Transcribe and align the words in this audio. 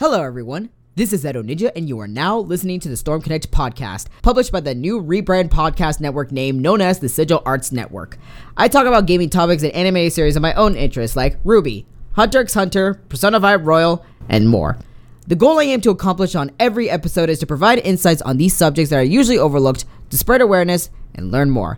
Hello, 0.00 0.22
everyone. 0.22 0.70
This 0.94 1.12
is 1.12 1.26
Edo 1.26 1.42
Ninja, 1.42 1.72
and 1.74 1.88
you 1.88 1.98
are 1.98 2.06
now 2.06 2.38
listening 2.38 2.78
to 2.78 2.88
the 2.88 2.96
Storm 2.96 3.20
Connect 3.20 3.50
podcast, 3.50 4.06
published 4.22 4.52
by 4.52 4.60
the 4.60 4.72
new 4.72 5.02
rebrand 5.02 5.48
podcast 5.48 5.98
network 5.98 6.30
name 6.30 6.60
known 6.60 6.80
as 6.80 7.00
the 7.00 7.08
Sigil 7.08 7.42
Arts 7.44 7.72
Network. 7.72 8.16
I 8.56 8.68
talk 8.68 8.86
about 8.86 9.06
gaming 9.06 9.28
topics 9.28 9.64
and 9.64 9.72
anime 9.72 10.08
series 10.10 10.36
of 10.36 10.42
my 10.42 10.54
own 10.54 10.76
interest, 10.76 11.16
like 11.16 11.42
RWBY, 11.42 11.84
Hunter 12.12 12.38
x 12.38 12.54
Hunter, 12.54 12.94
Persona 13.08 13.40
5 13.40 13.66
Royal, 13.66 14.06
and 14.28 14.48
more. 14.48 14.78
The 15.26 15.34
goal 15.34 15.58
I 15.58 15.64
aim 15.64 15.80
to 15.80 15.90
accomplish 15.90 16.36
on 16.36 16.52
every 16.60 16.88
episode 16.88 17.28
is 17.28 17.40
to 17.40 17.46
provide 17.46 17.80
insights 17.80 18.22
on 18.22 18.36
these 18.36 18.54
subjects 18.54 18.90
that 18.90 19.00
are 19.00 19.02
usually 19.02 19.36
overlooked, 19.36 19.84
to 20.10 20.16
spread 20.16 20.40
awareness, 20.40 20.90
and 21.16 21.32
learn 21.32 21.50
more. 21.50 21.76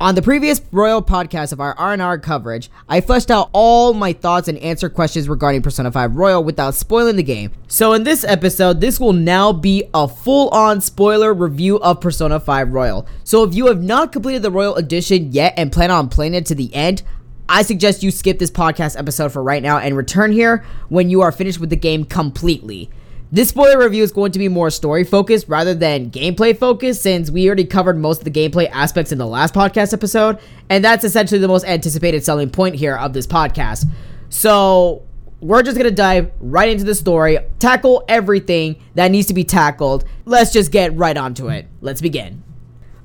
On 0.00 0.14
the 0.14 0.22
previous 0.22 0.60
Royal 0.70 1.02
podcast 1.02 1.52
of 1.52 1.58
our 1.58 1.76
R&R 1.76 2.18
coverage, 2.20 2.70
I 2.88 3.00
fleshed 3.00 3.32
out 3.32 3.50
all 3.52 3.92
my 3.94 4.12
thoughts 4.12 4.46
and 4.46 4.56
answered 4.58 4.90
questions 4.90 5.28
regarding 5.28 5.60
Persona 5.60 5.90
5 5.90 6.14
Royal 6.14 6.44
without 6.44 6.76
spoiling 6.76 7.16
the 7.16 7.24
game. 7.24 7.50
So 7.66 7.94
in 7.94 8.04
this 8.04 8.22
episode, 8.22 8.80
this 8.80 9.00
will 9.00 9.12
now 9.12 9.52
be 9.52 9.90
a 9.92 10.06
full-on 10.06 10.82
spoiler 10.82 11.34
review 11.34 11.80
of 11.80 12.00
Persona 12.00 12.38
5 12.38 12.70
Royal. 12.70 13.08
So 13.24 13.42
if 13.42 13.56
you 13.56 13.66
have 13.66 13.82
not 13.82 14.12
completed 14.12 14.42
the 14.42 14.52
Royal 14.52 14.76
Edition 14.76 15.32
yet 15.32 15.54
and 15.56 15.72
plan 15.72 15.90
on 15.90 16.08
playing 16.08 16.34
it 16.34 16.46
to 16.46 16.54
the 16.54 16.72
end, 16.72 17.02
I 17.48 17.62
suggest 17.62 18.04
you 18.04 18.12
skip 18.12 18.38
this 18.38 18.52
podcast 18.52 18.96
episode 18.96 19.32
for 19.32 19.42
right 19.42 19.64
now 19.64 19.78
and 19.78 19.96
return 19.96 20.30
here 20.30 20.64
when 20.90 21.10
you 21.10 21.22
are 21.22 21.32
finished 21.32 21.58
with 21.58 21.70
the 21.70 21.76
game 21.76 22.04
completely. 22.04 22.88
This 23.30 23.50
spoiler 23.50 23.78
review 23.78 24.02
is 24.02 24.10
going 24.10 24.32
to 24.32 24.38
be 24.38 24.48
more 24.48 24.70
story 24.70 25.04
focused 25.04 25.48
rather 25.48 25.74
than 25.74 26.10
gameplay 26.10 26.56
focused 26.56 27.02
since 27.02 27.30
we 27.30 27.46
already 27.46 27.66
covered 27.66 27.98
most 27.98 28.20
of 28.20 28.24
the 28.24 28.30
gameplay 28.30 28.70
aspects 28.70 29.12
in 29.12 29.18
the 29.18 29.26
last 29.26 29.52
podcast 29.52 29.92
episode, 29.92 30.38
and 30.70 30.82
that's 30.82 31.04
essentially 31.04 31.38
the 31.38 31.46
most 31.46 31.66
anticipated 31.66 32.24
selling 32.24 32.48
point 32.48 32.74
here 32.74 32.96
of 32.96 33.12
this 33.12 33.26
podcast. 33.26 33.84
So, 34.30 35.02
we're 35.40 35.62
just 35.62 35.76
gonna 35.76 35.90
dive 35.90 36.30
right 36.40 36.70
into 36.70 36.84
the 36.84 36.94
story, 36.94 37.38
tackle 37.58 38.02
everything 38.08 38.76
that 38.94 39.10
needs 39.10 39.26
to 39.26 39.34
be 39.34 39.44
tackled. 39.44 40.06
Let's 40.24 40.50
just 40.50 40.72
get 40.72 40.96
right 40.96 41.16
onto 41.16 41.48
it. 41.48 41.66
Let's 41.82 42.00
begin. 42.00 42.42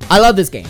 I 0.09 0.19
love 0.21 0.37
this 0.37 0.47
game. 0.47 0.67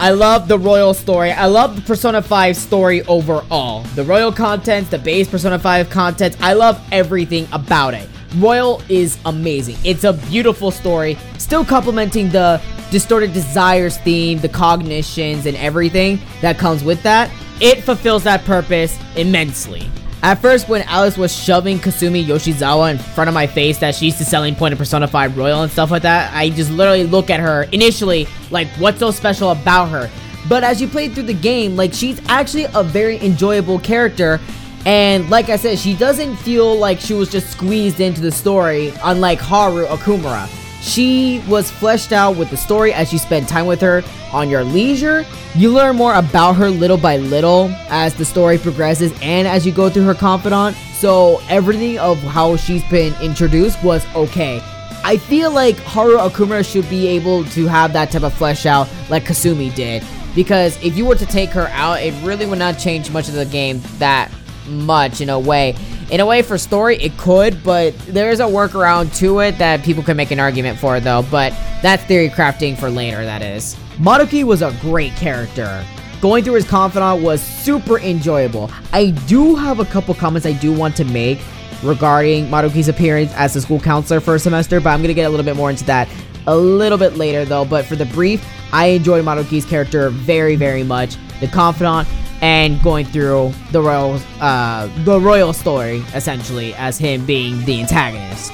I 0.00 0.12
love 0.12 0.48
the 0.48 0.58
Royal 0.58 0.94
story. 0.94 1.32
I 1.32 1.46
love 1.46 1.76
the 1.76 1.82
Persona 1.82 2.22
5 2.22 2.56
story 2.56 3.02
overall. 3.02 3.82
The 3.94 4.04
Royal 4.04 4.32
content, 4.32 4.90
the 4.90 4.98
base 4.98 5.28
Persona 5.28 5.58
5 5.58 5.90
content, 5.90 6.36
I 6.40 6.54
love 6.54 6.82
everything 6.90 7.46
about 7.52 7.92
it. 7.92 8.08
Royal 8.36 8.82
is 8.88 9.18
amazing. 9.24 9.76
It's 9.84 10.04
a 10.04 10.12
beautiful 10.12 10.70
story, 10.70 11.16
still 11.38 11.64
complementing 11.64 12.28
the 12.30 12.60
distorted 12.90 13.32
desires 13.32 13.98
theme, 13.98 14.38
the 14.38 14.48
cognitions, 14.48 15.46
and 15.46 15.56
everything 15.56 16.20
that 16.40 16.58
comes 16.58 16.84
with 16.84 17.02
that. 17.02 17.30
It 17.60 17.82
fulfills 17.82 18.24
that 18.24 18.44
purpose 18.44 18.98
immensely. 19.16 19.90
At 20.22 20.40
first, 20.40 20.68
when 20.68 20.82
Atlus 20.82 21.16
was 21.16 21.34
shoving 21.34 21.78
Kasumi 21.78 22.24
Yoshizawa 22.24 22.90
in 22.90 22.98
front 22.98 23.28
of 23.28 23.34
my 23.34 23.46
face 23.46 23.78
that 23.78 23.94
she's 23.94 24.18
the 24.18 24.24
selling 24.24 24.54
point 24.54 24.72
of 24.72 24.78
Persona 24.78 25.06
5 25.06 25.36
Royal 25.36 25.62
and 25.62 25.70
stuff 25.70 25.90
like 25.90 26.02
that, 26.02 26.34
I 26.34 26.50
just 26.50 26.70
literally 26.70 27.04
look 27.04 27.30
at 27.30 27.38
her 27.38 27.64
initially 27.72 28.26
like, 28.50 28.66
what's 28.78 28.98
so 28.98 29.10
special 29.10 29.50
about 29.50 29.86
her? 29.90 30.10
But 30.48 30.64
as 30.64 30.80
you 30.80 30.88
play 30.88 31.08
through 31.08 31.24
the 31.24 31.34
game, 31.34 31.76
like, 31.76 31.92
she's 31.92 32.20
actually 32.28 32.66
a 32.74 32.82
very 32.82 33.20
enjoyable 33.20 33.78
character 33.78 34.40
and 34.86 35.28
like 35.30 35.48
I 35.48 35.56
said, 35.56 35.80
she 35.80 35.96
doesn't 35.96 36.36
feel 36.36 36.78
like 36.78 37.00
she 37.00 37.12
was 37.12 37.28
just 37.28 37.50
squeezed 37.50 37.98
into 37.98 38.20
the 38.20 38.30
story, 38.30 38.92
unlike 39.02 39.40
Haru 39.40 39.84
Okumura. 39.86 40.48
She 40.80 41.42
was 41.48 41.68
fleshed 41.68 42.12
out 42.12 42.36
with 42.36 42.50
the 42.50 42.56
story 42.56 42.92
as 42.92 43.12
you 43.12 43.18
spend 43.18 43.48
time 43.48 43.66
with 43.66 43.80
her 43.80 44.04
on 44.32 44.48
your 44.48 44.62
leisure. 44.62 45.26
You 45.56 45.72
learn 45.72 45.96
more 45.96 46.14
about 46.14 46.52
her 46.52 46.70
little 46.70 46.98
by 46.98 47.16
little 47.16 47.68
as 47.88 48.14
the 48.14 48.24
story 48.24 48.58
progresses 48.58 49.12
and 49.20 49.48
as 49.48 49.66
you 49.66 49.72
go 49.72 49.90
through 49.90 50.04
her 50.04 50.14
confidant. 50.14 50.76
So 50.94 51.42
everything 51.48 51.98
of 51.98 52.18
how 52.18 52.56
she's 52.56 52.84
been 52.88 53.12
introduced 53.20 53.82
was 53.82 54.06
okay. 54.14 54.60
I 55.02 55.16
feel 55.16 55.50
like 55.50 55.76
Haru 55.78 56.16
Okumura 56.16 56.64
should 56.64 56.88
be 56.88 57.08
able 57.08 57.44
to 57.46 57.66
have 57.66 57.92
that 57.94 58.12
type 58.12 58.22
of 58.22 58.34
flesh 58.34 58.66
out 58.66 58.88
like 59.10 59.24
Kasumi 59.24 59.74
did. 59.74 60.04
Because 60.36 60.80
if 60.80 60.96
you 60.96 61.06
were 61.06 61.16
to 61.16 61.26
take 61.26 61.50
her 61.50 61.66
out, 61.72 62.00
it 62.00 62.14
really 62.24 62.46
would 62.46 62.60
not 62.60 62.78
change 62.78 63.10
much 63.10 63.26
of 63.26 63.34
the 63.34 63.46
game 63.46 63.80
that 63.98 64.30
much 64.68 65.20
in 65.20 65.28
a 65.28 65.38
way. 65.38 65.76
In 66.10 66.20
a 66.20 66.26
way, 66.26 66.42
for 66.42 66.56
story, 66.56 66.96
it 66.96 67.16
could, 67.16 67.62
but 67.64 67.98
there 68.06 68.30
is 68.30 68.40
a 68.40 68.44
workaround 68.44 69.16
to 69.18 69.40
it 69.40 69.58
that 69.58 69.82
people 69.82 70.02
can 70.02 70.16
make 70.16 70.30
an 70.30 70.38
argument 70.38 70.78
for, 70.78 71.00
though. 71.00 71.24
But 71.30 71.52
that's 71.82 72.04
theory 72.04 72.28
crafting 72.28 72.78
for 72.78 72.90
later, 72.90 73.24
that 73.24 73.42
is. 73.42 73.74
Maruki 73.98 74.44
was 74.44 74.62
a 74.62 74.76
great 74.80 75.12
character. 75.14 75.84
Going 76.20 76.44
through 76.44 76.54
his 76.54 76.68
confidant 76.68 77.22
was 77.22 77.42
super 77.42 77.98
enjoyable. 77.98 78.70
I 78.92 79.10
do 79.26 79.54
have 79.54 79.80
a 79.80 79.84
couple 79.84 80.14
comments 80.14 80.46
I 80.46 80.52
do 80.52 80.72
want 80.72 80.96
to 80.96 81.04
make 81.04 81.40
regarding 81.82 82.46
Maruki's 82.48 82.88
appearance 82.88 83.32
as 83.34 83.54
the 83.54 83.60
school 83.60 83.80
counselor 83.80 84.20
for 84.20 84.34
a 84.34 84.38
semester, 84.38 84.80
but 84.80 84.90
I'm 84.90 85.02
gonna 85.02 85.14
get 85.14 85.26
a 85.26 85.28
little 85.28 85.44
bit 85.44 85.56
more 85.56 85.70
into 85.70 85.84
that 85.84 86.08
a 86.46 86.56
little 86.56 86.98
bit 86.98 87.16
later 87.16 87.44
though. 87.44 87.64
But 87.64 87.84
for 87.84 87.96
the 87.96 88.06
brief, 88.06 88.46
I 88.72 88.86
enjoyed 88.86 89.24
Maruki's 89.24 89.64
character 89.64 90.08
very, 90.10 90.56
very 90.56 90.82
much. 90.82 91.16
The 91.40 91.48
confidant 91.48 92.08
and 92.42 92.82
going 92.82 93.06
through 93.06 93.52
the 93.72 93.80
royal 93.80 94.20
uh, 94.40 94.88
the 95.04 95.18
royal 95.20 95.52
story 95.52 96.04
essentially 96.14 96.74
as 96.74 96.98
him 96.98 97.24
being 97.24 97.64
the 97.64 97.80
antagonist. 97.80 98.52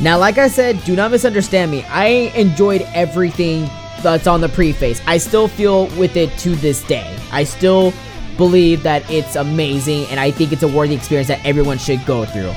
Now, 0.00 0.18
like 0.18 0.38
I 0.38 0.48
said, 0.48 0.82
do 0.84 0.96
not 0.96 1.10
misunderstand 1.10 1.70
me. 1.70 1.84
I 1.84 2.32
enjoyed 2.34 2.82
everything 2.92 3.68
that's 4.02 4.26
on 4.26 4.40
the 4.40 4.48
preface. 4.48 5.00
I 5.06 5.18
still 5.18 5.46
feel 5.46 5.86
with 5.98 6.16
it 6.16 6.36
to 6.38 6.56
this 6.56 6.82
day. 6.84 7.16
I 7.30 7.44
still 7.44 7.92
believe 8.36 8.82
that 8.82 9.08
it's 9.10 9.36
amazing 9.36 10.06
and 10.06 10.18
I 10.18 10.30
think 10.30 10.52
it's 10.52 10.62
a 10.62 10.68
worthy 10.68 10.94
experience 10.94 11.28
that 11.28 11.44
everyone 11.44 11.78
should 11.78 12.04
go 12.04 12.24
through. 12.24 12.50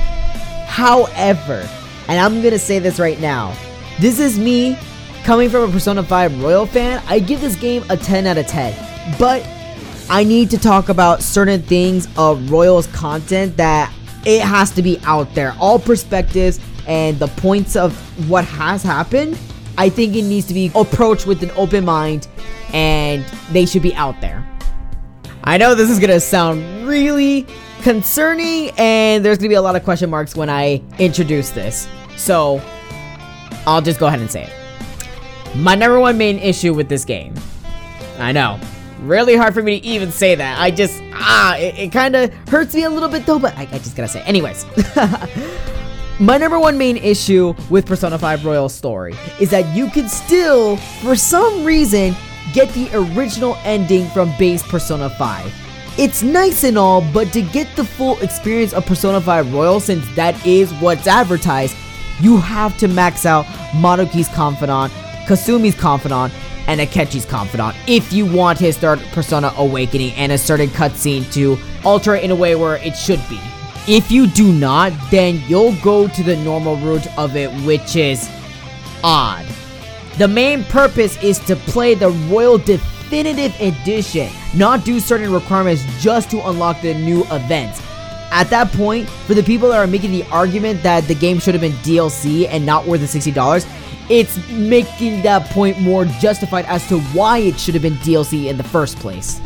However, 0.66 1.68
and 2.08 2.20
I'm 2.20 2.42
gonna 2.42 2.60
say 2.60 2.80
this 2.80 3.00
right 3.00 3.20
now, 3.20 3.56
this 4.00 4.20
is 4.20 4.40
me 4.40 4.78
coming 5.24 5.50
from 5.50 5.70
a 5.70 5.72
Persona 5.72 6.04
5 6.04 6.42
Royal 6.44 6.66
fan. 6.66 7.02
I 7.08 7.20
give 7.20 7.42
this 7.42 7.56
game 7.56 7.84
a 7.90 7.98
10 7.98 8.28
out 8.28 8.38
of 8.38 8.48
10. 8.48 9.18
But 9.20 9.44
I 10.10 10.24
need 10.24 10.52
to 10.52 10.58
talk 10.60 10.90
about 10.90 11.24
certain 11.24 11.62
things 11.64 12.08
of 12.16 12.52
Royals 12.52 12.86
content 12.88 13.58
that 13.58 13.92
it 14.26 14.42
has 14.42 14.70
to 14.72 14.82
be 14.82 15.00
out 15.04 15.34
there. 15.34 15.56
All 15.60 15.80
perspectives 15.80 16.60
and 16.88 17.18
the 17.18 17.28
points 17.28 17.76
of 17.76 17.94
what 18.30 18.46
has 18.46 18.84
happened, 18.84 19.38
I 19.78 19.90
think 19.90 20.16
it 20.16 20.22
needs 20.22 20.48
to 20.48 20.54
be 20.54 20.72
approached 20.76 21.26
with 21.26 21.42
an 21.42 21.52
open 21.52 21.86
mind 21.86 22.28
and 22.72 23.26
they 23.52 23.66
should 23.66 23.82
be 23.82 23.96
out 23.96 24.20
there. 24.22 24.48
I 25.44 25.58
know 25.58 25.74
this 25.74 25.90
is 25.90 26.00
gonna 26.00 26.20
sound 26.20 26.88
really 26.88 27.48
concerning 27.82 28.72
and 28.78 29.26
there's 29.26 29.38
gonna 29.40 29.50
be 29.50 29.56
a 29.56 29.62
lot 29.62 29.76
of 29.76 29.84
question 29.84 30.10
marks 30.10 30.36
when 30.36 30.50
I 30.50 30.84
introduce 31.00 31.50
this. 31.50 31.88
So 32.16 32.62
I'll 33.66 33.82
just 33.82 34.00
go 34.00 34.06
ahead 34.06 34.20
and 34.20 34.30
say 34.30 34.44
it. 34.44 35.58
My 35.58 35.74
number 35.74 36.00
one 36.00 36.18
main 36.18 36.38
issue 36.38 36.74
with 36.74 36.90
this 36.90 37.06
game. 37.06 37.34
I 38.18 38.32
know, 38.32 38.60
really 39.02 39.36
hard 39.36 39.54
for 39.54 39.62
me 39.62 39.80
to 39.80 39.86
even 39.88 40.12
say 40.12 40.36
that. 40.36 40.60
I 40.60 40.72
just, 40.72 41.02
ah, 41.14 41.58
it, 41.58 41.78
it 41.78 41.92
kind 41.92 42.16
of 42.16 42.34
hurts 42.50 42.74
me 42.76 42.84
a 42.84 42.90
little 42.90 43.10
bit 43.10 43.26
though, 43.26 43.40
but 43.40 43.56
I, 43.58 43.62
I 43.72 43.78
just 43.78 43.96
gotta 43.96 44.10
say. 44.10 44.22
Anyways. 44.24 44.66
My 46.18 46.38
number 46.38 46.58
one 46.58 46.78
main 46.78 46.96
issue 46.96 47.54
with 47.70 47.86
Persona 47.86 48.18
5 48.18 48.46
Royal 48.46 48.70
story 48.70 49.16
is 49.38 49.50
that 49.50 49.76
you 49.76 49.90
can 49.90 50.08
still, 50.08 50.78
for 51.04 51.14
some 51.14 51.66
reason, 51.66 52.16
get 52.54 52.70
the 52.70 52.90
original 52.94 53.58
ending 53.66 54.08
from 54.12 54.34
base 54.40 54.64
Persona 54.64 55.10
5. 55.10 55.54
It's 55.98 56.24
nice 56.24 56.64
and 56.64 56.78
all, 56.78 57.02
but 57.14 57.34
to 57.34 57.42
get 57.42 57.68
the 57.76 57.84
full 57.84 58.18
experience 58.22 58.72
of 58.72 58.86
Persona 58.86 59.20
5 59.20 59.54
Royal, 59.54 59.82
since 59.82 60.08
that 60.16 60.46
is 60.46 60.72
what's 60.76 61.06
advertised, 61.06 61.76
you 62.22 62.38
have 62.38 62.78
to 62.78 62.88
max 62.88 63.26
out 63.26 63.44
Maruki's 63.74 64.30
Confidant, 64.30 64.94
Kasumi's 65.28 65.76
Confidant, 65.76 66.32
and 66.68 66.82
Akechi's 66.82 67.26
confidant 67.26 67.76
if 67.88 68.12
you 68.12 68.26
want 68.26 68.60
his 68.60 68.78
third 68.78 69.00
persona 69.12 69.54
awakening 69.58 70.14
and 70.14 70.32
a 70.32 70.38
certain 70.38 70.70
cutscene 70.70 71.32
to 71.34 71.58
alter 71.84 72.16
it 72.16 72.24
in 72.24 72.32
a 72.32 72.36
way 72.36 72.56
where 72.56 72.78
it 72.78 72.96
should 72.96 73.22
be. 73.30 73.40
If 73.88 74.12
you 74.12 74.26
do 74.26 74.52
not, 74.52 74.94
then 75.12 75.42
you'll 75.48 75.76
go 75.82 76.08
to 76.08 76.24
the 76.24 76.36
normal 76.38 76.76
route 76.78 77.08
of 77.20 77.36
it, 77.36 77.52
which 77.66 77.96
is 77.96 78.30
odd. 79.04 79.46
The 80.18 80.28
main 80.28 80.64
purpose 80.64 81.22
is 81.22 81.38
to 81.40 81.56
play 81.56 81.94
the 81.94 82.10
Royal 82.30 82.58
Definitive 82.58 83.54
Edition, 83.60 84.32
not 84.56 84.84
do 84.86 85.00
certain 85.00 85.32
requirements 85.32 85.84
just 86.00 86.32
to 86.32 86.48
unlock 86.48 86.82
the 86.82 86.96
new 86.96 87.24
events. 87.26 87.82
At 88.32 88.50
that 88.50 88.72
point, 88.72 89.08
for 89.08 89.34
the 89.34 89.44
people 89.44 89.70
that 89.70 89.78
are 89.78 89.88
making 89.88 90.12
the 90.12 90.24
argument 90.26 90.82
that 90.84 91.08
the 91.08 91.14
game 91.14 91.40
should 91.40 91.54
have 91.54 91.62
been 91.62 91.74
DLC 91.84 92.48
and 92.50 92.66
not 92.66 92.88
worth 92.88 93.02
the 93.02 93.20
$60, 93.20 93.66
it's 94.10 94.38
making 94.50 95.22
that 95.24 95.50
point 95.50 95.80
more 95.80 96.06
justified 96.06 96.66
as 96.66 96.88
to 96.88 97.00
why 97.00 97.40
it 97.40 97.60
should 97.60 97.74
have 97.74 97.84
been 97.84 97.96
DLC 97.96 98.46
in 98.46 98.58
the 98.58 98.64
first 98.64 98.98
place. 98.98 99.40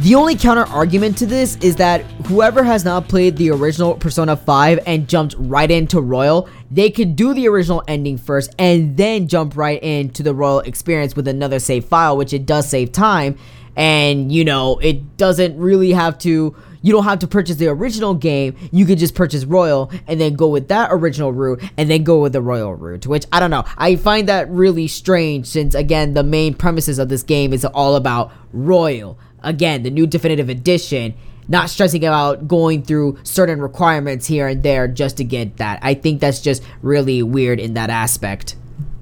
The 0.00 0.16
only 0.16 0.34
counter 0.34 0.64
argument 0.64 1.16
to 1.18 1.26
this 1.26 1.54
is 1.58 1.76
that 1.76 2.02
whoever 2.26 2.64
has 2.64 2.84
not 2.84 3.06
played 3.06 3.36
the 3.36 3.50
original 3.50 3.94
Persona 3.94 4.36
5 4.36 4.80
and 4.84 5.08
jumped 5.08 5.36
right 5.38 5.70
into 5.70 6.00
Royal, 6.00 6.48
they 6.72 6.90
could 6.90 7.14
do 7.14 7.34
the 7.34 7.46
original 7.46 7.84
ending 7.86 8.18
first 8.18 8.52
and 8.58 8.96
then 8.96 9.28
jump 9.28 9.56
right 9.56 9.80
into 9.80 10.24
the 10.24 10.34
Royal 10.34 10.58
experience 10.60 11.14
with 11.14 11.28
another 11.28 11.60
save 11.60 11.84
file, 11.84 12.16
which 12.16 12.32
it 12.32 12.46
does 12.46 12.68
save 12.68 12.90
time. 12.90 13.38
And, 13.76 14.32
you 14.32 14.44
know, 14.44 14.78
it 14.78 15.16
doesn't 15.16 15.56
really 15.56 15.92
have 15.92 16.18
to 16.20 16.56
you 16.82 16.92
don't 16.92 17.04
have 17.04 17.20
to 17.20 17.26
purchase 17.26 17.56
the 17.56 17.68
original 17.68 18.14
game. 18.14 18.56
You 18.70 18.84
could 18.84 18.98
just 18.98 19.14
purchase 19.14 19.44
Royal 19.44 19.90
and 20.06 20.20
then 20.20 20.34
go 20.34 20.48
with 20.48 20.68
that 20.68 20.90
original 20.92 21.32
route 21.32 21.62
and 21.76 21.90
then 21.90 22.04
go 22.04 22.20
with 22.20 22.32
the 22.32 22.42
Royal 22.42 22.74
route. 22.74 23.06
Which 23.06 23.24
I 23.32 23.40
don't 23.40 23.50
know. 23.50 23.64
I 23.78 23.96
find 23.96 24.28
that 24.28 24.50
really 24.50 24.88
strange 24.88 25.46
since 25.46 25.74
again 25.74 26.14
the 26.14 26.22
main 26.22 26.54
premises 26.54 26.98
of 26.98 27.08
this 27.08 27.22
game 27.22 27.52
is 27.52 27.64
all 27.64 27.96
about 27.96 28.32
Royal. 28.52 29.18
Again, 29.42 29.82
the 29.82 29.90
new 29.90 30.06
definitive 30.06 30.48
edition 30.48 31.14
not 31.48 31.68
stressing 31.68 32.04
about 32.04 32.46
going 32.46 32.82
through 32.82 33.18
certain 33.24 33.60
requirements 33.60 34.26
here 34.26 34.46
and 34.46 34.62
there 34.62 34.88
just 34.88 35.16
to 35.16 35.24
get 35.24 35.56
that. 35.56 35.78
I 35.82 35.94
think 35.94 36.20
that's 36.20 36.40
just 36.40 36.62
really 36.82 37.22
weird 37.22 37.60
in 37.60 37.74
that 37.74 37.90
aspect. 37.90 38.56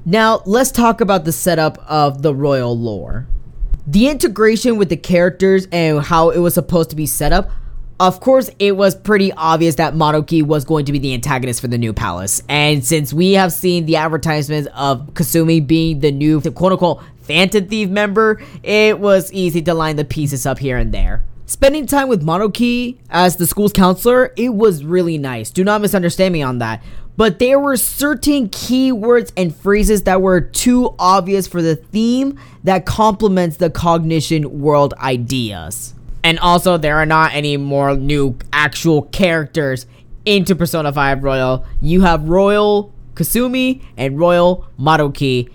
Now, 0.05 0.43
let's 0.47 0.71
talk 0.71 1.01
about 1.01 1.25
the 1.25 1.33
setup 1.33 1.79
of 1.87 2.23
the 2.23 2.35
royal 2.35 2.77
lore. 2.77 3.27
The 3.87 4.09
integration 4.09 4.79
with 4.79 4.89
the 4.89 4.97
characters 4.97 5.67
and 5.71 6.01
how 6.01 6.31
it 6.31 6.39
was 6.39 6.55
supposed 6.55 6.91
to 6.91 6.97
be 6.97 7.07
set 7.07 7.33
up. 7.33 7.51
Of 8.01 8.21
course, 8.21 8.49
it 8.59 8.79
was 8.79 8.95
pretty 8.95 9.31
obvious 9.33 9.75
that 9.75 9.93
Maruki 9.93 10.43
was 10.43 10.65
going 10.65 10.87
to 10.87 10.93
be 10.93 10.99
the 10.99 11.13
antagonist 11.13 11.61
for 11.61 11.69
the 11.69 11.77
new 11.77 11.93
palace. 11.93 12.43
And 12.49 12.83
since 12.83 13.13
we 13.13 13.33
have 13.33 13.53
seen 13.53 13.85
the 13.85 13.97
advertisements 13.97 14.71
of 14.75 15.09
Kasumi 15.13 15.67
being 15.67 16.01
the 16.01 16.11
new 16.11 16.41
quote 16.41 16.73
unquote 16.73 17.03
Phantom 17.25 17.69
Thief 17.69 17.91
member, 17.91 18.43
it 18.63 18.99
was 18.99 19.31
easy 19.35 19.61
to 19.61 19.75
line 19.75 19.97
the 19.97 20.07
pieces 20.07 20.47
up 20.47 20.59
here 20.59 20.79
and 20.79 20.95
there. 20.95 21.25
Spending 21.45 21.85
time 21.85 22.09
with 22.09 22.25
Maruki 22.25 22.97
as 23.11 23.37
the 23.37 23.47
school's 23.47 23.75
counselor, 23.75 24.33
it 24.35 24.55
was 24.55 24.83
really 24.83 25.19
nice. 25.19 25.51
Do 25.51 25.63
not 25.63 25.83
misunderstand 25.83 26.33
me 26.33 26.41
on 26.41 26.57
that. 26.61 26.83
But 27.19 27.39
there 27.39 27.59
were 27.59 27.77
certain 27.77 28.49
keywords 28.49 29.31
and 29.37 29.55
phrases 29.55 30.05
that 30.05 30.23
were 30.23 30.41
too 30.41 30.95
obvious 30.99 31.47
for 31.47 31.61
the 31.61 31.77
theme 31.77 32.39
that 32.65 32.87
complements 32.87 33.59
the 33.59 33.69
cognition 33.69 34.63
world 34.63 34.95
ideas. 34.95 35.93
And 36.23 36.39
also, 36.39 36.77
there 36.77 36.97
are 36.97 37.07
not 37.07 37.35
any 37.35 37.57
more 37.57 37.97
new 37.97 38.37
actual 38.53 39.03
characters 39.03 39.87
into 40.25 40.55
Persona 40.55 40.93
5 40.93 41.25
Royal. 41.25 41.65
You 41.81 42.03
have 42.03 42.29
Royal 42.29 42.93
Kasumi 43.15 43.83
and 43.97 44.19
Royal 44.19 44.67
Maruki 44.79 45.51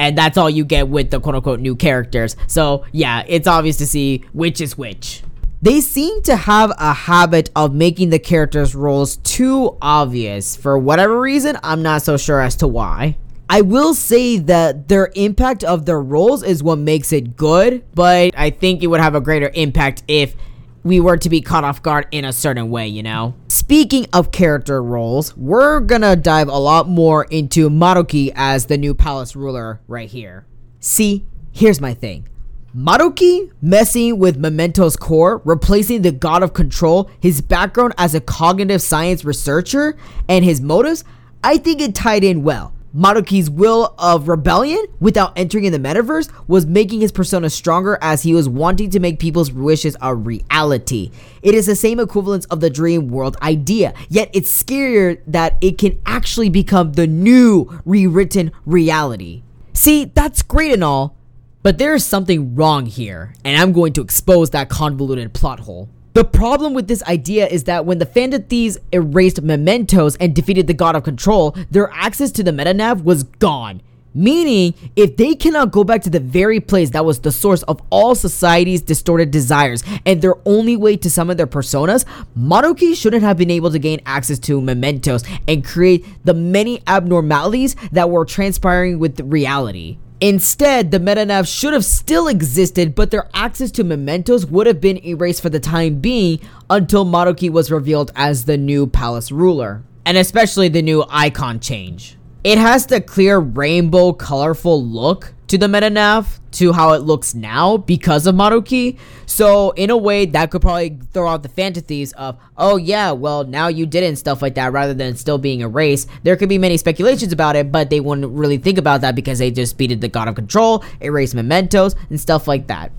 and 0.00 0.16
that's 0.16 0.38
all 0.38 0.48
you 0.48 0.64
get 0.64 0.88
with 0.88 1.10
the 1.10 1.20
quote 1.20 1.34
unquote 1.34 1.60
new 1.60 1.76
characters. 1.76 2.34
So, 2.46 2.86
yeah, 2.90 3.22
it's 3.28 3.46
obvious 3.46 3.76
to 3.76 3.86
see 3.86 4.24
which 4.32 4.60
is 4.62 4.78
which. 4.78 5.22
They 5.60 5.82
seem 5.82 6.22
to 6.22 6.36
have 6.36 6.72
a 6.78 6.94
habit 6.94 7.50
of 7.54 7.74
making 7.74 8.08
the 8.08 8.18
characters' 8.18 8.74
roles 8.74 9.18
too 9.18 9.76
obvious. 9.82 10.56
For 10.56 10.78
whatever 10.78 11.20
reason, 11.20 11.58
I'm 11.62 11.82
not 11.82 12.00
so 12.00 12.16
sure 12.16 12.40
as 12.40 12.56
to 12.56 12.66
why. 12.66 13.18
I 13.52 13.62
will 13.62 13.94
say 13.94 14.38
that 14.38 14.86
their 14.86 15.10
impact 15.16 15.64
of 15.64 15.84
their 15.84 16.00
roles 16.00 16.44
is 16.44 16.62
what 16.62 16.78
makes 16.78 17.12
it 17.12 17.36
good, 17.36 17.84
but 17.96 18.32
I 18.36 18.50
think 18.50 18.80
it 18.80 18.86
would 18.86 19.00
have 19.00 19.16
a 19.16 19.20
greater 19.20 19.50
impact 19.54 20.04
if 20.06 20.36
we 20.84 21.00
were 21.00 21.16
to 21.16 21.28
be 21.28 21.40
caught 21.40 21.64
off 21.64 21.82
guard 21.82 22.06
in 22.12 22.24
a 22.24 22.32
certain 22.32 22.70
way, 22.70 22.86
you 22.86 23.02
know? 23.02 23.34
Speaking 23.48 24.06
of 24.12 24.30
character 24.30 24.80
roles, 24.80 25.36
we're 25.36 25.80
gonna 25.80 26.14
dive 26.14 26.46
a 26.46 26.60
lot 26.60 26.88
more 26.88 27.24
into 27.24 27.68
Maruki 27.68 28.32
as 28.36 28.66
the 28.66 28.78
new 28.78 28.94
palace 28.94 29.34
ruler 29.34 29.80
right 29.88 30.08
here. 30.08 30.46
See, 30.78 31.26
here's 31.50 31.80
my 31.80 31.92
thing. 31.92 32.28
Maruki 32.72 33.50
messing 33.60 34.20
with 34.20 34.40
Memento's 34.40 34.96
core, 34.96 35.42
replacing 35.44 36.02
the 36.02 36.12
god 36.12 36.44
of 36.44 36.54
control, 36.54 37.10
his 37.18 37.40
background 37.40 37.94
as 37.98 38.14
a 38.14 38.20
cognitive 38.20 38.80
science 38.80 39.24
researcher, 39.24 39.96
and 40.28 40.44
his 40.44 40.60
motives, 40.60 41.02
I 41.42 41.58
think 41.58 41.80
it 41.80 41.96
tied 41.96 42.22
in 42.22 42.44
well. 42.44 42.74
Maruki's 42.94 43.48
will 43.48 43.94
of 43.98 44.26
rebellion 44.26 44.84
without 44.98 45.32
entering 45.38 45.64
in 45.64 45.72
the 45.72 45.78
metaverse 45.78 46.28
was 46.48 46.66
making 46.66 47.00
his 47.00 47.12
persona 47.12 47.48
stronger 47.48 47.96
as 48.02 48.22
he 48.22 48.34
was 48.34 48.48
wanting 48.48 48.90
to 48.90 48.98
make 48.98 49.20
people's 49.20 49.52
wishes 49.52 49.96
a 50.02 50.14
reality. 50.14 51.12
It 51.40 51.54
is 51.54 51.66
the 51.66 51.76
same 51.76 52.00
equivalence 52.00 52.46
of 52.46 52.60
the 52.60 52.70
dream 52.70 53.08
world 53.08 53.36
idea, 53.42 53.94
yet 54.08 54.28
it's 54.32 54.50
scarier 54.50 55.20
that 55.28 55.56
it 55.60 55.78
can 55.78 56.00
actually 56.04 56.50
become 56.50 56.94
the 56.94 57.06
new 57.06 57.80
rewritten 57.84 58.50
reality. 58.66 59.42
See, 59.72 60.06
that's 60.06 60.42
great 60.42 60.72
and 60.72 60.82
all, 60.82 61.16
but 61.62 61.78
there 61.78 61.94
is 61.94 62.04
something 62.04 62.56
wrong 62.56 62.86
here, 62.86 63.34
and 63.44 63.60
I'm 63.60 63.72
going 63.72 63.92
to 63.92 64.00
expose 64.00 64.50
that 64.50 64.68
convoluted 64.68 65.32
plot 65.32 65.60
hole. 65.60 65.88
The 66.12 66.24
problem 66.24 66.74
with 66.74 66.88
this 66.88 67.04
idea 67.04 67.46
is 67.46 67.64
that 67.64 67.86
when 67.86 67.98
the 67.98 68.04
Thieves 68.04 68.78
erased 68.92 69.42
mementos 69.42 70.16
and 70.16 70.34
defeated 70.34 70.66
the 70.66 70.74
God 70.74 70.96
of 70.96 71.04
Control, 71.04 71.56
their 71.70 71.88
access 71.92 72.32
to 72.32 72.42
the 72.42 72.50
metanav 72.50 73.04
was 73.04 73.22
gone. 73.22 73.80
Meaning, 74.12 74.74
if 74.96 75.16
they 75.16 75.36
cannot 75.36 75.70
go 75.70 75.84
back 75.84 76.02
to 76.02 76.10
the 76.10 76.18
very 76.18 76.58
place 76.58 76.90
that 76.90 77.04
was 77.04 77.20
the 77.20 77.30
source 77.30 77.62
of 77.62 77.80
all 77.90 78.16
society's 78.16 78.82
distorted 78.82 79.30
desires 79.30 79.84
and 80.04 80.20
their 80.20 80.34
only 80.46 80.76
way 80.76 80.96
to 80.96 81.08
summon 81.08 81.36
their 81.36 81.46
personas, 81.46 82.04
Maruki 82.36 82.96
shouldn't 82.96 83.22
have 83.22 83.36
been 83.36 83.52
able 83.52 83.70
to 83.70 83.78
gain 83.78 84.00
access 84.04 84.40
to 84.40 84.60
mementos 84.60 85.22
and 85.46 85.64
create 85.64 86.04
the 86.24 86.34
many 86.34 86.82
abnormalities 86.88 87.76
that 87.92 88.10
were 88.10 88.24
transpiring 88.24 88.98
with 88.98 89.20
reality. 89.20 89.98
Instead, 90.20 90.90
the 90.90 90.98
metanav 90.98 91.48
should 91.48 91.72
have 91.72 91.84
still 91.84 92.28
existed, 92.28 92.94
but 92.94 93.10
their 93.10 93.30
access 93.32 93.70
to 93.70 93.82
mementos 93.82 94.44
would 94.44 94.66
have 94.66 94.78
been 94.78 95.02
erased 95.02 95.40
for 95.40 95.48
the 95.48 95.58
time 95.58 95.98
being 95.98 96.38
until 96.68 97.06
Maruki 97.06 97.48
was 97.48 97.70
revealed 97.70 98.10
as 98.14 98.44
the 98.44 98.58
new 98.58 98.86
palace 98.86 99.32
ruler, 99.32 99.82
and 100.04 100.18
especially 100.18 100.68
the 100.68 100.82
new 100.82 101.04
icon 101.08 101.58
change. 101.58 102.18
It 102.42 102.56
has 102.56 102.86
the 102.86 103.02
clear 103.02 103.38
rainbow 103.38 104.14
colorful 104.14 104.82
look 104.82 105.34
to 105.48 105.58
the 105.58 105.66
metanav 105.66 106.38
to 106.52 106.72
how 106.72 106.94
it 106.94 107.02
looks 107.02 107.34
now 107.34 107.76
because 107.76 108.26
of 108.26 108.34
Maruki. 108.34 108.98
So 109.26 109.72
in 109.72 109.90
a 109.90 109.96
way 109.96 110.24
that 110.24 110.50
could 110.50 110.62
probably 110.62 110.98
throw 111.12 111.28
out 111.28 111.42
the 111.42 111.50
fantasies 111.50 112.14
of, 112.14 112.38
oh 112.56 112.78
yeah, 112.78 113.12
well 113.12 113.44
now 113.44 113.68
you 113.68 113.84
did 113.84 114.04
and 114.04 114.18
stuff 114.18 114.40
like 114.40 114.54
that 114.54 114.72
rather 114.72 114.94
than 114.94 115.16
still 115.16 115.36
being 115.36 115.60
erased. 115.60 116.08
There 116.22 116.34
could 116.34 116.48
be 116.48 116.56
many 116.56 116.78
speculations 116.78 117.30
about 117.34 117.56
it, 117.56 117.70
but 117.70 117.90
they 117.90 118.00
wouldn't 118.00 118.32
really 118.32 118.56
think 118.56 118.78
about 118.78 119.02
that 119.02 119.14
because 119.14 119.38
they 119.38 119.50
just 119.50 119.76
beated 119.76 120.00
the 120.00 120.08
God 120.08 120.26
of 120.26 120.34
Control, 120.34 120.82
erased 121.02 121.34
mementos, 121.34 121.94
and 122.08 122.18
stuff 122.18 122.48
like 122.48 122.68
that. 122.68 122.90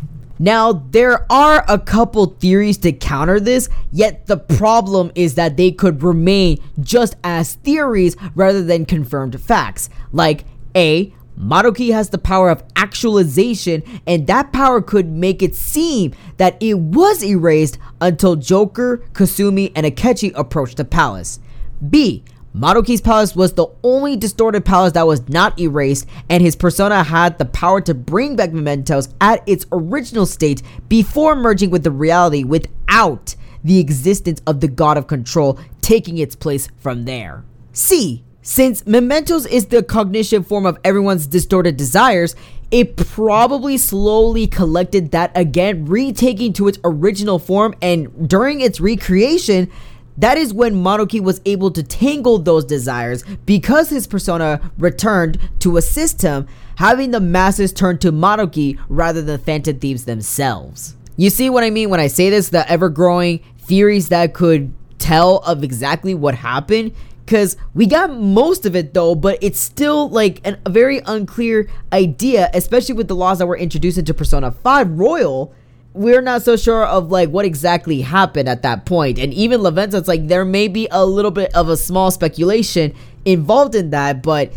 Now, 0.42 0.74
there 0.74 1.32
are 1.32 1.64
a 1.68 1.78
couple 1.78 2.26
theories 2.26 2.80
to 2.80 2.92
counter 2.92 3.40
this, 3.40 3.70
yet 3.92 4.26
the 4.26 4.38
problem 4.38 5.12
is 5.14 5.36
that 5.36 5.56
they 5.56 5.70
could 5.70 6.02
remain 6.02 6.58
just 6.80 7.16
as 7.24 7.54
theories 7.54 8.18
rather 8.34 8.64
than 8.64 8.88
confirmed 8.88 9.40
facts. 9.40 9.92
Like, 10.12 10.46
A, 10.76 11.14
Maruki 11.40 11.94
has 11.94 12.10
the 12.10 12.18
power 12.18 12.50
of 12.50 12.64
actualization, 12.76 13.84
and 14.08 14.26
that 14.26 14.52
power 14.52 14.82
could 14.82 15.12
make 15.12 15.44
it 15.44 15.54
seem 15.54 16.12
that 16.38 16.58
it 16.60 16.80
was 16.80 17.24
erased 17.24 17.78
until 18.02 18.36
Joker, 18.36 19.04
Kasumi, 19.14 19.72
and 19.76 19.86
Akechi 19.86 20.32
approached 20.34 20.78
the 20.78 20.86
palace. 20.86 21.40
B. 21.88 22.24
Maruki's 22.56 23.00
palace 23.00 23.34
was 23.34 23.54
the 23.54 23.68
only 23.82 24.18
distorted 24.18 24.66
palace 24.66 24.94
that 24.94 25.08
was 25.08 25.28
not 25.30 25.58
erased, 25.60 26.06
and 26.30 26.44
his 26.44 26.56
persona 26.56 27.04
had 27.04 27.38
the 27.38 27.46
power 27.46 27.80
to 27.82 27.94
bring 27.94 28.36
back 28.36 28.52
mementos 28.52 29.14
at 29.22 29.42
its 29.48 29.66
original 29.72 30.26
state 30.26 30.62
before 30.90 31.36
merging 31.36 31.70
with 31.70 31.84
the 31.84 31.92
reality 31.92 32.44
without 32.44 33.36
the 33.64 33.80
existence 33.80 34.42
of 34.46 34.60
the 34.60 34.68
god 34.68 34.98
of 34.98 35.08
control 35.08 35.58
taking 35.82 36.18
its 36.18 36.36
place 36.36 36.68
from 36.78 37.06
there. 37.06 37.46
C. 37.72 38.24
Since 38.42 38.88
mementos 38.88 39.46
is 39.46 39.68
the 39.68 39.84
cognition 39.84 40.44
form 40.44 40.66
of 40.66 40.80
everyone's 40.84 41.28
distorted 41.28 41.78
desires, 41.78 42.36
it 42.72 42.98
probably 42.98 43.78
slowly 43.78 44.48
collected 44.48 45.12
that 45.12 45.32
again, 45.36 45.86
retaking 45.86 46.54
to 46.54 46.68
its 46.68 46.80
original 46.84 47.38
form, 47.38 47.76
and 47.82 48.28
during 48.28 48.62
its 48.62 48.80
recreation, 48.80 49.70
that 50.18 50.38
is 50.38 50.54
when 50.54 50.76
Maruki 50.76 51.20
was 51.20 51.42
able 51.46 51.72
to 51.72 51.84
tangle 51.84 52.38
those 52.38 52.66
desires 52.66 53.24
because 53.46 53.90
his 53.90 54.08
persona 54.08 54.72
returned 54.78 55.40
to 55.60 55.78
assist 55.78 56.22
him, 56.22 56.48
having 56.76 57.12
the 57.12 57.20
masses 57.20 57.72
turn 57.72 57.98
to 58.00 58.12
Maruki 58.12 58.78
rather 58.90 59.22
than 59.22 59.40
Phantom 59.40 59.80
Thieves 59.80 60.06
themselves. 60.06 60.96
You 61.18 61.30
see 61.30 61.50
what 61.50 61.64
I 61.64 61.70
mean 61.70 61.90
when 61.90 62.00
I 62.00 62.08
say 62.08 62.30
this? 62.30 62.50
The 62.50 62.70
ever 62.70 62.90
growing 62.90 63.40
theories 63.60 64.10
that 64.10 64.34
could 64.34 64.74
tell 64.98 65.38
of 65.40 65.64
exactly 65.64 66.14
what 66.14 66.36
happened? 66.36 66.94
Because 67.26 67.56
we 67.74 67.86
got 67.86 68.12
most 68.12 68.66
of 68.66 68.76
it 68.76 68.94
though, 68.94 69.16
but 69.16 69.38
it's 69.42 69.60
still 69.60 70.10
like 70.10 70.46
an, 70.46 70.60
a 70.66 70.70
very 70.70 71.00
unclear 71.06 71.70
idea, 71.94 72.50
especially 72.54 72.96
with 72.96 73.08
the 73.08 73.16
laws 73.16 73.40
that 73.40 73.48
were 73.48 73.58
introduced 73.58 73.98
into 73.98 74.14
Persona 74.14 74.52
5 74.52 75.00
Royal 75.00 75.54
we're 75.94 76.22
not 76.22 76.42
so 76.42 76.56
sure 76.56 76.86
of 76.86 77.12
like 77.12 77.30
what 77.30 77.46
exactly 77.46 78.02
happened 78.02 78.48
at 78.48 78.62
that 78.64 78.86
point. 78.86 79.20
And 79.20 79.34
even 79.34 79.62
Lavenza, 79.62 79.96
it's 79.96 80.08
like 80.08 80.28
there 80.28 80.46
may 80.46 80.68
be 80.68 80.88
a 80.92 81.06
little 81.06 81.32
bit 81.32 81.54
of 81.54 81.70
a 81.70 81.78
small 81.78 82.12
speculation 82.12 82.94
involved 83.26 83.76
in 83.76 83.90
that, 83.90 84.24
but 84.24 84.54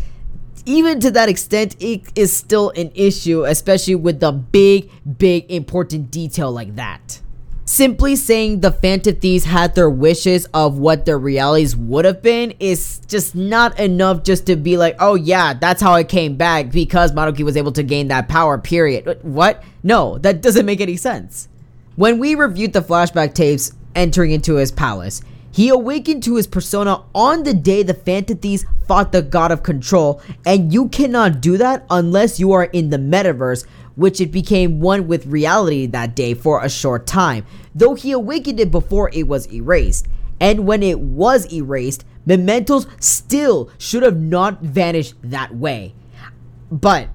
even 0.65 0.99
to 1.01 1.11
that 1.11 1.29
extent, 1.29 1.75
it 1.79 2.01
is 2.15 2.35
still 2.35 2.71
an 2.71 2.91
issue, 2.95 3.43
especially 3.45 3.95
with 3.95 4.19
the 4.19 4.31
big, 4.31 4.89
big 5.17 5.51
important 5.51 6.09
detail 6.09 6.51
like 6.51 6.75
that. 6.75 7.21
Simply 7.67 8.15
saying 8.15 8.59
the 8.59 8.71
Thieves 8.71 9.43
had 9.43 9.73
their 9.73 9.89
wishes 9.89 10.45
of 10.53 10.77
what 10.77 11.05
their 11.05 11.17
realities 11.17 11.75
would 11.75 12.05
have 12.05 12.21
been 12.21 12.53
is 12.59 13.01
just 13.07 13.35
not 13.35 13.79
enough 13.79 14.23
just 14.23 14.45
to 14.45 14.55
be 14.55 14.77
like, 14.77 14.95
oh 14.99 15.15
yeah, 15.15 15.55
that's 15.55 15.81
how 15.81 15.95
it 15.95 16.07
came 16.07 16.35
back 16.35 16.71
because 16.71 17.11
Maruki 17.11 17.43
was 17.43 17.57
able 17.57 17.71
to 17.71 17.81
gain 17.81 18.09
that 18.09 18.29
power, 18.29 18.59
period. 18.59 19.19
What? 19.23 19.63
No, 19.81 20.19
that 20.19 20.41
doesn't 20.41 20.65
make 20.65 20.79
any 20.79 20.95
sense. 20.95 21.47
When 21.95 22.19
we 22.19 22.35
reviewed 22.35 22.73
the 22.73 22.81
flashback 22.81 23.33
tapes, 23.33 23.71
entering 23.95 24.31
into 24.31 24.55
his 24.55 24.71
palace. 24.71 25.21
He 25.51 25.69
awakened 25.69 26.21
to 26.23 26.35
his 26.35 26.47
persona 26.47 27.03
on 27.15 27.43
the 27.43 27.53
day 27.53 27.81
the 27.81 27.93
Phantom 27.93 28.37
Thieves 28.37 28.65
fought 28.87 29.13
the 29.13 29.21
God 29.21 29.51
of 29.51 29.63
Control, 29.63 30.21
and 30.45 30.73
you 30.73 30.89
cannot 30.89 31.39
do 31.39 31.57
that 31.57 31.85
unless 31.89 32.39
you 32.39 32.51
are 32.51 32.65
in 32.65 32.89
the 32.89 32.97
metaverse, 32.97 33.65
which 33.95 34.19
it 34.21 34.31
became 34.31 34.79
one 34.79 35.07
with 35.07 35.25
reality 35.25 35.85
that 35.87 36.15
day 36.15 36.33
for 36.33 36.63
a 36.63 36.69
short 36.69 37.07
time, 37.07 37.45
though 37.73 37.95
he 37.95 38.11
awakened 38.11 38.59
it 38.59 38.71
before 38.71 39.09
it 39.13 39.27
was 39.27 39.51
erased. 39.51 40.07
And 40.39 40.67
when 40.67 40.83
it 40.83 40.99
was 40.99 41.51
erased, 41.51 42.05
mementos 42.25 42.87
still 42.99 43.69
should 43.77 44.03
have 44.03 44.19
not 44.19 44.61
vanished 44.61 45.15
that 45.23 45.55
way. 45.55 45.93
But 46.71 47.09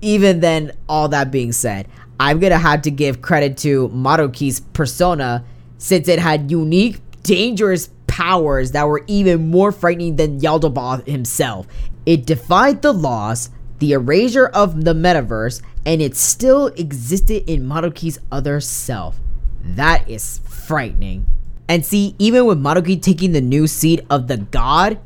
even 0.00 0.40
then, 0.40 0.72
all 0.88 1.08
that 1.08 1.30
being 1.30 1.52
said, 1.52 1.88
I'm 2.18 2.38
gonna 2.38 2.58
have 2.58 2.82
to 2.82 2.90
give 2.90 3.22
credit 3.22 3.56
to 3.58 3.88
Maruki's 3.88 4.60
persona 4.60 5.44
since 5.78 6.08
it 6.08 6.18
had 6.18 6.50
unique 6.50 7.00
dangerous 7.22 7.90
powers 8.06 8.72
that 8.72 8.86
were 8.86 9.02
even 9.06 9.50
more 9.50 9.72
frightening 9.72 10.16
than 10.16 10.40
Yaldabaoth 10.40 11.06
himself. 11.06 11.66
It 12.06 12.26
defied 12.26 12.82
the 12.82 12.92
laws, 12.92 13.50
the 13.78 13.92
erasure 13.92 14.46
of 14.46 14.84
the 14.84 14.94
metaverse, 14.94 15.62
and 15.86 16.00
it 16.00 16.16
still 16.16 16.68
existed 16.68 17.48
in 17.50 17.66
Maruki's 17.66 18.18
other 18.32 18.60
self. 18.60 19.18
That 19.62 20.08
is 20.08 20.40
frightening. 20.46 21.26
And 21.68 21.84
see, 21.84 22.14
even 22.18 22.46
with 22.46 22.58
Maruki 22.58 23.00
taking 23.00 23.32
the 23.32 23.40
new 23.40 23.66
seat 23.66 24.00
of 24.10 24.28
the 24.28 24.36
god, 24.36 24.98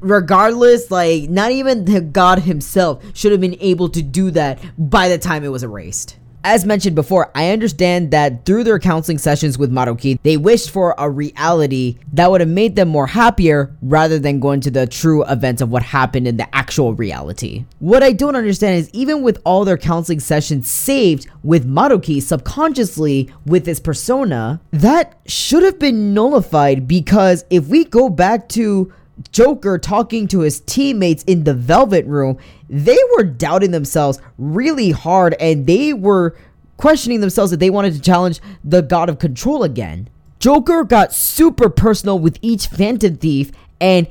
regardless, 0.00 0.90
like, 0.90 1.28
not 1.28 1.50
even 1.50 1.84
the 1.84 2.00
god 2.00 2.40
himself 2.40 3.02
should 3.14 3.32
have 3.32 3.40
been 3.40 3.56
able 3.60 3.88
to 3.88 4.02
do 4.02 4.30
that 4.32 4.58
by 4.78 5.08
the 5.08 5.18
time 5.18 5.44
it 5.44 5.48
was 5.48 5.62
erased. 5.62 6.16
As 6.46 6.66
mentioned 6.66 6.94
before, 6.94 7.30
I 7.34 7.52
understand 7.52 8.10
that 8.10 8.44
through 8.44 8.64
their 8.64 8.78
counseling 8.78 9.16
sessions 9.16 9.56
with 9.56 9.72
Maruki, 9.72 10.18
they 10.22 10.36
wished 10.36 10.70
for 10.70 10.94
a 10.98 11.08
reality 11.08 11.96
that 12.12 12.30
would 12.30 12.42
have 12.42 12.50
made 12.50 12.76
them 12.76 12.88
more 12.88 13.06
happier 13.06 13.74
rather 13.80 14.18
than 14.18 14.40
going 14.40 14.60
to 14.60 14.70
the 14.70 14.86
true 14.86 15.24
events 15.24 15.62
of 15.62 15.70
what 15.70 15.82
happened 15.82 16.28
in 16.28 16.36
the 16.36 16.54
actual 16.54 16.92
reality. 16.92 17.64
What 17.78 18.02
I 18.02 18.12
don't 18.12 18.36
understand 18.36 18.76
is 18.76 18.90
even 18.92 19.22
with 19.22 19.40
all 19.46 19.64
their 19.64 19.78
counseling 19.78 20.20
sessions 20.20 20.70
saved 20.70 21.28
with 21.42 21.66
Maruki 21.66 22.20
subconsciously 22.20 23.30
with 23.46 23.64
his 23.64 23.80
persona, 23.80 24.60
that 24.70 25.18
should 25.24 25.62
have 25.62 25.78
been 25.78 26.12
nullified 26.12 26.86
because 26.86 27.46
if 27.48 27.68
we 27.68 27.86
go 27.86 28.10
back 28.10 28.50
to 28.50 28.92
Joker 29.30 29.78
talking 29.78 30.26
to 30.28 30.40
his 30.40 30.60
teammates 30.60 31.22
in 31.24 31.44
the 31.44 31.54
Velvet 31.54 32.06
Room, 32.06 32.38
they 32.68 32.98
were 33.16 33.24
doubting 33.24 33.70
themselves 33.70 34.20
really 34.38 34.90
hard 34.90 35.34
and 35.38 35.66
they 35.66 35.92
were 35.92 36.36
questioning 36.76 37.20
themselves 37.20 37.50
that 37.50 37.60
they 37.60 37.70
wanted 37.70 37.94
to 37.94 38.00
challenge 38.00 38.40
the 38.64 38.82
God 38.82 39.08
of 39.08 39.18
Control 39.18 39.62
again. 39.62 40.08
Joker 40.38 40.84
got 40.84 41.12
super 41.12 41.68
personal 41.70 42.18
with 42.18 42.38
each 42.42 42.66
Phantom 42.66 43.16
Thief 43.16 43.50
and 43.80 44.08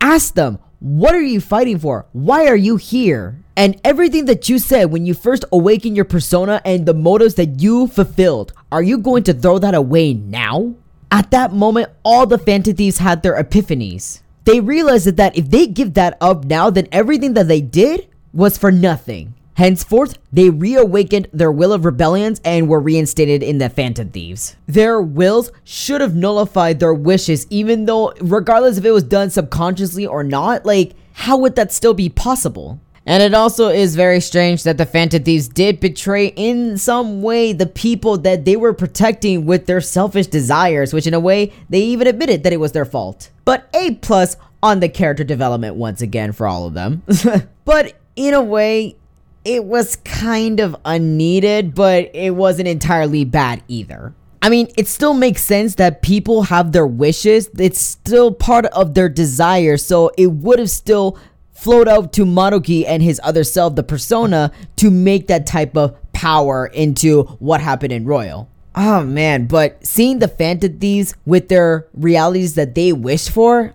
asked 0.00 0.34
them, 0.34 0.58
What 0.80 1.14
are 1.14 1.22
you 1.22 1.40
fighting 1.40 1.78
for? 1.78 2.06
Why 2.12 2.46
are 2.46 2.56
you 2.56 2.76
here? 2.76 3.38
And 3.58 3.80
everything 3.84 4.26
that 4.26 4.48
you 4.48 4.58
said 4.58 4.86
when 4.86 5.06
you 5.06 5.14
first 5.14 5.44
awakened 5.52 5.96
your 5.96 6.04
persona 6.04 6.60
and 6.64 6.84
the 6.84 6.94
motives 6.94 7.34
that 7.36 7.60
you 7.60 7.86
fulfilled, 7.86 8.52
are 8.72 8.82
you 8.82 8.98
going 8.98 9.22
to 9.24 9.34
throw 9.34 9.58
that 9.58 9.74
away 9.74 10.12
now? 10.14 10.74
At 11.10 11.30
that 11.30 11.52
moment, 11.52 11.90
all 12.02 12.26
the 12.26 12.36
Phantom 12.36 12.74
Thieves 12.74 12.98
had 12.98 13.22
their 13.22 13.40
epiphanies 13.42 14.20
they 14.46 14.60
realized 14.60 15.16
that 15.16 15.36
if 15.36 15.50
they 15.50 15.66
give 15.66 15.94
that 15.94 16.16
up 16.20 16.44
now, 16.44 16.70
then 16.70 16.88
everything 16.90 17.34
that 17.34 17.48
they 17.48 17.60
did 17.60 18.08
was 18.32 18.56
for 18.56 18.72
nothing. 18.72 19.34
Henceforth, 19.54 20.18
they 20.30 20.50
reawakened 20.50 21.28
their 21.32 21.50
will 21.50 21.72
of 21.72 21.86
rebellions 21.86 22.42
and 22.44 22.68
were 22.68 22.78
reinstated 22.78 23.42
in 23.42 23.56
the 23.56 23.70
Phantom 23.70 24.10
Thieves. 24.10 24.54
Their 24.66 25.00
wills 25.00 25.50
should 25.64 26.02
have 26.02 26.14
nullified 26.14 26.78
their 26.78 26.92
wishes, 26.92 27.46
even 27.48 27.86
though, 27.86 28.12
regardless 28.20 28.76
if 28.76 28.84
it 28.84 28.90
was 28.90 29.02
done 29.02 29.30
subconsciously 29.30 30.06
or 30.06 30.22
not, 30.22 30.66
like, 30.66 30.92
how 31.14 31.38
would 31.38 31.56
that 31.56 31.72
still 31.72 31.94
be 31.94 32.10
possible? 32.10 32.78
And 33.06 33.22
it 33.22 33.34
also 33.34 33.68
is 33.68 33.94
very 33.94 34.20
strange 34.20 34.64
that 34.64 34.78
the 34.78 34.84
Phantom 34.84 35.22
Thieves 35.22 35.46
did 35.46 35.78
betray 35.78 36.26
in 36.34 36.76
some 36.76 37.22
way 37.22 37.52
the 37.52 37.66
people 37.66 38.18
that 38.18 38.44
they 38.44 38.56
were 38.56 38.72
protecting 38.72 39.46
with 39.46 39.66
their 39.66 39.80
selfish 39.80 40.26
desires, 40.26 40.92
which 40.92 41.06
in 41.06 41.14
a 41.14 41.20
way 41.20 41.52
they 41.70 41.80
even 41.80 42.08
admitted 42.08 42.42
that 42.42 42.52
it 42.52 42.58
was 42.58 42.72
their 42.72 42.84
fault. 42.84 43.30
But 43.44 43.68
A 43.74 43.94
plus 43.94 44.36
on 44.60 44.80
the 44.80 44.88
character 44.88 45.22
development 45.22 45.76
once 45.76 46.02
again 46.02 46.32
for 46.32 46.48
all 46.48 46.66
of 46.66 46.74
them. 46.74 47.02
but 47.64 47.94
in 48.16 48.34
a 48.34 48.42
way, 48.42 48.96
it 49.44 49.64
was 49.64 49.94
kind 49.96 50.58
of 50.58 50.74
unneeded, 50.84 51.76
but 51.76 52.10
it 52.12 52.34
wasn't 52.34 52.66
entirely 52.66 53.24
bad 53.24 53.62
either. 53.68 54.12
I 54.42 54.48
mean, 54.48 54.68
it 54.76 54.88
still 54.88 55.14
makes 55.14 55.42
sense 55.42 55.76
that 55.76 56.02
people 56.02 56.42
have 56.42 56.72
their 56.72 56.86
wishes. 56.86 57.48
It's 57.56 57.80
still 57.80 58.32
part 58.32 58.66
of 58.66 58.94
their 58.94 59.08
desire, 59.08 59.76
so 59.76 60.10
it 60.18 60.26
would 60.26 60.58
have 60.58 60.70
still 60.70 61.18
flowed 61.56 61.88
out 61.88 62.12
to 62.14 62.24
Maruki 62.24 62.84
and 62.86 63.02
his 63.02 63.20
other 63.24 63.42
self, 63.44 63.74
the 63.74 63.82
persona, 63.82 64.52
to 64.76 64.90
make 64.90 65.26
that 65.28 65.46
type 65.46 65.76
of 65.76 65.96
power 66.12 66.66
into 66.66 67.24
what 67.38 67.60
happened 67.60 67.92
in 67.92 68.04
Royal. 68.04 68.48
Oh 68.74 69.02
man, 69.02 69.46
but 69.46 69.84
seeing 69.84 70.18
the 70.18 70.28
Phantom 70.28 70.78
Thieves 70.78 71.14
with 71.24 71.48
their 71.48 71.86
realities 71.94 72.54
that 72.56 72.74
they 72.74 72.92
wished 72.92 73.30
for, 73.30 73.74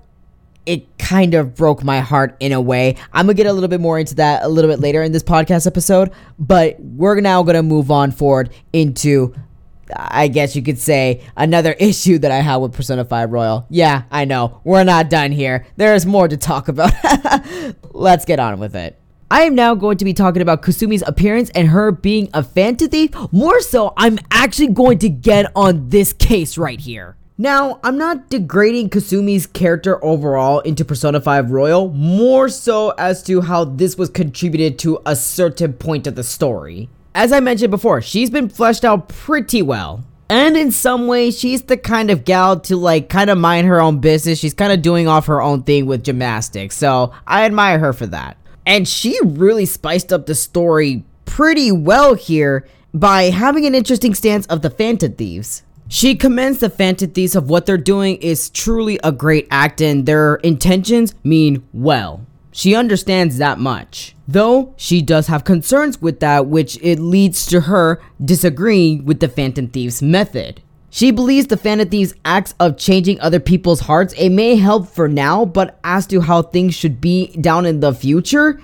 it 0.68 0.86
kind 1.00 1.34
of 1.34 1.56
broke 1.56 1.84
my 1.84 2.02
heart 2.02 2.38
in 2.40 2.52
a 2.52 2.62
way. 2.62 2.96
I'm 3.12 3.26
gonna 3.26 3.34
get 3.34 3.48
a 3.48 3.54
little 3.54 3.68
bit 3.68 3.82
more 3.82 3.98
into 3.98 4.16
that 4.16 4.44
a 4.44 4.48
little 4.48 4.70
bit 4.70 4.80
later 4.80 5.02
in 5.02 5.12
this 5.12 5.24
podcast 5.24 5.66
episode, 5.66 6.12
but 6.38 6.80
we're 6.80 7.20
now 7.20 7.42
gonna 7.42 7.64
move 7.64 7.90
on 7.90 8.12
forward 8.12 8.52
into 8.74 9.34
I 9.96 10.28
guess 10.28 10.56
you 10.56 10.62
could 10.62 10.80
say, 10.80 11.22
another 11.36 11.72
issue 11.80 12.18
that 12.20 12.32
I 12.32 12.38
have 12.38 12.62
with 12.62 12.74
Persona 12.74 13.06
5 13.06 13.32
Royal. 13.32 13.66
Yeah, 13.70 14.04
I 14.12 14.26
know. 14.26 14.62
We're 14.64 14.84
not 14.84 15.10
done 15.10 15.32
here. 15.32 15.66
There's 15.78 16.06
more 16.06 16.28
to 16.28 16.38
talk 16.38 16.68
about. 16.68 16.94
Let's 17.94 18.26
get 18.26 18.40
on 18.40 18.60
with 18.60 18.76
it. 18.76 18.98
I 19.30 19.44
am 19.44 19.56
now 19.56 19.76
going 19.76 19.98
to 19.98 20.04
be 20.04 20.14
talking 20.14 20.42
about 20.42 20.62
Kasumi's 20.62 21.04
appearance 21.08 21.50
and 21.52 21.70
her 21.70 21.92
being 21.92 22.30
a 22.34 22.44
Phantom 22.44 22.90
Thief. 22.90 23.12
More 23.32 23.62
so, 23.62 23.94
I'm 23.96 24.20
actually 24.30 24.68
going 24.68 25.00
to 25.00 25.10
get 25.10 25.50
on 25.56 25.88
this 25.88 26.12
case 26.12 26.58
right 26.58 26.80
here. 26.80 27.16
Now, 27.38 27.80
I'm 27.84 27.98
not 27.98 28.30
degrading 28.30 28.90
Kasumi's 28.90 29.48
character 29.48 30.04
overall 30.04 30.60
into 30.60 30.86
Persona 30.86 31.22
5 31.22 31.50
Royal, 31.50 31.90
more 31.90 32.50
so 32.50 32.90
as 32.98 33.24
to 33.24 33.42
how 33.42 33.64
this 33.64 33.98
was 33.98 34.10
contributed 34.10 34.78
to 34.80 35.00
a 35.06 35.16
certain 35.16 35.74
point 35.74 36.08
of 36.08 36.16
the 36.16 36.24
story. 36.24 36.90
As 37.14 37.32
I 37.32 37.40
mentioned 37.42 37.72
before, 37.72 38.02
she's 38.02 38.30
been 38.30 38.48
fleshed 38.48 38.86
out 38.86 39.10
pretty 39.10 39.62
well. 39.62 40.04
And 40.30 40.56
in 40.56 40.72
some 40.72 41.08
ways, 41.08 41.38
she's 41.38 41.64
the 41.64 41.76
kind 41.76 42.10
of 42.10 42.24
gal 42.24 42.58
to 42.62 42.78
like 42.78 43.10
kind 43.10 43.30
of 43.30 43.38
mind 43.38 43.68
her 43.68 43.82
own 43.82 44.00
business. 44.00 44.40
She's 44.40 44.54
kind 44.54 44.72
of 44.72 44.82
doing 44.82 45.08
off 45.10 45.26
her 45.26 45.42
own 45.42 45.64
thing 45.64 45.88
with 45.88 46.06
gymnastics. 46.06 46.78
So 46.78 47.12
I 47.28 47.44
admire 47.44 47.80
her 47.80 47.92
for 47.92 48.08
that. 48.08 48.38
And 48.66 48.88
she 48.88 49.20
really 49.26 49.66
spiced 49.66 50.14
up 50.14 50.26
the 50.26 50.36
story 50.36 51.04
pretty 51.26 51.70
well 51.70 52.14
here 52.14 52.66
by 52.94 53.24
having 53.24 53.66
an 53.66 53.76
interesting 53.76 54.14
stance 54.14 54.46
of 54.46 54.62
the 54.62 54.70
Phantom 54.70 55.12
Thieves. 55.12 55.64
She 55.90 56.16
commends 56.16 56.60
the 56.60 56.70
Phantom 56.70 57.12
Thieves 57.12 57.36
of 57.36 57.50
what 57.50 57.66
they're 57.66 57.78
doing 57.78 58.16
is 58.18 58.50
truly 58.50 58.98
a 59.04 59.12
great 59.12 59.48
act 59.52 59.82
and 59.82 60.06
their 60.06 60.36
intentions 60.36 61.14
mean 61.26 61.68
well. 61.74 62.26
She 62.52 62.76
understands 62.76 63.38
that 63.38 63.60
much. 63.60 64.16
Though 64.28 64.74
she 64.78 65.02
does 65.02 65.28
have 65.28 65.44
concerns 65.44 66.02
with 66.02 66.20
that, 66.20 66.48
which 66.48 66.78
it 66.82 67.00
leads 67.00 67.46
to 67.48 67.62
her 67.62 68.02
disagreeing 68.24 69.06
with 69.06 69.20
the 69.20 69.28
Phantom 69.28 69.68
Thief's 69.68 70.02
method. 70.02 70.62
She 70.90 71.12
believes 71.12 71.48
the 71.48 71.56
Phantom 71.56 71.88
Thief's 71.88 72.14
acts 72.26 72.54
of 72.60 72.78
changing 72.78 73.20
other 73.22 73.40
people's 73.40 73.82
hearts, 73.82 74.14
it 74.16 74.30
may 74.30 74.58
help 74.58 74.90
for 74.90 75.08
now, 75.08 75.46
but 75.46 75.80
as 75.86 76.06
to 76.08 76.20
how 76.20 76.42
things 76.42 76.76
should 76.76 77.00
be 77.00 77.28
down 77.38 77.66
in 77.66 77.80
the 77.80 77.94
future, 77.94 78.62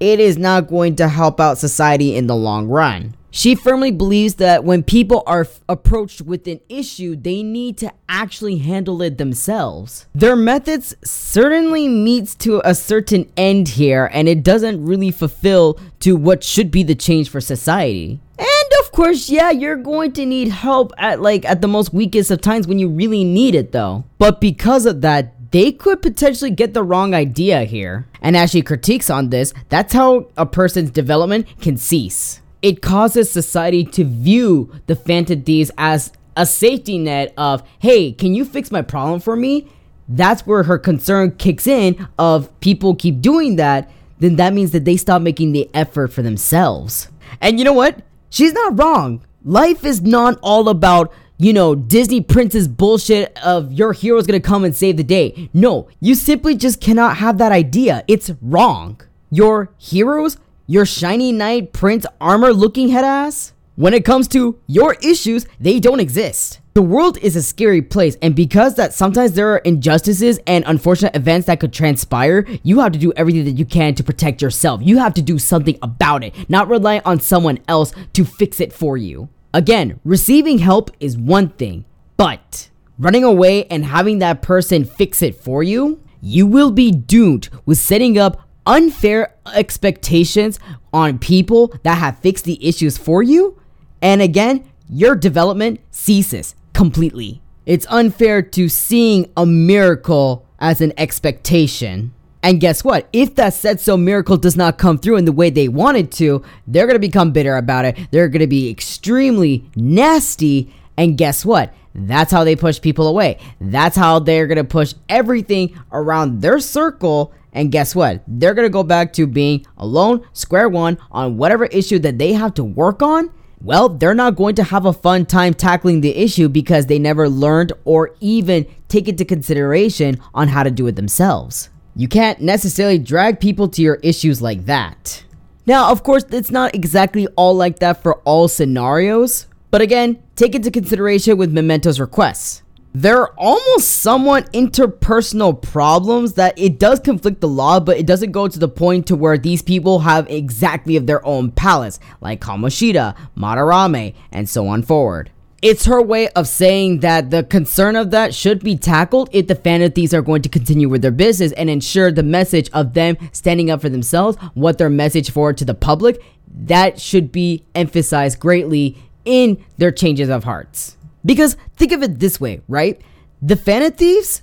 it 0.00 0.18
is 0.18 0.38
not 0.38 0.68
going 0.68 0.96
to 0.96 1.08
help 1.08 1.38
out 1.38 1.58
society 1.58 2.16
in 2.16 2.26
the 2.26 2.34
long 2.34 2.66
run. 2.68 3.14
She 3.36 3.54
firmly 3.54 3.90
believes 3.90 4.36
that 4.36 4.64
when 4.64 4.82
people 4.82 5.22
are 5.26 5.42
f- 5.42 5.60
approached 5.68 6.22
with 6.22 6.48
an 6.48 6.58
issue, 6.70 7.14
they 7.14 7.42
need 7.42 7.76
to 7.76 7.92
actually 8.08 8.56
handle 8.56 9.02
it 9.02 9.18
themselves. 9.18 10.06
Their 10.14 10.36
methods 10.36 10.96
certainly 11.04 11.86
meets 11.86 12.34
to 12.36 12.62
a 12.64 12.74
certain 12.74 13.30
end 13.36 13.68
here, 13.68 14.08
and 14.10 14.26
it 14.26 14.42
doesn't 14.42 14.82
really 14.82 15.10
fulfill 15.10 15.78
to 16.00 16.16
what 16.16 16.42
should 16.42 16.70
be 16.70 16.82
the 16.82 16.94
change 16.94 17.28
for 17.28 17.42
society. 17.42 18.20
And 18.38 18.70
of 18.80 18.90
course, 18.92 19.28
yeah, 19.28 19.50
you're 19.50 19.76
going 19.76 20.12
to 20.12 20.24
need 20.24 20.48
help 20.48 20.94
at 20.96 21.20
like 21.20 21.44
at 21.44 21.60
the 21.60 21.68
most 21.68 21.92
weakest 21.92 22.30
of 22.30 22.40
times 22.40 22.66
when 22.66 22.78
you 22.78 22.88
really 22.88 23.22
need 23.22 23.54
it 23.54 23.70
though. 23.70 24.04
But 24.16 24.40
because 24.40 24.86
of 24.86 25.02
that, 25.02 25.34
they 25.50 25.72
could 25.72 26.00
potentially 26.00 26.52
get 26.52 26.72
the 26.72 26.82
wrong 26.82 27.12
idea 27.12 27.64
here. 27.64 28.06
And 28.22 28.34
as 28.34 28.52
she 28.52 28.62
critiques 28.62 29.10
on 29.10 29.28
this, 29.28 29.52
that's 29.68 29.92
how 29.92 30.30
a 30.38 30.46
person's 30.46 30.90
development 30.90 31.46
can 31.60 31.76
cease 31.76 32.40
it 32.66 32.82
causes 32.82 33.30
society 33.30 33.84
to 33.84 34.02
view 34.02 34.72
the 34.88 34.96
Thieves 34.96 35.70
as 35.78 36.12
a 36.36 36.44
safety 36.44 36.98
net 36.98 37.32
of, 37.36 37.62
hey, 37.78 38.10
can 38.10 38.34
you 38.34 38.44
fix 38.44 38.72
my 38.72 38.82
problem 38.82 39.20
for 39.20 39.36
me? 39.36 39.68
That's 40.08 40.44
where 40.44 40.64
her 40.64 40.76
concern 40.76 41.36
kicks 41.36 41.68
in 41.68 42.08
of 42.18 42.58
people 42.58 42.96
keep 42.96 43.20
doing 43.20 43.54
that, 43.54 43.88
then 44.18 44.34
that 44.34 44.52
means 44.52 44.72
that 44.72 44.84
they 44.84 44.96
stop 44.96 45.22
making 45.22 45.52
the 45.52 45.70
effort 45.74 46.08
for 46.08 46.22
themselves. 46.22 47.08
And 47.40 47.60
you 47.60 47.64
know 47.64 47.72
what? 47.72 48.02
She's 48.30 48.52
not 48.52 48.76
wrong. 48.76 49.24
Life 49.44 49.84
is 49.84 50.02
not 50.02 50.36
all 50.42 50.68
about 50.68 51.12
you 51.38 51.52
know, 51.52 51.74
Disney 51.74 52.22
princess 52.22 52.66
bullshit 52.66 53.38
of 53.44 53.70
your 53.70 53.92
hero's 53.92 54.26
gonna 54.26 54.40
come 54.40 54.64
and 54.64 54.74
save 54.74 54.96
the 54.96 55.04
day. 55.04 55.50
No, 55.52 55.86
you 56.00 56.14
simply 56.14 56.56
just 56.56 56.80
cannot 56.80 57.18
have 57.18 57.36
that 57.38 57.52
idea. 57.52 58.02
It's 58.08 58.32
wrong. 58.40 59.02
Your 59.30 59.70
heroes, 59.76 60.38
your 60.66 60.84
shiny 60.84 61.32
knight 61.32 61.72
prince 61.72 62.06
armor 62.20 62.52
looking 62.52 62.88
head 62.88 63.04
ass, 63.04 63.52
when 63.76 63.94
it 63.94 64.04
comes 64.04 64.26
to 64.28 64.58
your 64.66 64.94
issues, 65.02 65.46
they 65.60 65.78
don't 65.78 66.00
exist. 66.00 66.60
The 66.74 66.82
world 66.82 67.18
is 67.18 67.36
a 67.36 67.42
scary 67.42 67.82
place, 67.82 68.16
and 68.20 68.34
because 68.34 68.74
that 68.74 68.92
sometimes 68.92 69.32
there 69.32 69.50
are 69.50 69.58
injustices 69.58 70.40
and 70.46 70.64
unfortunate 70.66 71.14
events 71.14 71.46
that 71.46 71.60
could 71.60 71.72
transpire, 71.72 72.44
you 72.62 72.80
have 72.80 72.92
to 72.92 72.98
do 72.98 73.12
everything 73.14 73.44
that 73.44 73.58
you 73.58 73.64
can 73.64 73.94
to 73.94 74.04
protect 74.04 74.42
yourself. 74.42 74.80
You 74.82 74.98
have 74.98 75.14
to 75.14 75.22
do 75.22 75.38
something 75.38 75.78
about 75.82 76.24
it, 76.24 76.34
not 76.50 76.68
rely 76.68 77.00
on 77.04 77.20
someone 77.20 77.58
else 77.68 77.92
to 78.14 78.24
fix 78.24 78.60
it 78.60 78.72
for 78.72 78.96
you. 78.96 79.28
Again, 79.54 80.00
receiving 80.04 80.58
help 80.58 80.90
is 81.00 81.16
one 81.16 81.50
thing, 81.50 81.84
but 82.16 82.70
running 82.98 83.24
away 83.24 83.66
and 83.66 83.84
having 83.84 84.18
that 84.18 84.42
person 84.42 84.84
fix 84.84 85.22
it 85.22 85.34
for 85.36 85.62
you, 85.62 86.02
you 86.20 86.46
will 86.46 86.70
be 86.70 86.90
doomed 86.90 87.48
with 87.64 87.78
setting 87.78 88.18
up 88.18 88.45
unfair 88.66 89.34
expectations 89.54 90.58
on 90.92 91.18
people 91.18 91.74
that 91.82 91.98
have 91.98 92.18
fixed 92.18 92.44
the 92.44 92.66
issues 92.66 92.98
for 92.98 93.22
you. 93.22 93.60
And 94.02 94.20
again, 94.20 94.68
your 94.88 95.14
development 95.14 95.80
ceases 95.90 96.54
completely. 96.72 97.40
It's 97.64 97.86
unfair 97.88 98.42
to 98.42 98.68
seeing 98.68 99.32
a 99.36 99.46
miracle 99.46 100.46
as 100.60 100.80
an 100.80 100.92
expectation. 100.96 102.12
And 102.42 102.60
guess 102.60 102.84
what? 102.84 103.08
If 103.12 103.34
that 103.34 103.54
said 103.54 103.80
so 103.80 103.96
miracle 103.96 104.36
does 104.36 104.56
not 104.56 104.78
come 104.78 104.98
through 104.98 105.16
in 105.16 105.24
the 105.24 105.32
way 105.32 105.50
they 105.50 105.66
wanted 105.66 106.12
to, 106.12 106.44
they're 106.66 106.86
gonna 106.86 107.00
become 107.00 107.32
bitter 107.32 107.56
about 107.56 107.84
it. 107.84 107.98
They're 108.12 108.28
gonna 108.28 108.46
be 108.46 108.70
extremely 108.70 109.68
nasty. 109.74 110.72
And 110.96 111.18
guess 111.18 111.44
what? 111.44 111.74
That's 111.92 112.30
how 112.30 112.44
they 112.44 112.54
push 112.54 112.80
people 112.80 113.08
away. 113.08 113.38
That's 113.60 113.96
how 113.96 114.20
they're 114.20 114.46
gonna 114.46 114.62
push 114.62 114.94
everything 115.08 115.76
around 115.90 116.40
their 116.40 116.60
circle. 116.60 117.32
And 117.56 117.72
guess 117.72 117.96
what? 117.96 118.22
They're 118.28 118.54
gonna 118.54 118.68
go 118.68 118.84
back 118.84 119.12
to 119.14 119.26
being 119.26 119.66
alone, 119.78 120.24
square 120.32 120.68
one, 120.68 120.98
on 121.10 121.36
whatever 121.38 121.64
issue 121.64 121.98
that 122.00 122.18
they 122.18 122.34
have 122.34 122.54
to 122.54 122.62
work 122.62 123.02
on 123.02 123.32
well, 123.62 123.88
they're 123.88 124.14
not 124.14 124.36
going 124.36 124.54
to 124.56 124.64
have 124.64 124.84
a 124.84 124.92
fun 124.92 125.26
time 125.26 125.54
tackling 125.54 126.00
the 126.00 126.14
issue 126.16 126.48
because 126.48 126.86
they 126.86 126.98
never 126.98 127.28
learned 127.28 127.72
or 127.84 128.14
even 128.20 128.66
take 128.88 129.08
into 129.08 129.24
consideration 129.24 130.20
on 130.34 130.48
how 130.48 130.62
to 130.62 130.70
do 130.70 130.86
it 130.86 130.96
themselves. 130.96 131.70
You 131.94 132.08
can't 132.08 132.40
necessarily 132.40 132.98
drag 132.98 133.40
people 133.40 133.68
to 133.68 133.82
your 133.82 133.96
issues 134.02 134.42
like 134.42 134.66
that. 134.66 135.24
Now, 135.64 135.90
of 135.90 136.02
course, 136.02 136.24
it's 136.30 136.50
not 136.50 136.74
exactly 136.74 137.26
all 137.28 137.54
like 137.54 137.78
that 137.78 138.02
for 138.02 138.16
all 138.20 138.46
scenarios, 138.46 139.46
but 139.70 139.80
again, 139.80 140.22
take 140.36 140.54
into 140.54 140.70
consideration 140.70 141.38
with 141.38 141.52
Memento's 141.52 141.98
requests 141.98 142.62
there 143.02 143.20
are 143.20 143.34
almost 143.36 143.98
somewhat 143.98 144.50
interpersonal 144.54 145.60
problems 145.60 146.32
that 146.32 146.58
it 146.58 146.78
does 146.78 146.98
conflict 146.98 147.42
the 147.42 147.48
law, 147.48 147.78
but 147.78 147.98
it 147.98 148.06
doesn't 148.06 148.32
go 148.32 148.48
to 148.48 148.58
the 148.58 148.68
point 148.68 149.06
to 149.06 149.14
where 149.14 149.36
these 149.36 149.60
people 149.60 149.98
have 149.98 150.26
exactly 150.30 150.96
of 150.96 151.06
their 151.06 151.24
own 151.26 151.50
palace, 151.50 152.00
like 152.22 152.40
Kamoshida, 152.40 153.14
Madarame, 153.36 154.14
and 154.32 154.48
so 154.48 154.66
on 154.68 154.82
forward. 154.82 155.30
It's 155.60 155.84
her 155.84 156.00
way 156.00 156.28
of 156.28 156.48
saying 156.48 157.00
that 157.00 157.30
the 157.30 157.42
concern 157.42 157.96
of 157.96 158.12
that 158.12 158.34
should 158.34 158.60
be 158.60 158.78
tackled 158.78 159.28
if 159.30 159.46
the 159.46 159.54
Thieves 159.54 160.14
are 160.14 160.22
going 160.22 160.40
to 160.40 160.48
continue 160.48 160.88
with 160.88 161.02
their 161.02 161.10
business 161.10 161.52
and 161.52 161.68
ensure 161.68 162.10
the 162.10 162.22
message 162.22 162.70
of 162.72 162.94
them 162.94 163.18
standing 163.32 163.70
up 163.70 163.82
for 163.82 163.90
themselves, 163.90 164.38
what 164.54 164.78
their 164.78 164.88
message 164.88 165.30
for 165.30 165.52
to 165.52 165.66
the 165.66 165.74
public, 165.74 166.22
that 166.48 166.98
should 166.98 167.30
be 167.30 167.62
emphasized 167.74 168.40
greatly 168.40 168.96
in 169.26 169.62
their 169.76 169.92
changes 169.92 170.30
of 170.30 170.44
hearts. 170.44 170.96
Because 171.26 171.56
think 171.76 171.92
of 171.92 172.02
it 172.02 172.20
this 172.20 172.40
way, 172.40 172.62
right? 172.68 173.00
The 173.42 173.56
Phantom 173.56 173.92
Thieves, 173.92 174.42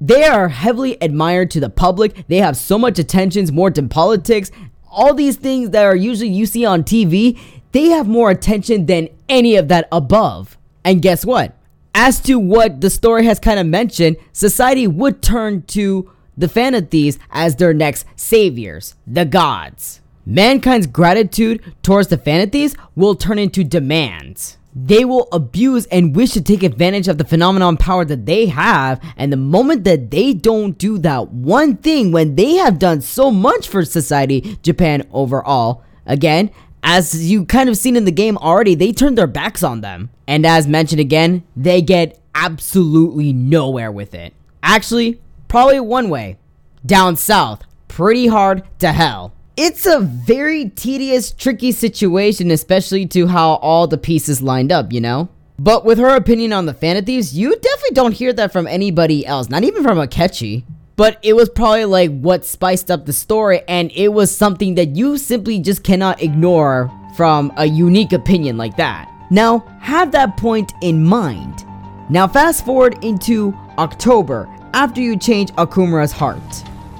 they 0.00 0.24
are 0.24 0.48
heavily 0.48 0.98
admired 1.00 1.50
to 1.52 1.60
the 1.60 1.70
public. 1.70 2.26
They 2.26 2.38
have 2.38 2.56
so 2.56 2.76
much 2.76 2.98
attention, 2.98 3.46
more 3.54 3.70
than 3.70 3.88
politics. 3.88 4.50
All 4.90 5.14
these 5.14 5.36
things 5.36 5.70
that 5.70 5.84
are 5.84 5.96
usually 5.96 6.30
you 6.30 6.44
see 6.44 6.66
on 6.66 6.82
TV, 6.82 7.38
they 7.72 7.86
have 7.86 8.08
more 8.08 8.30
attention 8.30 8.86
than 8.86 9.08
any 9.28 9.54
of 9.56 9.68
that 9.68 9.88
above. 9.92 10.58
And 10.84 11.00
guess 11.00 11.24
what? 11.24 11.56
As 11.94 12.20
to 12.22 12.38
what 12.40 12.80
the 12.80 12.90
story 12.90 13.24
has 13.24 13.38
kind 13.38 13.60
of 13.60 13.66
mentioned, 13.66 14.16
society 14.32 14.88
would 14.88 15.22
turn 15.22 15.62
to 15.62 16.10
the 16.36 16.48
Phantom 16.48 16.84
Thieves 16.84 17.18
as 17.30 17.56
their 17.56 17.72
next 17.72 18.06
saviors, 18.16 18.96
the 19.06 19.24
gods. 19.24 20.00
Mankind's 20.26 20.88
gratitude 20.88 21.62
towards 21.82 22.08
the 22.08 22.16
Thieves 22.16 22.74
will 22.96 23.14
turn 23.14 23.38
into 23.38 23.62
demands 23.62 24.56
they 24.74 25.04
will 25.04 25.28
abuse 25.30 25.86
and 25.86 26.16
wish 26.16 26.32
to 26.32 26.42
take 26.42 26.62
advantage 26.62 27.06
of 27.06 27.18
the 27.18 27.24
phenomenon 27.24 27.76
power 27.76 28.04
that 28.04 28.26
they 28.26 28.46
have. 28.46 29.00
And 29.16 29.32
the 29.32 29.36
moment 29.36 29.84
that 29.84 30.10
they 30.10 30.34
don't 30.34 30.76
do 30.76 30.98
that 30.98 31.28
one 31.28 31.76
thing 31.76 32.10
when 32.10 32.34
they 32.34 32.54
have 32.54 32.78
done 32.78 33.00
so 33.00 33.30
much 33.30 33.68
for 33.68 33.84
society, 33.84 34.58
Japan 34.62 35.06
overall, 35.12 35.82
again, 36.06 36.50
as 36.82 37.30
you 37.30 37.46
kind 37.46 37.68
of 37.68 37.76
seen 37.76 37.96
in 37.96 38.04
the 38.04 38.12
game 38.12 38.36
already, 38.38 38.74
they 38.74 38.92
turn 38.92 39.14
their 39.14 39.26
backs 39.26 39.62
on 39.62 39.80
them. 39.80 40.10
And 40.26 40.44
as 40.44 40.66
mentioned 40.66 41.00
again, 41.00 41.44
they 41.56 41.80
get 41.80 42.20
absolutely 42.34 43.32
nowhere 43.32 43.92
with 43.92 44.14
it. 44.14 44.34
Actually, 44.62 45.20
probably 45.48 45.80
one 45.80 46.10
way 46.10 46.36
down 46.84 47.16
south, 47.16 47.62
pretty 47.88 48.26
hard 48.26 48.62
to 48.80 48.92
hell 48.92 49.33
it's 49.56 49.86
a 49.86 50.00
very 50.00 50.70
tedious, 50.70 51.30
tricky 51.30 51.72
situation, 51.72 52.50
especially 52.50 53.06
to 53.06 53.26
how 53.28 53.54
all 53.56 53.86
the 53.86 53.98
pieces 53.98 54.42
lined 54.42 54.72
up, 54.72 54.92
you 54.92 55.00
know? 55.00 55.28
But 55.58 55.84
with 55.84 55.98
her 55.98 56.16
opinion 56.16 56.52
on 56.52 56.66
the 56.66 56.74
Phantom 56.74 57.04
Thieves, 57.04 57.36
you 57.38 57.54
definitely 57.54 57.94
don't 57.94 58.12
hear 58.12 58.32
that 58.32 58.52
from 58.52 58.66
anybody 58.66 59.24
else, 59.24 59.48
not 59.48 59.62
even 59.62 59.84
from 59.84 59.98
Akechi. 59.98 60.64
But 60.96 61.18
it 61.22 61.34
was 61.34 61.48
probably 61.48 61.84
like 61.84 62.10
what 62.10 62.44
spiced 62.44 62.90
up 62.90 63.06
the 63.06 63.12
story, 63.12 63.62
and 63.68 63.90
it 63.94 64.08
was 64.08 64.36
something 64.36 64.74
that 64.74 64.96
you 64.96 65.18
simply 65.18 65.60
just 65.60 65.84
cannot 65.84 66.22
ignore 66.22 66.90
from 67.16 67.52
a 67.56 67.66
unique 67.66 68.12
opinion 68.12 68.56
like 68.56 68.76
that. 68.76 69.10
Now, 69.30 69.60
have 69.80 70.10
that 70.12 70.36
point 70.36 70.72
in 70.82 71.04
mind. 71.04 71.64
Now, 72.10 72.26
fast 72.26 72.64
forward 72.64 73.02
into 73.02 73.56
October 73.78 74.48
after 74.72 75.00
you 75.00 75.16
change 75.16 75.52
Okumura's 75.52 76.12
heart. 76.12 76.40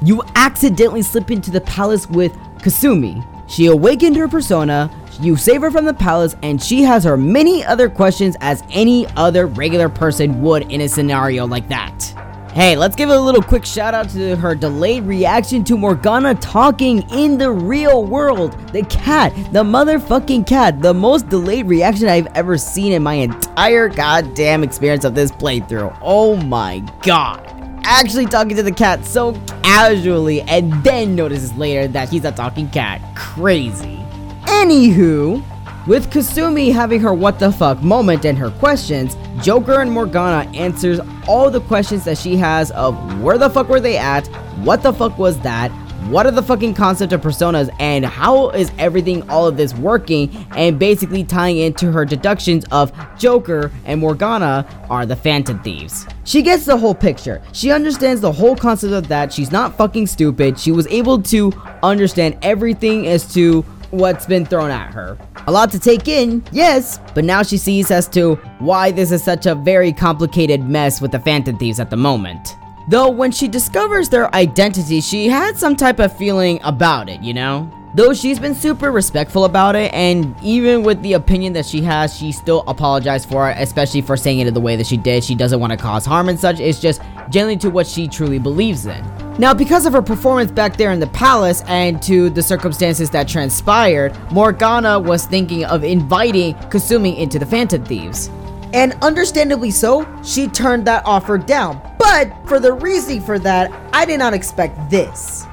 You 0.04 0.22
accidentally 0.34 1.00
slip 1.00 1.30
into 1.30 1.50
the 1.50 1.62
palace 1.62 2.06
with 2.10 2.34
Kasumi. 2.58 3.26
She 3.48 3.66
awakened 3.66 4.16
her 4.16 4.28
persona, 4.28 4.90
you 5.18 5.34
save 5.34 5.62
her 5.62 5.70
from 5.70 5.86
the 5.86 5.94
palace, 5.94 6.36
and 6.42 6.62
she 6.62 6.82
has 6.82 7.04
her 7.04 7.16
many 7.16 7.64
other 7.64 7.88
questions 7.88 8.36
as 8.42 8.62
any 8.70 9.06
other 9.16 9.46
regular 9.46 9.88
person 9.88 10.42
would 10.42 10.70
in 10.70 10.82
a 10.82 10.88
scenario 10.88 11.46
like 11.46 11.68
that. 11.68 12.02
Hey, 12.52 12.76
let's 12.76 12.94
give 12.94 13.08
a 13.08 13.18
little 13.18 13.42
quick 13.42 13.64
shout 13.64 13.94
out 13.94 14.10
to 14.10 14.36
her 14.36 14.54
delayed 14.54 15.04
reaction 15.04 15.64
to 15.64 15.76
Morgana 15.78 16.34
talking 16.34 17.08
in 17.10 17.38
the 17.38 17.50
real 17.50 18.04
world. 18.04 18.52
The 18.72 18.82
cat, 18.82 19.34
the 19.52 19.64
motherfucking 19.64 20.46
cat, 20.46 20.82
the 20.82 20.94
most 20.94 21.30
delayed 21.30 21.66
reaction 21.66 22.08
I've 22.08 22.28
ever 22.34 22.58
seen 22.58 22.92
in 22.92 23.02
my 23.02 23.14
entire 23.14 23.88
goddamn 23.88 24.62
experience 24.62 25.04
of 25.04 25.14
this 25.14 25.32
playthrough. 25.32 25.98
Oh 26.02 26.36
my 26.36 26.80
god 27.02 27.53
actually 27.84 28.26
talking 28.26 28.56
to 28.56 28.62
the 28.62 28.72
cat 28.72 29.04
so 29.04 29.32
casually 29.62 30.42
and 30.42 30.72
then 30.84 31.14
notices 31.14 31.52
later 31.54 31.86
that 31.88 32.08
he's 32.08 32.24
a 32.24 32.32
talking 32.32 32.68
cat. 32.70 33.00
Crazy. 33.16 33.98
Anywho, 34.46 35.42
with 35.86 36.10
Kasumi 36.10 36.72
having 36.72 37.00
her 37.00 37.12
what 37.12 37.38
the 37.38 37.52
fuck 37.52 37.82
moment 37.82 38.24
and 38.24 38.38
her 38.38 38.50
questions, 38.50 39.16
Joker 39.42 39.80
and 39.80 39.92
Morgana 39.92 40.50
answers 40.56 41.00
all 41.28 41.50
the 41.50 41.60
questions 41.60 42.04
that 42.04 42.16
she 42.16 42.36
has 42.36 42.70
of 42.72 43.20
where 43.20 43.36
the 43.36 43.50
fuck 43.50 43.68
were 43.68 43.80
they 43.80 43.98
at, 43.98 44.26
what 44.64 44.82
the 44.82 44.92
fuck 44.92 45.18
was 45.18 45.38
that, 45.40 45.70
what 46.10 46.26
are 46.26 46.30
the 46.30 46.42
fucking 46.42 46.74
concept 46.74 47.14
of 47.14 47.22
personas 47.22 47.74
and 47.80 48.04
how 48.04 48.50
is 48.50 48.70
everything 48.78 49.28
all 49.30 49.46
of 49.46 49.56
this 49.56 49.74
working 49.74 50.30
and 50.54 50.78
basically 50.78 51.24
tying 51.24 51.56
into 51.56 51.90
her 51.90 52.04
deductions 52.04 52.64
of 52.70 52.92
Joker 53.18 53.70
and 53.86 54.00
Morgana 54.00 54.66
are 54.90 55.06
the 55.06 55.16
Phantom 55.16 55.58
Thieves. 55.62 56.06
She 56.24 56.42
gets 56.42 56.66
the 56.66 56.76
whole 56.76 56.94
picture. 56.94 57.40
She 57.52 57.70
understands 57.70 58.20
the 58.20 58.32
whole 58.32 58.54
concept 58.54 58.92
of 58.92 59.08
that. 59.08 59.32
She's 59.32 59.50
not 59.50 59.78
fucking 59.78 60.06
stupid. 60.06 60.58
She 60.58 60.72
was 60.72 60.86
able 60.88 61.22
to 61.22 61.52
understand 61.82 62.36
everything 62.42 63.06
as 63.06 63.32
to 63.32 63.62
what's 63.90 64.26
been 64.26 64.44
thrown 64.44 64.70
at 64.70 64.92
her. 64.92 65.16
A 65.46 65.52
lot 65.52 65.70
to 65.72 65.78
take 65.78 66.08
in, 66.08 66.44
yes, 66.52 66.98
but 67.14 67.24
now 67.24 67.42
she 67.42 67.56
sees 67.56 67.90
as 67.90 68.08
to 68.08 68.34
why 68.58 68.90
this 68.90 69.10
is 69.10 69.22
such 69.22 69.46
a 69.46 69.54
very 69.54 69.92
complicated 69.92 70.68
mess 70.68 71.00
with 71.00 71.12
the 71.12 71.20
Phantom 71.20 71.56
Thieves 71.56 71.80
at 71.80 71.90
the 71.90 71.96
moment. 71.96 72.56
Though 72.86 73.08
when 73.08 73.32
she 73.32 73.48
discovers 73.48 74.10
their 74.10 74.34
identity, 74.34 75.00
she 75.00 75.28
had 75.28 75.56
some 75.56 75.74
type 75.74 75.98
of 75.98 76.16
feeling 76.16 76.60
about 76.62 77.08
it, 77.08 77.22
you 77.22 77.32
know? 77.32 77.70
Though 77.94 78.12
she's 78.12 78.40
been 78.40 78.54
super 78.56 78.90
respectful 78.90 79.44
about 79.44 79.76
it, 79.76 79.92
and 79.94 80.34
even 80.42 80.82
with 80.82 81.00
the 81.02 81.12
opinion 81.12 81.52
that 81.52 81.64
she 81.64 81.80
has, 81.82 82.14
she 82.14 82.32
still 82.32 82.64
apologized 82.66 83.28
for 83.28 83.48
it, 83.48 83.56
especially 83.58 84.02
for 84.02 84.16
saying 84.16 84.40
it 84.40 84.48
in 84.48 84.52
the 84.52 84.60
way 84.60 84.74
that 84.76 84.86
she 84.86 84.96
did. 84.96 85.22
She 85.22 85.36
doesn't 85.36 85.60
want 85.60 85.70
to 85.70 85.76
cause 85.76 86.04
harm 86.04 86.28
and 86.28 86.38
such, 86.38 86.58
it's 86.58 86.80
just 86.80 87.00
generally 87.30 87.56
to 87.58 87.70
what 87.70 87.86
she 87.86 88.08
truly 88.08 88.38
believes 88.38 88.84
in. 88.84 89.02
Now, 89.38 89.54
because 89.54 89.86
of 89.86 89.92
her 89.92 90.02
performance 90.02 90.50
back 90.50 90.76
there 90.76 90.92
in 90.92 91.00
the 91.00 91.06
palace 91.06 91.62
and 91.68 92.02
to 92.02 92.30
the 92.30 92.42
circumstances 92.42 93.10
that 93.10 93.28
transpired, 93.28 94.14
Morgana 94.30 94.98
was 94.98 95.24
thinking 95.24 95.64
of 95.64 95.84
inviting 95.84 96.54
Kasumi 96.54 97.16
into 97.16 97.38
the 97.38 97.46
Phantom 97.46 97.84
Thieves. 97.84 98.28
And 98.74 98.92
understandably 99.02 99.70
so, 99.70 100.04
she 100.24 100.48
turned 100.48 100.84
that 100.86 101.04
offer 101.06 101.38
down. 101.38 101.80
But 101.98 102.34
for 102.48 102.58
the 102.58 102.72
reason 102.72 103.20
for 103.20 103.38
that, 103.38 103.70
I 103.94 104.04
did 104.04 104.18
not 104.18 104.34
expect 104.34 104.90
this. 104.90 105.46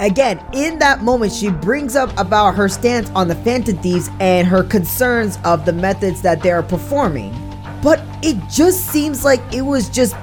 Again, 0.00 0.40
in 0.52 0.78
that 0.78 1.02
moment, 1.02 1.32
she 1.32 1.50
brings 1.50 1.96
up 1.96 2.16
about 2.16 2.54
her 2.54 2.68
stance 2.68 3.10
on 3.10 3.26
the 3.26 3.34
Phantom 3.34 3.76
Thieves 3.78 4.10
and 4.20 4.46
her 4.46 4.62
concerns 4.62 5.40
of 5.44 5.64
the 5.64 5.72
methods 5.72 6.22
that 6.22 6.40
they 6.40 6.52
are 6.52 6.62
performing. 6.62 7.34
But 7.82 8.00
it 8.22 8.36
just 8.48 8.86
seems 8.86 9.24
like 9.24 9.42
it 9.52 9.62
was 9.62 9.88
just 9.88 10.14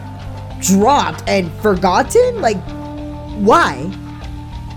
dropped 0.61 1.27
and 1.27 1.51
forgotten. 1.55 2.39
Like, 2.39 2.61
why? 3.39 3.91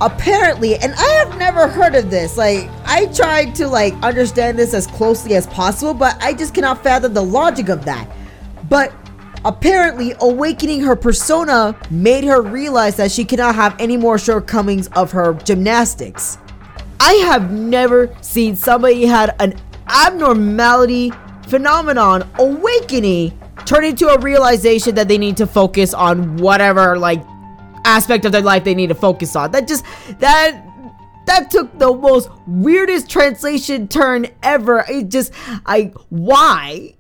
Apparently, 0.01 0.77
and 0.77 0.95
I 0.95 1.09
have 1.25 1.39
never 1.39 1.67
heard 1.67 1.95
of 1.95 2.11
this. 2.11 2.37
Like, 2.37 2.69
I 2.85 3.07
tried 3.07 3.55
to 3.57 3.67
like 3.67 3.95
understand 4.03 4.59
this 4.59 4.75
as 4.75 4.87
closely 4.87 5.35
as 5.35 5.47
possible, 5.47 5.95
but 5.95 6.17
I 6.23 6.33
just 6.33 6.55
cannot 6.55 6.83
fathom 6.83 7.15
the 7.15 7.23
logic 7.23 7.69
of 7.69 7.85
that. 7.85 8.09
But 8.69 8.93
Apparently, 9.45 10.15
awakening 10.21 10.81
her 10.81 10.97
persona 10.97 11.79
made 11.91 12.25
her 12.25 12.43
realize 12.43 12.97
that 12.97 13.13
she 13.13 13.25
cannot 13.25 13.55
have 13.55 13.75
any 13.79 13.97
more 13.97 14.19
shortcomings 14.19 14.89
of 14.89 15.13
her 15.13 15.35
gymnastics. 15.35 16.39
I 16.99 17.15
have 17.15 17.53
never 17.53 18.15
seen 18.21 18.57
somebody 18.57 19.07
had 19.07 19.37
an 19.41 19.55
abnormality 19.87 21.13
phenomenon 21.47 22.29
awakening 22.39 23.39
turn 23.65 23.85
into 23.85 24.09
a 24.09 24.19
realization 24.19 24.95
that 24.97 25.09
they 25.09 25.19
need 25.19 25.37
to 25.37 25.47
focus 25.47 25.95
on 25.95 26.37
whatever 26.39 26.99
like 26.99 27.23
aspect 27.89 28.25
of 28.25 28.33
their 28.33 28.43
life 28.43 28.65
they 28.65 28.75
need 28.75 28.89
to 28.89 28.95
focus 28.95 29.35
on. 29.35 29.51
That 29.53 29.67
just 29.67 29.85
that 30.21 30.65
that 31.27 31.51
took 31.51 31.79
the 31.79 31.93
most 31.93 32.31
weirdest 32.47 33.11
translation 33.11 33.89
turn 33.89 34.27
ever. 34.43 34.85
It 34.89 35.09
just 35.09 35.33
I 35.67 35.93
why? 36.11 36.95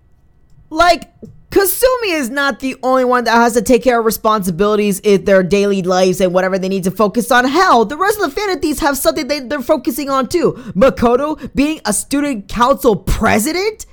Like 0.71 1.13
Kasumi 1.51 2.13
is 2.13 2.29
not 2.29 2.61
the 2.61 2.77
only 2.83 3.05
one 3.05 3.25
that 3.25 3.35
has 3.35 3.55
to 3.55 3.63
take 3.63 3.83
care 3.83 3.99
of 3.99 4.05
responsibilities 4.05 5.01
in 5.01 5.25
their 5.25 5.43
daily 5.43 5.83
lives 5.83 6.21
and 6.21 6.35
whatever 6.35 6.59
they 6.59 6.69
need 6.69 6.85
to 6.85 6.91
focus 6.91 7.31
on. 7.31 7.47
Hell, 7.47 7.87
the 7.87 7.97
rest 7.97 8.21
of 8.21 8.35
the 8.35 8.59
Thieves 8.61 8.81
have 8.81 8.99
something 8.99 9.29
they, 9.29 9.41
they're 9.41 9.63
focusing 9.63 10.11
on 10.11 10.29
too. 10.29 10.53
Makoto 10.75 11.53
being 11.55 11.81
a 11.87 11.93
student 11.95 12.49
council 12.49 12.97
president? 12.97 13.87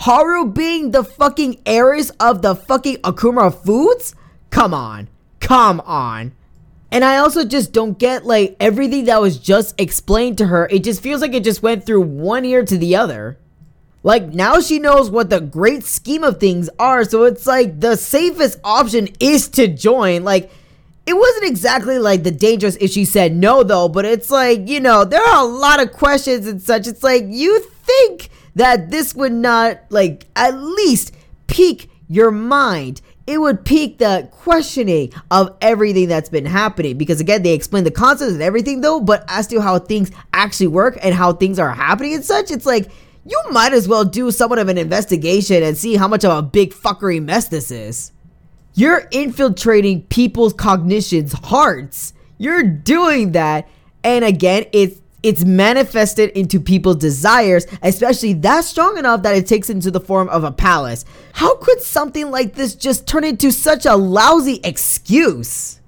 Haru 0.00 0.46
being 0.46 0.90
the 0.90 1.04
fucking 1.04 1.62
heiress 1.64 2.10
of 2.20 2.42
the 2.42 2.54
fucking 2.54 2.96
Okumura 2.96 3.54
foods? 3.54 4.14
Come 4.50 4.74
on. 4.74 5.08
Come 5.44 5.80
on. 5.80 6.32
And 6.90 7.04
I 7.04 7.18
also 7.18 7.44
just 7.44 7.72
don't 7.72 7.98
get 7.98 8.24
like 8.24 8.56
everything 8.58 9.04
that 9.04 9.20
was 9.20 9.38
just 9.38 9.78
explained 9.78 10.38
to 10.38 10.46
her. 10.46 10.66
It 10.70 10.84
just 10.84 11.02
feels 11.02 11.20
like 11.20 11.34
it 11.34 11.44
just 11.44 11.62
went 11.62 11.84
through 11.84 12.00
one 12.00 12.46
ear 12.46 12.64
to 12.64 12.78
the 12.78 12.96
other. 12.96 13.36
Like 14.02 14.28
now 14.28 14.60
she 14.60 14.78
knows 14.78 15.10
what 15.10 15.28
the 15.28 15.40
great 15.40 15.84
scheme 15.84 16.24
of 16.24 16.40
things 16.40 16.70
are, 16.78 17.04
so 17.04 17.24
it's 17.24 17.46
like 17.46 17.80
the 17.80 17.96
safest 17.96 18.58
option 18.64 19.08
is 19.20 19.48
to 19.50 19.68
join. 19.68 20.24
Like 20.24 20.50
it 21.06 21.14
wasn't 21.14 21.44
exactly 21.44 21.98
like 21.98 22.22
the 22.22 22.30
dangerous 22.30 22.76
if 22.76 22.92
she 22.92 23.04
said 23.04 23.34
no 23.34 23.62
though, 23.62 23.88
but 23.88 24.06
it's 24.06 24.30
like, 24.30 24.66
you 24.66 24.80
know, 24.80 25.04
there 25.04 25.22
are 25.22 25.44
a 25.44 25.48
lot 25.48 25.82
of 25.82 25.92
questions 25.92 26.46
and 26.46 26.62
such. 26.62 26.86
It's 26.86 27.02
like 27.02 27.24
you 27.26 27.60
think 27.60 28.30
that 28.54 28.90
this 28.90 29.14
would 29.14 29.32
not 29.32 29.80
like 29.90 30.26
at 30.36 30.56
least 30.56 31.14
pique 31.48 31.90
your 32.08 32.30
mind. 32.30 33.02
It 33.26 33.38
would 33.40 33.64
pique 33.64 33.98
the 33.98 34.28
questioning 34.30 35.12
of 35.30 35.56
everything 35.62 36.08
that's 36.08 36.28
been 36.28 36.44
happening 36.44 36.98
because 36.98 37.20
again 37.20 37.42
they 37.42 37.54
explain 37.54 37.84
the 37.84 37.90
concepts 37.90 38.32
and 38.32 38.42
everything 38.42 38.82
though, 38.82 39.00
but 39.00 39.24
as 39.28 39.46
to 39.48 39.60
how 39.60 39.78
things 39.78 40.10
actually 40.34 40.66
work 40.66 40.98
and 41.02 41.14
how 41.14 41.32
things 41.32 41.58
are 41.58 41.72
happening 41.72 42.14
and 42.14 42.24
such, 42.24 42.50
it's 42.50 42.66
like 42.66 42.90
you 43.24 43.40
might 43.50 43.72
as 43.72 43.88
well 43.88 44.04
do 44.04 44.30
somewhat 44.30 44.58
of 44.58 44.68
an 44.68 44.76
investigation 44.76 45.62
and 45.62 45.76
see 45.76 45.96
how 45.96 46.06
much 46.06 46.24
of 46.24 46.36
a 46.36 46.42
big 46.42 46.74
fuckery 46.74 47.22
mess 47.22 47.48
this 47.48 47.70
is. 47.70 48.12
You're 48.74 49.08
infiltrating 49.10 50.02
people's 50.02 50.52
cognitions, 50.52 51.32
hearts. 51.32 52.12
You're 52.38 52.64
doing 52.64 53.32
that. 53.32 53.68
And 54.02 54.24
again, 54.24 54.66
it's 54.72 55.00
it's 55.24 55.42
manifested 55.42 56.30
into 56.38 56.60
people's 56.60 56.96
desires, 56.96 57.66
especially 57.82 58.34
that 58.34 58.64
strong 58.64 58.98
enough 58.98 59.22
that 59.22 59.34
it 59.34 59.46
takes 59.46 59.70
into 59.70 59.90
the 59.90 59.98
form 59.98 60.28
of 60.28 60.44
a 60.44 60.52
palace. 60.52 61.06
How 61.32 61.56
could 61.56 61.80
something 61.80 62.30
like 62.30 62.54
this 62.54 62.74
just 62.74 63.08
turn 63.08 63.24
into 63.24 63.50
such 63.50 63.86
a 63.86 63.96
lousy 63.96 64.60
excuse? 64.62 65.80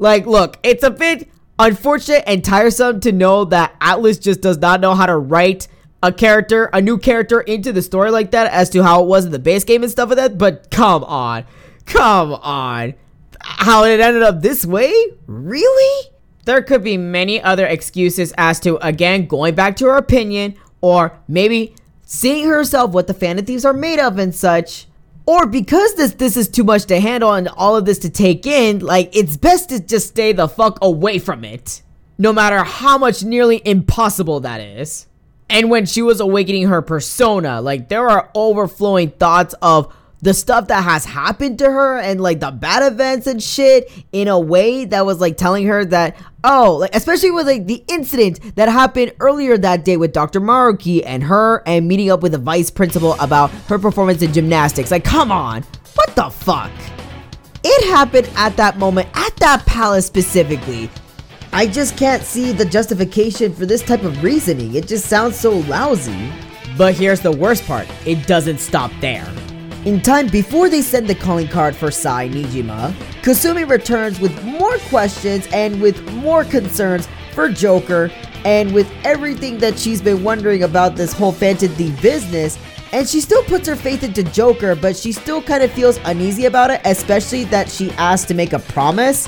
Like, 0.00 0.26
look, 0.26 0.58
it's 0.64 0.82
a 0.82 0.90
bit 0.90 1.30
unfortunate 1.60 2.24
and 2.26 2.44
tiresome 2.44 2.98
to 3.00 3.12
know 3.12 3.44
that 3.46 3.78
Atlus 3.78 4.20
just 4.20 4.40
does 4.40 4.58
not 4.58 4.80
know 4.80 4.96
how 4.96 5.06
to 5.06 5.16
write 5.16 5.68
a 6.02 6.12
character, 6.12 6.68
a 6.72 6.82
new 6.82 6.98
character 6.98 7.40
into 7.40 7.72
the 7.72 7.82
story 7.82 8.10
like 8.10 8.32
that 8.32 8.52
as 8.52 8.68
to 8.70 8.82
how 8.82 9.04
it 9.04 9.06
was 9.06 9.24
in 9.24 9.30
the 9.30 9.38
base 9.38 9.62
game 9.62 9.84
and 9.84 9.92
stuff 9.92 10.08
like 10.08 10.16
that. 10.16 10.38
But 10.38 10.72
come 10.72 11.04
on, 11.04 11.44
come 11.86 12.32
on. 12.32 12.94
How 13.40 13.84
it 13.84 14.00
ended 14.00 14.24
up 14.24 14.42
this 14.42 14.66
way? 14.66 14.92
Really? 15.26 16.11
There 16.44 16.62
could 16.62 16.82
be 16.82 16.96
many 16.96 17.40
other 17.40 17.66
excuses 17.66 18.32
as 18.36 18.58
to, 18.60 18.76
again, 18.86 19.26
going 19.26 19.54
back 19.54 19.76
to 19.76 19.86
her 19.86 19.96
opinion, 19.96 20.54
or 20.80 21.18
maybe 21.28 21.74
seeing 22.04 22.48
herself 22.48 22.92
what 22.92 23.06
the 23.06 23.14
Phantom 23.14 23.44
Thieves 23.44 23.64
are 23.64 23.72
made 23.72 24.00
of 24.00 24.18
and 24.18 24.34
such. 24.34 24.86
Or 25.24 25.46
because 25.46 25.94
this 25.94 26.14
this 26.14 26.36
is 26.36 26.48
too 26.48 26.64
much 26.64 26.86
to 26.86 26.98
handle 26.98 27.32
and 27.32 27.46
all 27.48 27.76
of 27.76 27.84
this 27.84 28.00
to 28.00 28.10
take 28.10 28.44
in, 28.44 28.80
like 28.80 29.14
it's 29.16 29.36
best 29.36 29.68
to 29.68 29.78
just 29.78 30.08
stay 30.08 30.32
the 30.32 30.48
fuck 30.48 30.78
away 30.82 31.20
from 31.20 31.44
it. 31.44 31.82
No 32.18 32.32
matter 32.32 32.64
how 32.64 32.98
much 32.98 33.22
nearly 33.22 33.62
impossible 33.64 34.40
that 34.40 34.60
is 34.60 35.06
and 35.52 35.68
when 35.68 35.84
she 35.84 36.00
was 36.00 36.18
awakening 36.18 36.66
her 36.68 36.82
persona 36.82 37.60
like 37.60 37.88
there 37.88 38.08
are 38.08 38.30
overflowing 38.34 39.10
thoughts 39.10 39.54
of 39.60 39.94
the 40.22 40.32
stuff 40.32 40.68
that 40.68 40.84
has 40.84 41.04
happened 41.04 41.58
to 41.58 41.64
her 41.64 41.98
and 41.98 42.20
like 42.20 42.40
the 42.40 42.50
bad 42.50 42.90
events 42.90 43.26
and 43.26 43.42
shit 43.42 43.90
in 44.12 44.28
a 44.28 44.38
way 44.38 44.84
that 44.84 45.04
was 45.04 45.20
like 45.20 45.36
telling 45.36 45.66
her 45.66 45.84
that 45.84 46.16
oh 46.44 46.76
like 46.80 46.94
especially 46.94 47.30
with 47.30 47.46
like 47.46 47.66
the 47.66 47.84
incident 47.88 48.40
that 48.54 48.68
happened 48.68 49.12
earlier 49.20 49.58
that 49.58 49.84
day 49.84 49.96
with 49.96 50.12
Dr. 50.12 50.40
Maruki 50.40 51.02
and 51.04 51.24
her 51.24 51.62
and 51.66 51.86
meeting 51.86 52.10
up 52.10 52.22
with 52.22 52.32
the 52.32 52.38
vice 52.38 52.70
principal 52.70 53.14
about 53.20 53.50
her 53.68 53.78
performance 53.78 54.22
in 54.22 54.32
gymnastics 54.32 54.90
like 54.90 55.04
come 55.04 55.32
on 55.32 55.62
what 55.96 56.14
the 56.14 56.30
fuck 56.30 56.70
it 57.64 57.88
happened 57.88 58.30
at 58.36 58.56
that 58.56 58.78
moment 58.78 59.08
at 59.14 59.36
that 59.36 59.66
palace 59.66 60.06
specifically 60.06 60.88
I 61.54 61.66
just 61.66 61.98
can't 61.98 62.22
see 62.22 62.52
the 62.52 62.64
justification 62.64 63.52
for 63.52 63.66
this 63.66 63.82
type 63.82 64.04
of 64.04 64.22
reasoning. 64.22 64.74
It 64.74 64.88
just 64.88 65.04
sounds 65.04 65.38
so 65.38 65.58
lousy. 65.58 66.32
But 66.78 66.94
here's 66.94 67.20
the 67.20 67.30
worst 67.30 67.66
part 67.66 67.86
it 68.06 68.26
doesn't 68.26 68.56
stop 68.56 68.90
there. 69.02 69.30
In 69.84 70.00
time 70.00 70.28
before 70.28 70.68
they 70.68 70.80
send 70.80 71.08
the 71.08 71.14
calling 71.16 71.48
card 71.48 71.74
for 71.74 71.90
Sae 71.90 72.28
Niijima, 72.28 72.92
Kasumi 73.22 73.68
returns 73.68 74.20
with 74.20 74.44
more 74.44 74.78
questions 74.88 75.48
and 75.52 75.82
with 75.82 76.00
more 76.12 76.44
concerns 76.44 77.08
for 77.34 77.48
Joker 77.48 78.08
and 78.44 78.72
with 78.72 78.88
everything 79.02 79.58
that 79.58 79.76
she's 79.76 80.00
been 80.00 80.22
wondering 80.22 80.62
about 80.62 80.94
this 80.94 81.12
whole 81.12 81.32
Phantom 81.32 81.74
business. 82.00 82.58
And 82.92 83.08
she 83.08 83.20
still 83.20 83.42
puts 83.42 83.66
her 83.66 83.74
faith 83.74 84.04
into 84.04 84.22
Joker, 84.22 84.76
but 84.76 84.96
she 84.96 85.10
still 85.10 85.42
kind 85.42 85.64
of 85.64 85.72
feels 85.72 85.98
uneasy 86.04 86.44
about 86.44 86.70
it, 86.70 86.80
especially 86.84 87.42
that 87.46 87.68
she 87.68 87.90
asked 87.92 88.28
to 88.28 88.34
make 88.34 88.52
a 88.52 88.60
promise 88.60 89.26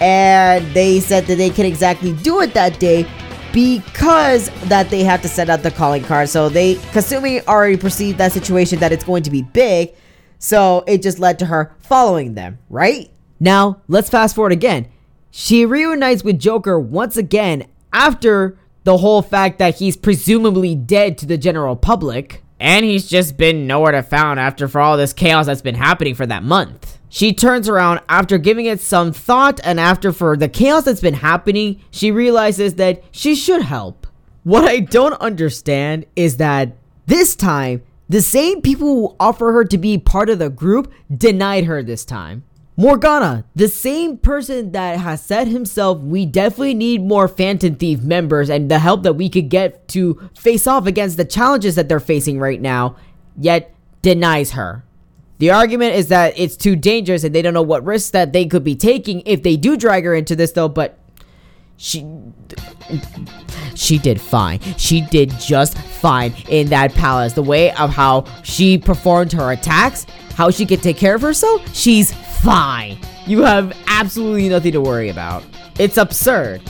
and 0.00 0.66
they 0.74 1.00
said 1.00 1.26
that 1.26 1.36
they 1.36 1.50
can 1.50 1.66
exactly 1.66 2.12
do 2.14 2.40
it 2.40 2.54
that 2.54 2.78
day 2.80 3.04
because 3.52 4.50
that 4.68 4.90
they 4.90 5.02
have 5.04 5.22
to 5.22 5.28
send 5.28 5.50
out 5.50 5.62
the 5.62 5.70
calling 5.70 6.02
card. 6.04 6.28
So 6.28 6.48
they 6.48 6.76
Kasumi 6.76 7.44
already 7.46 7.76
perceived 7.76 8.18
that 8.18 8.32
situation 8.32 8.78
that 8.80 8.92
it's 8.92 9.04
going 9.04 9.22
to 9.24 9.30
be 9.30 9.42
big. 9.42 9.94
So 10.38 10.84
it 10.86 11.02
just 11.02 11.18
led 11.18 11.38
to 11.40 11.46
her 11.46 11.74
following 11.78 12.34
them, 12.34 12.58
right? 12.70 13.10
Now, 13.40 13.82
let's 13.88 14.08
fast 14.08 14.34
forward 14.34 14.52
again. 14.52 14.88
She 15.30 15.64
reunites 15.64 16.24
with 16.24 16.38
Joker 16.38 16.78
once 16.78 17.16
again 17.16 17.66
after 17.92 18.58
the 18.84 18.98
whole 18.98 19.22
fact 19.22 19.58
that 19.58 19.76
he's 19.76 19.96
presumably 19.96 20.74
dead 20.74 21.18
to 21.18 21.26
the 21.26 21.38
general 21.38 21.76
public. 21.76 22.42
And 22.60 22.84
he's 22.84 23.08
just 23.08 23.36
been 23.36 23.66
nowhere 23.66 23.92
to 23.92 24.02
found 24.02 24.40
after 24.40 24.66
for 24.66 24.80
all 24.80 24.96
this 24.96 25.12
chaos 25.12 25.46
that's 25.46 25.62
been 25.62 25.76
happening 25.76 26.14
for 26.14 26.26
that 26.26 26.42
month. 26.42 26.97
She 27.08 27.32
turns 27.32 27.68
around 27.68 28.00
after 28.08 28.38
giving 28.38 28.66
it 28.66 28.80
some 28.80 29.12
thought 29.12 29.60
and 29.64 29.80
after 29.80 30.12
for 30.12 30.36
the 30.36 30.48
chaos 30.48 30.84
that's 30.84 31.00
been 31.00 31.14
happening, 31.14 31.80
she 31.90 32.10
realizes 32.10 32.74
that 32.74 33.02
she 33.10 33.34
should 33.34 33.62
help. 33.62 34.06
What 34.44 34.64
I 34.64 34.80
don't 34.80 35.14
understand 35.14 36.06
is 36.16 36.36
that 36.36 36.76
this 37.06 37.34
time, 37.34 37.82
the 38.08 38.22
same 38.22 38.62
people 38.62 38.86
who 38.86 39.16
offer 39.18 39.52
her 39.52 39.64
to 39.64 39.78
be 39.78 39.98
part 39.98 40.30
of 40.30 40.38
the 40.38 40.50
group 40.50 40.92
denied 41.14 41.64
her 41.64 41.82
this 41.82 42.04
time. 42.04 42.44
Morgana, 42.76 43.44
the 43.56 43.68
same 43.68 44.18
person 44.18 44.70
that 44.70 45.00
has 45.00 45.20
said 45.20 45.48
himself, 45.48 45.98
we 45.98 46.24
definitely 46.24 46.74
need 46.74 47.02
more 47.02 47.26
Phantom 47.26 47.74
Thief 47.74 48.02
members 48.02 48.48
and 48.48 48.70
the 48.70 48.78
help 48.78 49.02
that 49.02 49.14
we 49.14 49.28
could 49.28 49.48
get 49.48 49.88
to 49.88 50.30
face 50.38 50.66
off 50.66 50.86
against 50.86 51.16
the 51.16 51.24
challenges 51.24 51.74
that 51.74 51.88
they're 51.88 51.98
facing 51.98 52.38
right 52.38 52.60
now, 52.60 52.94
yet 53.36 53.74
denies 54.00 54.52
her. 54.52 54.84
The 55.38 55.50
argument 55.50 55.94
is 55.94 56.08
that 56.08 56.34
it's 56.36 56.56
too 56.56 56.76
dangerous 56.76 57.24
and 57.24 57.34
they 57.34 57.42
don't 57.42 57.54
know 57.54 57.62
what 57.62 57.84
risks 57.84 58.10
that 58.10 58.32
they 58.32 58.46
could 58.46 58.64
be 58.64 58.74
taking 58.74 59.22
if 59.24 59.42
they 59.42 59.56
do 59.56 59.76
drag 59.76 60.04
her 60.04 60.14
into 60.14 60.34
this 60.34 60.52
though, 60.52 60.68
but 60.68 60.98
she 61.76 62.04
she 63.76 63.98
did 63.98 64.20
fine. 64.20 64.58
She 64.76 65.00
did 65.00 65.30
just 65.38 65.78
fine 65.78 66.34
in 66.48 66.68
that 66.68 66.92
palace. 66.94 67.34
The 67.34 67.42
way 67.42 67.70
of 67.72 67.90
how 67.90 68.24
she 68.42 68.78
performed 68.78 69.32
her 69.32 69.52
attacks, 69.52 70.04
how 70.34 70.50
she 70.50 70.66
could 70.66 70.82
take 70.82 70.96
care 70.96 71.14
of 71.14 71.22
herself, 71.22 71.72
she's 71.74 72.12
fine. 72.42 72.98
You 73.26 73.42
have 73.42 73.76
absolutely 73.86 74.48
nothing 74.48 74.72
to 74.72 74.80
worry 74.80 75.08
about. 75.08 75.44
It's 75.78 75.98
absurd. 75.98 76.62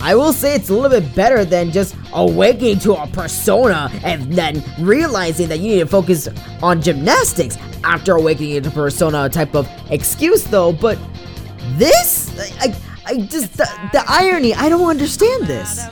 I 0.00 0.14
will 0.14 0.32
say 0.32 0.54
it's 0.54 0.68
a 0.68 0.74
little 0.74 1.00
bit 1.00 1.14
better 1.14 1.44
than 1.44 1.72
just 1.72 1.96
awakening 2.12 2.78
to 2.80 2.94
a 2.94 3.06
persona 3.06 3.90
and 4.04 4.32
then 4.32 4.62
realizing 4.78 5.48
that 5.48 5.58
you 5.58 5.68
need 5.74 5.80
to 5.80 5.86
focus 5.86 6.28
on 6.62 6.82
gymnastics 6.82 7.56
after 7.84 8.16
awakening 8.16 8.56
into 8.56 8.70
persona 8.70 9.28
type 9.28 9.54
of 9.54 9.68
excuse 9.90 10.44
though, 10.44 10.72
but 10.72 10.98
this 11.76 12.30
I, 12.60 12.68
I 12.68 12.76
I 13.08 13.20
just 13.20 13.56
the, 13.56 13.68
the 13.92 14.04
irony. 14.08 14.52
I 14.54 14.68
don't 14.68 14.88
understand 14.88 15.46
this. 15.46 15.86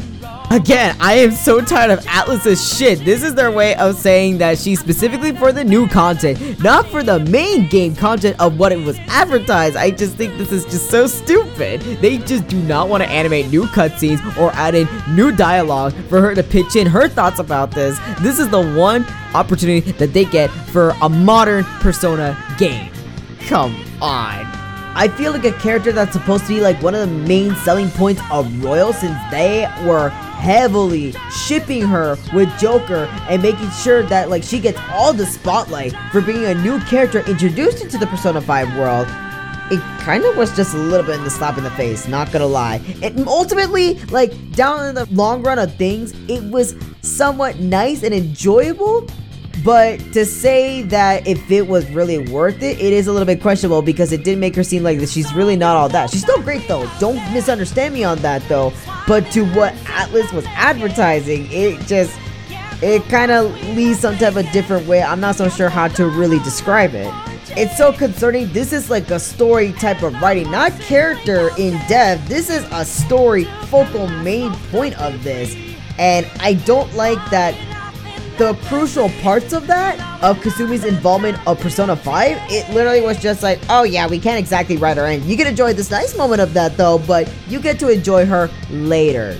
Again, 0.55 0.97
I 1.01 1.15
am 1.15 1.33
so 1.33 1.61
tired 1.61 1.91
of 1.91 1.99
Atlus's 2.07 2.79
shit. 2.79 3.05
This 3.05 3.25
is 3.25 3.35
their 3.35 3.51
way 3.51 3.75
of 3.75 3.97
saying 3.97 4.39
that 4.39 4.57
she's 4.57 4.79
specifically 4.79 5.35
for 5.35 5.51
the 5.51 5.65
new 5.65 5.89
content, 5.89 6.63
not 6.63 6.87
for 6.87 7.03
the 7.03 7.19
main 7.19 7.69
game 7.69 7.97
content 7.97 8.37
of 8.39 8.57
what 8.57 8.71
it 8.71 8.79
was 8.79 8.97
advertised. 9.09 9.75
I 9.75 9.91
just 9.91 10.15
think 10.15 10.39
this 10.39 10.53
is 10.53 10.65
just 10.67 10.93
so 10.93 11.09
stupid. 11.09 11.81
They 12.01 12.19
just 12.19 12.47
do 12.47 12.63
not 12.63 12.89
want 12.89 13.03
to 13.03 13.09
animate 13.09 13.49
new 13.49 13.65
cutscenes 13.65 14.25
or 14.39 14.53
add 14.53 14.77
in 14.77 14.87
new 15.09 15.33
dialogue 15.33 15.93
for 16.09 16.21
her 16.21 16.37
to 16.37 16.43
pitch 16.45 16.77
in 16.77 16.87
her 16.87 17.09
thoughts 17.09 17.41
about 17.41 17.73
this. 17.73 17.99
This 18.21 18.39
is 18.39 18.49
the 18.49 18.63
one 18.63 19.05
opportunity 19.35 19.91
that 19.91 20.13
they 20.13 20.25
get 20.25 20.51
for 20.51 20.91
a 21.03 21.09
modern 21.09 21.65
Persona 21.81 22.39
game. 22.59 22.93
Come 23.41 23.75
on. 24.01 24.47
I 24.97 25.09
feel 25.17 25.33
like 25.33 25.45
a 25.45 25.53
character 25.55 25.91
that's 25.91 26.13
supposed 26.13 26.45
to 26.45 26.51
be 26.51 26.61
like 26.61 26.81
one 26.81 26.95
of 26.95 27.01
the 27.01 27.13
main 27.13 27.57
selling 27.57 27.91
points 27.91 28.23
of 28.31 28.63
Royal 28.63 28.93
since 28.93 29.19
they 29.33 29.69
were 29.85 30.13
heavily 30.35 31.13
shipping 31.47 31.83
her 31.83 32.17
with 32.35 32.49
Joker 32.59 33.09
and 33.29 33.43
making 33.43 33.71
sure 33.71 34.03
that 34.05 34.29
like 34.29 34.43
she 34.43 34.61
gets 34.61 34.79
all 34.91 35.13
the 35.13 35.27
spotlight 35.27 35.95
for 36.13 36.21
being 36.21 36.45
a 36.45 36.55
new 36.55 36.79
character 36.81 37.21
introduced 37.21 37.83
into 37.83 37.99
the 37.99 38.07
Persona 38.07 38.41
5 38.41 38.77
world. 38.77 39.07
It 39.71 39.81
kind 40.01 40.25
of 40.25 40.37
was 40.37 40.55
just 40.55 40.75
a 40.75 40.79
little 40.79 41.07
bit 41.07 41.17
in 41.17 41.25
the 41.25 41.31
slap 41.31 41.57
in 41.57 41.65
the 41.65 41.71
face, 41.71 42.07
not 42.07 42.31
gonna 42.31 42.47
lie. 42.47 42.83
And 43.03 43.27
ultimately, 43.27 43.95
like 44.11 44.33
down 44.53 44.87
in 44.87 44.95
the 44.95 45.07
long 45.07 45.43
run 45.43 45.59
of 45.59 45.75
things, 45.77 46.13
it 46.29 46.43
was 46.45 46.75
somewhat 47.01 47.61
nice 47.61 48.03
and 48.03 48.13
enjoyable, 48.13 49.07
but 49.63 49.99
to 50.13 50.25
say 50.25 50.83
that 50.83 51.27
if 51.27 51.51
it 51.51 51.67
was 51.69 51.89
really 51.91 52.19
worth 52.19 52.63
it, 52.63 52.81
it 52.81 52.93
is 52.93 53.07
a 53.07 53.13
little 53.13 53.27
bit 53.27 53.41
questionable 53.41 53.83
because 53.83 54.13
it 54.13 54.25
did 54.25 54.39
make 54.39 54.57
her 54.57 54.65
seem 54.65 54.83
like 54.83 54.99
she's 55.09 55.33
really 55.35 55.57
not 55.57 55.77
all 55.77 55.89
that. 55.89 56.11
She's 56.11 56.23
still 56.23 56.43
great 56.43 56.67
though. 56.67 56.91
Don't 56.99 57.17
misunderstand 57.33 57.95
me 57.95 58.05
on 58.05 58.19
that 58.19 58.47
though. 58.49 58.73
But 59.07 59.31
to 59.33 59.45
what 59.55 59.75
Atlus 59.85 60.33
was 60.33 60.45
advertising, 60.47 61.47
it 61.51 61.81
just 61.87 62.19
it 62.83 63.03
kind 63.05 63.31
of 63.31 63.53
leads 63.77 64.01
some 64.01 64.17
type 64.19 64.37
of 64.37 64.51
different 64.51 64.87
way. 64.87 65.03
I'm 65.03 65.21
not 65.21 65.37
so 65.37 65.49
sure 65.49 65.69
how 65.69 65.89
to 65.89 66.09
really 66.09 66.39
describe 66.41 66.95
it. 66.95 67.13
It's 67.57 67.79
so 67.79 67.93
concerning. 67.93 68.53
This 68.53 68.73
is 68.73 68.91
like 68.91 69.11
a 69.11 69.21
story 69.21 69.73
type 69.75 70.03
of 70.03 70.21
writing, 70.21 70.51
not 70.51 70.73
character 70.81 71.51
in 71.57 71.75
depth. 71.87 72.27
This 72.29 72.51
is 72.51 72.65
a 72.73 72.85
story 72.85 73.45
focal 73.69 74.09
main 74.09 74.53
point 74.71 75.01
of 75.01 75.23
this. 75.23 75.55
And 75.99 76.27
I 76.41 76.55
don't 76.55 76.93
like 76.95 77.19
that 77.31 77.55
the 78.39 78.55
crucial 78.65 79.09
parts 79.21 79.53
of 79.53 79.67
that, 79.69 79.99
of 80.23 80.39
Kasumi's 80.39 80.85
involvement 80.85 81.39
of 81.47 81.61
Persona 81.61 81.95
5, 81.95 82.37
it 82.51 82.69
literally 82.75 83.01
was 83.01 83.21
just 83.21 83.43
like, 83.43 83.61
oh 83.69 83.85
yeah, 83.85 84.09
we 84.09 84.19
can't 84.19 84.39
exactly 84.39 84.77
write 84.77 84.97
her 84.97 85.07
in. 85.07 85.27
You 85.29 85.37
can 85.37 85.47
enjoy 85.47 85.73
this 85.73 85.91
nice 85.91 86.17
moment 86.17 86.41
of 86.41 86.53
that 86.55 86.77
though, 86.77 86.99
but 86.99 87.33
you 87.49 87.61
get 87.61 87.79
to 87.81 87.89
enjoy 87.89 88.27
her 88.27 88.51
later. 88.71 89.39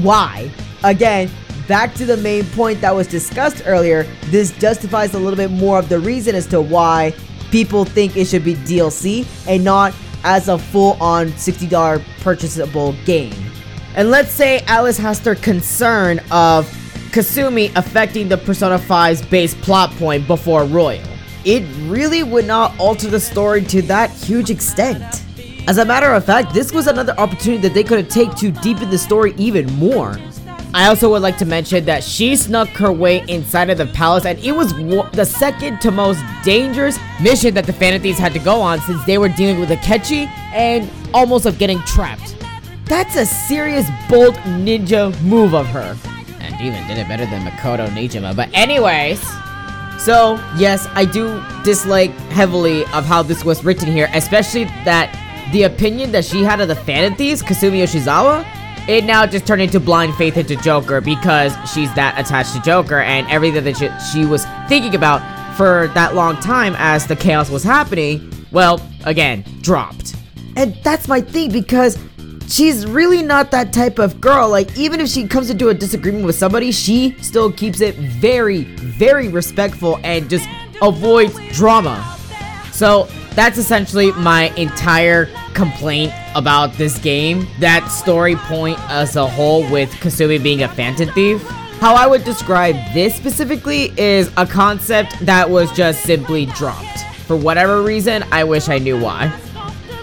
Why? 0.00 0.50
Again, 0.84 1.30
back 1.68 1.94
to 1.94 2.06
the 2.06 2.16
main 2.16 2.44
point 2.46 2.80
that 2.80 2.94
was 2.94 3.06
discussed 3.06 3.62
earlier, 3.66 4.04
this 4.26 4.50
justifies 4.58 5.14
a 5.14 5.18
little 5.18 5.36
bit 5.36 5.50
more 5.50 5.78
of 5.78 5.88
the 5.88 6.00
reason 6.00 6.34
as 6.34 6.46
to 6.46 6.60
why 6.60 7.14
people 7.50 7.84
think 7.84 8.16
it 8.16 8.26
should 8.26 8.44
be 8.44 8.54
DLC 8.54 9.26
and 9.46 9.62
not 9.62 9.94
as 10.24 10.48
a 10.48 10.56
full 10.56 10.92
on 11.02 11.26
$60 11.32 12.02
purchasable 12.20 12.94
game. 13.04 13.34
And 13.94 14.10
let's 14.10 14.30
say 14.30 14.62
Atlus 14.66 14.98
has 14.98 15.20
their 15.20 15.34
concern 15.34 16.20
of 16.30 16.66
Kasumi 17.12 17.70
affecting 17.76 18.26
the 18.26 18.38
Persona 18.38 18.78
5's 18.78 19.20
base 19.26 19.54
plot 19.54 19.90
point 19.96 20.26
before 20.26 20.64
Royal. 20.64 21.04
It 21.44 21.62
really 21.82 22.22
would 22.22 22.46
not 22.46 22.74
alter 22.80 23.08
the 23.08 23.20
story 23.20 23.62
to 23.66 23.82
that 23.82 24.08
huge 24.10 24.48
extent. 24.48 25.22
As 25.68 25.76
a 25.76 25.84
matter 25.84 26.10
of 26.10 26.24
fact, 26.24 26.54
this 26.54 26.72
was 26.72 26.86
another 26.86 27.12
opportunity 27.18 27.60
that 27.68 27.74
they 27.74 27.84
could 27.84 27.98
have 27.98 28.08
taken 28.08 28.34
to 28.36 28.50
deepen 28.50 28.88
the 28.88 28.96
story 28.96 29.34
even 29.36 29.70
more. 29.74 30.18
I 30.72 30.88
also 30.88 31.10
would 31.10 31.20
like 31.20 31.36
to 31.36 31.44
mention 31.44 31.84
that 31.84 32.02
she 32.02 32.34
snuck 32.34 32.68
her 32.70 32.90
way 32.90 33.26
inside 33.28 33.68
of 33.68 33.76
the 33.76 33.86
palace 33.88 34.24
and 34.24 34.38
it 34.38 34.52
was 34.52 34.72
the 35.12 35.26
second 35.26 35.82
to 35.82 35.90
most 35.90 36.22
dangerous 36.42 36.98
mission 37.20 37.52
that 37.54 37.66
the 37.66 37.74
Phantom 37.74 38.10
had 38.14 38.32
to 38.32 38.38
go 38.38 38.58
on 38.62 38.80
since 38.80 39.04
they 39.04 39.18
were 39.18 39.28
dealing 39.28 39.60
with 39.60 39.68
Akechi 39.68 40.28
and 40.54 40.90
almost 41.12 41.44
of 41.44 41.58
getting 41.58 41.78
trapped. 41.80 42.34
That's 42.86 43.16
a 43.16 43.26
serious 43.26 43.86
bold 44.08 44.34
ninja 44.36 45.20
move 45.24 45.54
of 45.54 45.66
her 45.66 45.94
even 46.60 46.86
did 46.86 46.98
it 46.98 47.08
better 47.08 47.26
than 47.26 47.42
Makoto 47.44 47.88
Niijima. 47.88 48.34
But 48.34 48.48
anyways, 48.52 49.20
so 50.02 50.34
yes, 50.56 50.88
I 50.94 51.04
do 51.04 51.42
dislike 51.64 52.10
heavily 52.30 52.84
of 52.86 53.04
how 53.04 53.22
this 53.22 53.44
was 53.44 53.64
written 53.64 53.90
here, 53.90 54.08
especially 54.14 54.64
that 54.84 55.10
the 55.52 55.64
opinion 55.64 56.12
that 56.12 56.24
she 56.24 56.42
had 56.42 56.60
of 56.60 56.68
the 56.68 56.74
Thieves, 56.74 57.42
Kasumi 57.42 57.82
Yoshizawa, 57.82 58.46
it 58.88 59.04
now 59.04 59.26
just 59.26 59.46
turned 59.46 59.62
into 59.62 59.78
blind 59.78 60.14
faith 60.16 60.36
into 60.36 60.56
Joker 60.56 61.00
because 61.00 61.54
she's 61.72 61.92
that 61.94 62.18
attached 62.18 62.54
to 62.54 62.60
Joker 62.62 63.00
and 63.00 63.28
everything 63.30 63.62
that 63.64 63.76
she, 63.76 63.88
she 64.12 64.26
was 64.26 64.44
thinking 64.68 64.94
about 64.94 65.20
for 65.56 65.88
that 65.94 66.14
long 66.14 66.36
time 66.40 66.74
as 66.78 67.06
the 67.06 67.14
chaos 67.14 67.48
was 67.50 67.62
happening, 67.62 68.32
well, 68.50 68.80
again, 69.04 69.44
dropped. 69.60 70.16
And 70.56 70.74
that's 70.82 71.06
my 71.06 71.20
thing 71.20 71.52
because 71.52 71.96
she's 72.52 72.86
really 72.86 73.22
not 73.22 73.50
that 73.50 73.72
type 73.72 73.98
of 73.98 74.20
girl. 74.20 74.48
Like, 74.48 74.76
even 74.76 75.00
if 75.00 75.08
she 75.08 75.26
comes 75.26 75.50
into 75.50 75.68
a 75.68 75.74
disagreement 75.74 76.26
with 76.26 76.36
somebody, 76.36 76.70
she 76.70 77.16
still 77.22 77.50
keeps 77.50 77.80
it 77.80 77.94
very, 77.94 78.64
very 78.64 79.28
respectful 79.28 79.98
and 80.04 80.28
just 80.28 80.46
avoids 80.82 81.34
drama. 81.52 82.16
So, 82.72 83.08
that's 83.34 83.56
essentially 83.56 84.12
my 84.12 84.50
entire 84.56 85.30
complaint 85.54 86.12
about 86.34 86.74
this 86.74 86.98
game. 86.98 87.46
That 87.60 87.86
story 87.86 88.36
point 88.36 88.78
as 88.90 89.16
a 89.16 89.26
whole 89.26 89.68
with 89.70 89.90
Kasumi 89.92 90.42
being 90.42 90.62
a 90.62 90.68
phantom 90.68 91.08
thief. 91.08 91.42
How 91.80 91.94
I 91.94 92.06
would 92.06 92.24
describe 92.24 92.76
this 92.92 93.14
specifically 93.14 93.92
is 93.98 94.30
a 94.36 94.46
concept 94.46 95.18
that 95.20 95.48
was 95.48 95.72
just 95.72 96.02
simply 96.04 96.46
dropped. 96.46 97.00
For 97.26 97.34
whatever 97.34 97.82
reason, 97.82 98.22
I 98.30 98.44
wish 98.44 98.68
I 98.68 98.78
knew 98.78 99.00
why. 99.00 99.32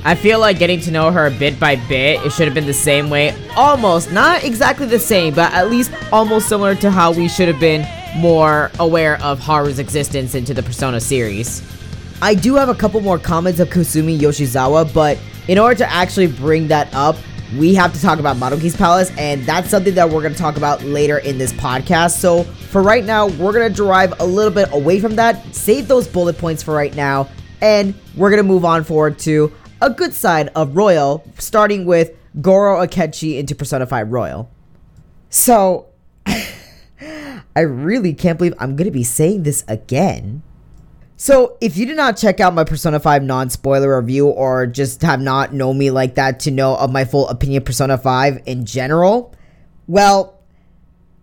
I 0.06 0.16
feel 0.16 0.40
like 0.40 0.60
getting 0.60 0.80
to 0.82 0.92
know 0.92 1.12
her 1.12 1.30
bit 1.30 1.60
by 1.60 1.76
bit, 1.76 2.26
it 2.26 2.32
should 2.32 2.46
have 2.46 2.54
been 2.54 2.66
the 2.66 2.74
same 2.74 3.10
way. 3.10 3.36
Almost, 3.56 4.12
not 4.12 4.44
exactly 4.44 4.88
the 4.88 5.00
same, 5.00 5.34
but 5.34 5.52
at 5.52 5.70
least 5.70 5.92
almost 6.12 6.48
similar 6.48 6.74
to 6.76 6.90
how 6.90 7.12
we 7.12 7.28
should 7.28 7.50
have 7.50 7.60
been 7.60 7.86
more 8.18 8.72
aware 8.80 9.22
of 9.22 9.40
Haru's 9.40 9.78
existence 9.78 10.36
into 10.36 10.54
the 10.54 10.64
Persona 10.64 11.02
series. 11.02 11.62
I 12.22 12.34
do 12.34 12.56
have 12.56 12.70
a 12.70 12.76
couple 12.76 13.02
more 13.02 13.20
comments 13.20 13.60
of 13.60 13.70
Kasumi 13.70 14.18
Yoshizawa, 14.18 14.94
but 14.94 15.20
in 15.48 15.58
order 15.58 15.76
to 15.76 15.92
actually 15.92 16.28
bring 16.28 16.70
that 16.70 16.94
up, 16.94 17.18
we 17.58 17.74
have 17.76 17.94
to 17.94 18.02
talk 18.02 18.20
about 18.20 18.38
Maruki's 18.38 18.76
Palace, 18.76 19.12
and 19.18 19.44
that's 19.44 19.70
something 19.70 19.96
that 19.96 20.10
we're 20.10 20.22
going 20.22 20.34
to 20.34 20.40
talk 20.40 20.56
about 20.56 20.84
later 20.84 21.18
in 21.18 21.38
this 21.38 21.52
podcast. 21.54 22.18
So, 22.18 22.44
for 22.44 22.82
right 22.82 23.04
now, 23.04 23.28
we're 23.28 23.54
going 23.54 23.70
to 23.70 23.76
derive 23.76 24.14
a 24.20 24.26
little 24.26 24.54
bit 24.54 24.72
away 24.72 25.00
from 25.00 25.16
that, 25.16 25.56
save 25.56 25.88
those 25.88 26.08
bullet 26.08 26.38
points 26.38 26.62
for 26.62 26.74
right 26.74 26.96
now, 26.96 27.28
and 27.62 27.96
we're 28.16 28.30
going 28.30 28.42
to 28.42 28.48
move 28.48 28.66
on 28.66 28.84
forward 28.84 29.18
to 29.20 29.52
a 29.82 29.90
good 29.90 30.14
side 30.14 30.50
of 30.56 30.76
Royal, 30.76 31.24
starting 31.38 31.86
with 31.86 32.12
Goro 32.42 32.86
Akechi 32.86 33.38
into 33.38 33.56
Persona 33.56 33.86
5 33.86 34.12
Royal. 34.12 34.50
So, 35.30 35.88
I 36.26 37.62
really 37.62 38.14
can't 38.14 38.38
believe 38.38 38.54
I'm 38.60 38.76
going 38.76 38.86
to 38.86 38.92
be 38.92 39.04
saying 39.04 39.44
this 39.44 39.64
again. 39.68 40.44
So, 41.18 41.58
if 41.60 41.78
you 41.78 41.86
did 41.86 41.98
not 41.98 42.18
check 42.18 42.40
out 42.40 42.54
my 42.54 42.64
Persona 42.64 43.00
5 43.00 43.24
non 43.24 43.50
spoiler 43.50 44.00
review 44.00 44.28
or 44.28 44.66
just 44.68 45.02
have 45.02 45.22
not 45.22 45.54
known 45.54 45.78
me 45.78 45.92
like 45.92 46.16
that 46.16 46.40
to 46.42 46.52
know 46.52 46.76
of 46.76 46.92
my 46.92 47.06
full 47.06 47.28
opinion 47.28 47.64
Persona 47.64 47.98
5 47.98 48.44
in 48.46 48.66
general, 48.66 49.34
well, 49.88 50.40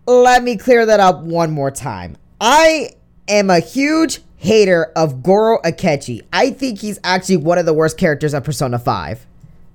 let 0.05 0.43
me 0.43 0.57
clear 0.57 0.85
that 0.85 0.99
up 0.99 1.21
one 1.21 1.51
more 1.51 1.71
time. 1.71 2.17
I 2.39 2.91
am 3.27 3.49
a 3.49 3.59
huge 3.59 4.19
hater 4.37 4.85
of 4.95 5.21
Goro 5.21 5.59
Akechi. 5.63 6.21
I 6.31 6.51
think 6.51 6.79
he's 6.79 6.99
actually 7.03 7.37
one 7.37 7.57
of 7.57 7.65
the 7.65 7.73
worst 7.73 7.97
characters 7.97 8.33
of 8.33 8.43
Persona 8.43 8.79
5. 8.79 9.25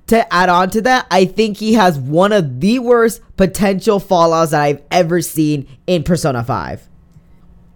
To 0.09 0.33
add 0.33 0.49
on 0.49 0.71
to 0.71 0.81
that, 0.83 1.07
I 1.11 1.27
think 1.27 1.59
he 1.59 1.75
has 1.75 1.99
one 1.99 2.33
of 2.33 2.61
the 2.61 2.79
worst 2.79 3.21
potential 3.37 4.01
fallouts 4.01 4.51
that 4.51 4.63
I've 4.63 4.83
ever 4.91 5.21
seen 5.21 5.69
in 5.87 6.03
Persona 6.03 6.43
5. 6.43 6.89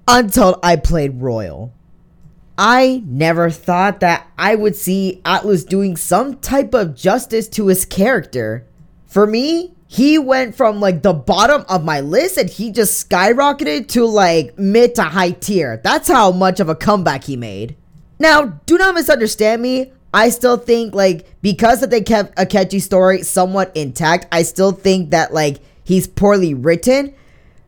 Until 0.08 0.58
I 0.62 0.76
played 0.76 1.20
Royal. 1.20 1.72
I 2.58 3.02
never 3.04 3.50
thought 3.50 4.00
that 4.00 4.26
I 4.38 4.54
would 4.54 4.76
see 4.76 5.20
Atlus 5.24 5.68
doing 5.68 5.96
some 5.96 6.38
type 6.38 6.72
of 6.72 6.96
justice 6.96 7.48
to 7.50 7.66
his 7.66 7.84
character. 7.84 8.66
For 9.06 9.26
me, 9.26 9.75
he 9.88 10.18
went 10.18 10.54
from 10.54 10.80
like 10.80 11.02
the 11.02 11.12
bottom 11.12 11.64
of 11.68 11.84
my 11.84 12.00
list 12.00 12.38
and 12.38 12.50
he 12.50 12.72
just 12.72 13.08
skyrocketed 13.08 13.88
to 13.88 14.04
like 14.04 14.58
mid 14.58 14.94
to 14.96 15.02
high 15.02 15.30
tier. 15.30 15.80
That's 15.82 16.08
how 16.08 16.32
much 16.32 16.60
of 16.60 16.68
a 16.68 16.74
comeback 16.74 17.24
he 17.24 17.36
made. 17.36 17.76
Now, 18.18 18.44
do 18.66 18.78
not 18.78 18.94
misunderstand 18.94 19.62
me. 19.62 19.92
I 20.12 20.30
still 20.30 20.56
think 20.56 20.94
like 20.94 21.26
because 21.42 21.80
that 21.80 21.90
they 21.90 22.00
kept 22.00 22.36
Akechi 22.36 22.80
story 22.80 23.22
somewhat 23.22 23.76
intact, 23.76 24.26
I 24.32 24.42
still 24.42 24.72
think 24.72 25.10
that 25.10 25.32
like 25.32 25.58
he's 25.84 26.06
poorly 26.06 26.54
written. 26.54 27.14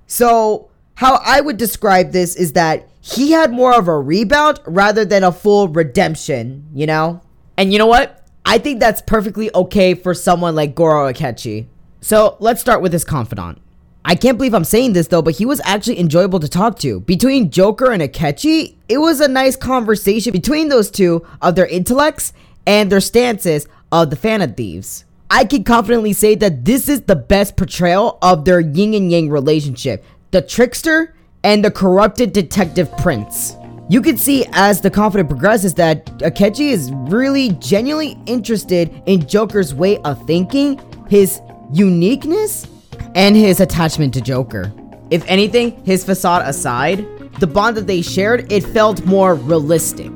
So, 0.06 0.70
how 0.94 1.20
I 1.24 1.40
would 1.40 1.58
describe 1.58 2.10
this 2.10 2.34
is 2.34 2.54
that 2.54 2.88
he 3.00 3.30
had 3.30 3.52
more 3.52 3.74
of 3.74 3.86
a 3.86 3.98
rebound 3.98 4.60
rather 4.66 5.04
than 5.04 5.22
a 5.22 5.30
full 5.30 5.68
redemption, 5.68 6.68
you 6.74 6.86
know? 6.86 7.20
And 7.56 7.72
you 7.72 7.78
know 7.78 7.86
what? 7.86 8.26
I 8.44 8.58
think 8.58 8.80
that's 8.80 9.02
perfectly 9.02 9.50
okay 9.54 9.94
for 9.94 10.14
someone 10.14 10.54
like 10.56 10.74
Goro 10.74 11.12
Akechi. 11.12 11.66
So 12.00 12.36
let's 12.40 12.60
start 12.60 12.82
with 12.82 12.92
his 12.92 13.04
confidant. 13.04 13.60
I 14.04 14.14
can't 14.14 14.38
believe 14.38 14.54
I'm 14.54 14.64
saying 14.64 14.94
this 14.94 15.08
though, 15.08 15.22
but 15.22 15.36
he 15.36 15.44
was 15.44 15.60
actually 15.64 16.00
enjoyable 16.00 16.40
to 16.40 16.48
talk 16.48 16.78
to. 16.78 17.00
Between 17.00 17.50
Joker 17.50 17.92
and 17.92 18.02
Akechi, 18.02 18.76
it 18.88 18.98
was 18.98 19.20
a 19.20 19.28
nice 19.28 19.56
conversation 19.56 20.32
between 20.32 20.68
those 20.68 20.90
two 20.90 21.26
of 21.42 21.56
their 21.56 21.66
intellects 21.66 22.32
and 22.66 22.90
their 22.90 23.00
stances 23.00 23.66
of 23.92 24.10
the 24.10 24.16
Phantom 24.16 24.54
Thieves. 24.54 25.04
I 25.30 25.44
can 25.44 25.62
confidently 25.62 26.14
say 26.14 26.34
that 26.36 26.64
this 26.64 26.88
is 26.88 27.02
the 27.02 27.16
best 27.16 27.56
portrayal 27.56 28.18
of 28.22 28.44
their 28.44 28.60
yin 28.60 28.94
and 28.94 29.10
yang 29.10 29.28
relationship 29.28 30.04
the 30.30 30.42
trickster 30.42 31.14
and 31.44 31.64
the 31.64 31.70
corrupted 31.70 32.32
detective 32.32 32.90
prince. 32.98 33.56
You 33.90 34.02
can 34.02 34.18
see 34.18 34.44
as 34.52 34.80
the 34.80 34.90
confidant 34.90 35.30
progresses 35.30 35.72
that 35.74 36.04
Akechi 36.18 36.70
is 36.70 36.92
really 36.92 37.52
genuinely 37.52 38.18
interested 38.26 39.02
in 39.06 39.26
Joker's 39.26 39.74
way 39.74 39.96
of 39.98 40.26
thinking, 40.26 40.78
his 41.08 41.40
uniqueness, 41.72 42.66
and 43.14 43.36
his 43.36 43.60
attachment 43.60 44.14
to 44.14 44.20
Joker. 44.20 44.72
If 45.10 45.24
anything, 45.26 45.82
his 45.84 46.04
facade 46.04 46.46
aside, 46.46 47.06
the 47.40 47.46
bond 47.46 47.76
that 47.76 47.86
they 47.86 48.02
shared, 48.02 48.50
it 48.52 48.64
felt 48.64 49.04
more 49.06 49.34
realistic. 49.34 50.10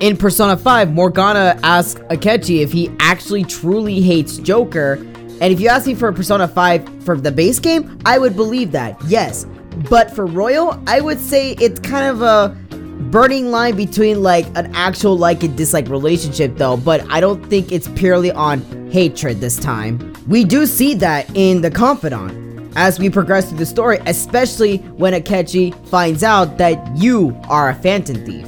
In 0.00 0.16
Persona 0.16 0.56
5, 0.56 0.92
Morgana 0.92 1.58
asks 1.62 2.00
Akechi 2.02 2.62
if 2.62 2.72
he 2.72 2.90
actually 3.00 3.44
truly 3.44 4.00
hates 4.00 4.38
Joker, 4.38 4.94
and 5.40 5.52
if 5.52 5.60
you 5.60 5.68
ask 5.68 5.86
me 5.86 5.94
for 5.94 6.12
Persona 6.12 6.46
5 6.46 7.04
for 7.04 7.16
the 7.18 7.32
base 7.32 7.58
game, 7.58 7.98
I 8.04 8.18
would 8.18 8.36
believe 8.36 8.72
that, 8.72 9.00
yes. 9.06 9.46
But 9.88 10.10
for 10.14 10.26
Royal, 10.26 10.82
I 10.86 11.00
would 11.00 11.20
say 11.20 11.52
it's 11.52 11.80
kind 11.80 12.06
of 12.06 12.22
a 12.22 12.56
burning 13.00 13.50
line 13.50 13.76
between 13.76 14.22
like 14.22 14.46
an 14.56 14.74
actual 14.74 15.16
like 15.16 15.42
and 15.42 15.56
dislike 15.56 15.88
relationship 15.88 16.56
though, 16.56 16.76
but 16.76 17.04
I 17.10 17.20
don't 17.20 17.44
think 17.46 17.72
it's 17.72 17.88
purely 17.88 18.30
on 18.30 18.60
hatred 18.90 19.40
this 19.40 19.56
time. 19.56 20.14
We 20.28 20.44
do 20.44 20.66
see 20.66 20.94
that 20.94 21.28
in 21.34 21.60
The 21.60 21.70
Confidant 21.70 22.72
as 22.76 22.98
we 22.98 23.10
progress 23.10 23.48
through 23.48 23.58
the 23.58 23.66
story, 23.66 23.98
especially 24.06 24.78
when 24.96 25.12
Akechi 25.12 25.74
finds 25.88 26.22
out 26.22 26.58
that 26.58 26.96
you 26.96 27.38
are 27.48 27.70
a 27.70 27.74
phantom 27.74 28.24
thief 28.24 28.46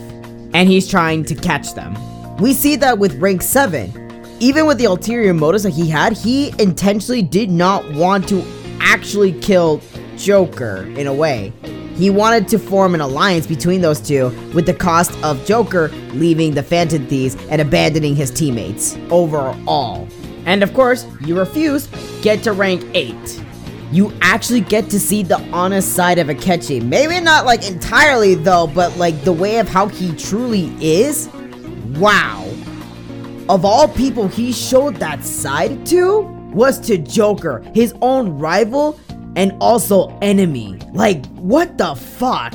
and 0.54 0.68
he's 0.68 0.88
trying 0.88 1.24
to 1.24 1.34
catch 1.34 1.74
them. 1.74 1.96
We 2.36 2.52
see 2.52 2.76
that 2.76 2.98
with 2.98 3.14
rank 3.20 3.42
7. 3.42 4.36
Even 4.40 4.66
with 4.66 4.78
the 4.78 4.84
ulterior 4.86 5.32
motives 5.32 5.62
that 5.62 5.70
he 5.70 5.88
had, 5.88 6.12
he 6.12 6.52
intentionally 6.60 7.22
did 7.22 7.50
not 7.50 7.88
want 7.92 8.28
to 8.28 8.44
actually 8.80 9.32
kill 9.40 9.80
Joker 10.16 10.84
in 10.96 11.06
a 11.06 11.14
way. 11.14 11.52
He 12.02 12.10
wanted 12.10 12.48
to 12.48 12.58
form 12.58 12.96
an 12.96 13.00
alliance 13.00 13.46
between 13.46 13.80
those 13.80 14.00
two 14.00 14.30
with 14.54 14.66
the 14.66 14.74
cost 14.74 15.12
of 15.22 15.46
Joker 15.46 15.86
leaving 16.14 16.52
the 16.52 16.62
Phantom 16.64 17.06
Thieves 17.06 17.36
and 17.48 17.60
abandoning 17.60 18.16
his 18.16 18.28
teammates 18.32 18.96
overall. 19.08 20.08
And 20.44 20.64
of 20.64 20.74
course, 20.74 21.06
you 21.20 21.38
refuse, 21.38 21.86
get 22.20 22.42
to 22.42 22.54
rank 22.54 22.84
8. 22.94 23.14
You 23.92 24.12
actually 24.20 24.62
get 24.62 24.90
to 24.90 24.98
see 24.98 25.22
the 25.22 25.40
honest 25.52 25.94
side 25.94 26.18
of 26.18 26.26
Akechi. 26.26 26.82
Maybe 26.82 27.20
not 27.20 27.46
like 27.46 27.64
entirely 27.64 28.34
though, 28.34 28.66
but 28.66 28.96
like 28.96 29.22
the 29.22 29.32
way 29.32 29.58
of 29.60 29.68
how 29.68 29.86
he 29.86 30.12
truly 30.16 30.74
is. 30.84 31.28
Wow. 32.00 32.52
Of 33.48 33.64
all 33.64 33.86
people 33.86 34.26
he 34.26 34.50
showed 34.50 34.96
that 34.96 35.22
side 35.22 35.86
to 35.86 36.22
was 36.52 36.80
to 36.80 36.98
Joker, 36.98 37.62
his 37.76 37.94
own 38.02 38.40
rival 38.40 38.98
and 39.36 39.52
also 39.60 40.16
enemy. 40.20 40.78
Like, 40.92 41.26
what 41.36 41.78
the 41.78 41.94
fuck? 41.94 42.54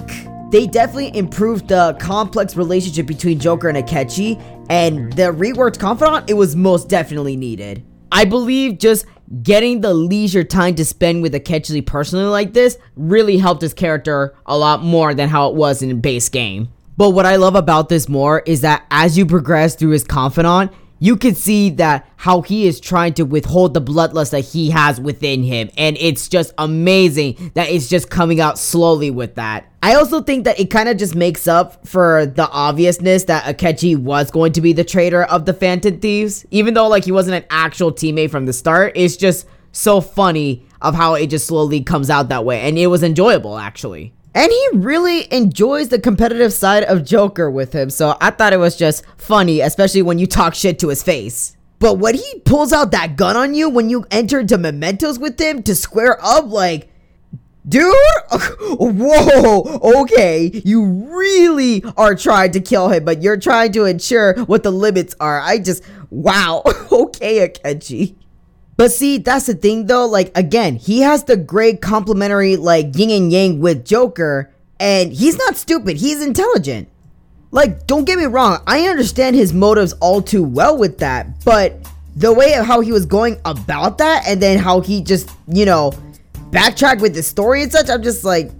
They 0.51 0.65
definitely 0.65 1.17
improved 1.17 1.67
the 1.67 1.97
complex 1.99 2.55
relationship 2.55 3.05
between 3.05 3.39
Joker 3.39 3.67
and 3.69 3.77
Akechi, 3.77 4.41
and 4.69 5.11
the 5.13 5.33
reworked 5.33 5.79
Confidant, 5.79 6.29
it 6.29 6.33
was 6.33 6.55
most 6.55 6.89
definitely 6.89 7.35
needed. 7.35 7.85
I 8.11 8.25
believe 8.25 8.79
just 8.79 9.05
getting 9.43 9.81
the 9.81 9.93
leisure 9.93 10.43
time 10.43 10.75
to 10.75 10.85
spend 10.85 11.21
with 11.21 11.33
Akechi 11.33 11.85
personally 11.85 12.25
like 12.25 12.53
this 12.53 12.77
really 12.95 13.37
helped 13.37 13.61
his 13.61 13.73
character 13.73 14.35
a 14.45 14.57
lot 14.57 14.83
more 14.83 15.13
than 15.13 15.27
how 15.27 15.49
it 15.49 15.55
was 15.55 15.81
in 15.81 15.99
base 15.99 16.29
game. 16.29 16.69
But 16.95 17.11
what 17.11 17.25
I 17.25 17.35
love 17.35 17.55
about 17.55 17.89
this 17.89 18.07
more 18.07 18.41
is 18.45 18.61
that 18.61 18.85
as 18.89 19.17
you 19.17 19.25
progress 19.25 19.75
through 19.75 19.91
his 19.91 20.03
Confidant, 20.03 20.71
you 20.99 21.15
can 21.15 21.35
see 21.35 21.69
that 21.71 22.07
how 22.15 22.41
he 22.41 22.67
is 22.67 22.79
trying 22.79 23.13
to 23.13 23.23
withhold 23.23 23.73
the 23.73 23.81
bloodlust 23.81 24.31
that 24.31 24.41
he 24.41 24.69
has 24.69 24.99
within 24.99 25.43
him. 25.43 25.69
And 25.77 25.97
it's 25.99 26.27
just 26.27 26.53
amazing 26.57 27.51
that 27.55 27.69
it's 27.69 27.87
just 27.87 28.09
coming 28.09 28.39
out 28.39 28.57
slowly 28.57 29.11
with 29.11 29.35
that. 29.35 29.65
I 29.83 29.95
also 29.95 30.21
think 30.21 30.45
that 30.45 30.59
it 30.59 30.69
kind 30.69 30.89
of 30.89 30.97
just 30.97 31.15
makes 31.15 31.47
up 31.47 31.87
for 31.87 32.25
the 32.25 32.49
obviousness 32.49 33.25
that 33.25 33.43
akechi 33.43 33.95
was 33.95 34.31
going 34.31 34.53
to 34.53 34.61
be 34.61 34.73
the 34.73 34.83
traitor 34.83 35.23
of 35.23 35.45
the 35.45 35.53
phantom 35.53 35.99
thieves. 35.99 36.45
Even 36.51 36.73
though 36.73 36.87
like 36.87 37.05
he 37.05 37.11
wasn't 37.11 37.35
an 37.35 37.45
actual 37.49 37.91
teammate 37.91 38.31
from 38.31 38.45
the 38.45 38.53
start 38.53 38.93
it's 38.95 39.15
just 39.15 39.47
so 39.71 40.01
funny 40.01 40.65
of 40.81 40.95
how 40.95 41.13
it 41.13 41.27
just 41.27 41.47
slowly 41.47 41.81
comes 41.81 42.09
out 42.09 42.29
that 42.29 42.45
way. 42.45 42.61
And 42.61 42.77
it 42.77 42.87
was 42.87 43.03
enjoyable 43.03 43.57
actually 43.57 44.13
and 44.37 44.51
he 44.51 44.67
really 44.75 45.33
enjoys 45.33 45.89
the 45.89 45.97
competitive 45.97 46.53
side 46.53 46.83
of 46.83 47.03
Joker 47.03 47.49
with 47.49 47.73
him, 47.73 47.89
so 47.89 48.15
I 48.21 48.29
thought 48.29 48.53
it 48.53 48.59
was 48.59 48.75
just 48.75 49.03
funny, 49.17 49.61
especially 49.61 50.03
when 50.03 50.19
you 50.19 50.27
talk 50.27 50.53
shit 50.53 50.77
to 50.79 50.89
his 50.89 51.01
face. 51.01 51.57
But 51.79 51.95
when 51.95 52.13
he 52.13 52.39
pulls 52.45 52.71
out 52.71 52.91
that 52.91 53.15
gun 53.15 53.35
on 53.35 53.55
you 53.55 53.67
when 53.67 53.89
you 53.89 54.05
enter 54.11 54.39
into 54.41 54.59
mementos 54.59 55.17
with 55.17 55.39
him 55.39 55.63
to 55.63 55.73
square 55.73 56.23
up, 56.23 56.45
like, 56.45 56.87
dude, 57.67 57.95
whoa, 58.31 60.01
okay, 60.01 60.61
you 60.63 60.85
really 60.85 61.83
are 61.97 62.13
trying 62.13 62.51
to 62.51 62.59
kill 62.59 62.89
him, 62.89 63.05
but 63.05 63.23
you're 63.23 63.37
trying 63.37 63.71
to 63.71 63.85
ensure 63.85 64.35
what 64.45 64.61
the 64.61 64.71
limits 64.71 65.15
are. 65.19 65.39
I 65.39 65.57
just, 65.57 65.83
wow, 66.11 66.61
okay, 66.91 67.49
Akechi. 67.49 68.15
But 68.77 68.91
see, 68.91 69.17
that's 69.17 69.47
the 69.47 69.55
thing 69.55 69.87
though. 69.87 70.05
Like, 70.05 70.31
again, 70.37 70.75
he 70.75 70.99
has 70.99 71.23
the 71.23 71.35
great 71.35 71.81
complementary, 71.81 72.55
like, 72.55 72.95
yin 72.95 73.09
and 73.09 73.31
yang 73.31 73.59
with 73.59 73.83
Joker, 73.83 74.53
and 74.79 75.11
he's 75.11 75.37
not 75.37 75.57
stupid, 75.57 75.97
he's 75.97 76.23
intelligent. 76.23 76.87
Like, 77.49 77.87
don't 77.87 78.05
get 78.05 78.19
me 78.19 78.25
wrong, 78.25 78.61
I 78.67 78.87
understand 78.87 79.35
his 79.35 79.51
motives 79.51 79.93
all 79.93 80.21
too 80.21 80.43
well 80.43 80.77
with 80.77 80.99
that, 80.99 81.43
but 81.43 81.91
the 82.15 82.31
way 82.31 82.53
of 82.53 82.65
how 82.65 82.81
he 82.81 82.91
was 82.91 83.05
going 83.05 83.39
about 83.45 83.97
that, 83.97 84.23
and 84.27 84.41
then 84.41 84.59
how 84.59 84.81
he 84.81 85.01
just, 85.01 85.29
you 85.47 85.65
know, 85.65 85.91
backtracked 86.51 87.01
with 87.01 87.15
the 87.15 87.23
story 87.23 87.63
and 87.63 87.71
such, 87.71 87.89
I'm 87.89 88.03
just 88.03 88.23
like, 88.23 88.51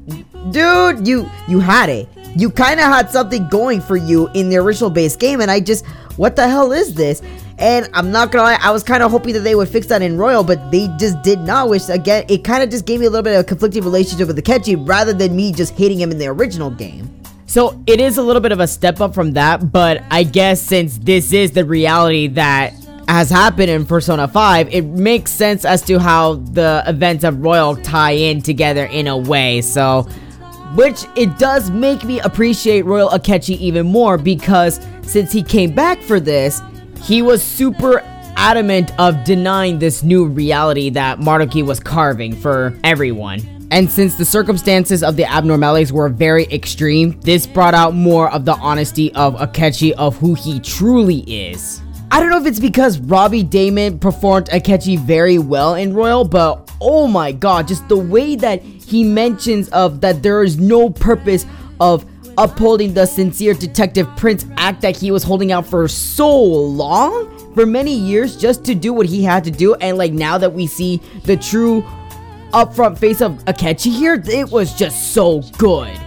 dude, 0.52 1.08
you 1.08 1.30
you 1.48 1.60
had 1.60 1.90
it. 1.90 2.08
You 2.36 2.50
kind 2.50 2.80
of 2.80 2.86
had 2.86 3.10
something 3.10 3.48
going 3.50 3.82
for 3.82 3.98
you 3.98 4.30
in 4.34 4.50
the 4.50 4.58
original 4.58 4.90
base 4.90 5.16
game, 5.16 5.42
and 5.42 5.52
I 5.52 5.60
just, 5.60 5.86
what 6.18 6.36
the 6.36 6.48
hell 6.48 6.72
is 6.72 6.94
this? 6.94 7.22
And 7.60 7.90
I'm 7.94 8.12
not 8.12 8.32
gonna 8.32 8.44
lie, 8.44 8.60
I 8.62 8.72
was 8.72 8.84
kind 8.84 9.02
of 9.02 9.10
hoping 9.10 9.34
that 9.34 9.40
they 9.40 9.56
would 9.56 9.68
fix 9.68 9.88
that 9.88 10.02
in 10.02 10.18
Royal, 10.18 10.44
but 10.44 10.72
they 10.72 10.88
just 10.98 11.22
did 11.24 11.40
not. 11.40 11.70
Which 11.70 11.90
again, 11.90 12.26
it 12.30 12.44
kind 12.44 12.62
of 12.62 12.70
just 12.70 12.86
gave 12.86 13.00
me 13.00 13.08
a 13.08 13.10
little 13.10 13.24
bit 13.24 13.34
of 13.34 13.42
a 13.42 13.44
conflicting 13.44 13.84
relationship 13.84 14.28
with 14.28 14.36
the 14.36 14.42
Akechi 14.42 14.88
rather 14.88 15.14
than 15.14 15.36
me 15.36 15.52
just 15.52 15.74
hating 15.74 16.00
him 16.00 16.12
in 16.12 16.18
the 16.18 16.28
original 16.28 16.70
game. 16.70 17.10
So 17.48 17.82
it 17.88 18.00
is 18.00 18.18
a 18.18 18.22
little 18.22 18.42
bit 18.42 18.52
of 18.52 18.60
a 18.60 18.68
step 18.68 19.02
up 19.02 19.14
from 19.14 19.34
that, 19.34 19.72
but 19.72 20.04
I 20.12 20.24
guess 20.24 20.62
since 20.62 20.98
this 21.00 21.34
is 21.34 21.52
the 21.52 21.66
reality 21.66 22.28
that 22.28 22.74
has 23.08 23.30
happened 23.30 23.70
in 23.70 23.86
Persona 23.86 24.28
5, 24.28 24.74
it 24.74 24.84
makes 24.84 25.32
sense 25.32 25.64
as 25.64 25.82
to 25.84 25.98
how 25.98 26.36
the 26.36 26.84
events 26.86 27.24
of 27.24 27.42
Royal 27.42 27.76
tie 27.78 28.12
in 28.12 28.42
together 28.42 28.86
in 28.86 29.08
a 29.08 29.18
way. 29.18 29.62
So, 29.62 30.04
which 30.76 31.06
it 31.16 31.38
does 31.40 31.72
make 31.72 32.04
me 32.04 32.20
appreciate 32.20 32.84
Royal 32.84 33.10
Akechi 33.10 33.58
even 33.58 33.88
more 33.88 34.18
because 34.18 34.82
since 35.04 35.32
he 35.32 35.42
came 35.42 35.74
back 35.74 36.02
for 36.02 36.20
this, 36.20 36.62
he 37.02 37.22
was 37.22 37.42
super 37.44 38.02
adamant 38.36 38.98
of 39.00 39.24
denying 39.24 39.80
this 39.80 40.04
new 40.04 40.26
reality 40.26 40.90
that 40.92 41.20
Maruki 41.20 41.66
was 41.66 41.80
carving 41.80 42.36
for 42.36 42.78
everyone. 42.84 43.42
And 43.72 43.92
since 43.92 44.16
the 44.16 44.24
circumstances 44.24 45.04
of 45.04 45.18
the 45.18 45.26
abnormalities 45.26 45.92
were 45.92 46.08
very 46.08 46.46
extreme, 46.46 47.20
this 47.22 47.46
brought 47.46 47.74
out 47.74 47.94
more 47.94 48.32
of 48.32 48.46
the 48.46 48.56
honesty 48.56 49.14
of 49.14 49.36
Akechi 49.36 49.92
of 49.94 50.16
who 50.18 50.36
he 50.36 50.60
truly 50.60 51.20
is. 51.28 51.82
I 52.10 52.22
don't 52.22 52.30
know 52.30 52.38
if 52.38 52.46
it's 52.46 52.62
because 52.62 53.00
Robbie 53.00 53.44
Daymond 53.44 54.00
performed 54.00 54.48
Akechi 54.48 54.98
very 54.98 55.40
well 55.40 55.76
in 55.76 55.94
Royal, 55.94 56.24
but 56.24 56.72
oh 56.80 57.08
my 57.08 57.34
god, 57.34 57.68
just 57.68 57.88
the 57.90 57.98
way 57.98 58.38
that 58.38 58.62
he 58.62 59.04
mentions 59.04 59.68
of 59.70 60.00
that 60.00 60.24
there 60.24 60.42
is 60.44 60.58
no 60.58 60.90
purpose 60.90 61.46
of 61.82 62.06
upholding 62.38 62.94
the 62.94 63.06
sincere 63.06 63.54
Detective 63.54 64.08
Prince 64.16 64.46
act 64.58 64.82
that 64.82 64.96
he 64.96 65.12
was 65.12 65.24
holding 65.24 65.52
out 65.52 65.66
for 65.66 65.88
so 65.88 66.30
long, 66.30 67.54
for 67.54 67.66
many 67.66 67.94
years, 67.94 68.38
just 68.38 68.64
to 68.66 68.76
do 68.76 68.94
what 68.94 69.06
he 69.08 69.24
had 69.24 69.44
to 69.44 69.52
do. 69.52 69.74
And 69.76 69.98
like 69.98 70.14
now 70.14 70.38
that 70.38 70.54
we 70.54 70.68
see 70.68 70.98
the 71.24 71.38
true 71.38 71.82
upfront 72.52 72.98
face 72.98 73.22
of 73.22 73.34
Akechi 73.46 73.92
here, 73.92 74.22
it 74.26 74.50
was 74.50 74.74
just 74.76 75.14
so 75.14 75.42
good. 75.58 75.98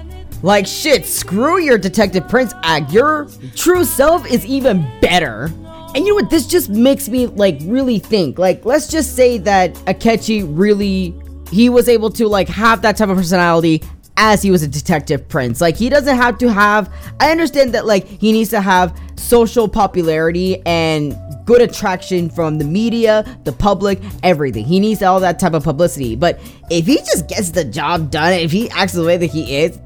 Like 0.42 0.66
shit, 0.66 1.04
screw 1.04 1.60
your 1.60 1.76
Detective 1.76 2.26
Prince 2.28 2.54
act. 2.62 2.92
Your 2.92 3.28
true 3.56 3.84
self 3.84 4.30
is 4.30 4.46
even 4.46 4.86
better. 5.00 5.50
And 5.94 6.06
you 6.06 6.10
know 6.10 6.14
what? 6.14 6.30
This 6.30 6.46
just 6.46 6.70
makes 6.70 7.08
me 7.08 7.26
like 7.26 7.58
really 7.62 7.98
think. 7.98 8.38
Like, 8.38 8.64
let's 8.64 8.86
just 8.86 9.16
say 9.16 9.38
that 9.38 9.74
Akechi 9.86 10.46
really 10.48 11.14
he 11.50 11.68
was 11.68 11.88
able 11.88 12.10
to 12.10 12.28
like 12.28 12.48
have 12.48 12.80
that 12.82 12.96
type 12.96 13.08
of 13.08 13.16
personality 13.16 13.82
as 14.20 14.42
he 14.42 14.50
was 14.50 14.62
a 14.62 14.68
detective 14.68 15.26
prince. 15.28 15.62
Like 15.62 15.76
he 15.76 15.88
doesn't 15.88 16.14
have 16.14 16.36
to 16.38 16.52
have 16.52 16.92
I 17.18 17.30
understand 17.30 17.72
that 17.72 17.86
like 17.86 18.06
he 18.06 18.32
needs 18.32 18.50
to 18.50 18.60
have 18.60 18.96
social 19.16 19.66
popularity 19.66 20.62
and 20.66 21.16
good 21.46 21.62
attraction 21.62 22.28
from 22.28 22.58
the 22.58 22.64
media, 22.64 23.24
the 23.44 23.52
public, 23.52 23.98
everything. 24.22 24.66
He 24.66 24.78
needs 24.78 25.02
all 25.02 25.20
that 25.20 25.38
type 25.38 25.54
of 25.54 25.64
publicity. 25.64 26.16
But 26.16 26.38
if 26.70 26.86
he 26.86 26.98
just 26.98 27.28
gets 27.28 27.50
the 27.50 27.64
job 27.64 28.10
done, 28.10 28.34
if 28.34 28.52
he 28.52 28.68
acts 28.70 28.92
the 28.92 29.02
way 29.02 29.16
that 29.16 29.26
he 29.30 29.56
is, 29.56 29.78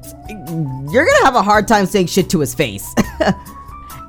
you're 0.91 1.05
gonna 1.05 1.23
have 1.23 1.35
a 1.35 1.41
hard 1.41 1.65
time 1.65 1.85
saying 1.85 2.07
shit 2.07 2.29
to 2.31 2.41
his 2.41 2.53
face. 2.53 2.93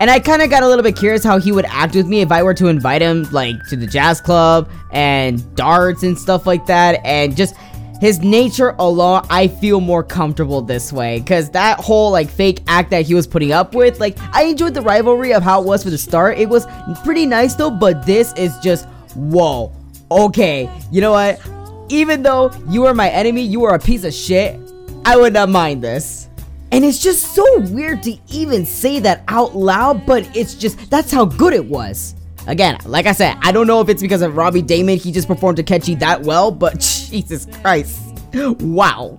and 0.00 0.10
I 0.10 0.18
kind 0.18 0.42
of 0.42 0.50
got 0.50 0.64
a 0.64 0.68
little 0.68 0.82
bit 0.82 0.96
curious 0.96 1.22
how 1.22 1.38
he 1.38 1.52
would 1.52 1.66
act 1.66 1.94
with 1.94 2.08
me 2.08 2.20
if 2.20 2.32
I 2.32 2.42
were 2.42 2.54
to 2.54 2.66
invite 2.66 3.00
him 3.00 3.28
like 3.30 3.54
to 3.68 3.76
the 3.76 3.86
jazz 3.86 4.20
club 4.20 4.68
and 4.90 5.54
darts 5.54 6.02
and 6.02 6.18
stuff 6.18 6.46
like 6.46 6.66
that 6.66 7.00
and 7.04 7.36
just 7.36 7.54
his 8.00 8.20
nature 8.20 8.74
alone, 8.78 9.26
I 9.30 9.48
feel 9.48 9.80
more 9.80 10.02
comfortable 10.02 10.62
this 10.62 10.92
way. 10.92 11.20
Cause 11.20 11.50
that 11.50 11.80
whole 11.80 12.10
like 12.10 12.28
fake 12.28 12.62
act 12.66 12.90
that 12.90 13.06
he 13.06 13.14
was 13.14 13.26
putting 13.26 13.52
up 13.52 13.74
with, 13.74 14.00
like 14.00 14.18
I 14.34 14.44
enjoyed 14.44 14.74
the 14.74 14.82
rivalry 14.82 15.32
of 15.32 15.42
how 15.42 15.62
it 15.62 15.66
was 15.66 15.82
for 15.82 15.90
the 15.90 15.98
start. 15.98 16.38
It 16.38 16.48
was 16.48 16.66
pretty 17.04 17.26
nice 17.26 17.54
though, 17.54 17.70
but 17.70 18.04
this 18.04 18.32
is 18.34 18.56
just 18.58 18.86
whoa. 19.14 19.72
Okay, 20.10 20.70
you 20.92 21.00
know 21.00 21.12
what? 21.12 21.40
Even 21.88 22.22
though 22.22 22.52
you 22.68 22.84
are 22.86 22.94
my 22.94 23.08
enemy, 23.08 23.42
you 23.42 23.64
are 23.64 23.74
a 23.74 23.78
piece 23.78 24.04
of 24.04 24.12
shit, 24.12 24.60
I 25.04 25.16
would 25.16 25.32
not 25.32 25.48
mind 25.48 25.82
this. 25.82 26.28
And 26.72 26.84
it's 26.84 27.00
just 27.00 27.34
so 27.34 27.60
weird 27.60 28.02
to 28.02 28.18
even 28.28 28.66
say 28.66 28.98
that 29.00 29.22
out 29.28 29.54
loud, 29.54 30.04
but 30.04 30.28
it's 30.36 30.54
just 30.54 30.90
that's 30.90 31.12
how 31.12 31.24
good 31.24 31.52
it 31.52 31.64
was. 31.64 32.14
Again, 32.46 32.78
like 32.84 33.06
I 33.06 33.12
said, 33.12 33.36
I 33.42 33.52
don't 33.52 33.66
know 33.66 33.80
if 33.80 33.88
it's 33.88 34.02
because 34.02 34.22
of 34.22 34.36
Robbie 34.36 34.62
Daymond, 34.62 35.02
he 35.02 35.10
just 35.10 35.26
performed 35.26 35.58
Akechi 35.58 35.98
that 35.98 36.22
well, 36.22 36.50
but 36.50 36.78
Jesus 37.10 37.46
Christ. 37.60 38.00
Wow. 38.34 39.18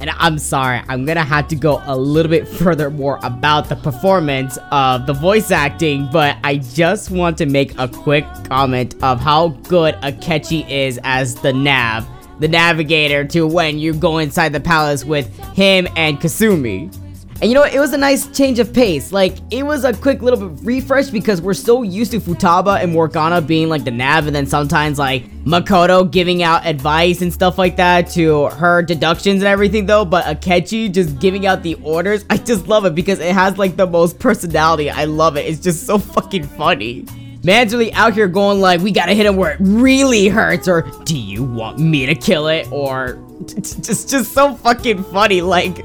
And 0.00 0.10
I'm 0.10 0.38
sorry, 0.38 0.80
I'm 0.88 1.04
gonna 1.04 1.24
have 1.24 1.48
to 1.48 1.56
go 1.56 1.82
a 1.84 1.96
little 1.96 2.30
bit 2.30 2.46
further 2.46 2.88
more 2.88 3.18
about 3.24 3.68
the 3.68 3.74
performance 3.76 4.56
of 4.70 5.06
the 5.06 5.12
voice 5.12 5.50
acting, 5.50 6.08
but 6.12 6.36
I 6.44 6.58
just 6.58 7.10
want 7.10 7.36
to 7.38 7.46
make 7.46 7.76
a 7.78 7.88
quick 7.88 8.24
comment 8.44 8.94
of 9.02 9.20
how 9.20 9.48
good 9.48 9.96
Akechi 9.96 10.68
is 10.68 11.00
as 11.02 11.34
the 11.36 11.52
Nav, 11.52 12.06
the 12.38 12.46
navigator 12.46 13.24
to 13.24 13.46
when 13.46 13.78
you 13.78 13.92
go 13.92 14.18
inside 14.18 14.52
the 14.52 14.60
palace 14.60 15.04
with 15.04 15.36
him 15.54 15.88
and 15.96 16.20
Kasumi. 16.20 16.94
And 17.40 17.50
you 17.50 17.54
know? 17.54 17.62
It 17.62 17.78
was 17.78 17.92
a 17.92 17.98
nice 17.98 18.26
change 18.36 18.58
of 18.58 18.72
pace. 18.72 19.12
Like, 19.12 19.36
it 19.50 19.62
was 19.62 19.84
a 19.84 19.92
quick 19.92 20.22
little 20.22 20.48
bit 20.48 20.64
refresh 20.64 21.08
because 21.10 21.40
we're 21.40 21.54
so 21.54 21.82
used 21.82 22.10
to 22.10 22.20
Futaba 22.20 22.82
and 22.82 22.92
Morgana 22.92 23.40
being 23.40 23.68
like 23.68 23.84
the 23.84 23.92
nav, 23.92 24.26
and 24.26 24.34
then 24.34 24.46
sometimes 24.46 24.98
like 24.98 25.30
Makoto 25.44 26.10
giving 26.10 26.42
out 26.42 26.66
advice 26.66 27.22
and 27.22 27.32
stuff 27.32 27.56
like 27.56 27.76
that 27.76 28.10
to 28.10 28.46
her 28.46 28.82
deductions 28.82 29.42
and 29.42 29.48
everything, 29.48 29.86
though. 29.86 30.04
But 30.04 30.24
Akechi 30.24 30.92
just 30.92 31.20
giving 31.20 31.46
out 31.46 31.62
the 31.62 31.74
orders, 31.76 32.24
I 32.28 32.38
just 32.38 32.66
love 32.66 32.84
it 32.86 32.94
because 32.94 33.20
it 33.20 33.32
has 33.32 33.56
like 33.56 33.76
the 33.76 33.86
most 33.86 34.18
personality. 34.18 34.90
I 34.90 35.04
love 35.04 35.36
it. 35.36 35.46
It's 35.46 35.60
just 35.60 35.86
so 35.86 35.98
fucking 35.98 36.42
funny. 36.44 37.06
Man's 37.44 37.72
really 37.72 37.92
out 37.92 38.14
here 38.14 38.26
going 38.26 38.60
like, 38.60 38.80
we 38.80 38.90
gotta 38.90 39.14
hit 39.14 39.24
him 39.24 39.36
where 39.36 39.52
it 39.52 39.58
really 39.60 40.26
hurts, 40.26 40.66
or 40.66 40.82
do 41.04 41.16
you 41.16 41.44
want 41.44 41.78
me 41.78 42.04
to 42.04 42.16
kill 42.16 42.48
it, 42.48 42.70
or 42.72 43.14
just 43.46 44.08
just 44.08 44.32
so 44.32 44.54
fucking 44.54 45.04
funny. 45.04 45.40
Like, 45.40 45.76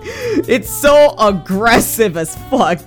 it's 0.48 0.70
so 0.70 1.16
aggressive 1.18 2.18
as 2.18 2.36
fuck. 2.50 2.80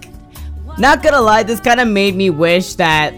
Not 0.79 1.03
gonna 1.03 1.21
lie, 1.21 1.43
this 1.43 1.61
kind 1.61 1.81
of 1.81 1.89
made 1.89 2.15
me 2.15 2.31
wish 2.31 2.75
that 2.75 3.15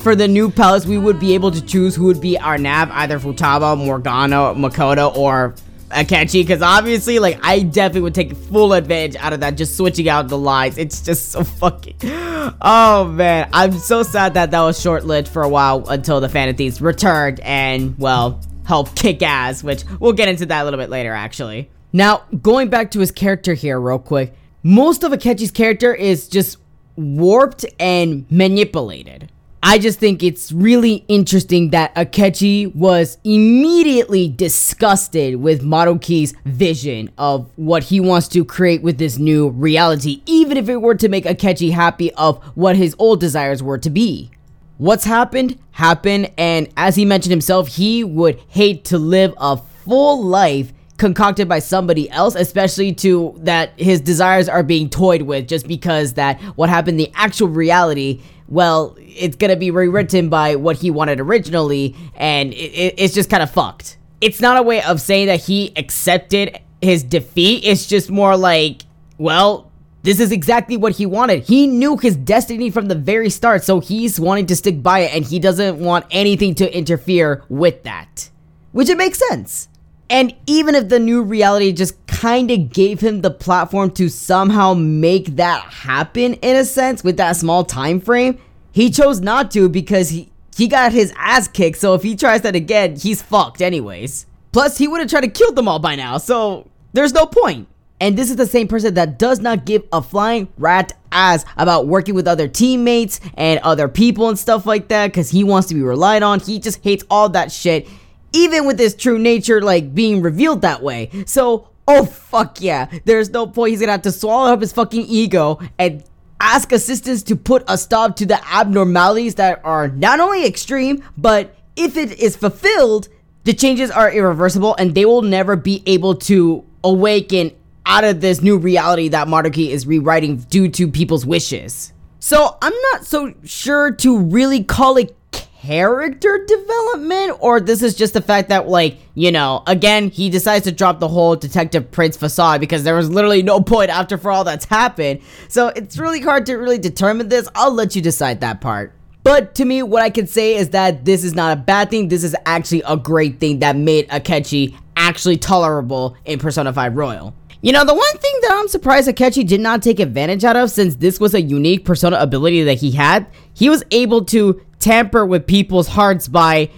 for 0.00 0.14
the 0.14 0.28
new 0.28 0.50
palace, 0.50 0.86
we 0.86 0.98
would 0.98 1.20
be 1.20 1.34
able 1.34 1.50
to 1.50 1.60
choose 1.60 1.94
who 1.94 2.04
would 2.06 2.20
be 2.20 2.38
our 2.38 2.58
nav, 2.58 2.90
either 2.92 3.18
Futaba, 3.18 3.76
Morgana, 3.76 4.54
Makoto, 4.54 5.14
or 5.16 5.54
Akechi, 5.90 6.42
because 6.42 6.62
obviously, 6.62 7.18
like, 7.18 7.38
I 7.42 7.60
definitely 7.60 8.02
would 8.02 8.14
take 8.14 8.36
full 8.36 8.72
advantage 8.74 9.16
out 9.20 9.32
of 9.32 9.40
that, 9.40 9.56
just 9.56 9.76
switching 9.76 10.08
out 10.08 10.28
the 10.28 10.38
lines. 10.38 10.78
It's 10.78 11.00
just 11.00 11.32
so 11.32 11.44
fucking... 11.44 11.96
Oh, 12.02 13.10
man. 13.14 13.48
I'm 13.52 13.72
so 13.72 14.02
sad 14.02 14.34
that 14.34 14.50
that 14.50 14.60
was 14.60 14.80
short-lived 14.80 15.28
for 15.28 15.42
a 15.42 15.48
while 15.48 15.88
until 15.88 16.20
the 16.20 16.28
Phantom 16.28 16.84
returned 16.84 17.40
and, 17.40 17.98
well, 17.98 18.40
help 18.68 18.94
kick 18.94 19.22
ass, 19.22 19.64
which 19.64 19.82
we'll 19.98 20.12
get 20.12 20.28
into 20.28 20.44
that 20.44 20.62
a 20.62 20.64
little 20.64 20.78
bit 20.78 20.90
later, 20.90 21.12
actually. 21.12 21.70
Now, 21.90 22.24
going 22.42 22.68
back 22.68 22.90
to 22.90 23.00
his 23.00 23.10
character 23.10 23.54
here 23.54 23.80
real 23.80 23.98
quick, 23.98 24.34
most 24.62 25.02
of 25.02 25.12
Akechi's 25.12 25.50
character 25.50 25.94
is 25.94 26.28
just 26.28 26.58
warped 26.94 27.64
and 27.80 28.30
manipulated. 28.30 29.32
I 29.62 29.78
just 29.78 29.98
think 29.98 30.22
it's 30.22 30.52
really 30.52 31.04
interesting 31.08 31.70
that 31.70 31.94
Akechi 31.94 32.74
was 32.74 33.16
immediately 33.24 34.28
disgusted 34.28 35.36
with 35.36 35.62
Maruki's 35.62 36.34
vision 36.44 37.10
of 37.16 37.50
what 37.56 37.84
he 37.84 38.00
wants 38.00 38.28
to 38.28 38.44
create 38.44 38.82
with 38.82 38.98
this 38.98 39.18
new 39.18 39.48
reality, 39.48 40.22
even 40.26 40.58
if 40.58 40.68
it 40.68 40.82
were 40.82 40.94
to 40.94 41.08
make 41.08 41.24
Akechi 41.24 41.72
happy 41.72 42.12
of 42.14 42.44
what 42.54 42.76
his 42.76 42.94
old 42.98 43.18
desires 43.18 43.62
were 43.62 43.78
to 43.78 43.88
be. 43.90 44.30
What's 44.78 45.04
happened, 45.04 45.58
happened, 45.72 46.30
and 46.38 46.68
as 46.76 46.94
he 46.94 47.04
mentioned 47.04 47.32
himself, 47.32 47.66
he 47.66 48.04
would 48.04 48.40
hate 48.48 48.84
to 48.86 48.98
live 48.98 49.34
a 49.36 49.56
full 49.56 50.22
life 50.24 50.72
concocted 50.98 51.48
by 51.48 51.58
somebody 51.58 52.08
else, 52.10 52.36
especially 52.36 52.92
to 52.92 53.34
that 53.38 53.72
his 53.76 54.00
desires 54.00 54.48
are 54.48 54.62
being 54.62 54.88
toyed 54.88 55.22
with 55.22 55.48
just 55.48 55.66
because 55.66 56.14
that 56.14 56.40
what 56.56 56.68
happened 56.68 56.98
the 56.98 57.10
actual 57.14 57.48
reality, 57.48 58.20
well, 58.48 58.96
it's 58.98 59.36
gonna 59.36 59.56
be 59.56 59.72
rewritten 59.72 60.28
by 60.28 60.54
what 60.54 60.76
he 60.76 60.90
wanted 60.92 61.18
originally, 61.18 61.96
and 62.14 62.52
it, 62.52 62.56
it, 62.56 62.94
it's 62.98 63.14
just 63.14 63.28
kind 63.28 63.42
of 63.42 63.50
fucked. 63.50 63.96
It's 64.20 64.40
not 64.40 64.56
a 64.56 64.62
way 64.62 64.82
of 64.82 65.00
saying 65.00 65.26
that 65.26 65.40
he 65.40 65.72
accepted 65.76 66.58
his 66.80 67.02
defeat, 67.02 67.64
it's 67.64 67.86
just 67.86 68.10
more 68.10 68.36
like, 68.36 68.82
well, 69.18 69.67
this 70.02 70.20
is 70.20 70.32
exactly 70.32 70.76
what 70.76 70.96
he 70.96 71.06
wanted. 71.06 71.44
He 71.44 71.66
knew 71.66 71.96
his 71.96 72.16
destiny 72.16 72.70
from 72.70 72.86
the 72.86 72.94
very 72.94 73.30
start, 73.30 73.64
so 73.64 73.80
he's 73.80 74.20
wanting 74.20 74.46
to 74.46 74.56
stick 74.56 74.82
by 74.82 75.00
it 75.00 75.14
and 75.14 75.24
he 75.24 75.38
doesn't 75.38 75.78
want 75.78 76.06
anything 76.10 76.54
to 76.56 76.76
interfere 76.76 77.42
with 77.48 77.82
that. 77.82 78.30
Which 78.72 78.88
it 78.88 78.96
makes 78.96 79.18
sense. 79.28 79.68
And 80.10 80.34
even 80.46 80.74
if 80.74 80.88
the 80.88 80.98
new 80.98 81.22
reality 81.22 81.72
just 81.72 82.06
kind 82.06 82.50
of 82.50 82.70
gave 82.70 83.00
him 83.00 83.20
the 83.20 83.30
platform 83.30 83.90
to 83.92 84.08
somehow 84.08 84.72
make 84.74 85.36
that 85.36 85.62
happen 85.62 86.34
in 86.34 86.56
a 86.56 86.64
sense 86.64 87.04
with 87.04 87.16
that 87.18 87.36
small 87.36 87.64
time 87.64 88.00
frame, 88.00 88.38
he 88.72 88.90
chose 88.90 89.20
not 89.20 89.50
to 89.50 89.68
because 89.68 90.10
he 90.10 90.30
he 90.56 90.66
got 90.66 90.92
his 90.92 91.12
ass 91.16 91.46
kicked. 91.46 91.78
So 91.78 91.94
if 91.94 92.02
he 92.02 92.16
tries 92.16 92.42
that 92.42 92.56
again, 92.56 92.96
he's 92.96 93.22
fucked 93.22 93.62
anyways. 93.62 94.26
Plus, 94.50 94.76
he 94.76 94.88
would 94.88 95.00
have 95.00 95.08
tried 95.08 95.20
to 95.20 95.28
kill 95.28 95.52
them 95.52 95.68
all 95.68 95.78
by 95.78 95.94
now. 95.94 96.18
So 96.18 96.68
there's 96.92 97.12
no 97.12 97.26
point. 97.26 97.68
And 98.00 98.16
this 98.16 98.30
is 98.30 98.36
the 98.36 98.46
same 98.46 98.68
person 98.68 98.94
that 98.94 99.18
does 99.18 99.40
not 99.40 99.64
give 99.64 99.82
a 99.92 100.00
flying 100.00 100.48
rat 100.56 100.92
ass 101.10 101.44
about 101.56 101.88
working 101.88 102.14
with 102.14 102.28
other 102.28 102.48
teammates 102.48 103.20
and 103.34 103.58
other 103.60 103.88
people 103.88 104.28
and 104.28 104.38
stuff 104.38 104.66
like 104.66 104.88
that 104.88 105.08
because 105.08 105.30
he 105.30 105.42
wants 105.42 105.68
to 105.68 105.74
be 105.74 105.82
relied 105.82 106.22
on. 106.22 106.40
He 106.40 106.58
just 106.58 106.82
hates 106.82 107.04
all 107.10 107.28
that 107.30 107.50
shit, 107.50 107.88
even 108.32 108.66
with 108.66 108.78
his 108.78 108.94
true 108.94 109.18
nature 109.18 109.60
like 109.60 109.94
being 109.94 110.22
revealed 110.22 110.62
that 110.62 110.82
way. 110.82 111.10
So, 111.26 111.68
oh 111.88 112.04
fuck 112.04 112.60
yeah, 112.60 112.88
there's 113.04 113.30
no 113.30 113.46
point. 113.46 113.70
He's 113.70 113.80
gonna 113.80 113.92
have 113.92 114.02
to 114.02 114.12
swallow 114.12 114.52
up 114.52 114.60
his 114.60 114.72
fucking 114.72 115.06
ego 115.06 115.58
and 115.78 116.04
ask 116.40 116.70
assistance 116.70 117.22
to 117.24 117.36
put 117.36 117.64
a 117.66 117.76
stop 117.76 118.14
to 118.16 118.26
the 118.26 118.40
abnormalities 118.48 119.34
that 119.36 119.60
are 119.64 119.88
not 119.88 120.20
only 120.20 120.46
extreme, 120.46 121.02
but 121.16 121.56
if 121.74 121.96
it 121.96 122.18
is 122.18 122.36
fulfilled, 122.36 123.08
the 123.44 123.52
changes 123.52 123.90
are 123.90 124.12
irreversible 124.12 124.76
and 124.78 124.94
they 124.94 125.04
will 125.04 125.22
never 125.22 125.56
be 125.56 125.82
able 125.86 126.14
to 126.14 126.64
awaken 126.84 127.50
out 127.88 128.04
of 128.04 128.20
this 128.20 128.42
new 128.42 128.58
reality 128.58 129.08
that 129.08 129.26
Maruki 129.26 129.70
is 129.70 129.86
rewriting 129.86 130.36
due 130.36 130.68
to 130.68 130.86
people's 130.86 131.26
wishes. 131.26 131.92
So 132.20 132.56
I'm 132.60 132.74
not 132.92 133.06
so 133.06 133.34
sure 133.44 133.90
to 133.92 134.18
really 134.18 134.62
call 134.62 134.98
it 134.98 135.16
character 135.32 136.44
development 136.46 137.36
or 137.40 137.58
this 137.60 137.82
is 137.82 137.94
just 137.96 138.14
the 138.14 138.20
fact 138.20 138.48
that 138.48 138.68
like 138.68 138.96
you 139.14 139.30
know 139.30 139.62
again 139.66 140.08
he 140.08 140.30
decides 140.30 140.64
to 140.64 140.70
drop 140.72 141.00
the 141.00 141.08
whole 141.08 141.34
detective 141.34 141.90
prince 141.90 142.16
facade 142.16 142.60
because 142.60 142.84
there 142.84 142.94
was 142.94 143.10
literally 143.10 143.42
no 143.42 143.60
point 143.60 143.90
after 143.90 144.16
for 144.16 144.30
all 144.30 144.44
that's 144.44 144.64
happened. 144.66 145.20
So 145.48 145.68
it's 145.68 145.98
really 145.98 146.20
hard 146.20 146.46
to 146.46 146.54
really 146.54 146.78
determine 146.78 147.28
this. 147.28 147.48
I'll 147.54 147.72
let 147.72 147.96
you 147.96 148.02
decide 148.02 148.40
that 148.40 148.60
part. 148.60 148.92
But 149.24 149.54
to 149.56 149.64
me 149.64 149.82
what 149.82 150.02
i 150.02 150.10
can 150.10 150.26
say 150.26 150.54
is 150.54 150.70
that 150.70 151.04
this 151.04 151.24
is 151.24 151.34
not 151.34 151.58
a 151.58 151.60
bad 151.60 151.90
thing. 151.90 152.08
This 152.08 152.24
is 152.24 152.36
actually 152.46 152.82
a 152.86 152.96
great 152.96 153.40
thing 153.40 153.58
that 153.58 153.76
made 153.76 154.08
akechi 154.10 154.76
actually 154.96 155.36
tolerable 155.36 156.16
in 156.24 156.38
persona 156.38 156.72
5 156.72 156.96
royal 156.96 157.34
You 157.60 157.72
know, 157.72 157.84
the 157.84 157.94
one 157.94 158.18
thing 158.18 158.34
that 158.42 158.52
I'm 158.52 158.68
surprised 158.68 159.08
Akechi 159.08 159.44
did 159.44 159.60
not 159.60 159.82
take 159.82 159.98
advantage 159.98 160.44
out 160.44 160.54
of, 160.54 160.70
since 160.70 160.94
this 160.96 161.18
was 161.18 161.34
a 161.34 161.42
unique 161.42 161.84
persona 161.84 162.16
ability 162.18 162.62
that 162.62 162.74
he 162.74 162.92
had, 162.92 163.26
he 163.52 163.68
was 163.68 163.82
able 163.90 164.24
to 164.26 164.62
tamper 164.78 165.26
with 165.26 165.44
people's 165.44 165.88
hearts 165.88 166.28
by, 166.28 166.70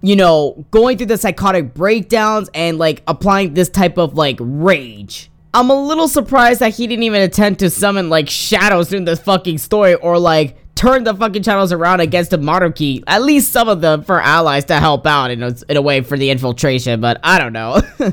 you 0.00 0.16
know, 0.16 0.64
going 0.70 0.96
through 0.96 1.08
the 1.08 1.18
psychotic 1.18 1.74
breakdowns 1.74 2.48
and 2.54 2.78
like 2.78 3.02
applying 3.06 3.52
this 3.52 3.68
type 3.68 3.98
of 3.98 4.14
like 4.14 4.38
rage. 4.40 5.30
I'm 5.52 5.68
a 5.68 5.74
little 5.74 6.08
surprised 6.08 6.60
that 6.60 6.74
he 6.74 6.86
didn't 6.86 7.02
even 7.02 7.20
attempt 7.20 7.60
to 7.60 7.68
summon 7.68 8.08
like 8.08 8.30
shadows 8.30 8.94
in 8.94 9.04
the 9.04 9.16
fucking 9.16 9.58
story 9.58 9.96
or 9.96 10.18
like 10.18 10.56
turn 10.74 11.04
the 11.04 11.14
fucking 11.14 11.42
channels 11.42 11.72
around 11.72 12.00
against 12.00 12.30
the 12.30 12.38
Maruki. 12.38 13.04
At 13.06 13.22
least 13.22 13.52
some 13.52 13.68
of 13.68 13.82
them 13.82 14.02
for 14.02 14.18
allies 14.18 14.64
to 14.66 14.80
help 14.80 15.06
out 15.06 15.30
in 15.30 15.42
a, 15.42 15.54
in 15.68 15.76
a 15.76 15.82
way 15.82 16.00
for 16.00 16.16
the 16.16 16.30
infiltration, 16.30 17.02
but 17.02 17.20
I 17.22 17.38
don't 17.38 17.52
know. 17.52 17.82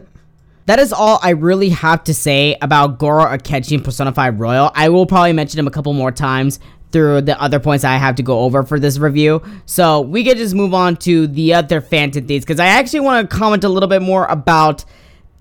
that 0.69 0.77
is 0.77 0.93
all 0.93 1.17
I 1.23 1.31
really 1.31 1.69
have 1.69 2.03
to 2.03 2.13
say 2.13 2.55
about 2.61 2.99
Goro 2.99 3.25
Akechi 3.25 3.73
and 3.73 3.83
Persona 3.83 4.11
5 4.11 4.39
Royal. 4.39 4.71
I 4.75 4.89
will 4.89 5.07
probably 5.07 5.33
mention 5.33 5.59
him 5.59 5.65
a 5.65 5.71
couple 5.71 5.93
more 5.93 6.11
times 6.11 6.59
through 6.91 7.21
the 7.21 7.41
other 7.41 7.59
points 7.59 7.83
I 7.83 7.97
have 7.97 8.17
to 8.17 8.23
go 8.23 8.41
over 8.41 8.61
for 8.61 8.79
this 8.79 8.99
review. 8.99 9.41
So 9.65 10.01
we 10.01 10.23
can 10.23 10.37
just 10.37 10.53
move 10.53 10.75
on 10.75 10.97
to 10.97 11.25
the 11.25 11.55
other 11.55 11.81
Phantom 11.81 12.23
Thieves 12.27 12.45
because 12.45 12.59
I 12.59 12.67
actually 12.67 12.99
want 12.99 13.27
to 13.27 13.35
comment 13.35 13.63
a 13.63 13.69
little 13.69 13.89
bit 13.89 14.03
more 14.03 14.27
about 14.27 14.85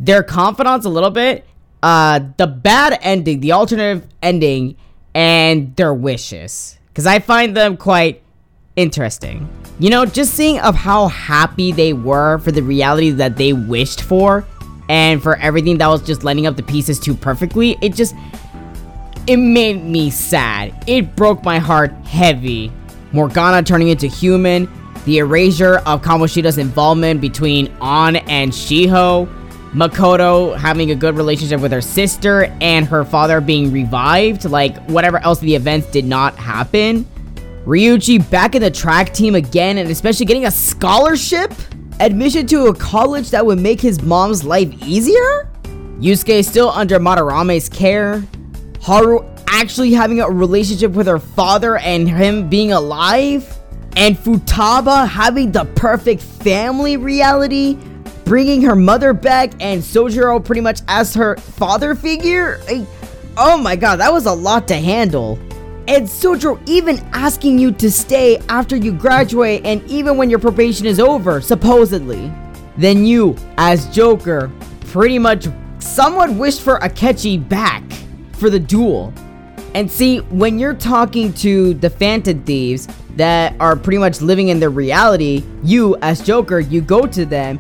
their 0.01 0.23
confidants 0.23 0.87
a 0.87 0.89
little 0.89 1.11
bit. 1.11 1.45
Uh, 1.83 2.21
the 2.39 2.47
bad 2.47 2.99
ending, 3.03 3.41
the 3.41 3.53
alternative 3.53 4.09
ending, 4.23 4.77
and 5.15 5.77
their 5.77 5.93
wishes 5.93 6.79
because 6.89 7.07
I 7.07 7.19
find 7.19 7.55
them 7.55 7.77
quite 7.77 8.23
interesting. 8.77 9.47
You 9.79 9.91
know, 9.91 10.07
just 10.07 10.33
seeing 10.33 10.59
of 10.61 10.75
how 10.75 11.09
happy 11.09 11.71
they 11.71 11.93
were 11.93 12.39
for 12.39 12.51
the 12.51 12.63
reality 12.63 13.11
that 13.11 13.37
they 13.37 13.53
wished 13.53 14.01
for 14.01 14.47
and 14.89 15.23
for 15.23 15.37
everything 15.37 15.79
that 15.79 15.89
was 15.89 16.03
just 16.03 16.25
lining 16.25 16.47
up 16.47 16.57
the 16.57 16.63
pieces 16.63 16.99
too 16.99 17.15
perfectly, 17.15 17.77
it 17.81 17.95
just 17.95 18.15
it 19.27 19.37
made 19.37 19.85
me 19.85 20.11
sad. 20.11 20.73
It 20.87 21.15
broke 21.15 21.45
my 21.45 21.59
heart 21.59 21.93
heavy. 22.07 22.73
Morgana 23.13 23.63
turning 23.63 23.89
into 23.89 24.07
human, 24.07 24.69
the 25.05 25.19
erasure 25.19 25.77
of 25.87 26.03
Kamoshida's 26.03 26.59
involvement 26.59 27.21
between 27.21 27.69
Ann 27.83 28.17
and 28.17 28.53
Shiho, 28.53 29.27
Makoto 29.73 30.57
having 30.57 30.91
a 30.91 30.95
good 30.95 31.17
relationship 31.17 31.61
with 31.61 31.73
her 31.73 31.81
sister, 31.83 32.45
and 32.61 32.87
her 32.87 33.05
father 33.05 33.41
being 33.41 33.71
revived, 33.71 34.47
like 34.47 34.77
whatever 34.89 35.19
else 35.19 35.41
the 35.41 35.55
events 35.55 35.91
did 35.91 36.07
not 36.07 36.35
happen. 36.37 37.07
Ryuji 37.67 38.31
back 38.31 38.55
in 38.55 38.63
the 38.63 38.71
track 38.71 39.13
team 39.13 39.35
again, 39.35 39.77
and 39.77 39.91
especially 39.91 40.25
getting 40.25 40.47
a 40.47 40.51
scholarship? 40.51 41.53
Admission 42.01 42.47
to 42.47 42.67
a 42.67 42.75
college 42.75 43.31
that 43.31 43.45
would 43.45 43.59
make 43.59 43.81
his 43.81 44.01
mom's 44.03 44.45
life 44.45 44.73
easier? 44.85 45.51
Yusuke 45.99 46.45
still 46.45 46.71
under 46.71 47.01
Madarame's 47.01 47.69
care. 47.69 48.23
Haru 48.81 49.25
actually 49.49 49.93
having 49.93 50.21
a 50.21 50.31
relationship 50.31 50.93
with 50.93 51.09
her 51.09 51.19
father 51.19 51.77
and 51.79 52.09
him 52.09 52.49
being 52.49 52.71
alive. 52.71 53.59
And 53.97 54.17
Futaba 54.17 55.09
having 55.09 55.51
the 55.51 55.65
perfect 55.75 56.23
family 56.23 56.97
reality. 56.97 57.77
Bringing 58.25 58.63
her 58.63 58.77
mother 58.77 59.13
back 59.13 59.55
and 59.61 59.83
Sojiro 59.83 60.45
pretty 60.45 60.61
much 60.61 60.83
as 60.87 61.15
her 61.15 61.37
father 61.37 61.97
figure. 61.97 62.61
I, 62.69 62.87
oh 63.37 63.59
my 63.59 63.75
god, 63.75 63.97
that 63.97 64.13
was 64.13 64.27
a 64.27 64.33
lot 64.33 64.69
to 64.69 64.77
handle. 64.77 65.37
And 65.89 66.07
Sojiro 66.07 66.61
even 66.69 66.99
asking 67.15 67.59
you 67.59 67.73
to 67.73 67.91
stay 67.91 68.37
after 68.51 68.77
you 68.77 68.93
graduate 68.93 69.63
and 69.65 69.83
even 69.91 70.19
when 70.19 70.29
your 70.29 70.39
probation 70.39 70.85
is 70.85 71.01
over, 71.01 71.41
supposedly. 71.41 72.31
Then 72.77 73.07
you, 73.07 73.37
as 73.57 73.87
Joker, 73.89 74.53
pretty 74.81 75.19
much 75.19 75.49
somewhat 75.79 76.31
wished 76.35 76.61
for 76.61 76.79
Akechi 76.81 77.49
back 77.49 77.83
for 78.33 78.51
the 78.51 78.59
duel. 78.61 79.15
And 79.75 79.91
see, 79.91 80.19
when 80.19 80.59
you're 80.59 80.75
talking 80.75 81.33
to 81.35 81.73
the 81.73 81.89
Phantom 81.89 82.43
Thieves 82.45 82.87
that 83.17 83.55
are 83.59 83.75
pretty 83.75 83.99
much 83.99 84.21
living 84.21 84.49
in 84.49 84.61
their 84.61 84.71
reality, 84.71 85.43
you, 85.63 85.97
as 86.03 86.21
Joker, 86.21 86.61
you 86.61 86.83
go 86.83 87.07
to 87.07 87.25
them, 87.25 87.59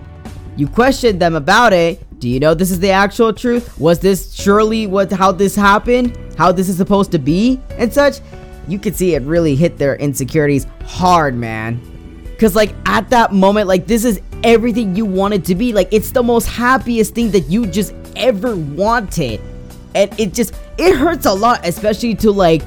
you 0.54 0.68
question 0.68 1.18
them 1.18 1.34
about 1.34 1.72
it. 1.72 2.06
Do 2.18 2.28
you 2.28 2.40
know 2.40 2.54
this 2.54 2.70
is 2.70 2.80
the 2.80 2.90
actual 2.90 3.32
truth? 3.32 3.78
Was 3.78 4.00
this 4.00 4.34
surely 4.34 4.86
what 4.86 5.12
how 5.12 5.32
this 5.32 5.54
happened? 5.54 6.16
how 6.38 6.52
this 6.52 6.68
is 6.68 6.76
supposed 6.76 7.10
to 7.10 7.18
be 7.18 7.60
and 7.78 7.92
such, 7.92 8.20
you 8.68 8.78
could 8.78 8.94
see 8.94 9.16
it 9.16 9.22
really 9.22 9.56
hit 9.56 9.76
their 9.76 9.96
insecurities 9.96 10.66
hard, 10.84 11.34
man. 11.34 11.82
Cause 12.38 12.54
like 12.54 12.72
at 12.86 13.10
that 13.10 13.32
moment, 13.32 13.66
like 13.66 13.88
this 13.88 14.04
is 14.04 14.20
everything 14.44 14.94
you 14.94 15.04
wanted 15.04 15.44
to 15.46 15.56
be. 15.56 15.72
Like 15.72 15.88
it's 15.90 16.12
the 16.12 16.22
most 16.22 16.46
happiest 16.46 17.14
thing 17.14 17.32
that 17.32 17.50
you 17.50 17.66
just 17.66 17.92
ever 18.14 18.54
wanted. 18.54 19.40
And 19.96 20.18
it 20.20 20.32
just 20.32 20.54
it 20.78 20.94
hurts 20.96 21.26
a 21.26 21.34
lot, 21.34 21.66
especially 21.66 22.14
to 22.16 22.30
like 22.30 22.62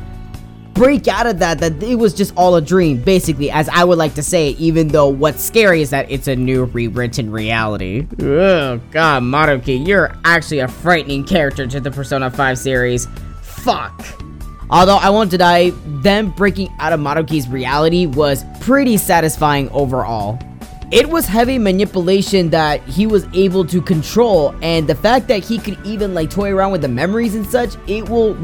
break 0.74 1.07
out 1.07 1.28
of 1.28 1.39
that 1.39 1.59
that 1.59 1.82
it 1.84 1.95
was 1.95 2.13
just 2.13 2.34
all 2.36 2.55
a 2.55 2.61
dream 2.61 3.01
basically 3.01 3.51
as 3.51 3.67
i 3.69 3.84
would 3.84 3.97
like 3.97 4.13
to 4.13 4.24
say 4.24 4.49
even 4.51 4.88
though 4.88 5.07
what's 5.07 5.43
scary 5.43 5.82
is 5.82 5.89
that 5.89 6.09
it's 6.09 6.28
a 6.28 6.36
new 6.36 6.65
rewritten 6.65 7.32
reality 7.32 8.07
oh 8.22 8.78
god 8.91 9.22
maruki 9.22 9.86
you're 9.86 10.15
actually 10.24 10.59
a 10.59 10.67
frightening 10.67 11.24
character 11.24 11.67
to 11.67 11.80
the 11.80 11.91
persona 11.91 12.32
5 12.32 12.57
series 12.57 13.07
fuck. 13.61 14.03
Although 14.69 14.97
I 14.97 15.09
won't 15.09 15.30
deny, 15.30 15.72
them 15.86 16.32
breaking 16.32 16.69
out 16.80 16.93
of 16.93 16.99
Maruki's 16.99 17.47
reality 17.47 18.05
was 18.05 18.45
pretty 18.61 18.97
satisfying 18.97 19.69
overall. 19.69 20.39
It 20.91 21.09
was 21.09 21.25
heavy 21.25 21.57
manipulation 21.57 22.49
that 22.49 22.83
he 22.83 23.07
was 23.07 23.25
able 23.33 23.65
to 23.65 23.81
control, 23.81 24.53
and 24.61 24.85
the 24.85 24.95
fact 24.95 25.29
that 25.29 25.41
he 25.41 25.57
could 25.57 25.77
even 25.85 26.13
like 26.13 26.29
toy 26.29 26.51
around 26.51 26.73
with 26.73 26.81
the 26.81 26.89
memories 26.89 27.33
and 27.33 27.47
such, 27.47 27.75
it 27.87 28.09
will 28.09 28.35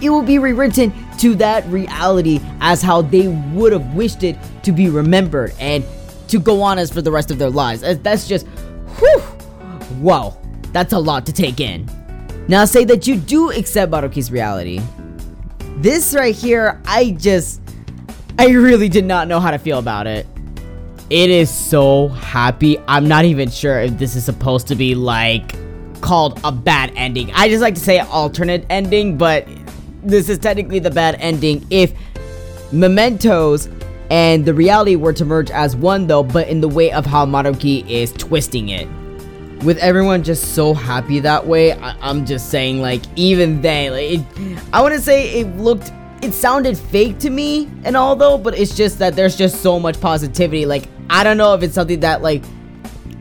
it 0.00 0.08
will 0.08 0.22
be 0.22 0.38
rewritten 0.38 0.92
to 1.18 1.34
that 1.34 1.66
reality 1.66 2.38
as 2.60 2.80
how 2.80 3.02
they 3.02 3.26
would 3.26 3.72
have 3.72 3.92
wished 3.92 4.22
it 4.22 4.36
to 4.62 4.70
be 4.70 4.88
remembered 4.88 5.52
and 5.58 5.84
to 6.28 6.38
go 6.38 6.62
on 6.62 6.78
as 6.78 6.92
for 6.92 7.02
the 7.02 7.10
rest 7.10 7.32
of 7.32 7.38
their 7.38 7.50
lives. 7.50 7.82
That's 8.02 8.28
just, 8.28 8.46
whew, 9.00 9.18
whoa, 9.98 10.36
that's 10.72 10.92
a 10.92 10.98
lot 10.98 11.26
to 11.26 11.32
take 11.32 11.58
in. 11.58 11.88
Now 12.46 12.66
say 12.66 12.84
that 12.84 13.08
you 13.08 13.16
do 13.16 13.50
accept 13.50 13.90
Maruki's 13.90 14.30
reality. 14.30 14.80
This 15.78 16.14
right 16.14 16.36
here, 16.36 16.80
I 16.86 17.10
just, 17.18 17.60
I 18.38 18.50
really 18.50 18.88
did 18.88 19.06
not 19.06 19.26
know 19.26 19.40
how 19.40 19.50
to 19.50 19.58
feel 19.58 19.80
about 19.80 20.06
it. 20.06 20.24
It 21.10 21.28
is 21.28 21.50
so 21.50 22.08
happy. 22.08 22.78
I'm 22.86 23.08
not 23.08 23.24
even 23.24 23.50
sure 23.50 23.80
if 23.80 23.98
this 23.98 24.14
is 24.14 24.24
supposed 24.24 24.68
to 24.68 24.76
be 24.76 24.94
like 24.94 25.54
called 26.00 26.40
a 26.44 26.52
bad 26.52 26.92
ending. 26.94 27.32
I 27.34 27.48
just 27.48 27.60
like 27.60 27.74
to 27.74 27.80
say 27.80 27.98
alternate 27.98 28.64
ending, 28.70 29.18
but 29.18 29.46
this 30.02 30.28
is 30.28 30.38
technically 30.38 30.78
the 30.78 30.90
bad 30.90 31.16
ending 31.18 31.66
if 31.70 31.92
mementos 32.72 33.68
and 34.10 34.44
the 34.44 34.54
reality 34.54 34.96
were 34.96 35.12
to 35.12 35.24
merge 35.24 35.50
as 35.50 35.74
one 35.74 36.06
though, 36.06 36.22
but 36.22 36.48
in 36.48 36.60
the 36.60 36.68
way 36.68 36.92
of 36.92 37.06
how 37.06 37.26
Maruki 37.26 37.88
is 37.88 38.12
twisting 38.12 38.68
it 38.68 38.88
with 39.64 39.78
everyone 39.78 40.22
just 40.22 40.54
so 40.54 40.72
happy 40.72 41.20
that 41.20 41.46
way, 41.46 41.72
I- 41.72 42.10
am 42.10 42.24
just 42.24 42.50
saying, 42.50 42.80
like, 42.80 43.02
even 43.16 43.60
they, 43.60 43.90
like, 43.90 44.20
it, 44.20 44.58
I 44.72 44.82
wouldn't 44.82 45.02
say 45.02 45.40
it 45.40 45.56
looked, 45.58 45.92
it 46.22 46.32
sounded 46.34 46.76
fake 46.76 47.18
to 47.20 47.30
me 47.30 47.68
and 47.84 47.96
all 47.96 48.14
though, 48.14 48.36
but 48.36 48.58
it's 48.58 48.76
just 48.76 48.98
that 48.98 49.16
there's 49.16 49.36
just 49.36 49.62
so 49.62 49.78
much 49.80 50.00
positivity. 50.00 50.66
Like, 50.66 50.88
I 51.08 51.24
don't 51.24 51.36
know 51.36 51.54
if 51.54 51.62
it's 51.62 51.74
something 51.74 52.00
that, 52.00 52.22
like, 52.22 52.42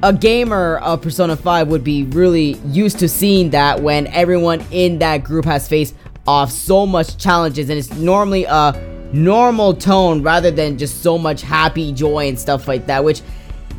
a 0.04 0.14
gamer 0.14 0.78
of 0.78 1.02
Persona 1.02 1.36
5 1.36 1.68
would 1.68 1.84
be 1.84 2.04
really 2.06 2.54
used 2.68 3.00
to 3.00 3.10
seeing 3.10 3.50
that 3.50 3.82
when 3.82 4.08
everyone 4.08 4.64
in 4.72 5.00
that 5.00 5.24
group 5.24 5.46
has 5.46 5.68
faced 5.68 5.96
off 6.28 6.52
so 6.52 6.86
much 6.86 7.18
challenges 7.18 7.70
and 7.70 7.80
it's 7.80 7.92
normally 7.94 8.46
a 8.46 9.10
normal 9.12 9.74
tone 9.74 10.22
rather 10.22 10.52
than 10.52 10.78
just 10.78 11.02
so 11.02 11.18
much 11.18 11.42
happy 11.42 11.92
joy 11.92 12.28
and 12.28 12.40
stuff 12.40 12.68
like 12.68 12.86
that, 12.86 13.04
which 13.04 13.22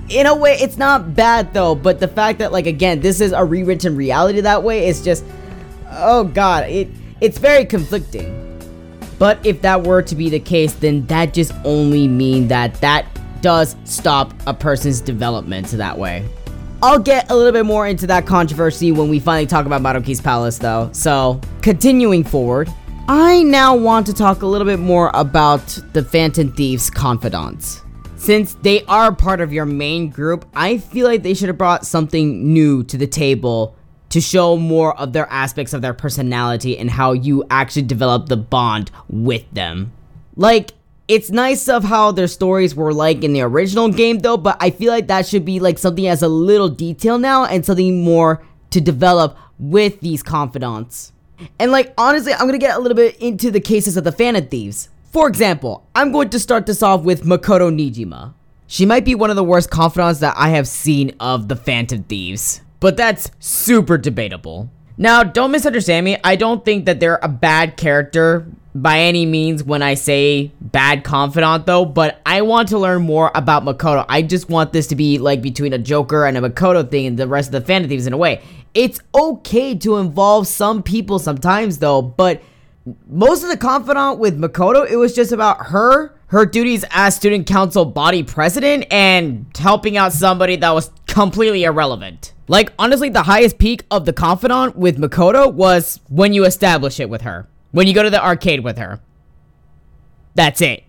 in 0.09 0.27
a 0.27 0.35
way, 0.35 0.55
it's 0.55 0.77
not 0.77 1.15
bad 1.15 1.55
though, 1.55 1.75
but 1.75 2.01
the 2.01 2.09
fact 2.09 2.41
that, 2.41 2.53
like, 2.53 2.67
again, 2.67 3.01
this 3.01 3.21
is 3.21 3.33
a 3.33 3.45
rewritten 3.45 3.97
reality 3.97 4.41
that 4.41 4.63
way 4.63 4.89
is 4.89 5.05
just, 5.05 5.25
oh 5.91 6.25
god, 6.25 6.69
it 6.69 6.89
it's 7.21 7.39
very 7.39 7.65
conflicting. 7.65 8.50
But 9.21 9.45
if 9.45 9.61
that 9.61 9.83
were 9.85 10.01
to 10.01 10.17
be 10.17 10.31
the 10.31 10.41
case, 10.41 10.73
then 10.73 11.05
that 11.07 11.35
just 11.35 11.53
only 11.63 12.09
mean 12.09 12.49
that 12.49 12.75
that 12.81 13.07
does 13.43 13.77
stop 13.85 14.33
a 14.47 14.55
person's 14.55 15.03
development 15.03 15.69
that 15.69 15.99
way. 15.99 16.27
I'll 16.83 16.99
get 16.99 17.31
a 17.31 17.37
little 17.37 17.53
bit 17.53 17.67
more 17.67 17.87
into 17.87 18.07
that 18.07 18.27
controversy 18.27 18.93
when 18.93 19.11
we 19.11 19.21
finally 19.21 19.47
talk 19.47 19.67
about 19.67 19.83
Maruki's 19.83 20.23
Palace 20.23 20.57
though. 20.57 20.89
So, 20.93 21.39
continuing 21.61 22.25
forward, 22.25 22.73
I 23.09 23.43
now 23.43 23.77
want 23.77 24.07
to 24.07 24.15
talk 24.15 24.41
a 24.41 24.47
little 24.47 24.67
bit 24.67 24.79
more 24.79 25.11
about 25.13 25.67
the 25.93 26.03
Phantom 26.03 26.51
Thieves' 26.53 26.89
confidants. 26.89 27.83
Since 28.17 28.55
they 28.63 28.85
are 28.85 29.15
part 29.15 29.43
of 29.43 29.53
your 29.53 29.67
main 29.67 30.09
group, 30.09 30.47
I 30.55 30.79
feel 30.79 31.07
like 31.07 31.23
they 31.23 31.35
should 31.35 31.49
have 31.49 31.59
brought 31.59 31.85
something 31.85 32.55
new 32.55 32.85
to 32.85 32.97
the 32.97 33.07
table 33.07 33.77
to 34.11 34.21
show 34.21 34.57
more 34.57 34.97
of 34.99 35.13
their 35.13 35.27
aspects 35.31 35.73
of 35.73 35.83
their 35.83 35.95
personality 35.95 36.77
and 36.77 36.91
how 36.91 37.13
you 37.13 37.45
actually 37.51 37.83
develop 37.83 38.29
the 38.29 38.37
bond 38.37 38.91
with 39.09 39.45
them. 39.53 39.93
Like, 40.37 40.73
it's 41.09 41.31
nice 41.31 41.69
of 41.69 41.83
how 41.83 42.13
their 42.13 42.29
stories 42.29 42.77
were 42.77 42.93
like 42.95 43.25
in 43.25 43.33
the 43.33 43.41
original 43.41 43.89
game 43.89 44.21
though, 44.21 44.37
but 44.37 44.57
I 44.61 44.71
feel 44.71 44.93
like 44.93 45.09
that 45.09 45.27
should 45.27 45.45
be 45.45 45.59
like 45.59 45.77
something 45.77 46.07
as 46.07 46.23
a 46.23 46.29
little 46.29 46.69
detail 46.69 47.19
now 47.19 47.47
and 47.47 47.67
something 47.67 48.05
more 48.05 48.43
to 48.71 48.81
develop 48.81 49.37
with 49.59 50.01
these 50.01 50.23
confidants. 50.23 51.13
And 51.59 51.73
like 51.73 51.93
honestly, 51.99 52.33
I'm 52.33 52.47
gonna 52.47 52.59
get 52.59 52.77
a 52.77 52.81
little 52.81 52.95
bit 52.95 53.17
into 53.17 53.51
the 53.51 53.59
cases 53.59 53.97
of 53.97 54.05
the 54.05 54.13
Phantom 54.13 54.47
Thieves. 54.47 54.89
For 55.11 55.27
example, 55.27 55.85
I'm 55.97 56.13
going 56.13 56.31
to 56.31 56.39
start 56.39 56.67
this 56.67 56.81
off 56.81 57.03
with 57.03 57.25
Makoto 57.25 57.75
Niijima. 57.75 58.35
She 58.69 58.87
might 58.87 59.05
be 59.05 59.17
one 59.17 59.31
of 59.31 59.37
the 59.37 59.43
worst 59.43 59.69
confidants 59.69 60.21
that 60.21 60.35
I 60.37 60.51
have 60.51 60.69
seen 60.69 61.17
of 61.19 61.49
the 61.49 61.57
Phantom 61.57 62.05
Thieves, 62.05 62.61
but 62.81 62.97
that's 62.97 63.31
super 63.39 63.97
debatable. 63.99 64.71
Now, 64.97 65.23
don't 65.23 65.51
misunderstand 65.51 66.05
me. 66.05 66.19
I 66.23 66.37
don't 66.37 66.65
think 66.65 66.85
that 66.85 67.01
they're 67.01 67.21
a 67.23 67.29
bad 67.29 67.77
character 67.77 68.47
by 68.75 69.01
any 69.01 69.27
means 69.27 69.65
when 69.65 69.83
I 69.83 69.95
say 69.95 70.53
bad 70.61 71.05
confidant 71.05 71.67
though, 71.67 71.85
but 71.85 72.21
I 72.25 72.43
want 72.43 72.69
to 72.69 72.79
learn 72.79 73.03
more 73.03 73.33
about 73.35 73.65
Makoto. 73.65 74.05
I 74.09 74.23
just 74.23 74.49
want 74.49 74.73
this 74.73 74.87
to 74.89 74.97
be 74.97 75.19
like 75.19 75.43
between 75.43 75.73
a 75.73 75.79
Joker 75.79 76.25
and 76.25 76.37
a 76.37 76.41
Makoto 76.41 76.89
thing 76.89 77.07
and 77.07 77.19
the 77.19 77.27
rest 77.27 77.49
of 77.49 77.53
the 77.53 77.61
Phantom 77.63 77.89
Thieves 77.89 78.07
in 78.07 78.13
a 78.13 78.17
way. 78.17 78.43
It's 78.75 79.01
okay 79.15 79.75
to 79.79 79.97
involve 79.97 80.47
some 80.47 80.83
people 80.83 81.19
sometimes 81.19 81.79
though, 81.79 82.01
but 82.03 82.43
most 83.09 83.43
of 83.43 83.49
the 83.49 83.57
confidant 83.57 84.19
with 84.19 84.39
Makoto, 84.39 84.89
it 84.89 84.97
was 84.97 85.15
just 85.15 85.33
about 85.33 85.67
her, 85.67 86.15
her 86.29 86.47
duties 86.47 86.85
as 86.91 87.17
student 87.17 87.47
council 87.47 87.85
body 87.85 88.23
president, 88.23 88.87
and 88.91 89.47
helping 89.57 89.97
out 89.97 90.13
somebody 90.13 90.57
that 90.57 90.71
was 90.71 90.91
completely 91.07 91.65
irrelevant. 91.65 92.33
Like, 92.51 92.73
honestly, 92.81 93.11
the 93.11 93.23
highest 93.23 93.59
peak 93.59 93.85
of 93.93 94.07
the 94.07 94.13
confidant 94.13 94.75
with 94.75 94.99
Makoto 94.99 95.53
was 95.53 96.01
when 96.09 96.33
you 96.33 96.45
establish 96.45 96.99
it 96.99 97.09
with 97.09 97.21
her. 97.21 97.49
When 97.71 97.87
you 97.87 97.95
go 97.95 98.03
to 98.03 98.11
the 98.11 98.21
arcade 98.21 98.65
with 98.65 98.77
her. 98.77 98.99
That's 100.35 100.61
it. 100.61 100.83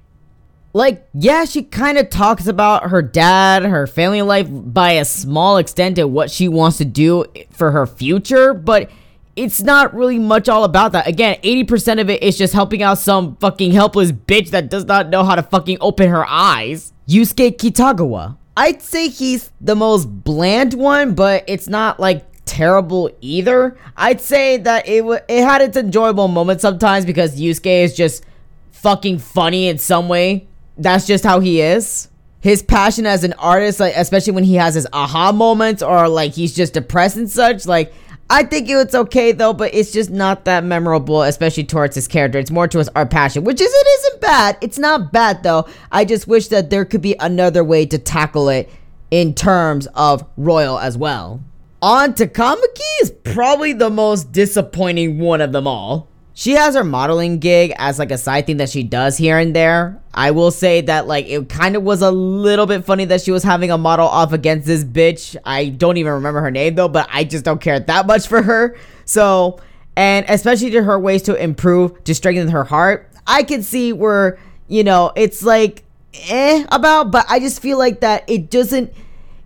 Like, 0.73 1.07
yeah, 1.13 1.45
she 1.45 1.61
kind 1.61 1.99
of 1.99 2.09
talks 2.09 2.47
about 2.47 2.89
her 2.89 3.03
dad, 3.03 3.61
her 3.61 3.85
family 3.85 4.23
life 4.23 4.47
by 4.49 4.93
a 4.93 5.05
small 5.05 5.57
extent 5.57 5.99
and 5.99 6.11
what 6.11 6.31
she 6.31 6.47
wants 6.47 6.79
to 6.79 6.85
do 6.85 7.25
for 7.51 7.69
her 7.69 7.85
future, 7.85 8.55
but 8.55 8.89
it's 9.35 9.61
not 9.61 9.93
really 9.93 10.17
much 10.17 10.49
all 10.49 10.63
about 10.63 10.93
that. 10.93 11.07
Again, 11.07 11.37
80% 11.43 12.01
of 12.01 12.09
it 12.09 12.23
is 12.23 12.39
just 12.39 12.53
helping 12.53 12.81
out 12.81 12.97
some 12.97 13.35
fucking 13.35 13.71
helpless 13.71 14.11
bitch 14.11 14.49
that 14.49 14.71
does 14.71 14.85
not 14.85 15.09
know 15.09 15.23
how 15.23 15.35
to 15.35 15.43
fucking 15.43 15.77
open 15.79 16.09
her 16.09 16.25
eyes. 16.27 16.91
Yusuke 17.07 17.55
Kitagawa. 17.57 18.37
I'd 18.61 18.83
say 18.83 19.07
he's 19.07 19.49
the 19.59 19.75
most 19.75 20.05
bland 20.05 20.75
one, 20.75 21.15
but 21.15 21.43
it's 21.47 21.67
not 21.67 21.99
like 21.99 22.23
terrible 22.45 23.09
either. 23.19 23.75
I'd 23.97 24.21
say 24.21 24.57
that 24.57 24.87
it 24.87 24.99
w- 24.99 25.19
it 25.27 25.43
had 25.43 25.63
its 25.63 25.75
enjoyable 25.75 26.27
moments 26.27 26.61
sometimes 26.61 27.03
because 27.03 27.41
Yusuke 27.41 27.83
is 27.85 27.95
just 27.95 28.23
fucking 28.69 29.17
funny 29.17 29.67
in 29.67 29.79
some 29.79 30.07
way. 30.07 30.47
That's 30.77 31.07
just 31.07 31.23
how 31.23 31.39
he 31.39 31.59
is. 31.59 32.09
His 32.41 32.61
passion 32.61 33.07
as 33.07 33.23
an 33.23 33.33
artist, 33.33 33.79
like 33.79 33.95
especially 33.97 34.33
when 34.33 34.43
he 34.43 34.55
has 34.55 34.75
his 34.75 34.85
aha 34.93 35.31
moments 35.31 35.81
or 35.81 36.07
like 36.07 36.33
he's 36.33 36.53
just 36.55 36.75
depressed 36.75 37.17
and 37.17 37.31
such, 37.31 37.65
like 37.65 37.91
I 38.33 38.43
think 38.43 38.69
it's 38.69 38.95
okay 38.95 39.33
though, 39.33 39.51
but 39.51 39.75
it's 39.75 39.91
just 39.91 40.09
not 40.09 40.45
that 40.45 40.63
memorable, 40.63 41.21
especially 41.21 41.65
towards 41.65 41.95
his 41.95 42.07
character. 42.07 42.39
It's 42.39 42.49
more 42.49 42.65
towards 42.65 42.87
our 42.95 43.05
passion, 43.05 43.43
which 43.43 43.59
is 43.59 43.69
it 43.69 43.87
isn't 43.99 44.21
bad. 44.21 44.57
It's 44.61 44.79
not 44.79 45.11
bad 45.11 45.43
though. 45.43 45.67
I 45.91 46.05
just 46.05 46.29
wish 46.29 46.47
that 46.47 46.69
there 46.69 46.85
could 46.85 47.01
be 47.01 47.13
another 47.19 47.61
way 47.61 47.85
to 47.87 47.97
tackle 47.97 48.47
it 48.47 48.69
in 49.11 49.33
terms 49.33 49.85
of 49.95 50.25
Royal 50.37 50.79
as 50.79 50.97
well. 50.97 51.43
Ann 51.83 52.13
Takamaki 52.13 53.01
is 53.01 53.11
probably 53.11 53.73
the 53.73 53.89
most 53.89 54.31
disappointing 54.31 55.19
one 55.19 55.41
of 55.41 55.51
them 55.51 55.67
all. 55.67 56.07
She 56.33 56.51
has 56.51 56.75
her 56.75 56.83
modeling 56.83 57.39
gig 57.39 57.73
as 57.77 57.99
like 57.99 58.11
a 58.11 58.17
side 58.17 58.45
thing 58.45 58.57
that 58.57 58.69
she 58.69 58.83
does 58.83 59.17
here 59.17 59.37
and 59.37 59.55
there. 59.55 60.01
I 60.13 60.31
will 60.31 60.51
say 60.51 60.81
that 60.81 61.05
like 61.07 61.27
it 61.27 61.49
kind 61.49 61.75
of 61.75 61.83
was 61.83 62.01
a 62.01 62.11
little 62.11 62.65
bit 62.65 62.85
funny 62.85 63.05
that 63.05 63.21
she 63.21 63.31
was 63.31 63.43
having 63.43 63.69
a 63.69 63.77
model 63.77 64.07
off 64.07 64.31
against 64.31 64.65
this 64.65 64.83
bitch. 64.83 65.35
I 65.45 65.69
don't 65.69 65.97
even 65.97 66.13
remember 66.13 66.41
her 66.41 66.51
name 66.51 66.75
though, 66.75 66.87
but 66.87 67.09
I 67.11 67.25
just 67.25 67.43
don't 67.43 67.59
care 67.59 67.79
that 67.79 68.07
much 68.07 68.27
for 68.27 68.41
her. 68.41 68.77
So, 69.05 69.59
and 69.95 70.25
especially 70.29 70.71
to 70.71 70.83
her 70.83 70.97
ways 70.97 71.23
to 71.23 71.35
improve, 71.35 72.03
to 72.05 72.15
strengthen 72.15 72.47
her 72.49 72.63
heart, 72.63 73.09
I 73.27 73.43
can 73.43 73.61
see 73.61 73.91
where, 73.91 74.39
you 74.67 74.83
know, 74.83 75.11
it's 75.15 75.43
like 75.43 75.83
eh 76.29 76.65
about, 76.71 77.11
but 77.11 77.25
I 77.29 77.39
just 77.39 77.61
feel 77.61 77.77
like 77.77 77.99
that 78.01 78.23
it 78.29 78.49
doesn't 78.49 78.93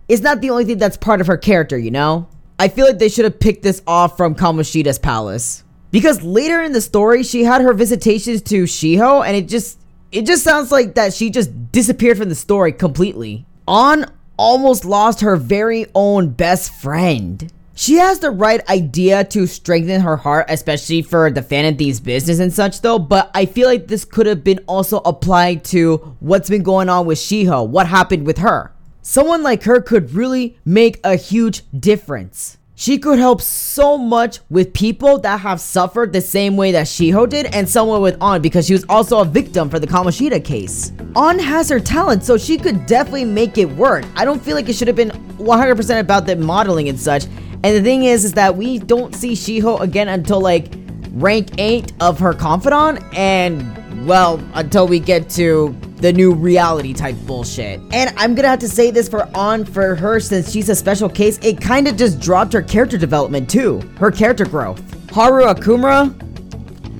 it's 0.08 0.22
not 0.22 0.40
the 0.40 0.50
only 0.50 0.64
thing 0.64 0.78
that's 0.78 0.96
part 0.96 1.20
of 1.20 1.26
her 1.26 1.36
character, 1.36 1.76
you 1.76 1.90
know? 1.90 2.28
I 2.60 2.68
feel 2.68 2.86
like 2.86 2.98
they 2.98 3.08
should 3.08 3.24
have 3.24 3.40
picked 3.40 3.62
this 3.64 3.82
off 3.86 4.16
from 4.16 4.34
Kamoshida's 4.34 5.00
palace. 5.00 5.64
Because 5.96 6.22
later 6.22 6.60
in 6.60 6.72
the 6.72 6.82
story, 6.82 7.22
she 7.22 7.44
had 7.44 7.62
her 7.62 7.72
visitations 7.72 8.42
to 8.42 8.64
Shiho, 8.64 9.26
and 9.26 9.34
it 9.34 9.48
just 9.48 9.78
it 10.12 10.26
just 10.26 10.44
sounds 10.44 10.70
like 10.70 10.94
that 10.96 11.14
she 11.14 11.30
just 11.30 11.72
disappeared 11.72 12.18
from 12.18 12.28
the 12.28 12.34
story 12.34 12.72
completely. 12.72 13.46
Ann 13.66 14.04
almost 14.36 14.84
lost 14.84 15.22
her 15.22 15.36
very 15.36 15.86
own 15.94 16.28
best 16.28 16.70
friend. 16.70 17.50
She 17.74 17.94
has 17.94 18.18
the 18.18 18.30
right 18.30 18.60
idea 18.68 19.24
to 19.24 19.46
strengthen 19.46 20.02
her 20.02 20.18
heart, 20.18 20.44
especially 20.50 21.00
for 21.00 21.30
the 21.30 21.40
Phantom 21.40 21.78
Thieves 21.78 22.00
business 22.00 22.40
and 22.40 22.52
such, 22.52 22.82
though. 22.82 22.98
But 22.98 23.30
I 23.32 23.46
feel 23.46 23.66
like 23.66 23.86
this 23.86 24.04
could 24.04 24.26
have 24.26 24.44
been 24.44 24.60
also 24.66 24.98
applied 24.98 25.64
to 25.72 26.14
what's 26.20 26.50
been 26.50 26.62
going 26.62 26.90
on 26.90 27.06
with 27.06 27.16
Shiho, 27.16 27.66
what 27.66 27.86
happened 27.86 28.26
with 28.26 28.36
her. 28.36 28.70
Someone 29.00 29.42
like 29.42 29.62
her 29.62 29.80
could 29.80 30.12
really 30.12 30.58
make 30.62 31.00
a 31.02 31.16
huge 31.16 31.62
difference. 31.72 32.58
She 32.78 32.98
could 32.98 33.18
help 33.18 33.40
so 33.40 33.96
much 33.96 34.40
with 34.50 34.74
people 34.74 35.16
that 35.20 35.40
have 35.40 35.62
suffered 35.62 36.12
the 36.12 36.20
same 36.20 36.58
way 36.58 36.72
that 36.72 36.84
Shiho 36.86 37.26
did 37.26 37.46
and 37.54 37.66
someone 37.66 38.02
with 38.02 38.22
Ann 38.22 38.42
because 38.42 38.66
she 38.66 38.74
was 38.74 38.84
also 38.90 39.20
a 39.20 39.24
victim 39.24 39.70
for 39.70 39.78
the 39.78 39.86
Kamoshida 39.86 40.44
case. 40.44 40.92
Ann 41.16 41.38
has 41.38 41.70
her 41.70 41.80
talent 41.80 42.22
so 42.22 42.36
she 42.36 42.58
could 42.58 42.84
definitely 42.84 43.24
make 43.24 43.56
it 43.56 43.64
work. 43.64 44.04
I 44.14 44.26
don't 44.26 44.42
feel 44.42 44.54
like 44.54 44.68
it 44.68 44.74
should 44.74 44.88
have 44.88 44.96
been 44.96 45.08
100% 45.38 46.00
about 46.00 46.26
the 46.26 46.36
modeling 46.36 46.90
and 46.90 47.00
such. 47.00 47.24
And 47.24 47.64
the 47.64 47.80
thing 47.80 48.04
is 48.04 48.26
is 48.26 48.34
that 48.34 48.54
we 48.54 48.78
don't 48.78 49.14
see 49.14 49.32
Shiho 49.32 49.80
again 49.80 50.08
until 50.08 50.42
like 50.42 50.74
rank 51.12 51.52
8 51.56 51.94
of 52.00 52.18
her 52.18 52.34
confidant 52.34 53.02
and 53.14 53.62
well 54.06 54.42
until 54.54 54.86
we 54.86 55.00
get 55.00 55.28
to 55.30 55.76
the 55.96 56.12
new 56.12 56.32
reality 56.32 56.92
type 56.92 57.16
bullshit. 57.26 57.80
And 57.92 58.14
I'm 58.16 58.34
gonna 58.34 58.48
have 58.48 58.58
to 58.60 58.68
say 58.68 58.90
this 58.90 59.08
for 59.08 59.24
Ann 59.36 59.64
for 59.64 59.94
her 59.94 60.20
since 60.20 60.50
she's 60.50 60.68
a 60.68 60.76
special 60.76 61.08
case, 61.08 61.38
it 61.42 61.60
kind 61.60 61.88
of 61.88 61.96
just 61.96 62.20
dropped 62.20 62.52
her 62.52 62.62
character 62.62 62.96
development 62.96 63.50
too, 63.50 63.80
her 63.98 64.10
character 64.10 64.44
growth. 64.44 64.82
Haru 65.10 65.44
Okumura? 65.44 66.10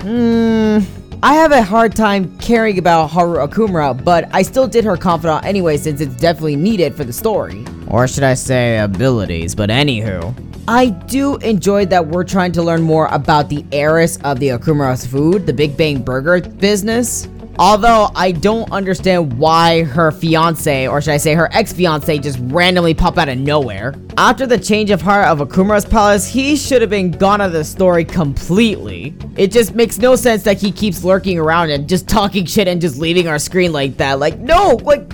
Hmm. 0.02 0.78
I 1.22 1.34
have 1.34 1.50
a 1.50 1.62
hard 1.62 1.96
time 1.96 2.36
caring 2.38 2.78
about 2.78 3.08
Haru 3.08 3.38
Okumura, 3.38 4.02
but 4.04 4.28
I 4.32 4.42
still 4.42 4.68
did 4.68 4.84
her 4.84 4.96
confidant 4.96 5.44
anyway 5.44 5.76
since 5.76 6.00
it's 6.00 6.14
definitely 6.16 6.56
needed 6.56 6.94
for 6.94 7.04
the 7.04 7.12
story. 7.12 7.64
Or 7.88 8.06
should 8.06 8.22
I 8.22 8.34
say 8.34 8.78
abilities, 8.78 9.54
but 9.54 9.70
anywho. 9.70 10.34
I 10.68 10.86
do 10.86 11.36
enjoy 11.36 11.86
that 11.86 12.08
we're 12.08 12.24
trying 12.24 12.50
to 12.52 12.62
learn 12.62 12.82
more 12.82 13.06
about 13.12 13.48
the 13.48 13.64
heiress 13.70 14.18
of 14.24 14.40
the 14.40 14.48
Okumura's 14.48 15.06
food, 15.06 15.46
the 15.46 15.52
Big 15.52 15.76
Bang 15.76 16.02
Burger 16.02 16.40
business. 16.40 17.28
Although 17.58 18.10
I 18.16 18.32
don't 18.32 18.70
understand 18.72 19.38
why 19.38 19.84
her 19.84 20.10
fiance, 20.10 20.88
or 20.88 21.00
should 21.00 21.12
I 21.12 21.18
say 21.18 21.34
her 21.34 21.48
ex-fiance, 21.52 22.18
just 22.18 22.40
randomly 22.42 22.94
pop 22.94 23.16
out 23.16 23.28
of 23.28 23.38
nowhere. 23.38 23.94
After 24.18 24.44
the 24.44 24.58
change 24.58 24.90
of 24.90 25.00
heart 25.00 25.28
of 25.28 25.38
Okumura's 25.38 25.84
palace, 25.84 26.26
he 26.26 26.56
should 26.56 26.80
have 26.80 26.90
been 26.90 27.12
gone 27.12 27.40
out 27.40 27.46
of 27.46 27.52
the 27.52 27.64
story 27.64 28.04
completely. 28.04 29.14
It 29.36 29.52
just 29.52 29.76
makes 29.76 29.98
no 29.98 30.16
sense 30.16 30.42
that 30.42 30.60
he 30.60 30.72
keeps 30.72 31.04
lurking 31.04 31.38
around 31.38 31.70
and 31.70 31.88
just 31.88 32.08
talking 32.08 32.44
shit 32.44 32.66
and 32.66 32.80
just 32.80 32.98
leaving 32.98 33.28
our 33.28 33.38
screen 33.38 33.72
like 33.72 33.96
that. 33.98 34.18
Like, 34.18 34.38
no, 34.40 34.80
like, 34.82 35.12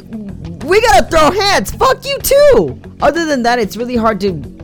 we 0.65 0.81
gotta 0.81 1.05
throw 1.09 1.31
hands. 1.31 1.73
Fuck 1.73 2.07
you 2.07 2.19
too. 2.21 2.81
Other 3.03 3.27
than 3.27 3.43
that, 3.43 3.59
it's 3.59 3.77
really 3.77 3.97
hard 3.97 4.19
to 4.21 4.62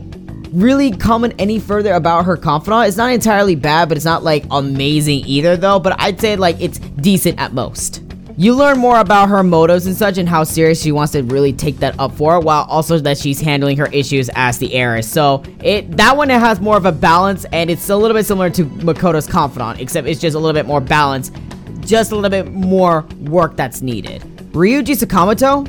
really 0.51 0.91
comment 0.91 1.33
any 1.39 1.59
further 1.59 1.93
about 1.93 2.25
her 2.25 2.37
confidant. 2.37 2.87
It's 2.87 2.97
not 2.97 3.11
entirely 3.11 3.55
bad, 3.55 3.89
but 3.89 3.97
it's 3.97 4.05
not 4.05 4.23
like 4.23 4.45
amazing 4.51 5.23
either 5.25 5.57
though, 5.57 5.79
but 5.79 5.99
I'd 5.99 6.19
say 6.19 6.35
like 6.35 6.59
it's 6.59 6.79
decent 6.79 7.39
at 7.39 7.53
most. 7.53 8.03
You 8.37 8.55
learn 8.55 8.77
more 8.77 8.99
about 8.99 9.27
her 9.27 9.43
motives 9.43 9.85
and 9.85 9.95
such 9.95 10.17
and 10.17 10.27
how 10.27 10.45
serious 10.45 10.81
she 10.81 10.93
wants 10.93 11.11
to 11.11 11.23
really 11.23 11.51
take 11.51 11.77
that 11.79 11.99
up 11.99 12.13
for 12.13 12.39
while 12.39 12.63
also 12.69 12.97
that 12.99 13.17
she's 13.17 13.41
handling 13.41 13.75
her 13.77 13.87
issues 13.87 14.29
as 14.33 14.57
the 14.57 14.73
heiress. 14.73 15.11
So 15.11 15.43
it 15.61 15.97
that 15.97 16.15
one 16.15 16.31
it 16.31 16.39
has 16.39 16.61
more 16.61 16.77
of 16.77 16.85
a 16.85 16.91
balance 16.91 17.45
and 17.51 17.69
it's 17.69 17.89
a 17.89 17.97
little 17.97 18.15
bit 18.15 18.25
similar 18.25 18.49
to 18.51 18.65
Makoto's 18.65 19.27
confidant, 19.27 19.81
except 19.81 20.07
it's 20.07 20.21
just 20.21 20.35
a 20.35 20.39
little 20.39 20.53
bit 20.53 20.65
more 20.67 20.79
balanced, 20.79 21.35
just 21.81 22.13
a 22.13 22.15
little 22.15 22.29
bit 22.29 22.51
more 22.53 23.05
work 23.23 23.57
that's 23.57 23.81
needed. 23.81 24.21
Ryuji 24.53 24.95
Sakamoto, 24.95 25.67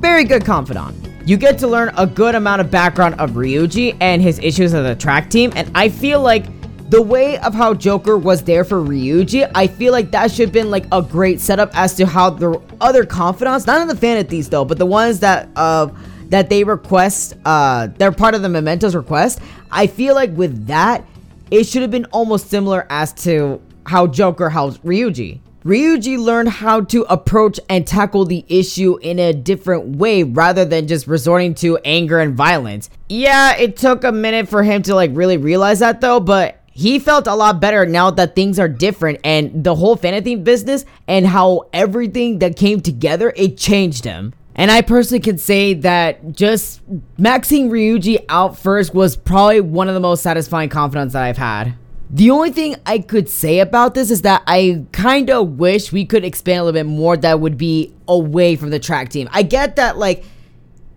very 0.00 0.24
good 0.24 0.44
confidant 0.44 1.07
you 1.28 1.36
get 1.36 1.58
to 1.58 1.68
learn 1.68 1.92
a 1.98 2.06
good 2.06 2.34
amount 2.34 2.62
of 2.62 2.70
background 2.70 3.14
of 3.20 3.32
Ryuji 3.32 3.98
and 4.00 4.22
his 4.22 4.38
issues 4.38 4.72
as 4.72 4.86
a 4.86 4.94
track 4.94 5.28
team, 5.28 5.52
and 5.54 5.70
I 5.74 5.90
feel 5.90 6.22
like 6.22 6.46
the 6.88 7.02
way 7.02 7.36
of 7.40 7.52
how 7.52 7.74
Joker 7.74 8.16
was 8.16 8.42
there 8.42 8.64
for 8.64 8.80
Ryuji, 8.80 9.50
I 9.54 9.66
feel 9.66 9.92
like 9.92 10.10
that 10.12 10.30
should 10.30 10.46
have 10.46 10.52
been 10.54 10.70
like 10.70 10.86
a 10.90 11.02
great 11.02 11.38
setup 11.38 11.70
as 11.74 11.94
to 11.96 12.06
how 12.06 12.30
the 12.30 12.58
other 12.80 13.04
confidants, 13.04 13.66
not 13.66 13.82
in 13.82 13.88
the 13.88 14.24
Thieves 14.24 14.48
though, 14.48 14.64
but 14.64 14.78
the 14.78 14.86
ones 14.86 15.20
that 15.20 15.50
uh 15.54 15.88
that 16.30 16.48
they 16.48 16.64
request, 16.64 17.34
uh, 17.44 17.88
they're 17.98 18.12
part 18.12 18.34
of 18.34 18.40
the 18.40 18.48
Mementos 18.48 18.94
request. 18.94 19.40
I 19.70 19.86
feel 19.86 20.14
like 20.14 20.30
with 20.32 20.66
that, 20.66 21.04
it 21.50 21.64
should 21.64 21.82
have 21.82 21.90
been 21.90 22.06
almost 22.06 22.48
similar 22.48 22.86
as 22.88 23.12
to 23.24 23.60
how 23.84 24.06
Joker 24.06 24.48
helps 24.48 24.78
Ryuji. 24.78 25.40
Ryuji 25.64 26.18
learned 26.18 26.48
how 26.48 26.82
to 26.82 27.02
approach 27.12 27.58
and 27.68 27.86
tackle 27.86 28.24
the 28.24 28.44
issue 28.48 28.96
in 28.98 29.18
a 29.18 29.32
different 29.32 29.96
way 29.96 30.22
rather 30.22 30.64
than 30.64 30.86
just 30.86 31.06
resorting 31.06 31.54
to 31.56 31.78
anger 31.78 32.20
and 32.20 32.34
violence. 32.34 32.90
Yeah, 33.08 33.56
it 33.56 33.76
took 33.76 34.04
a 34.04 34.12
minute 34.12 34.48
for 34.48 34.62
him 34.62 34.82
to 34.84 34.94
like 34.94 35.10
really 35.14 35.36
realize 35.36 35.80
that 35.80 36.00
though, 36.00 36.20
but 36.20 36.60
he 36.72 37.00
felt 37.00 37.26
a 37.26 37.34
lot 37.34 37.60
better 37.60 37.86
now 37.86 38.12
that 38.12 38.36
things 38.36 38.60
are 38.60 38.68
different 38.68 39.18
and 39.24 39.64
the 39.64 39.74
whole 39.74 39.96
fantasy 39.96 40.36
business 40.36 40.84
and 41.08 41.26
how 41.26 41.68
everything 41.72 42.38
that 42.38 42.56
came 42.56 42.80
together, 42.80 43.32
it 43.34 43.58
changed 43.58 44.04
him. 44.04 44.32
And 44.54 44.70
I 44.70 44.82
personally 44.82 45.20
can 45.20 45.38
say 45.38 45.74
that 45.74 46.32
just 46.32 46.88
maxing 47.16 47.68
Ryuji 47.68 48.24
out 48.28 48.56
first 48.56 48.94
was 48.94 49.16
probably 49.16 49.60
one 49.60 49.88
of 49.88 49.94
the 49.94 50.00
most 50.00 50.22
satisfying 50.22 50.68
confidants 50.68 51.14
that 51.14 51.24
I've 51.24 51.36
had. 51.36 51.74
The 52.10 52.30
only 52.30 52.50
thing 52.50 52.76
I 52.86 53.00
could 53.00 53.28
say 53.28 53.60
about 53.60 53.94
this 53.94 54.10
is 54.10 54.22
that 54.22 54.42
I 54.46 54.84
kind 54.92 55.28
of 55.28 55.58
wish 55.58 55.92
we 55.92 56.06
could 56.06 56.24
expand 56.24 56.60
a 56.60 56.64
little 56.64 56.78
bit 56.78 56.86
more 56.90 57.16
that 57.18 57.40
would 57.40 57.58
be 57.58 57.92
away 58.06 58.56
from 58.56 58.70
the 58.70 58.78
track 58.78 59.10
team. 59.10 59.28
I 59.30 59.42
get 59.42 59.76
that, 59.76 59.98
like, 59.98 60.24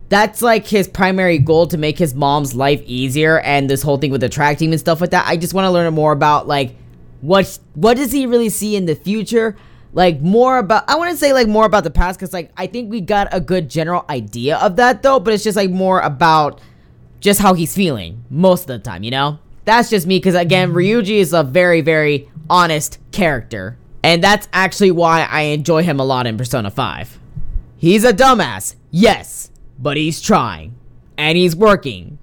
that's 0.07 0.41
like 0.41 0.68
his 0.68 0.88
primary 0.88 1.38
goal 1.38 1.68
to 1.68 1.78
make 1.78 1.97
his 1.97 2.14
mom's 2.14 2.53
life 2.55 2.82
easier 2.86 3.39
and 3.39 3.70
this 3.70 3.82
whole 3.82 3.97
thing 3.97 4.12
with 4.12 4.22
the 4.22 4.30
track 4.30 4.57
team 4.57 4.72
and 4.72 4.80
stuff 4.80 5.01
like 5.01 5.12
that. 5.12 5.28
I 5.28 5.36
just 5.38 5.53
want 5.53 5.66
to 5.66 5.72
learn 5.72 5.93
more 5.93 6.12
about, 6.14 6.47
like, 6.47 6.76
what 7.22 7.59
what 7.76 7.97
does 7.97 8.12
he 8.12 8.26
really 8.26 8.49
see 8.49 8.76
in 8.76 8.86
the 8.86 8.95
future? 8.95 9.55
Like 9.93 10.22
more 10.22 10.57
about 10.57 10.89
I 10.89 10.95
want 10.95 11.12
to 11.12 11.18
say 11.18 11.34
like 11.34 11.47
more 11.47 11.66
about 11.66 11.84
the 11.84 11.91
past 11.91 12.20
cuz 12.20 12.34
like 12.34 12.51
I 12.57 12.68
think 12.68 12.89
we 12.89 13.01
got 13.01 13.28
a 13.32 13.39
good 13.39 13.70
general 13.70 14.05
idea 14.09 14.57
of 14.57 14.76
that 14.78 15.03
though, 15.03 15.20
but 15.20 15.34
it's 15.34 15.43
just 15.43 15.55
like 15.55 15.70
more 15.70 15.99
about 15.99 16.59
just 17.20 17.39
how 17.39 17.53
he's 17.53 17.76
feeling 17.76 18.24
most 18.30 18.62
of 18.62 18.68
the 18.68 18.80
time, 18.80 19.03
you 19.03 19.12
know? 19.12 19.38
That's 19.66 19.89
just 19.89 20.07
me 20.07 20.18
because 20.18 20.36
again, 20.36 20.74
Ryuji 20.74 21.18
is 21.18 21.34
a 21.34 21.43
very, 21.43 21.82
very 21.82 22.30
honest 22.49 22.99
character. 23.12 23.78
And 24.03 24.24
that's 24.24 24.47
actually 24.51 24.91
why 24.91 25.28
I 25.30 25.41
enjoy 25.41 25.84
him 25.84 25.99
a 25.99 26.03
lot 26.03 26.26
in 26.26 26.38
Persona 26.38 26.72
5. 26.72 27.20
He's 27.78 28.03
a 28.03 28.14
dumbass, 28.14 28.76
yes, 28.89 29.51
but 29.80 29.97
he's 29.97 30.22
trying. 30.22 30.76
And 31.18 31.38
he's 31.38 31.55
working. 31.55 32.18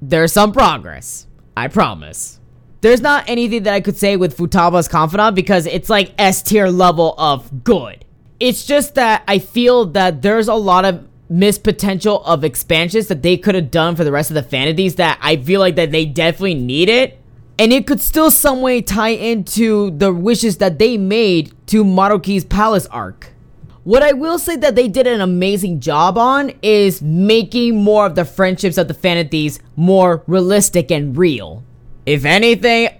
There's 0.00 0.32
some 0.32 0.52
progress. 0.52 1.26
I 1.56 1.68
promise. 1.68 2.40
There's 2.80 3.00
not 3.00 3.28
anything 3.28 3.64
that 3.64 3.74
I 3.74 3.80
could 3.80 3.96
say 3.96 4.16
with 4.16 4.36
Futaba's 4.36 4.86
Confidant 4.86 5.34
because 5.34 5.66
it's 5.66 5.90
like 5.90 6.14
S 6.18 6.42
tier 6.42 6.68
level 6.68 7.14
of 7.18 7.64
good. 7.64 8.04
It's 8.38 8.64
just 8.64 8.94
that 8.94 9.24
I 9.26 9.38
feel 9.40 9.86
that 9.86 10.22
there's 10.22 10.48
a 10.48 10.54
lot 10.54 10.84
of 10.84 11.06
missed 11.28 11.62
potential 11.62 12.22
of 12.24 12.44
expansions 12.44 13.08
that 13.08 13.22
they 13.22 13.36
could 13.36 13.54
have 13.54 13.70
done 13.70 13.96
for 13.96 14.04
the 14.04 14.12
rest 14.12 14.30
of 14.30 14.34
the 14.34 14.42
Phantom 14.42 14.76
Thieves 14.76 14.94
that 14.96 15.18
I 15.22 15.36
feel 15.36 15.60
like 15.60 15.76
that 15.76 15.92
they 15.92 16.06
definitely 16.06 16.54
need 16.54 16.88
it. 16.88 17.20
And 17.58 17.72
it 17.72 17.86
could 17.86 18.00
still 18.00 18.30
some 18.30 18.60
way 18.60 18.80
tie 18.80 19.08
into 19.08 19.90
the 19.90 20.12
wishes 20.12 20.58
that 20.58 20.78
they 20.78 20.96
made 20.96 21.52
to 21.68 21.84
Maruki's 21.84 22.44
palace 22.44 22.86
arc. 22.86 23.32
What 23.84 24.02
I 24.02 24.12
will 24.12 24.38
say 24.38 24.54
that 24.56 24.76
they 24.76 24.86
did 24.86 25.06
an 25.06 25.20
amazing 25.20 25.80
job 25.80 26.18
on 26.18 26.52
is 26.62 27.00
making 27.00 27.82
more 27.82 28.06
of 28.06 28.14
the 28.14 28.24
friendships 28.24 28.76
of 28.76 28.86
the 28.86 28.94
Phantom 28.94 29.28
Thieves 29.28 29.60
more 29.76 30.22
realistic 30.26 30.90
and 30.90 31.16
real. 31.16 31.64
If 32.04 32.24
anything, 32.24 32.90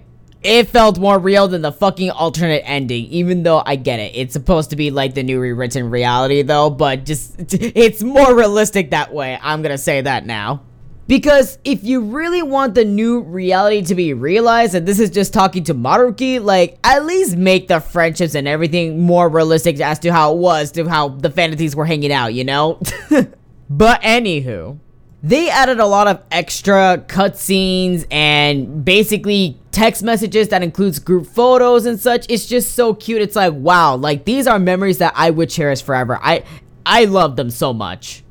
it 0.43 0.69
felt 0.69 0.97
more 0.97 1.19
real 1.19 1.47
than 1.47 1.61
the 1.61 1.71
fucking 1.71 2.11
alternate 2.11 2.63
ending, 2.65 3.05
even 3.05 3.43
though 3.43 3.61
I 3.65 3.75
get 3.75 3.99
it. 3.99 4.13
It's 4.15 4.33
supposed 4.33 4.69
to 4.69 4.75
be 4.75 4.89
like 4.89 5.13
the 5.13 5.23
new 5.23 5.39
rewritten 5.39 5.89
reality, 5.89 6.41
though, 6.41 6.69
but 6.69 7.05
just 7.05 7.35
it's 7.53 8.01
more 8.01 8.35
realistic 8.35 8.91
that 8.91 9.13
way. 9.13 9.37
I'm 9.41 9.61
gonna 9.61 9.77
say 9.77 10.01
that 10.01 10.25
now. 10.25 10.63
Because 11.09 11.57
if 11.63 11.83
you 11.83 12.01
really 12.01 12.43
want 12.43 12.75
the 12.75 12.85
new 12.85 13.21
reality 13.21 13.81
to 13.81 13.95
be 13.95 14.13
realized, 14.13 14.75
and 14.75 14.87
this 14.87 14.99
is 14.99 15.09
just 15.09 15.33
talking 15.33 15.63
to 15.63 15.73
Maruki, 15.73 16.39
like, 16.39 16.77
at 16.83 17.03
least 17.03 17.35
make 17.35 17.67
the 17.67 17.79
friendships 17.79 18.35
and 18.35 18.47
everything 18.47 18.99
more 19.01 19.27
realistic 19.27 19.79
as 19.79 19.97
to 19.99 20.13
how 20.13 20.33
it 20.33 20.37
was, 20.37 20.71
to 20.73 20.87
how 20.87 21.09
the 21.09 21.31
Phantom 21.31 21.57
Thieves 21.57 21.75
were 21.75 21.87
hanging 21.87 22.11
out, 22.11 22.35
you 22.35 22.43
know? 22.43 22.79
but 23.71 24.03
anywho, 24.03 24.77
they 25.21 25.49
added 25.49 25.79
a 25.79 25.85
lot 25.85 26.07
of 26.07 26.23
extra 26.31 27.03
cutscenes 27.07 28.05
and 28.09 28.85
basically 28.85 29.57
text 29.71 30.01
messages 30.01 30.47
that 30.49 30.63
includes 30.63 30.99
group 30.99 31.27
photos 31.27 31.85
and 31.85 31.99
such. 31.99 32.25
It's 32.29 32.45
just 32.45 32.73
so 32.73 32.93
cute. 32.93 33.21
It's 33.21 33.35
like, 33.35 33.53
wow, 33.53 33.95
like 33.95 34.25
these 34.25 34.47
are 34.47 34.59
memories 34.59 34.99
that 34.99 35.13
I 35.15 35.29
would 35.29 35.49
cherish 35.49 35.81
forever. 35.81 36.19
I 36.21 36.43
I 36.85 37.05
love 37.05 37.35
them 37.35 37.49
so 37.49 37.73
much. 37.73 38.23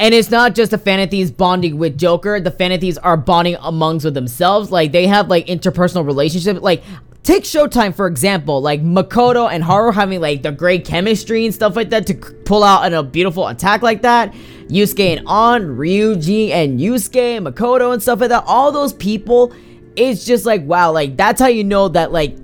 And 0.00 0.14
it's 0.14 0.30
not 0.30 0.56
just 0.56 0.72
the 0.72 0.78
Phantom 0.78 1.08
Thieves 1.08 1.30
bonding 1.30 1.78
with 1.78 1.96
Joker. 1.96 2.40
The 2.40 2.50
Phantom 2.50 2.80
Thieves 2.80 2.98
are 2.98 3.16
bonding 3.16 3.56
amongst 3.60 4.04
with 4.04 4.14
themselves. 4.14 4.72
Like 4.72 4.90
they 4.90 5.06
have 5.06 5.28
like 5.28 5.46
interpersonal 5.46 6.04
relationships. 6.04 6.60
Like 6.60 6.82
take 7.22 7.44
Showtime 7.44 7.94
for 7.94 8.06
example. 8.06 8.60
Like 8.60 8.82
Makoto 8.82 9.50
and 9.50 9.62
Haru 9.62 9.92
having 9.92 10.20
like 10.20 10.42
the 10.42 10.52
great 10.52 10.84
chemistry 10.84 11.44
and 11.44 11.54
stuff 11.54 11.76
like 11.76 11.90
that 11.90 12.06
to 12.08 12.14
pull 12.14 12.64
out 12.64 12.92
a 12.92 13.02
beautiful 13.02 13.48
attack 13.48 13.82
like 13.82 14.02
that. 14.02 14.32
Yusuke 14.68 15.18
and 15.18 15.28
Ann, 15.28 15.76
Ryuji 15.76 16.50
and 16.50 16.80
Yusuke, 16.80 17.46
Makoto 17.46 17.92
and 17.92 18.02
stuff 18.02 18.20
like 18.20 18.30
that. 18.30 18.44
All 18.46 18.72
those 18.72 18.92
people, 18.92 19.52
it's 19.96 20.24
just 20.24 20.46
like, 20.46 20.62
wow, 20.64 20.92
like 20.92 21.16
that's 21.16 21.40
how 21.40 21.48
you 21.48 21.64
know 21.64 21.88
that 21.88 22.12
like 22.12 22.36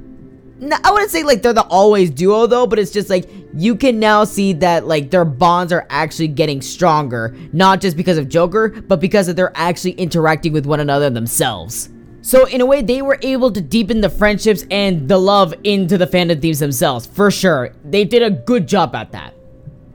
I 0.61 0.91
wouldn't 0.91 1.13
say 1.13 1.23
like 1.23 1.43
they're 1.43 1.53
the 1.53 1.63
always 1.63 2.11
duo 2.11 2.47
though, 2.47 2.67
but 2.67 2.79
it's 2.79 2.91
just 2.91 3.09
like 3.09 3.31
you 3.55 3.77
can 3.77 4.01
now 4.01 4.25
see 4.25 4.53
that 4.55 4.87
like 4.87 5.11
their 5.11 5.25
bonds 5.25 5.73
are 5.73 5.87
actually 5.89 6.29
getting 6.29 6.61
stronger, 6.61 7.35
not 7.53 7.81
just 7.81 7.97
because 7.97 8.19
of 8.19 8.29
Joker, 8.29 8.69
but 8.71 9.01
because 9.01 9.29
of 9.29 9.37
they're 9.37 9.53
actually 9.55 9.93
interacting 9.93 10.53
with 10.53 10.67
one 10.67 10.81
another 10.81 11.11
themselves. 11.11 11.91
So 12.29 12.45
in 12.45 12.61
a 12.61 12.67
way, 12.67 12.83
they 12.83 13.01
were 13.01 13.19
able 13.23 13.51
to 13.53 13.61
deepen 13.63 14.03
the 14.03 14.11
friendships 14.11 14.67
and 14.71 15.09
the 15.09 15.17
love 15.17 15.55
into 15.65 15.97
the 15.97 16.07
Phantom 16.07 16.39
Thieves 16.39 16.59
themselves, 16.59 17.07
for 17.07 17.31
sure. 17.31 17.73
They 17.87 18.05
did 18.05 18.23
a 18.23 18.29
good 18.29 18.69
job 18.69 18.95
at 18.95 19.13
that. 19.13 19.33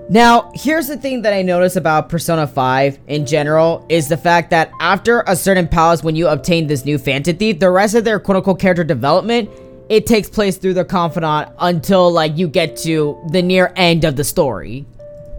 Now, 0.09 0.51
here's 0.55 0.88
the 0.88 0.97
thing 0.97 1.21
that 1.21 1.34
I 1.34 1.43
notice 1.43 1.75
about 1.75 2.09
Persona 2.09 2.47
5 2.47 2.97
in 3.05 3.27
general 3.27 3.86
is 3.88 4.07
the 4.07 4.17
fact 4.17 4.49
that 4.49 4.71
after 4.81 5.23
a 5.27 5.36
certain 5.36 5.67
palace, 5.67 6.03
when 6.03 6.15
you 6.15 6.27
obtain 6.27 6.65
this 6.65 6.86
new 6.86 6.97
Phantom 6.97 7.38
Thief, 7.38 7.59
the 7.59 7.69
rest 7.69 7.93
of 7.93 8.03
their 8.03 8.19
quote 8.19 8.38
unquote 8.38 8.59
character 8.59 8.84
development, 8.84 9.47
it 9.89 10.07
takes 10.07 10.27
place 10.27 10.57
through 10.57 10.73
the 10.73 10.86
Confidant 10.86 11.51
until 11.59 12.11
like 12.11 12.36
you 12.36 12.47
get 12.47 12.75
to 12.77 13.15
the 13.29 13.43
near 13.43 13.71
end 13.75 14.05
of 14.05 14.15
the 14.15 14.23
story. 14.23 14.88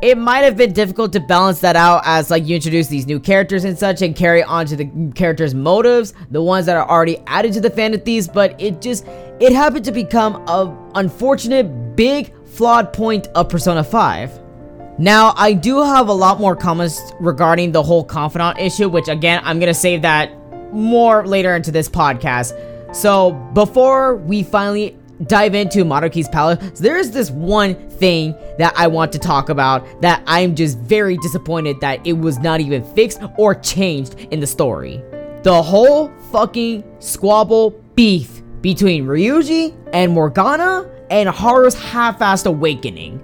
It 0.05 0.19
might 0.19 0.45
have 0.45 0.55
been 0.55 0.75
difficult 0.75 1.15
to 1.15 1.21
balance 1.21 1.61
that 1.61 1.77
out 1.77 2.03
as 2.05 2.31
like 2.31 2.47
you 2.47 2.57
introduce 2.57 2.89
these 2.89 3.07
new 3.07 3.19
characters 3.19 3.65
and 3.65 3.79
such 3.79 4.03
and 4.03 4.15
carry 4.15 4.43
on 4.43 4.67
to 4.67 4.77
the 4.77 5.11
characters' 5.15 5.55
motives, 5.55 6.13
the 6.31 6.43
ones 6.43 6.67
that 6.67 6.77
are 6.77 6.87
already 6.87 7.17
added 7.27 7.55
to 7.55 7.61
the 7.63 7.71
Thieves, 7.71 8.29
but 8.29 8.55
it 8.61 8.83
just, 8.83 9.07
it 9.41 9.51
happened 9.51 9.83
to 9.87 9.93
become 9.93 10.47
a 10.47 10.77
unfortunate, 10.95 11.97
big, 11.97 12.35
flawed 12.45 12.93
point 12.93 13.29
of 13.29 13.49
Persona 13.49 13.83
5. 13.83 14.99
Now, 14.99 15.33
I 15.39 15.55
do 15.55 15.83
have 15.83 16.09
a 16.09 16.13
lot 16.13 16.39
more 16.39 16.55
comments 16.55 17.01
regarding 17.19 17.73
the 17.73 17.83
whole 17.83 18.05
confidant 18.05 18.59
issue, 18.59 18.91
which 18.91 19.09
again, 19.09 19.41
I'm 19.43 19.59
gonna 19.59 19.73
save 19.73 20.03
that 20.03 20.31
more 20.71 21.27
later 21.27 21.57
into 21.57 21.71
this 21.71 21.89
podcast. 21.89 22.53
So, 22.95 23.33
before 23.55 24.17
we 24.17 24.43
finally 24.43 24.99
dive 25.27 25.55
into 25.55 25.85
Maruki's 25.85 26.29
Palace, 26.29 26.79
there's 26.79 27.11
this 27.11 27.31
one 27.31 27.75
thing 27.91 28.35
that 28.59 28.73
I 28.77 28.87
want 28.87 29.13
to 29.13 29.19
talk 29.19 29.49
about 29.49 30.01
that 30.03 30.23
I'm 30.27 30.55
just 30.55 30.79
very 30.79 31.17
disappointed 31.19 31.81
that 31.81 32.07
it 32.07 32.15
was 32.15 32.39
not 32.39 32.61
even 32.61 32.85
fixed 32.95 33.21
or 33.37 33.55
changed 33.55 34.15
in 34.31 34.41
the 34.41 34.47
story. 34.47 35.03
The 35.43 35.63
whole 35.63 36.11
fucking 36.33 36.85
squabble 37.01 37.71
beef 37.95 38.43
between 38.61 39.05
Ryuji 39.05 39.77
and 39.93 40.13
Morgana 40.13 40.91
and 41.11 41.29
Haru's 41.29 41.75
half-assed 41.75 42.47
awakening. 42.47 43.21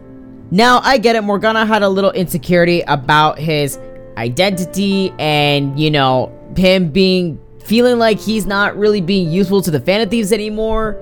Now, 0.50 0.80
I 0.82 0.98
get 0.98 1.16
it, 1.16 1.22
Morgana 1.22 1.64
had 1.64 1.82
a 1.82 1.88
little 1.88 2.10
insecurity 2.10 2.82
about 2.82 3.38
his 3.38 3.78
identity 4.16 5.14
and, 5.18 5.78
you 5.78 5.90
know, 5.90 6.36
him 6.56 6.90
being 6.90 7.40
feeling 7.64 7.98
like 7.98 8.18
he's 8.18 8.46
not 8.46 8.76
really 8.76 9.00
being 9.00 9.30
useful 9.30 9.62
to 9.62 9.70
the 9.70 9.80
Phantom 9.80 10.08
Thieves 10.08 10.32
anymore. 10.32 11.00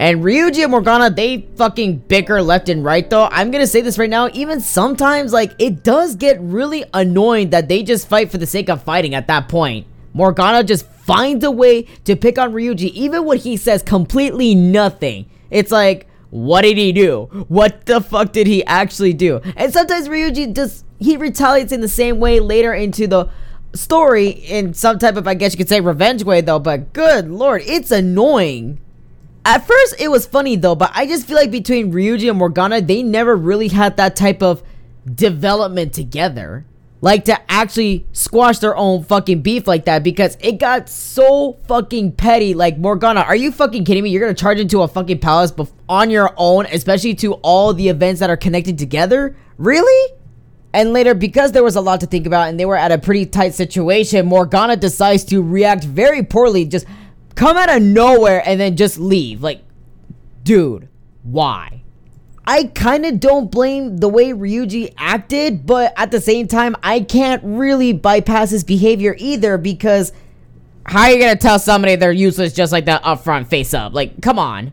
And 0.00 0.22
Ryuji 0.22 0.62
and 0.62 0.70
Morgana, 0.70 1.10
they 1.10 1.46
fucking 1.56 1.98
bicker 2.08 2.40
left 2.40 2.70
and 2.70 2.82
right 2.82 3.08
though. 3.10 3.28
I'm 3.30 3.50
gonna 3.50 3.66
say 3.66 3.82
this 3.82 3.98
right 3.98 4.08
now, 4.08 4.30
even 4.32 4.58
sometimes, 4.58 5.30
like, 5.30 5.52
it 5.58 5.84
does 5.84 6.14
get 6.14 6.40
really 6.40 6.84
annoying 6.94 7.50
that 7.50 7.68
they 7.68 7.82
just 7.82 8.08
fight 8.08 8.30
for 8.30 8.38
the 8.38 8.46
sake 8.46 8.70
of 8.70 8.82
fighting 8.82 9.14
at 9.14 9.26
that 9.26 9.50
point. 9.50 9.86
Morgana 10.14 10.64
just 10.64 10.86
finds 10.86 11.44
a 11.44 11.50
way 11.50 11.82
to 12.04 12.16
pick 12.16 12.38
on 12.38 12.54
Ryuji, 12.54 12.90
even 12.92 13.26
when 13.26 13.36
he 13.36 13.58
says 13.58 13.82
completely 13.82 14.54
nothing. 14.54 15.28
It's 15.50 15.70
like, 15.70 16.06
what 16.30 16.62
did 16.62 16.78
he 16.78 16.92
do? 16.92 17.44
What 17.48 17.84
the 17.84 18.00
fuck 18.00 18.32
did 18.32 18.46
he 18.46 18.64
actually 18.64 19.12
do? 19.12 19.42
And 19.54 19.70
sometimes 19.70 20.08
Ryuji 20.08 20.54
just 20.54 20.86
he 20.98 21.18
retaliates 21.18 21.72
in 21.72 21.82
the 21.82 21.88
same 21.88 22.20
way 22.20 22.40
later 22.40 22.72
into 22.72 23.06
the 23.06 23.28
story 23.74 24.28
in 24.28 24.72
some 24.72 24.98
type 24.98 25.16
of 25.16 25.28
I 25.28 25.34
guess 25.34 25.52
you 25.52 25.58
could 25.58 25.68
say 25.68 25.82
revenge 25.82 26.24
way 26.24 26.40
though, 26.40 26.58
but 26.58 26.94
good 26.94 27.28
lord, 27.28 27.60
it's 27.66 27.90
annoying. 27.90 28.80
At 29.44 29.66
first 29.66 29.94
it 29.98 30.08
was 30.10 30.26
funny 30.26 30.56
though, 30.56 30.74
but 30.74 30.90
I 30.94 31.06
just 31.06 31.26
feel 31.26 31.36
like 31.36 31.50
between 31.50 31.92
Ryuji 31.92 32.28
and 32.28 32.38
Morgana, 32.38 32.80
they 32.80 33.02
never 33.02 33.34
really 33.36 33.68
had 33.68 33.96
that 33.96 34.14
type 34.16 34.42
of 34.42 34.62
development 35.14 35.92
together. 35.92 36.66
like 37.02 37.24
to 37.24 37.50
actually 37.50 38.06
squash 38.12 38.58
their 38.58 38.76
own 38.76 39.02
fucking 39.02 39.40
beef 39.40 39.66
like 39.66 39.86
that 39.86 40.02
because 40.02 40.36
it 40.40 40.58
got 40.58 40.86
so 40.86 41.56
fucking 41.66 42.12
petty. 42.12 42.52
Like 42.52 42.76
Morgana, 42.76 43.20
are 43.20 43.34
you 43.34 43.50
fucking 43.50 43.86
kidding 43.86 44.04
me? 44.04 44.10
You're 44.10 44.20
gonna 44.20 44.34
charge 44.34 44.60
into 44.60 44.82
a 44.82 44.88
fucking 44.88 45.18
palace 45.20 45.50
bef- 45.50 45.72
on 45.88 46.10
your 46.10 46.34
own, 46.36 46.66
especially 46.66 47.14
to 47.14 47.34
all 47.36 47.72
the 47.72 47.88
events 47.88 48.20
that 48.20 48.28
are 48.28 48.36
connected 48.36 48.78
together? 48.78 49.34
Really? 49.56 50.12
And 50.74 50.92
later, 50.92 51.14
because 51.14 51.52
there 51.52 51.64
was 51.64 51.74
a 51.74 51.80
lot 51.80 52.00
to 52.00 52.06
think 52.06 52.26
about 52.26 52.48
and 52.48 52.60
they 52.60 52.66
were 52.66 52.76
at 52.76 52.92
a 52.92 52.98
pretty 52.98 53.24
tight 53.24 53.54
situation, 53.54 54.26
Morgana 54.26 54.76
decides 54.76 55.24
to 55.24 55.42
react 55.42 55.84
very 55.84 56.22
poorly, 56.22 56.66
just 56.66 56.84
come 57.34 57.56
out 57.56 57.74
of 57.74 57.82
nowhere 57.82 58.42
and 58.44 58.60
then 58.60 58.76
just 58.76 58.98
leave. 58.98 59.42
Like, 59.42 59.62
dude, 60.42 60.88
why? 61.22 61.82
I 62.46 62.64
kind 62.64 63.06
of 63.06 63.20
don't 63.20 63.50
blame 63.50 63.98
the 63.98 64.08
way 64.08 64.32
Ryuji 64.32 64.94
acted, 64.96 65.66
but 65.66 65.92
at 65.96 66.10
the 66.10 66.20
same 66.20 66.48
time, 66.48 66.74
I 66.82 67.00
can't 67.00 67.42
really 67.44 67.92
bypass 67.92 68.50
his 68.50 68.64
behavior 68.64 69.14
either 69.18 69.56
because 69.58 70.12
how 70.84 71.02
are 71.02 71.10
you 71.10 71.20
gonna 71.20 71.36
tell 71.36 71.58
somebody 71.58 71.94
they're 71.96 72.10
useless 72.10 72.52
just 72.52 72.72
like 72.72 72.86
that 72.86 73.02
up 73.04 73.22
front, 73.22 73.48
face 73.48 73.74
up? 73.74 73.94
Like, 73.94 74.20
come 74.20 74.38
on. 74.38 74.72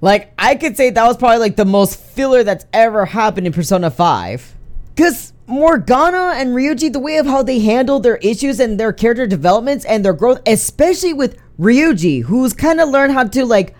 Like, 0.00 0.32
I 0.38 0.56
could 0.56 0.76
say 0.76 0.90
that 0.90 1.06
was 1.06 1.16
probably 1.16 1.38
like 1.38 1.56
the 1.56 1.64
most 1.64 2.00
filler 2.00 2.42
that's 2.42 2.66
ever 2.72 3.06
happened 3.06 3.46
in 3.46 3.52
Persona 3.52 3.90
5. 3.90 4.54
Because 4.94 5.32
Morgana 5.46 6.32
and 6.34 6.56
Ryuji, 6.56 6.92
the 6.92 6.98
way 6.98 7.18
of 7.18 7.26
how 7.26 7.42
they 7.42 7.60
handle 7.60 8.00
their 8.00 8.16
issues 8.16 8.58
and 8.58 8.80
their 8.80 8.92
character 8.92 9.26
developments 9.26 9.84
and 9.84 10.04
their 10.04 10.12
growth, 10.12 10.40
especially 10.46 11.12
with 11.12 11.38
Ryuji, 11.58 12.24
who's 12.24 12.52
kind 12.52 12.80
of 12.80 12.88
learned 12.88 13.12
how 13.12 13.24
to 13.24 13.44
like 13.44 13.74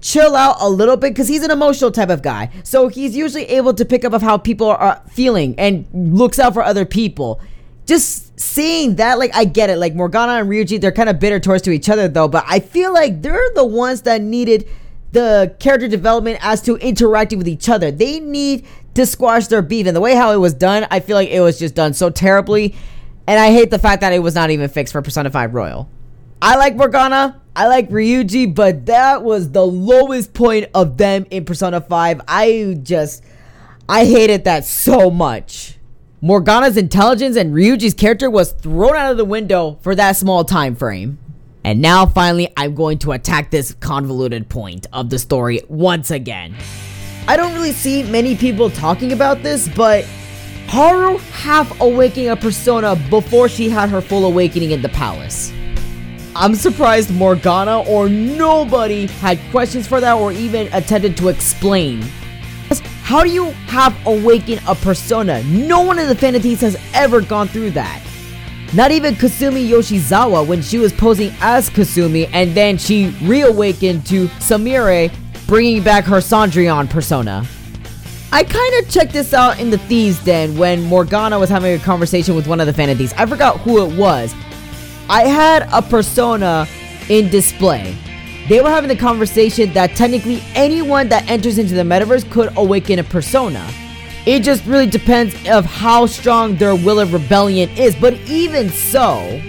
chill 0.00 0.36
out 0.36 0.56
a 0.60 0.68
little 0.68 0.96
bit 0.96 1.10
because 1.10 1.28
he's 1.28 1.42
an 1.42 1.50
emotional 1.50 1.90
type 1.90 2.08
of 2.08 2.22
guy. 2.22 2.50
So 2.64 2.88
he's 2.88 3.16
usually 3.16 3.44
able 3.44 3.74
to 3.74 3.84
pick 3.84 4.04
up 4.04 4.12
of 4.12 4.22
how 4.22 4.38
people 4.38 4.68
are 4.68 4.80
uh, 4.80 5.00
feeling 5.10 5.54
and 5.58 5.86
looks 5.92 6.38
out 6.38 6.54
for 6.54 6.62
other 6.62 6.84
people. 6.84 7.40
Just 7.86 8.38
seeing 8.38 8.96
that, 8.96 9.18
like, 9.18 9.34
I 9.34 9.44
get 9.46 9.70
it. 9.70 9.78
Like, 9.78 9.94
Morgana 9.94 10.32
and 10.32 10.48
Ryuji, 10.48 10.80
they're 10.80 10.92
kind 10.92 11.08
of 11.08 11.18
bitter 11.18 11.40
towards 11.40 11.62
to 11.62 11.70
each 11.70 11.88
other, 11.88 12.06
though. 12.06 12.28
But 12.28 12.44
I 12.46 12.60
feel 12.60 12.92
like 12.92 13.22
they're 13.22 13.40
the 13.54 13.64
ones 13.64 14.02
that 14.02 14.20
needed 14.20 14.68
the 15.12 15.56
character 15.58 15.88
development 15.88 16.38
as 16.42 16.60
to 16.62 16.76
interacting 16.76 17.38
with 17.38 17.48
each 17.48 17.68
other. 17.68 17.90
They 17.90 18.20
need 18.20 18.66
to 18.94 19.06
squash 19.06 19.46
their 19.46 19.62
beef. 19.62 19.86
And 19.86 19.96
the 19.96 20.02
way 20.02 20.14
how 20.14 20.32
it 20.32 20.36
was 20.36 20.52
done, 20.52 20.86
I 20.90 21.00
feel 21.00 21.16
like 21.16 21.30
it 21.30 21.40
was 21.40 21.58
just 21.58 21.74
done 21.74 21.94
so 21.94 22.10
terribly. 22.10 22.74
And 23.26 23.40
I 23.40 23.52
hate 23.52 23.70
the 23.70 23.78
fact 23.78 24.02
that 24.02 24.12
it 24.12 24.18
was 24.18 24.34
not 24.34 24.50
even 24.50 24.68
fixed 24.68 24.92
for 24.92 25.00
Persona 25.00 25.30
5 25.30 25.54
Royal. 25.54 25.88
I 26.40 26.56
like 26.56 26.76
Morgana, 26.76 27.40
I 27.56 27.66
like 27.66 27.90
Ryuji, 27.90 28.54
but 28.54 28.86
that 28.86 29.24
was 29.24 29.50
the 29.50 29.66
lowest 29.66 30.32
point 30.32 30.68
of 30.72 30.96
them 30.96 31.26
in 31.30 31.44
Persona 31.44 31.80
5. 31.80 32.20
I 32.28 32.78
just, 32.84 33.24
I 33.88 34.04
hated 34.04 34.44
that 34.44 34.64
so 34.64 35.10
much. 35.10 35.78
Morgana's 36.20 36.76
intelligence 36.76 37.36
and 37.36 37.52
Ryuji's 37.52 37.94
character 37.94 38.30
was 38.30 38.52
thrown 38.52 38.94
out 38.94 39.10
of 39.10 39.16
the 39.16 39.24
window 39.24 39.78
for 39.82 39.96
that 39.96 40.16
small 40.16 40.44
time 40.44 40.76
frame. 40.76 41.18
And 41.64 41.82
now 41.82 42.06
finally, 42.06 42.52
I'm 42.56 42.76
going 42.76 42.98
to 43.00 43.12
attack 43.12 43.50
this 43.50 43.74
convoluted 43.74 44.48
point 44.48 44.86
of 44.92 45.10
the 45.10 45.18
story 45.18 45.62
once 45.68 46.12
again. 46.12 46.54
I 47.26 47.36
don't 47.36 47.52
really 47.54 47.72
see 47.72 48.04
many 48.04 48.36
people 48.36 48.70
talking 48.70 49.12
about 49.12 49.42
this, 49.42 49.68
but 49.68 50.04
Haru 50.68 51.18
half 51.18 51.80
awakening 51.80 52.28
a 52.28 52.36
persona 52.36 52.94
before 53.10 53.48
she 53.48 53.68
had 53.68 53.88
her 53.88 54.00
full 54.00 54.24
awakening 54.24 54.70
in 54.70 54.82
the 54.82 54.88
palace. 54.90 55.52
I'm 56.40 56.54
surprised 56.54 57.12
Morgana 57.12 57.80
or 57.80 58.08
nobody 58.08 59.08
had 59.08 59.40
questions 59.50 59.88
for 59.88 60.00
that 60.00 60.12
or 60.12 60.30
even 60.30 60.72
attempted 60.72 61.16
to 61.16 61.30
explain. 61.30 62.00
How 63.02 63.24
do 63.24 63.28
you 63.28 63.46
have 63.66 63.92
awaken 64.06 64.60
a 64.68 64.76
persona? 64.76 65.42
No 65.42 65.80
one 65.80 65.98
in 65.98 66.06
the 66.06 66.14
Phantom 66.14 66.40
Thieves 66.40 66.60
has 66.60 66.76
ever 66.94 67.22
gone 67.22 67.48
through 67.48 67.72
that. 67.72 68.00
Not 68.72 68.92
even 68.92 69.16
Kasumi 69.16 69.68
Yoshizawa 69.68 70.46
when 70.46 70.62
she 70.62 70.78
was 70.78 70.92
posing 70.92 71.32
as 71.40 71.70
Kasumi 71.70 72.30
and 72.32 72.54
then 72.54 72.78
she 72.78 73.08
reawakened 73.22 74.06
to 74.06 74.28
Sumire 74.38 75.12
bringing 75.48 75.82
back 75.82 76.04
her 76.04 76.18
Cendrillon 76.18 76.88
persona. 76.88 77.44
I 78.30 78.44
kind 78.44 78.74
of 78.76 78.88
checked 78.88 79.12
this 79.12 79.34
out 79.34 79.58
in 79.58 79.70
the 79.70 79.78
Thieves 79.78 80.22
Den 80.24 80.56
when 80.56 80.84
Morgana 80.84 81.36
was 81.36 81.50
having 81.50 81.74
a 81.74 81.82
conversation 81.82 82.36
with 82.36 82.46
one 82.46 82.60
of 82.60 82.68
the 82.68 82.72
Phantom 82.72 82.96
Thieves. 82.96 83.12
I 83.14 83.26
forgot 83.26 83.58
who 83.62 83.84
it 83.84 83.98
was. 83.98 84.32
I 85.08 85.24
had 85.24 85.66
a 85.72 85.80
persona 85.80 86.66
in 87.08 87.30
display. 87.30 87.96
They 88.48 88.60
were 88.60 88.70
having 88.70 88.88
the 88.88 88.96
conversation 88.96 89.72
that 89.72 89.96
technically 89.96 90.42
anyone 90.54 91.08
that 91.08 91.28
enters 91.30 91.58
into 91.58 91.74
the 91.74 91.82
metaverse 91.82 92.30
could 92.30 92.50
awaken 92.56 92.98
a 92.98 93.04
persona. 93.04 93.66
It 94.26 94.42
just 94.42 94.64
really 94.66 94.86
depends 94.86 95.34
of 95.48 95.64
how 95.64 96.06
strong 96.06 96.56
their 96.56 96.74
will 96.74 97.00
of 97.00 97.14
rebellion 97.14 97.70
is. 97.70 97.96
But 97.96 98.14
even 98.26 98.68
so, 98.68 99.40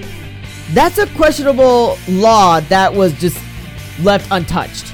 that's 0.72 0.97
a 0.97 1.07
questionable 1.07 1.97
law 2.07 2.62
that 2.62 2.93
was 2.93 3.14
just 3.20 3.38
left 4.01 4.28
untouched. 4.32 4.93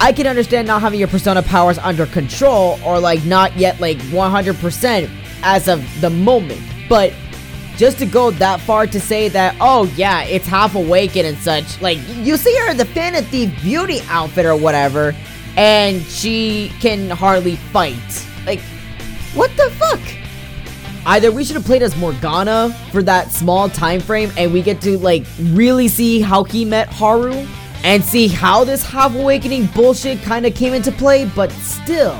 I 0.00 0.12
can 0.12 0.26
understand 0.26 0.66
not 0.66 0.82
having 0.82 0.98
your 0.98 1.08
persona 1.08 1.42
powers 1.42 1.78
under 1.78 2.04
control 2.04 2.78
or 2.84 3.00
like 3.00 3.24
not 3.24 3.56
yet 3.56 3.80
like 3.80 3.96
100% 3.96 5.10
as 5.42 5.68
of 5.68 6.00
the 6.02 6.10
moment. 6.10 6.60
But 6.88 7.14
just 7.76 7.98
to 7.98 8.06
go 8.06 8.30
that 8.32 8.60
far 8.60 8.86
to 8.86 9.00
say 9.00 9.28
that, 9.28 9.54
oh 9.60 9.84
yeah, 9.96 10.22
it's 10.24 10.46
half 10.46 10.74
awakened 10.74 11.26
and 11.26 11.38
such, 11.38 11.80
like 11.80 11.98
you 12.08 12.36
see 12.36 12.56
her 12.60 12.70
in 12.70 12.76
the 12.76 12.84
Thief 12.84 13.62
beauty 13.62 14.00
outfit 14.08 14.46
or 14.46 14.56
whatever, 14.56 15.14
and 15.56 16.02
she 16.02 16.72
can 16.80 17.10
hardly 17.10 17.56
fight. 17.56 18.26
Like, 18.46 18.60
what 19.34 19.50
the 19.56 19.70
fuck? 19.78 20.00
Either 21.06 21.30
we 21.30 21.44
should 21.44 21.54
have 21.54 21.64
played 21.64 21.82
as 21.82 21.96
Morgana 21.96 22.70
for 22.90 23.02
that 23.02 23.30
small 23.30 23.68
time 23.68 24.00
frame 24.00 24.32
and 24.36 24.52
we 24.52 24.60
get 24.60 24.80
to 24.80 24.98
like 24.98 25.24
really 25.40 25.86
see 25.86 26.20
how 26.20 26.42
he 26.42 26.64
met 26.64 26.88
Haru 26.88 27.46
and 27.84 28.02
see 28.02 28.26
how 28.26 28.64
this 28.64 28.84
half 28.84 29.14
awakening 29.14 29.66
bullshit 29.66 30.20
kind 30.22 30.44
of 30.46 30.54
came 30.54 30.74
into 30.74 30.90
play, 30.90 31.24
but 31.24 31.52
still. 31.52 32.18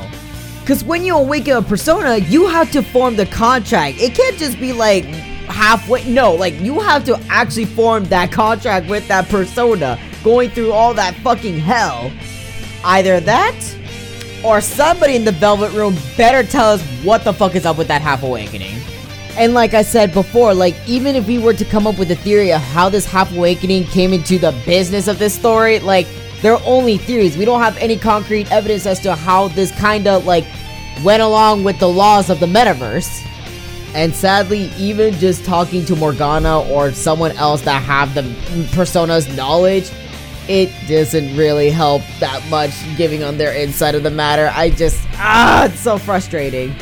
Because 0.61 0.85
when 0.85 1.05
you 1.05 1.17
awaken 1.17 1.57
a 1.57 1.63
persona, 1.63 2.19
you 2.19 2.47
have 2.47 2.71
to 2.73 2.83
form 2.83 3.17
the 3.17 3.27
contract. 3.27 3.99
It 3.99 4.15
can't 4.15 4.37
just 4.37 4.61
be 4.61 4.73
like 4.73 5.05
halfway. 5.49 6.05
No, 6.05 6.35
like 6.35 6.59
you 6.61 6.81
have 6.81 7.05
to 7.05 7.19
actually 7.29 7.67
form 7.67 8.05
that 8.07 8.33
contract 8.33 8.89
with 8.89 9.07
that 9.09 9.29
persona, 9.29 9.99
going 10.23 10.51
through 10.51 10.73
all 10.73 10.95
that 10.95 11.15
fucking 11.17 11.59
hell. 11.59 12.13
Either 12.85 13.21
that, 13.21 13.77
or 14.45 14.61
somebody 14.61 15.17
in 15.17 15.25
the 15.25 15.33
Velvet 15.33 15.73
Room 15.73 15.97
better 16.17 16.49
tell 16.49 16.71
us 16.73 16.83
what 17.03 17.25
the 17.25 17.33
fuck 17.33 17.55
is 17.55 17.67
up 17.67 17.79
with 17.79 17.89
that 17.89 18.03
half 18.03 18.23
awakening. 18.23 18.77
And 19.37 19.53
like 19.53 19.75
I 19.75 19.83
said 19.83 20.15
before, 20.15 20.55
like 20.55 20.75
even 20.87 21.15
if 21.15 21.27
we 21.27 21.39
were 21.39 21.53
to 21.55 21.65
come 21.65 21.87
up 21.87 21.99
with 21.99 22.11
a 22.11 22.17
theory 22.17 22.53
of 22.53 22.61
how 22.61 22.89
this 22.89 23.05
half 23.05 23.35
awakening 23.35 23.85
came 23.85 24.13
into 24.13 24.39
the 24.39 24.53
business 24.65 25.09
of 25.09 25.19
this 25.19 25.35
story, 25.35 25.79
like 25.81 26.07
they're 26.41 26.61
only 26.65 26.97
theories. 26.97 27.37
We 27.37 27.45
don't 27.45 27.61
have 27.61 27.77
any 27.79 27.99
concrete 27.99 28.51
evidence 28.51 28.87
as 28.87 29.01
to 29.01 29.15
how 29.15 29.49
this 29.49 29.77
kind 29.79 30.07
of 30.07 30.25
like 30.25 30.47
went 31.05 31.23
along 31.23 31.65
with 31.65 31.79
the 31.79 31.89
laws 31.89 32.31
of 32.31 32.41
the 32.41 32.47
metaverse. 32.47 33.27
And 33.95 34.15
sadly, 34.15 34.71
even 34.77 35.15
just 35.15 35.45
talking 35.45 35.85
to 35.87 35.97
Morgana 35.97 36.61
or 36.63 36.93
someone 36.93 37.33
else 37.33 37.63
that 37.63 37.83
have 37.83 38.15
the 38.15 38.23
persona's 38.73 39.35
knowledge, 39.37 39.91
it 40.49 40.71
doesn't 40.87 41.37
really 41.37 41.71
help 41.71 42.03
that 42.21 42.47
much 42.49 42.73
giving 42.97 43.25
on 43.25 43.39
their 43.39 43.57
insight 43.57 43.95
of 43.95 44.03
the 44.03 44.11
matter. 44.11 44.51
I 44.55 44.71
just 44.71 45.07
ah, 45.15 45.65
it's 45.65 45.81
so 45.81 45.99
frustrating. 45.99 46.75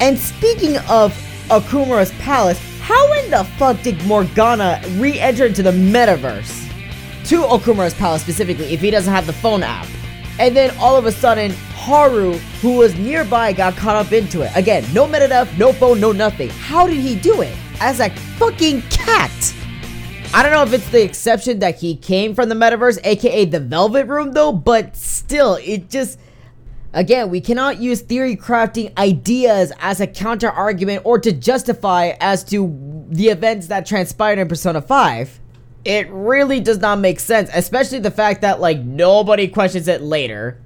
And 0.00 0.18
speaking 0.18 0.78
of 0.88 1.12
Okumura's 1.48 2.12
palace, 2.12 2.60
how 2.80 3.12
in 3.14 3.30
the 3.30 3.44
fuck 3.56 3.80
did 3.82 4.02
Morgana 4.04 4.80
re-enter 4.92 5.46
into 5.46 5.62
the 5.62 5.70
metaverse? 5.70 6.64
To 7.28 7.42
Okumura's 7.42 7.94
palace 7.94 8.22
specifically, 8.22 8.72
if 8.72 8.80
he 8.80 8.90
doesn't 8.90 9.12
have 9.12 9.26
the 9.26 9.32
phone 9.32 9.62
app. 9.62 9.86
And 10.38 10.56
then 10.56 10.76
all 10.78 10.96
of 10.96 11.06
a 11.06 11.12
sudden, 11.12 11.52
Haru, 11.86 12.32
who 12.62 12.78
was 12.78 12.96
nearby, 12.96 13.52
got 13.52 13.76
caught 13.76 13.94
up 13.94 14.10
into 14.10 14.42
it. 14.42 14.50
Again, 14.56 14.84
no 14.92 15.06
Metanav, 15.06 15.56
no 15.56 15.72
phone, 15.72 16.00
no 16.00 16.10
nothing. 16.10 16.48
How 16.48 16.84
did 16.84 16.96
he 16.96 17.14
do 17.14 17.42
it? 17.42 17.56
As 17.78 18.00
a 18.00 18.10
fucking 18.10 18.82
cat! 18.90 19.54
I 20.34 20.42
don't 20.42 20.50
know 20.50 20.64
if 20.64 20.72
it's 20.72 20.88
the 20.90 21.04
exception 21.04 21.60
that 21.60 21.76
he 21.76 21.94
came 21.94 22.34
from 22.34 22.48
the 22.48 22.56
metaverse, 22.56 22.98
aka 23.04 23.44
the 23.44 23.60
Velvet 23.60 24.06
Room, 24.08 24.32
though, 24.32 24.50
but 24.50 24.96
still, 24.96 25.60
it 25.62 25.88
just 25.88 26.18
Again, 26.92 27.30
we 27.30 27.40
cannot 27.40 27.78
use 27.78 28.00
theory 28.00 28.34
crafting 28.34 28.96
ideas 28.98 29.70
as 29.78 30.00
a 30.00 30.08
counter 30.08 30.50
argument 30.50 31.02
or 31.04 31.20
to 31.20 31.30
justify 31.30 32.14
as 32.20 32.42
to 32.44 33.06
the 33.10 33.28
events 33.28 33.68
that 33.68 33.86
transpired 33.86 34.40
in 34.40 34.48
Persona 34.48 34.80
5. 34.80 35.40
It 35.84 36.08
really 36.10 36.58
does 36.58 36.78
not 36.78 36.98
make 36.98 37.20
sense, 37.20 37.48
especially 37.54 37.98
the 38.00 38.10
fact 38.10 38.40
that 38.40 38.60
like 38.60 38.80
nobody 38.80 39.46
questions 39.46 39.86
it 39.86 40.00
later. 40.00 40.58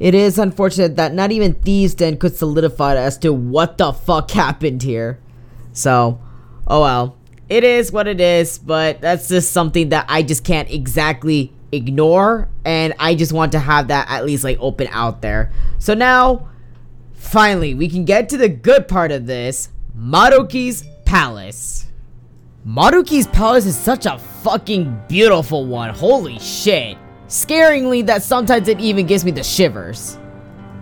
It 0.00 0.14
is 0.14 0.38
unfortunate 0.38 0.96
that 0.96 1.14
not 1.14 1.32
even 1.32 1.54
Thieves 1.54 1.94
Den 1.94 2.16
could 2.16 2.36
solidify 2.36 2.96
as 2.96 3.18
to 3.18 3.32
what 3.32 3.78
the 3.78 3.92
fuck 3.92 4.30
happened 4.30 4.82
here. 4.82 5.20
So, 5.72 6.20
oh 6.66 6.80
well. 6.80 7.16
It 7.48 7.64
is 7.64 7.92
what 7.92 8.08
it 8.08 8.20
is, 8.20 8.58
but 8.58 9.02
that's 9.02 9.28
just 9.28 9.52
something 9.52 9.90
that 9.90 10.06
I 10.08 10.22
just 10.22 10.42
can't 10.42 10.70
exactly 10.70 11.52
ignore 11.72 12.48
and 12.64 12.94
I 12.98 13.14
just 13.14 13.32
want 13.32 13.52
to 13.52 13.58
have 13.58 13.88
that 13.88 14.08
at 14.08 14.24
least 14.24 14.44
like 14.44 14.58
open 14.60 14.88
out 14.90 15.22
there. 15.22 15.50
So 15.78 15.94
now 15.94 16.48
finally 17.14 17.74
we 17.74 17.88
can 17.88 18.04
get 18.04 18.28
to 18.30 18.36
the 18.36 18.48
good 18.48 18.88
part 18.88 19.10
of 19.10 19.26
this. 19.26 19.70
Maruki's 19.96 20.84
Palace. 21.04 21.86
Maruki's 22.66 23.26
Palace 23.26 23.66
is 23.66 23.76
such 23.76 24.06
a 24.06 24.18
fucking 24.18 25.02
beautiful 25.08 25.66
one. 25.66 25.90
Holy 25.90 26.38
shit. 26.38 26.96
Scaringly 27.32 28.04
that 28.04 28.22
sometimes 28.22 28.68
it 28.68 28.78
even 28.78 29.06
gives 29.06 29.24
me 29.24 29.30
the 29.30 29.42
shivers. 29.42 30.18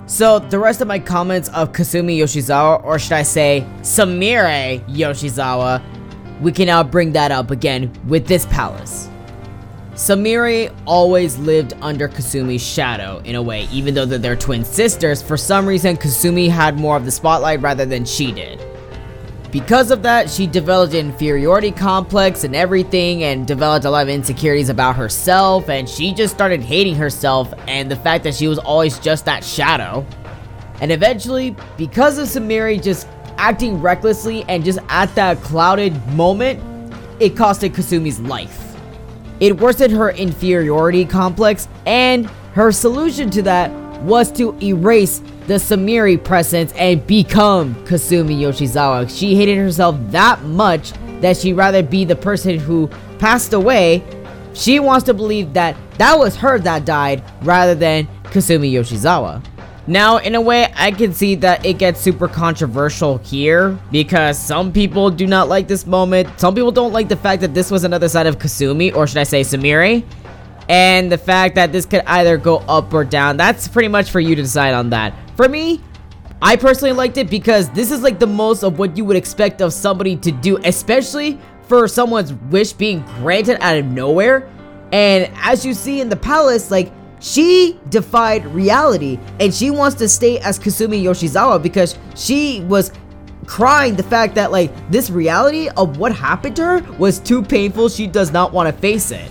So 0.06 0.40
the 0.40 0.58
rest 0.58 0.80
of 0.80 0.88
my 0.88 0.98
comments 0.98 1.48
of 1.50 1.70
Kasumi 1.70 2.18
Yoshizawa, 2.18 2.82
or 2.82 2.98
should 2.98 3.12
I 3.12 3.22
say 3.22 3.64
Sumire 3.82 4.84
Yoshizawa, 4.88 5.80
we 6.40 6.50
can 6.50 6.66
now 6.66 6.82
bring 6.82 7.12
that 7.12 7.30
up 7.30 7.52
again 7.52 7.92
with 8.08 8.26
this 8.26 8.46
palace. 8.46 9.08
Sumire 9.92 10.74
always 10.86 11.38
lived 11.38 11.74
under 11.82 12.08
Kasumi's 12.08 12.66
shadow 12.66 13.18
in 13.24 13.36
a 13.36 13.42
way, 13.42 13.68
even 13.70 13.94
though 13.94 14.04
they're 14.04 14.34
twin 14.34 14.64
sisters, 14.64 15.22
for 15.22 15.36
some 15.36 15.66
reason 15.66 15.96
Kasumi 15.96 16.48
had 16.50 16.76
more 16.76 16.96
of 16.96 17.04
the 17.04 17.12
spotlight 17.12 17.60
rather 17.60 17.86
than 17.86 18.04
she 18.04 18.32
did. 18.32 18.58
Because 19.50 19.90
of 19.90 20.04
that, 20.04 20.30
she 20.30 20.46
developed 20.46 20.94
an 20.94 21.08
inferiority 21.08 21.72
complex 21.72 22.44
and 22.44 22.54
everything 22.54 23.24
and 23.24 23.48
developed 23.48 23.84
a 23.84 23.90
lot 23.90 24.04
of 24.04 24.08
insecurities 24.08 24.68
about 24.68 24.94
herself 24.94 25.68
and 25.68 25.88
she 25.88 26.14
just 26.14 26.32
started 26.32 26.62
hating 26.62 26.94
herself 26.94 27.52
and 27.66 27.90
the 27.90 27.96
fact 27.96 28.22
that 28.24 28.34
she 28.34 28.46
was 28.46 28.58
always 28.60 29.00
just 29.00 29.24
that 29.24 29.42
shadow. 29.42 30.06
And 30.80 30.92
eventually, 30.92 31.56
because 31.76 32.16
of 32.18 32.28
Sumire 32.28 32.80
just 32.80 33.08
acting 33.38 33.82
recklessly 33.82 34.44
and 34.48 34.64
just 34.64 34.78
at 34.88 35.12
that 35.16 35.40
clouded 35.42 35.96
moment, 36.08 36.62
it 37.18 37.34
costed 37.34 37.70
Kasumi's 37.70 38.20
life. 38.20 38.76
It 39.40 39.58
worsened 39.58 39.92
her 39.94 40.10
inferiority 40.10 41.04
complex 41.04 41.66
and 41.86 42.26
her 42.54 42.70
solution 42.70 43.30
to 43.30 43.42
that 43.42 43.72
was 44.02 44.30
to 44.32 44.56
erase 44.62 45.22
the 45.50 45.56
Sumire 45.56 46.22
presence 46.22 46.72
and 46.74 47.04
become 47.08 47.74
Kasumi 47.84 48.38
Yoshizawa. 48.38 49.10
She 49.10 49.34
hated 49.34 49.58
herself 49.58 49.96
that 50.12 50.40
much 50.44 50.92
that 51.20 51.36
she'd 51.36 51.54
rather 51.54 51.82
be 51.82 52.04
the 52.04 52.14
person 52.14 52.56
who 52.56 52.86
passed 53.18 53.52
away. 53.52 54.00
She 54.54 54.78
wants 54.78 55.06
to 55.06 55.12
believe 55.12 55.52
that 55.54 55.76
that 55.98 56.16
was 56.16 56.36
her 56.36 56.60
that 56.60 56.84
died 56.84 57.24
rather 57.42 57.74
than 57.74 58.06
Kasumi 58.26 58.70
Yoshizawa. 58.70 59.44
Now, 59.88 60.18
in 60.18 60.36
a 60.36 60.40
way, 60.40 60.72
I 60.76 60.92
can 60.92 61.12
see 61.12 61.34
that 61.36 61.66
it 61.66 61.78
gets 61.78 62.00
super 62.00 62.28
controversial 62.28 63.18
here 63.18 63.76
because 63.90 64.38
some 64.38 64.72
people 64.72 65.10
do 65.10 65.26
not 65.26 65.48
like 65.48 65.66
this 65.66 65.84
moment. 65.84 66.28
Some 66.38 66.54
people 66.54 66.70
don't 66.70 66.92
like 66.92 67.08
the 67.08 67.16
fact 67.16 67.40
that 67.40 67.54
this 67.54 67.72
was 67.72 67.82
another 67.82 68.08
side 68.08 68.28
of 68.28 68.38
Kasumi, 68.38 68.94
or 68.94 69.08
should 69.08 69.18
I 69.18 69.24
say 69.24 69.40
Sumire, 69.40 70.04
and 70.68 71.10
the 71.10 71.18
fact 71.18 71.56
that 71.56 71.72
this 71.72 71.86
could 71.86 72.02
either 72.06 72.36
go 72.38 72.58
up 72.68 72.94
or 72.94 73.02
down. 73.02 73.36
That's 73.36 73.66
pretty 73.66 73.88
much 73.88 74.12
for 74.12 74.20
you 74.20 74.36
to 74.36 74.42
decide 74.42 74.74
on 74.74 74.90
that. 74.90 75.12
For 75.40 75.48
me, 75.48 75.80
I 76.42 76.56
personally 76.56 76.92
liked 76.92 77.16
it 77.16 77.30
because 77.30 77.70
this 77.70 77.90
is 77.90 78.02
like 78.02 78.18
the 78.18 78.26
most 78.26 78.62
of 78.62 78.78
what 78.78 78.98
you 78.98 79.06
would 79.06 79.16
expect 79.16 79.62
of 79.62 79.72
somebody 79.72 80.14
to 80.16 80.30
do, 80.30 80.58
especially 80.66 81.40
for 81.62 81.88
someone's 81.88 82.34
wish 82.34 82.74
being 82.74 83.00
granted 83.16 83.56
out 83.62 83.78
of 83.78 83.86
nowhere. 83.86 84.50
And 84.92 85.32
as 85.36 85.64
you 85.64 85.72
see 85.72 86.02
in 86.02 86.10
the 86.10 86.16
palace, 86.16 86.70
like 86.70 86.92
she 87.20 87.80
defied 87.88 88.44
reality 88.48 89.18
and 89.40 89.54
she 89.54 89.70
wants 89.70 89.96
to 90.00 90.10
stay 90.10 90.38
as 90.40 90.58
Kasumi 90.58 91.02
Yoshizawa 91.02 91.62
because 91.62 91.98
she 92.14 92.60
was 92.64 92.92
crying 93.46 93.96
the 93.96 94.02
fact 94.02 94.34
that 94.34 94.52
like 94.52 94.90
this 94.90 95.08
reality 95.08 95.70
of 95.70 95.96
what 95.96 96.14
happened 96.14 96.56
to 96.56 96.64
her 96.64 96.80
was 96.98 97.18
too 97.18 97.42
painful. 97.42 97.88
She 97.88 98.06
does 98.06 98.30
not 98.30 98.52
want 98.52 98.66
to 98.66 98.78
face 98.78 99.10
it. 99.10 99.30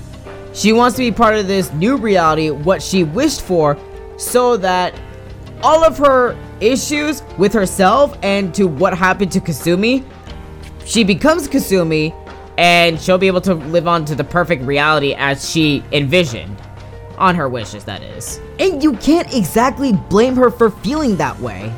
She 0.55 0.74
wants 0.74 0.97
to 0.97 1.03
be 1.03 1.12
part 1.12 1.36
of 1.36 1.45
this 1.45 1.72
new 1.74 1.97
reality, 1.97 2.49
what 2.49 2.82
she 2.82 3.03
wished 3.03 3.41
for, 3.41 3.78
so 4.18 4.57
that 4.57 4.99
all 5.64 5.84
of 5.84 5.97
her 5.97 6.38
issues 6.62 7.24
with 7.38 7.53
herself 7.53 8.18
and 8.24 8.53
to 8.55 8.66
what 8.68 8.97
happened 8.97 9.32
to 9.34 9.39
Kasumi, 9.39 10.03
she 10.86 11.03
becomes 11.03 11.47
Kasumi 11.47 12.14
and 12.57 12.99
she'll 12.99 13.18
be 13.18 13.28
able 13.28 13.41
to 13.41 13.53
live 13.53 13.88
on 13.88 14.03
to 14.05 14.16
the 14.16 14.24
perfect 14.24 14.64
reality 14.64 15.14
as 15.14 15.49
she 15.49 15.84
envisioned. 15.91 16.55
On 17.18 17.36
her 17.36 17.49
wishes, 17.49 17.84
that 17.84 18.01
is. 18.01 18.39
And 18.60 18.82
you 18.82 18.93
can't 18.93 19.34
exactly 19.36 19.93
blame 20.10 20.36
her 20.36 20.49
for 20.49 20.70
feeling 20.70 21.18
that 21.18 21.38
way. 21.39 21.74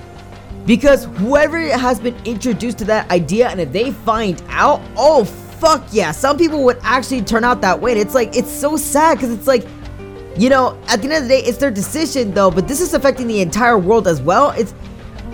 Because 0.65 1.05
whoever 1.17 1.59
has 1.59 1.99
been 1.99 2.15
introduced 2.25 2.77
to 2.79 2.85
that 2.85 3.09
idea 3.09 3.49
and 3.49 3.59
if 3.59 3.71
they 3.71 3.91
find 3.91 4.41
out, 4.49 4.81
oh 4.95 5.23
fuck 5.23 5.83
yeah, 5.91 6.11
some 6.11 6.37
people 6.37 6.63
would 6.63 6.79
actually 6.81 7.21
turn 7.21 7.43
out 7.43 7.61
that 7.61 7.79
way. 7.79 7.91
And 7.91 8.01
it's 8.01 8.15
like, 8.15 8.35
it's 8.35 8.51
so 8.51 8.77
sad 8.77 9.17
because 9.17 9.31
it's 9.31 9.47
like, 9.47 9.65
you 10.37 10.49
know, 10.49 10.79
at 10.87 11.01
the 11.01 11.05
end 11.05 11.13
of 11.13 11.23
the 11.23 11.29
day, 11.29 11.39
it's 11.39 11.57
their 11.57 11.71
decision 11.71 12.33
though, 12.33 12.51
but 12.51 12.67
this 12.67 12.81
is 12.81 12.93
affecting 12.93 13.27
the 13.27 13.41
entire 13.41 13.77
world 13.77 14.07
as 14.07 14.21
well. 14.21 14.51
It's, 14.51 14.73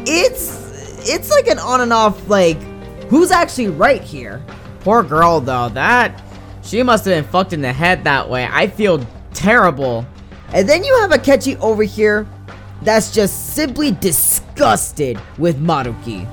it's, 0.06 1.08
it's 1.08 1.30
like 1.30 1.48
an 1.48 1.60
on 1.60 1.82
and 1.82 1.94
off, 1.94 2.28
like, 2.30 2.62
who's 3.10 3.32
actually 3.32 3.70
right 3.70 4.02
here? 4.02 4.44
Poor 4.82 5.04
girl 5.04 5.40
though, 5.40 5.70
that, 5.70 6.22
she 6.64 6.84
must 6.84 7.06
have 7.06 7.14
been 7.14 7.32
fucked 7.32 7.54
in 7.54 7.62
the 7.62 7.72
head 7.72 8.04
that 8.04 8.30
way. 8.30 8.48
I 8.50 8.68
feel 8.68 9.06
terrible. 9.34 10.06
And 10.54 10.68
then 10.68 10.84
you 10.84 10.98
have 11.00 11.12
a 11.12 11.18
Akechi 11.18 11.60
over 11.60 11.84
here 11.84 12.28
that's 12.82 13.12
just 13.12 13.56
simply 13.56 13.92
disgusted 13.92 15.20
with 15.38 15.60
Maruki. 15.62 16.28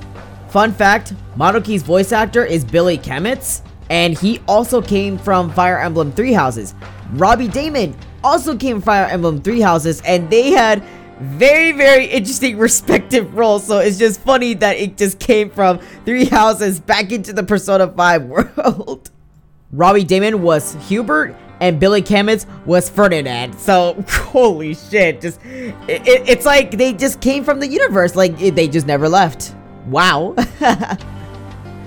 Fun 0.51 0.73
fact, 0.73 1.15
Maruki's 1.37 1.83
voice 1.83 2.13
actor 2.13 2.45
is 2.45 2.65
Billy 2.65 2.97
Kametz, 2.97 3.63
and 3.91 4.17
he 4.17 4.41
also 4.47 4.81
came 4.81 5.19
from 5.19 5.53
Fire 5.53 5.79
Emblem 5.79 6.13
Three 6.13 6.33
Houses. 6.33 6.75
Robbie 7.13 7.49
Daymond 7.49 7.97
also 8.25 8.57
came 8.57 8.81
Fire 8.81 9.07
Emblem 9.07 9.41
Three 9.41 9.61
Houses, 9.61 10.01
and 10.01 10.29
they 10.31 10.51
had 10.51 10.83
very, 11.21 11.73
very 11.73 12.07
interesting 12.07 12.59
respective 12.59 13.35
roles. 13.35 13.65
So 13.67 13.79
it's 13.79 13.99
just 13.99 14.21
funny 14.21 14.55
that 14.55 14.77
it 14.77 14.97
just 14.97 15.21
came 15.21 15.51
from 15.51 15.79
Three 16.05 16.25
Houses 16.25 16.81
back 16.81 17.13
into 17.13 17.33
the 17.33 17.45
Persona 17.45 17.87
5 17.87 18.25
world. 18.57 19.11
Robbie 19.73 20.05
Daymond 20.05 20.37
was 20.37 20.75
Hubert, 20.89 21.37
and 21.61 21.79
Billy 21.79 22.03
Kametz 22.03 22.47
was 22.67 22.89
Ferdinand. 22.89 23.59
So, 23.59 24.03
holy 24.09 24.75
shit, 24.75 25.21
just, 25.21 25.41
it, 25.45 25.75
it, 25.89 26.29
it's 26.29 26.47
like 26.47 26.73
they 26.73 26.93
just 26.93 27.21
came 27.21 27.45
from 27.45 27.61
the 27.61 27.69
universe, 27.69 28.17
like 28.17 28.41
it, 28.41 28.55
they 28.55 28.67
just 28.69 28.87
never 28.87 29.09
left. 29.09 29.55
Wow. 29.87 30.35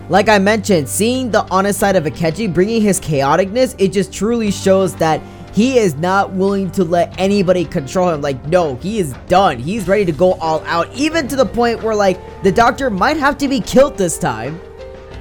Like 0.09 0.29
I 0.29 0.39
mentioned, 0.39 0.87
seeing 0.87 1.31
the 1.31 1.45
honest 1.51 1.79
side 1.79 1.97
of 1.97 2.05
Akechi 2.05 2.53
bringing 2.53 2.81
his 2.81 2.99
chaoticness, 3.01 3.75
it 3.77 3.89
just 3.89 4.13
truly 4.13 4.51
shows 4.51 4.95
that 4.95 5.21
he 5.57 5.79
is 5.79 5.95
not 5.95 6.31
willing 6.33 6.69
to 6.69 6.83
let 6.83 7.19
anybody 7.19 7.65
control 7.65 8.13
him. 8.13 8.21
Like, 8.21 8.45
no, 8.45 8.75
he 8.75 8.99
is 8.99 9.13
done. 9.27 9.57
He's 9.57 9.87
ready 9.87 10.05
to 10.05 10.11
go 10.11 10.33
all 10.33 10.63
out, 10.65 10.87
even 10.93 11.27
to 11.29 11.35
the 11.35 11.47
point 11.47 11.81
where, 11.81 11.95
like, 11.95 12.19
the 12.43 12.51
doctor 12.51 12.91
might 12.91 13.17
have 13.17 13.39
to 13.39 13.47
be 13.47 13.59
killed 13.59 13.97
this 13.97 14.19
time. 14.19 14.61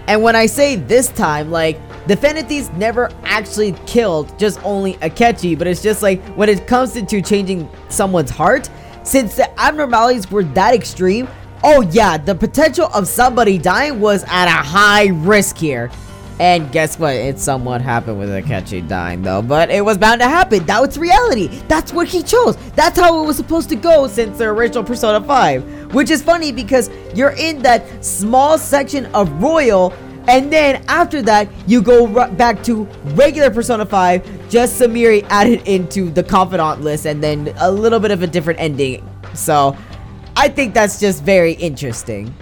And 0.08 0.22
when 0.22 0.36
I 0.36 0.44
say 0.44 0.76
this 0.76 1.08
time, 1.08 1.50
like, 1.50 1.80
the 2.06 2.14
Phantom 2.14 2.44
Thieves 2.44 2.70
never 2.72 3.10
actually 3.24 3.72
killed 3.86 4.38
just 4.38 4.62
only 4.62 4.96
Akechi, 4.96 5.56
but 5.56 5.66
it's 5.66 5.82
just 5.82 6.02
like, 6.02 6.22
when 6.36 6.50
it 6.50 6.66
comes 6.66 6.92
to 6.92 7.22
changing 7.22 7.66
someone's 7.88 8.28
heart, 8.28 8.68
since 9.04 9.36
the 9.36 9.58
abnormalities 9.58 10.30
were 10.30 10.44
that 10.44 10.74
extreme, 10.74 11.28
Oh 11.64 11.80
yeah, 11.80 12.18
the 12.18 12.34
potential 12.34 12.90
of 12.94 13.08
somebody 13.08 13.56
dying 13.56 13.98
was 13.98 14.22
at 14.28 14.46
a 14.46 14.62
high 14.62 15.06
risk 15.06 15.56
here. 15.56 15.90
And 16.38 16.70
guess 16.70 16.98
what? 16.98 17.14
It 17.14 17.38
somewhat 17.38 17.80
happened 17.80 18.18
with 18.18 18.28
Akechi 18.28 18.86
dying 18.86 19.22
though, 19.22 19.40
but 19.40 19.70
it 19.70 19.82
was 19.82 19.96
bound 19.96 20.20
to 20.20 20.28
happen. 20.28 20.66
That 20.66 20.80
was 20.82 20.98
reality. 20.98 21.46
That's 21.68 21.92
what 21.92 22.08
he 22.08 22.22
chose. 22.22 22.56
That's 22.74 22.98
how 22.98 23.22
it 23.22 23.26
was 23.26 23.36
supposed 23.36 23.70
to 23.70 23.76
go 23.76 24.06
since 24.06 24.36
the 24.36 24.44
original 24.44 24.84
Persona 24.84 25.24
5. 25.24 25.94
Which 25.94 26.10
is 26.10 26.22
funny 26.22 26.52
because 26.52 26.90
you're 27.14 27.30
in 27.30 27.62
that 27.62 28.04
small 28.04 28.58
section 28.58 29.06
of 29.14 29.30
Royal 29.42 29.94
and 30.28 30.52
then 30.52 30.84
after 30.88 31.22
that, 31.22 31.48
you 31.68 31.80
go 31.80 32.06
back 32.32 32.62
to 32.64 32.84
regular 33.14 33.48
Persona 33.48 33.86
5, 33.86 34.48
just 34.50 34.80
Sumire 34.80 35.24
added 35.30 35.62
into 35.68 36.10
the 36.10 36.22
Confidant 36.22 36.80
list, 36.80 37.06
and 37.06 37.22
then 37.22 37.54
a 37.58 37.70
little 37.70 38.00
bit 38.00 38.10
of 38.10 38.22
a 38.22 38.26
different 38.26 38.58
ending. 38.58 39.08
So, 39.34 39.76
I 40.34 40.48
think 40.48 40.74
that's 40.74 40.98
just 40.98 41.22
very 41.22 41.52
interesting. 41.52 42.34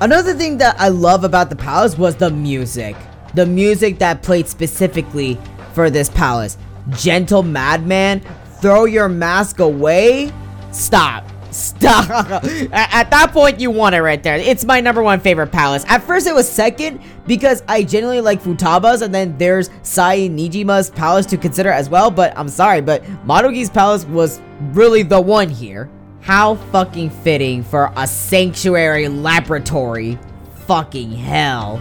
Another 0.00 0.32
thing 0.32 0.56
that 0.58 0.80
I 0.80 0.88
love 0.88 1.24
about 1.24 1.50
the 1.50 1.56
palace 1.56 1.98
was 1.98 2.16
the 2.16 2.30
music. 2.30 2.96
The 3.34 3.46
music 3.46 3.98
that 3.98 4.22
played 4.22 4.48
specifically 4.48 5.38
for 5.72 5.90
this 5.90 6.08
palace. 6.08 6.58
Gentle 6.90 7.42
Madman, 7.42 8.20
throw 8.60 8.84
your 8.84 9.08
mask 9.08 9.60
away. 9.60 10.32
Stop. 10.72 11.24
Stop. 11.50 12.10
At 12.72 13.10
that 13.10 13.30
point, 13.32 13.60
you 13.60 13.70
want 13.70 13.94
it 13.94 14.02
right 14.02 14.22
there. 14.22 14.36
It's 14.36 14.64
my 14.64 14.80
number 14.80 15.02
one 15.02 15.20
favorite 15.20 15.52
palace. 15.52 15.84
At 15.88 16.02
first, 16.02 16.26
it 16.26 16.34
was 16.34 16.48
second 16.48 17.00
because 17.26 17.62
I 17.68 17.82
genuinely 17.82 18.20
like 18.20 18.42
Futaba's, 18.42 19.02
and 19.02 19.14
then 19.14 19.36
there's 19.38 19.70
Sae 19.82 20.28
Niijima's 20.28 20.90
palace 20.90 21.26
to 21.26 21.36
consider 21.36 21.70
as 21.70 21.88
well. 21.88 22.10
But 22.10 22.36
I'm 22.36 22.48
sorry, 22.48 22.80
but 22.80 23.02
Maruki's 23.26 23.70
palace 23.70 24.04
was 24.04 24.40
really 24.72 25.02
the 25.02 25.20
one 25.20 25.48
here. 25.48 25.90
How 26.20 26.56
fucking 26.56 27.10
fitting 27.10 27.62
for 27.62 27.92
a 27.96 28.06
sanctuary 28.06 29.08
laboratory. 29.08 30.18
Fucking 30.66 31.12
hell. 31.12 31.80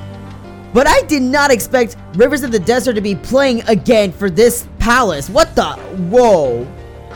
But 0.77 0.85
I 0.85 1.01
did 1.07 1.23
not 1.23 1.49
expect 1.49 1.97
Rivers 2.13 2.43
of 2.43 2.51
the 2.51 2.59
Desert 2.59 2.93
to 2.93 3.01
be 3.01 3.15
playing 3.15 3.63
again 3.67 4.11
for 4.11 4.29
this 4.29 4.67
palace. 4.77 5.27
What 5.27 5.55
the? 5.55 5.71
Whoa. 6.11 6.65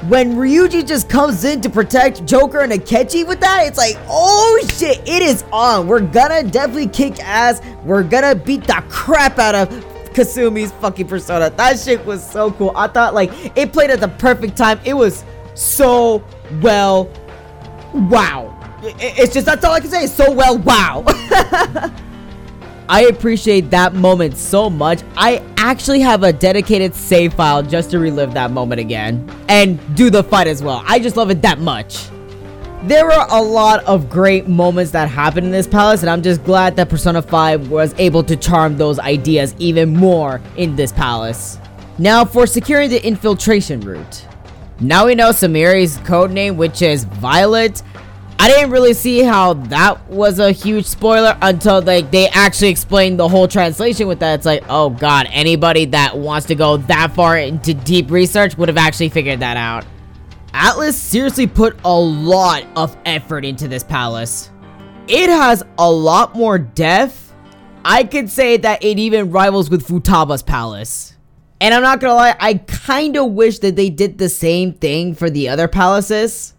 when 0.07 0.33
Ryuji 0.33 0.87
just 0.87 1.07
comes 1.07 1.43
in 1.43 1.61
to 1.61 1.69
protect 1.69 2.25
Joker 2.25 2.61
and 2.61 2.71
Akechi 2.71 3.23
with 3.23 3.39
that, 3.41 3.67
it's 3.67 3.77
like, 3.77 3.97
oh 4.09 4.59
shit, 4.73 5.07
it 5.07 5.21
is 5.21 5.43
on. 5.53 5.85
We're 5.85 5.99
gonna 5.99 6.41
definitely 6.41 6.87
kick 6.87 7.19
ass. 7.19 7.61
We're 7.83 8.01
gonna 8.01 8.33
beat 8.33 8.63
the 8.63 8.83
crap 8.89 9.37
out 9.37 9.53
of 9.53 9.69
Kasumi's 10.15 10.71
fucking 10.71 11.07
persona. 11.07 11.51
That 11.51 11.77
shit 11.77 12.03
was 12.03 12.27
so 12.27 12.49
cool. 12.53 12.71
I 12.75 12.87
thought 12.87 13.13
like 13.13 13.29
it 13.55 13.71
played 13.71 13.91
at 13.91 13.99
the 13.99 14.07
perfect 14.07 14.57
time. 14.57 14.79
It 14.85 14.95
was 14.95 15.23
so 15.53 16.23
well. 16.63 17.11
Wow. 17.93 18.57
It's 18.81 19.35
just 19.35 19.45
that's 19.45 19.63
all 19.63 19.73
I 19.73 19.81
can 19.81 19.91
say. 19.91 20.07
So 20.07 20.31
well. 20.31 20.57
Wow. 20.57 21.05
I 22.91 23.03
appreciate 23.03 23.69
that 23.69 23.93
moment 23.93 24.35
so 24.35 24.69
much. 24.69 24.99
I 25.15 25.41
actually 25.55 26.01
have 26.01 26.23
a 26.23 26.33
dedicated 26.33 26.93
save 26.93 27.33
file 27.33 27.63
just 27.63 27.89
to 27.91 27.99
relive 27.99 28.33
that 28.33 28.51
moment 28.51 28.81
again 28.81 29.33
and 29.47 29.79
do 29.95 30.09
the 30.09 30.21
fight 30.21 30.47
as 30.47 30.61
well. 30.61 30.83
I 30.85 30.99
just 30.99 31.15
love 31.15 31.31
it 31.31 31.41
that 31.41 31.59
much. 31.59 32.09
There 32.83 33.05
were 33.05 33.25
a 33.29 33.41
lot 33.41 33.81
of 33.85 34.09
great 34.09 34.49
moments 34.49 34.91
that 34.91 35.07
happened 35.07 35.45
in 35.45 35.53
this 35.53 35.67
palace, 35.67 36.01
and 36.01 36.09
I'm 36.09 36.21
just 36.21 36.43
glad 36.43 36.75
that 36.75 36.89
Persona 36.89 37.21
5 37.21 37.69
was 37.69 37.95
able 37.97 38.23
to 38.23 38.35
charm 38.35 38.75
those 38.75 38.99
ideas 38.99 39.55
even 39.57 39.95
more 39.95 40.41
in 40.57 40.75
this 40.75 40.91
palace. 40.91 41.59
Now 41.97 42.25
for 42.25 42.45
securing 42.45 42.89
the 42.89 43.01
infiltration 43.07 43.79
route. 43.79 44.27
Now 44.81 45.05
we 45.05 45.15
know 45.15 45.29
Sumire's 45.29 45.97
codename, 45.99 46.57
which 46.57 46.81
is 46.81 47.05
Violet. 47.05 47.83
I 48.41 48.47
didn't 48.47 48.71
really 48.71 48.95
see 48.95 49.21
how 49.21 49.53
that 49.53 50.09
was 50.09 50.39
a 50.39 50.51
huge 50.51 50.87
spoiler 50.87 51.37
until 51.43 51.79
like 51.79 52.09
they 52.09 52.27
actually 52.29 52.69
explained 52.69 53.19
the 53.19 53.29
whole 53.29 53.47
translation 53.47 54.07
with 54.07 54.17
that. 54.21 54.33
It's 54.33 54.47
like, 54.47 54.63
oh 54.67 54.89
god, 54.89 55.27
anybody 55.29 55.85
that 55.85 56.17
wants 56.17 56.47
to 56.47 56.55
go 56.55 56.77
that 56.77 57.13
far 57.13 57.37
into 57.37 57.75
deep 57.75 58.09
research 58.09 58.57
would 58.57 58.67
have 58.67 58.79
actually 58.79 59.09
figured 59.09 59.41
that 59.41 59.57
out. 59.57 59.85
Atlus 60.55 60.93
seriously 60.93 61.45
put 61.45 61.79
a 61.85 61.95
lot 61.95 62.65
of 62.75 62.97
effort 63.05 63.45
into 63.45 63.67
this 63.67 63.83
palace. 63.83 64.49
It 65.07 65.29
has 65.29 65.61
a 65.77 65.91
lot 65.91 66.35
more 66.35 66.57
depth. 66.57 67.35
I 67.85 68.03
could 68.05 68.27
say 68.27 68.57
that 68.57 68.83
it 68.83 68.97
even 68.97 69.29
rivals 69.29 69.69
with 69.69 69.87
Futaba's 69.87 70.41
palace. 70.41 71.15
And 71.59 71.75
I'm 71.75 71.83
not 71.83 71.99
gonna 71.99 72.15
lie, 72.15 72.35
I 72.39 72.55
kinda 72.55 73.23
wish 73.23 73.59
that 73.59 73.75
they 73.75 73.91
did 73.91 74.17
the 74.17 74.29
same 74.29 74.73
thing 74.73 75.13
for 75.13 75.29
the 75.29 75.47
other 75.47 75.67
palaces. 75.67 76.55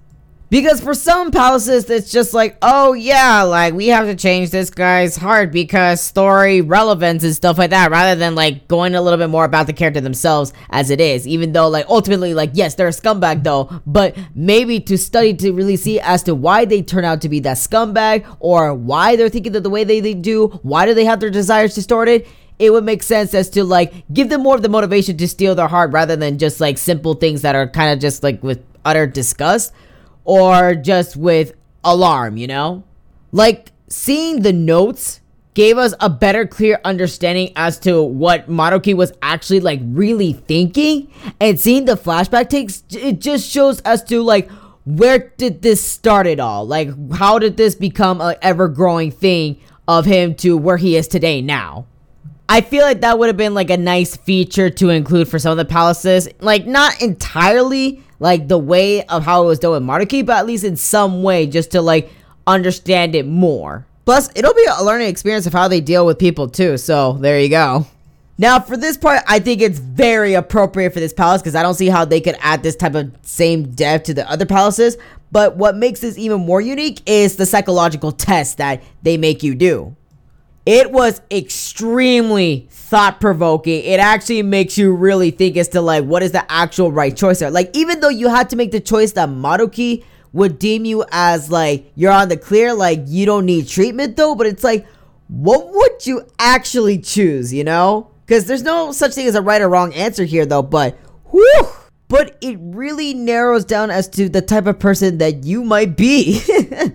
Because 0.53 0.83
for 0.83 0.93
some 0.93 1.31
palaces, 1.31 1.89
it's 1.89 2.13
just 2.13 2.35
like, 2.35 2.59
oh 2.61 2.93
yeah, 2.93 3.41
like 3.43 3.73
we 3.73 3.87
have 3.87 4.05
to 4.05 4.15
change 4.15 4.51
this 4.51 4.69
guy's 4.69 5.17
heart 5.17 5.51
because 5.51 6.03
story 6.03 6.61
relevance 6.61 7.25
and 7.25 7.35
stuff 7.35 7.57
like 7.57 7.71
that, 7.71 7.91
rather 7.91 8.21
than 8.21 8.35
like 8.35 8.69
going 8.69 8.95
a 8.95 9.01
little 9.01 9.19
bit 9.19 9.31
more 9.31 9.47
about 9.47 9.67
the 9.67 9.73
character 9.73 10.03
themselves 10.03 10.53
as 10.69 10.91
it 10.91 11.01
is. 11.01 11.27
Even 11.27 11.53
though, 11.53 11.69
like, 11.69 11.87
ultimately, 11.89 12.35
like, 12.35 12.51
yes, 12.53 12.75
they're 12.75 12.89
a 12.89 12.91
scumbag 12.91 13.45
though, 13.45 13.81
but 13.87 14.15
maybe 14.35 14.79
to 14.79 14.99
study 14.99 15.33
to 15.33 15.53
really 15.53 15.77
see 15.77 15.99
as 16.01 16.23
to 16.25 16.35
why 16.35 16.67
they 16.67 16.83
turn 16.83 17.07
out 17.07 17.23
to 17.23 17.31
be 17.31 17.41
that 17.41 17.57
scumbag 17.57 18.27
or 18.39 18.75
why 18.75 19.17
they're 19.17 19.31
thinking 19.31 19.53
that 19.53 19.63
the 19.63 19.71
way 19.71 19.85
they, 19.85 20.01
they 20.01 20.13
do, 20.13 20.49
why 20.63 20.85
do 20.85 20.93
they 20.93 21.07
have 21.07 21.19
their 21.19 21.31
desires 21.31 21.75
distorted 21.75 22.27
it 22.59 22.71
would 22.71 22.85
make 22.85 23.03
sense 23.03 23.33
as 23.33 23.49
to 23.49 23.65
like 23.65 24.05
give 24.13 24.29
them 24.29 24.43
more 24.43 24.55
of 24.55 24.61
the 24.61 24.69
motivation 24.69 25.17
to 25.17 25.27
steal 25.27 25.55
their 25.55 25.67
heart 25.67 25.91
rather 25.93 26.15
than 26.15 26.37
just 26.37 26.61
like 26.61 26.77
simple 26.77 27.15
things 27.15 27.41
that 27.41 27.55
are 27.55 27.67
kind 27.67 27.91
of 27.91 27.99
just 27.99 28.23
like 28.23 28.41
with 28.43 28.63
utter 28.85 29.07
disgust 29.07 29.73
or 30.25 30.75
just 30.75 31.17
with 31.17 31.53
alarm, 31.85 32.37
you 32.37 32.47
know? 32.47 32.85
Like 33.33 33.73
seeing 33.89 34.43
the 34.43 34.53
notes 34.53 35.21
gave 35.55 35.77
us 35.77 35.95
a 36.01 36.09
better 36.09 36.47
clear 36.47 36.81
understanding 36.85 37.53
as 37.57 37.79
to 37.81 38.03
what 38.03 38.49
Maruki 38.49 38.95
was 38.95 39.13
actually 39.21 39.61
like 39.61 39.81
really 39.83 40.33
thinking 40.33 41.13
and 41.41 41.61
seeing 41.61 41.85
the 41.85 41.97
flashback 41.97 42.49
takes 42.49 42.83
it 42.91 43.21
just 43.21 43.51
shows 43.51 43.83
us 43.85 44.03
to 44.05 44.23
like 44.23 44.51
where 44.85 45.31
did 45.37 45.63
this 45.63 45.83
start 45.83 46.27
at 46.27 46.41
all? 46.41 46.67
Like 46.67 46.89
how 47.13 47.39
did 47.39 47.57
this 47.57 47.75
become 47.75 48.21
a 48.21 48.37
ever 48.43 48.69
growing 48.69 49.11
thing 49.11 49.61
of 49.87 50.07
him 50.07 50.35
to 50.37 50.57
where 50.57 50.77
he 50.77 50.97
is 50.97 51.07
today 51.07 51.43
now? 51.43 51.87
I 52.49 52.61
feel 52.61 52.83
like 52.83 53.01
that 53.01 53.19
would 53.19 53.29
have 53.29 53.37
been 53.37 53.55
like 53.55 53.71
a 53.71 53.77
nice 53.77 54.17
feature 54.17 54.69
to 54.69 54.91
include 54.91 55.29
for 55.29 55.39
some 55.39 55.53
of 55.53 55.59
the 55.59 55.65
palaces. 55.65 56.29
Like 56.41 56.67
not 56.67 57.01
entirely 57.01 58.03
like 58.23 58.47
the 58.47 58.57
way 58.57 59.05
of 59.07 59.25
how 59.25 59.43
it 59.43 59.47
was 59.47 59.59
done 59.59 59.73
with 59.73 59.83
Maruki, 59.83 60.25
but 60.25 60.37
at 60.37 60.47
least 60.47 60.63
in 60.63 60.77
some 60.77 61.25
way 61.25 61.45
just 61.45 61.73
to 61.73 61.83
like 61.83 62.09
understand 62.47 63.17
it 63.17 63.27
more. 63.27 63.85
Plus, 64.05 64.31
it'll 64.37 64.55
be 64.55 64.65
a 64.79 64.85
learning 64.85 65.09
experience 65.09 65.45
of 65.45 65.53
how 65.53 65.67
they 65.67 65.81
deal 65.81 66.07
with 66.07 66.21
people 66.21 66.49
too. 66.49 66.77
So 66.79 67.15
there 67.15 67.41
you 67.41 67.49
go. 67.49 67.85
Now, 68.39 68.61
for 68.61 68.77
this 68.77 68.97
part, 68.97 69.23
I 69.27 69.41
think 69.41 69.61
it's 69.61 69.81
very 69.81 70.35
appropriate 70.35 70.95
for 70.95 71.01
this 71.01 71.13
palace 71.13 71.43
because 71.43 71.57
I 71.57 71.63
don't 71.63 71.75
see 71.75 71.89
how 71.89 72.05
they 72.05 72.21
could 72.21 72.37
add 72.39 72.63
this 72.63 72.77
type 72.77 72.95
of 72.95 73.13
same 73.23 73.73
depth 73.73 74.07
to 74.07 74.15
the 74.15 74.31
other 74.31 74.47
palaces. 74.47 74.97
But 75.33 75.57
what 75.57 75.77
makes 75.77 75.99
this 75.99 76.17
even 76.17 76.41
more 76.43 76.61
unique 76.61 77.03
is 77.07 77.35
the 77.35 77.47
psychological 77.47 78.13
test 78.13 78.59
that 78.59 78.85
they 79.03 79.17
make 79.17 79.43
you 79.43 79.57
do. 79.57 79.97
It 80.65 80.93
was 80.93 81.21
extremely 81.31 82.69
thought 82.71 83.21
provoking. 83.21 83.83
It 83.85 83.99
actually 83.99 84.43
makes 84.43 84.79
you 84.79 84.95
really 84.95 85.33
think 85.33 85.57
as 85.57 85.69
to 85.71 85.81
like 85.81 86.05
what 86.05 86.23
is 86.23 86.33
the 86.33 86.51
actual 86.51 86.93
right 86.93 87.17
choice 87.17 87.41
there. 87.41 87.51
Like 87.51 87.77
even 87.77 88.01
though 88.01 88.09
you 88.09 88.29
had 88.29 88.51
to 88.51 88.57
make 88.57 88.71
the 88.71 88.81
choice 88.81 89.13
that 89.13 89.29
Maruki 89.29 90.05
would 90.33 90.59
deem 90.59 90.85
you 90.85 91.05
as 91.11 91.51
like 91.51 91.91
you're 91.97 92.13
on 92.13 92.29
the 92.29 92.37
clear, 92.37 92.73
like 92.75 93.01
you 93.07 93.27
don't 93.27 93.45
need 93.45 93.67
treatment 93.67 94.17
though, 94.17 94.37
but 94.37 94.47
it's 94.47 94.63
like 94.63 94.87
what 95.29 95.73
would 95.73 96.07
you 96.07 96.27
actually 96.39 96.99
choose, 96.99 97.53
you 97.53 97.65
know? 97.65 98.11
Because 98.27 98.47
there's 98.47 98.63
no 98.63 98.93
such 98.93 99.15
thing 99.15 99.27
as 99.27 99.35
a 99.35 99.43
right 99.43 99.61
or 99.61 99.69
wrong 99.69 99.93
answer 99.95 100.25
here 100.25 100.47
though, 100.47 100.63
but 100.63 100.97
whew, 101.31 101.69
but 102.07 102.37
it 102.41 102.57
really 102.61 103.15
narrows 103.15 103.65
down 103.65 103.91
as 103.91 104.07
to 104.11 104.29
the 104.29 104.43
type 104.43 104.67
of 104.67 104.79
person 104.79 105.19
that 105.19 105.45
you 105.45 105.65
might 105.65 105.97
be. 105.97 106.41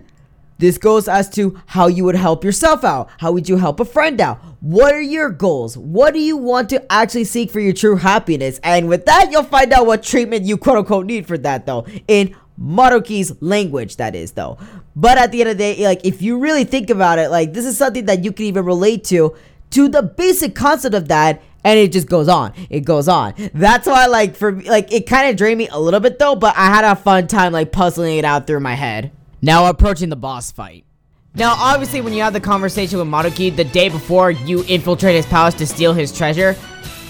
This 0.58 0.78
goes 0.78 1.08
as 1.08 1.30
to 1.32 1.62
how 1.68 1.88
you 1.88 2.04
would 2.04 2.16
help 2.16 2.44
yourself 2.44 2.84
out. 2.84 3.10
How 3.20 3.32
would 3.32 3.48
you 3.48 3.58
help 3.58 3.80
a 3.80 3.86
friend 3.86 4.20
out? 4.20 4.40
What 4.60 4.94
are 4.94 5.02
your 5.02 5.30
goals? 5.30 5.78
What 5.78 6.14
do 6.14 6.20
you 6.20 6.36
want 6.36 6.70
to 6.70 6.92
actually 6.92 7.26
seek 7.26 7.52
for 7.52 7.60
your 7.60 7.74
true 7.74 7.96
happiness? 7.96 8.60
And 8.64 8.88
with 8.88 9.06
that, 9.06 9.30
you'll 9.32 9.44
find 9.44 9.72
out 9.72 9.86
what 9.86 10.04
treatment 10.04 10.46
you 10.46 10.58
quote 10.58 10.78
unquote 10.78 11.06
need 11.06 11.28
for 11.28 11.38
that, 11.40 11.66
though. 11.66 11.86
In 12.08 12.36
Maruki's 12.60 13.40
language, 13.42 13.98
that 13.98 14.16
is, 14.16 14.32
though. 14.32 14.58
But 14.96 15.20
at 15.20 15.32
the 15.32 15.42
end 15.42 15.52
of 15.52 15.58
the 15.58 15.76
day, 15.76 15.86
like, 15.86 16.04
if 16.04 16.24
you 16.24 16.40
really 16.40 16.64
think 16.64 16.90
about 16.90 17.20
it, 17.20 17.30
like, 17.30 17.54
this 17.54 17.66
is 17.66 17.78
something 17.78 18.06
that 18.06 18.24
you 18.24 18.32
can 18.32 18.46
even 18.46 18.66
relate 18.66 19.04
to, 19.06 19.36
to 19.72 19.88
the 19.88 20.02
basic 20.02 20.56
concept 20.56 20.96
of 20.96 21.08
that 21.10 21.42
and 21.64 21.78
it 21.78 21.92
just 21.92 22.08
goes 22.08 22.30
on 22.30 22.54
it 22.70 22.82
goes 22.82 23.08
on 23.08 23.34
that's 23.54 23.88
why 23.88 24.06
like 24.06 24.36
for 24.36 24.54
like 24.62 24.94
it 24.94 25.06
kind 25.08 25.30
of 25.30 25.36
drained 25.36 25.58
me 25.58 25.68
a 25.68 25.80
little 25.80 26.00
bit 26.00 26.18
though 26.20 26.36
but 26.36 26.56
i 26.56 26.68
had 26.68 26.86
a 26.86 26.96
fun 26.96 27.28
time 27.28 27.52
like 27.52 27.72
puzzling 27.72 28.18
it 28.18 28.24
out 28.24 28.48
through 28.48 28.60
my 28.60 28.76
head 28.76 29.12
now 29.48 29.68
approaching 29.68 30.10
the 30.10 30.16
boss 30.18 30.52
fight. 30.52 30.84
Now, 31.34 31.56
obviously, 31.58 32.02
when 32.02 32.12
you 32.12 32.22
have 32.22 32.34
the 32.34 32.42
conversation 32.42 33.00
with 33.00 33.08
Maruki 33.08 33.56
the 33.56 33.64
day 33.64 33.88
before 33.88 34.30
you 34.30 34.66
infiltrate 34.66 35.16
his 35.16 35.26
palace 35.26 35.54
to 35.56 35.66
steal 35.66 35.94
his 35.94 36.16
treasure, 36.16 36.58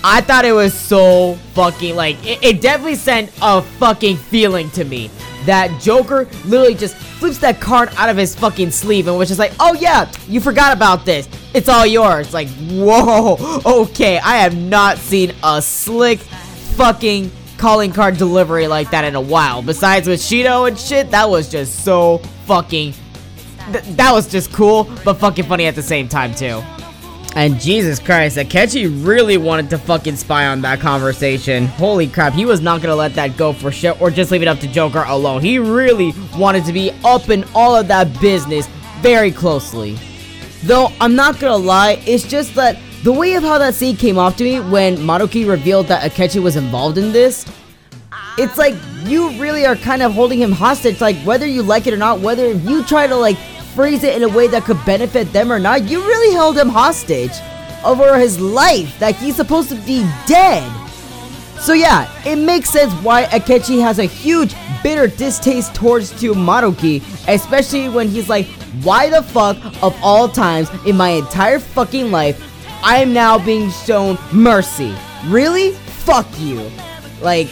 I 0.04 0.22
thought 0.22 0.46
it 0.46 0.52
was 0.52 0.72
so 0.72 1.34
fucking, 1.54 1.96
like, 1.96 2.16
it, 2.24 2.44
it 2.44 2.62
definitely 2.62 2.94
sent 2.94 3.32
a 3.42 3.64
fucking 3.64 4.18
feeling 4.18 4.70
to 4.72 4.86
me. 4.86 5.10
That 5.46 5.82
Joker 5.82 6.30
literally 6.46 6.76
just 6.76 6.96
flips 6.96 7.40
that 7.40 7.60
card 7.60 7.90
out 7.98 8.10
of 8.10 8.18
his 8.18 8.36
fucking 8.36 8.70
sleeve 8.70 9.08
and 9.08 9.18
was 9.18 9.30
just 9.30 9.40
like, 9.40 9.54
oh 9.60 9.74
yeah, 9.74 10.12
you 10.28 10.40
forgot 10.40 10.76
about 10.76 11.06
this. 11.06 11.28
It's 11.56 11.70
all 11.70 11.88
yours. 11.88 12.36
Like, 12.36 12.50
whoa, 12.70 13.62
okay, 13.66 14.20
I 14.20 14.38
have 14.38 14.56
not 14.56 15.00
seen 15.00 15.34
a 15.44 15.60
slick 15.60 16.20
fucking 16.20 17.32
calling 17.58 17.92
card 17.92 18.18
delivery 18.18 18.68
like 18.68 18.92
that 18.92 19.04
in 19.04 19.16
a 19.16 19.22
while. 19.22 19.62
Besides 19.62 20.08
with 20.08 20.20
Shido 20.20 20.68
and 20.68 20.78
shit, 20.78 21.12
that 21.12 21.30
was 21.30 21.50
just 21.50 21.84
so 21.84 22.20
fucking... 22.46 22.94
Th 23.72 23.84
that 23.98 24.14
was 24.14 24.28
just 24.32 24.54
cool, 24.54 24.86
but 25.04 25.16
fucking 25.16 25.46
funny 25.46 25.66
at 25.66 25.76
the 25.76 25.84
same 25.84 26.08
time, 26.08 26.34
too. 26.34 26.64
And 27.36 27.60
Jesus 27.60 28.00
Christ, 28.00 28.38
Akechi 28.38 29.06
really 29.06 29.38
wanted 29.38 29.70
to 29.70 29.78
fucking 29.78 30.16
spy 30.16 30.48
on 30.48 30.62
that 30.62 30.80
conversation. 30.80 31.68
Holy 31.68 32.08
crap, 32.08 32.34
he 32.34 32.46
was 32.46 32.62
not 32.62 32.82
gonna 32.82 32.96
let 32.96 33.14
that 33.16 33.38
go 33.38 33.54
for 33.54 33.72
shit 33.72 34.02
or 34.02 34.10
just 34.10 34.32
leave 34.32 34.42
it 34.42 34.48
up 34.48 34.60
to 34.62 34.68
Joker 34.68 35.04
alone. 35.06 35.42
He 35.42 35.60
really 35.60 36.14
wanted 36.36 36.66
to 36.66 36.74
be 36.74 36.92
up 37.04 37.30
in 37.30 37.46
all 37.54 37.76
of 37.76 37.88
that 37.90 38.20
business 38.20 38.68
very 39.02 39.32
closely. 39.32 40.00
Though, 40.64 40.92
I'm 41.00 41.16
not 41.16 41.40
gonna 41.40 41.58
lie, 41.58 42.02
it's 42.08 42.24
just 42.24 42.56
that 42.56 42.80
the 43.04 43.12
way 43.12 43.36
of 43.36 43.44
how 43.44 43.58
that 43.58 43.76
scene 43.76 43.96
came 43.96 44.18
off 44.18 44.38
to 44.38 44.44
me 44.44 44.60
when 44.60 44.98
Maruki 44.98 45.48
revealed 45.48 45.88
that 45.88 46.10
Akechi 46.10 46.42
was 46.42 46.56
involved 46.56 46.98
in 46.98 47.12
this, 47.12 47.46
it's 48.38 48.58
like 48.58 48.76
you 49.04 49.30
really 49.40 49.66
are 49.66 49.76
kind 49.76 50.02
of 50.02 50.14
holding 50.14 50.40
him 50.40 50.52
hostage, 50.52 51.00
like 51.02 51.16
whether 51.18 51.46
you 51.46 51.64
like 51.64 51.88
it 51.88 51.94
or 51.94 51.98
not, 51.98 52.20
whether 52.20 52.52
you 52.52 52.84
try 52.84 53.08
to 53.08 53.16
like 53.16 53.38
phrase 53.76 54.04
it 54.04 54.16
in 54.16 54.24
a 54.24 54.30
way 54.30 54.48
that 54.48 54.64
could 54.64 54.84
benefit 54.86 55.32
them 55.34 55.52
or 55.52 55.60
not, 55.60 55.84
you 55.84 56.02
really 56.02 56.34
held 56.34 56.58
him 56.58 56.70
hostage 56.70 57.32
over 57.86 58.18
his 58.18 58.40
life 58.40 58.98
that 59.00 59.16
he's 59.16 59.36
supposed 59.36 59.70
to 59.70 59.76
be 59.76 60.02
dead. 60.26 60.68
So 61.60 61.74
yeah, 61.74 62.10
it 62.26 62.38
makes 62.38 62.70
sense 62.70 62.94
why 63.04 63.26
Akechi 63.26 63.82
has 63.82 64.00
a 64.00 64.06
huge 64.06 64.56
bitter 64.84 65.08
distaste 65.08 65.74
towards 65.74 66.20
to 66.22 66.34
Maruki, 66.34 67.02
especially 67.28 67.90
when 67.90 68.08
he's 68.08 68.30
like, 68.30 68.46
why 68.84 69.10
the 69.10 69.24
fuck 69.24 69.58
of 69.82 69.96
all 70.04 70.28
times 70.28 70.70
in 70.86 70.96
my 70.96 71.10
entire 71.10 71.60
fucking 71.60 72.12
life 72.12 72.44
I 72.84 72.98
am 72.98 73.14
now 73.14 73.44
being 73.44 73.70
shown 73.72 74.18
mercy. 74.32 74.96
Really? 75.26 75.72
Fuck 75.72 76.28
you. 76.40 76.70
Like, 77.22 77.50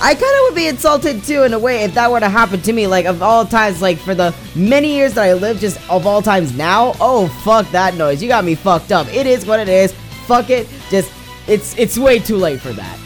I 0.00 0.14
kind 0.14 0.24
of 0.24 0.40
would 0.42 0.54
be 0.54 0.66
insulted 0.66 1.22
too 1.24 1.44
in 1.44 1.52
a 1.54 1.58
way 1.58 1.84
if 1.84 1.94
that 1.94 2.10
were 2.10 2.20
to 2.20 2.28
happen 2.28 2.60
to 2.62 2.72
me. 2.72 2.86
Like 2.86 3.06
of 3.06 3.22
all 3.22 3.46
times, 3.46 3.80
like 3.80 3.98
for 3.98 4.14
the 4.14 4.34
many 4.54 4.94
years 4.94 5.14
that 5.14 5.24
I 5.24 5.34
lived, 5.34 5.60
just 5.60 5.78
of 5.88 6.06
all 6.06 6.20
times 6.20 6.56
now. 6.56 6.94
Oh 7.00 7.28
fuck 7.44 7.70
that 7.70 7.94
noise! 7.94 8.22
You 8.22 8.28
got 8.28 8.44
me 8.44 8.54
fucked 8.54 8.92
up. 8.92 9.06
It 9.14 9.26
is 9.26 9.46
what 9.46 9.60
it 9.60 9.68
is. 9.68 9.92
Fuck 10.26 10.50
it. 10.50 10.68
Just 10.90 11.10
it's 11.46 11.76
it's 11.78 11.96
way 11.96 12.18
too 12.18 12.36
late 12.36 12.60
for 12.60 12.72
that. 12.72 12.98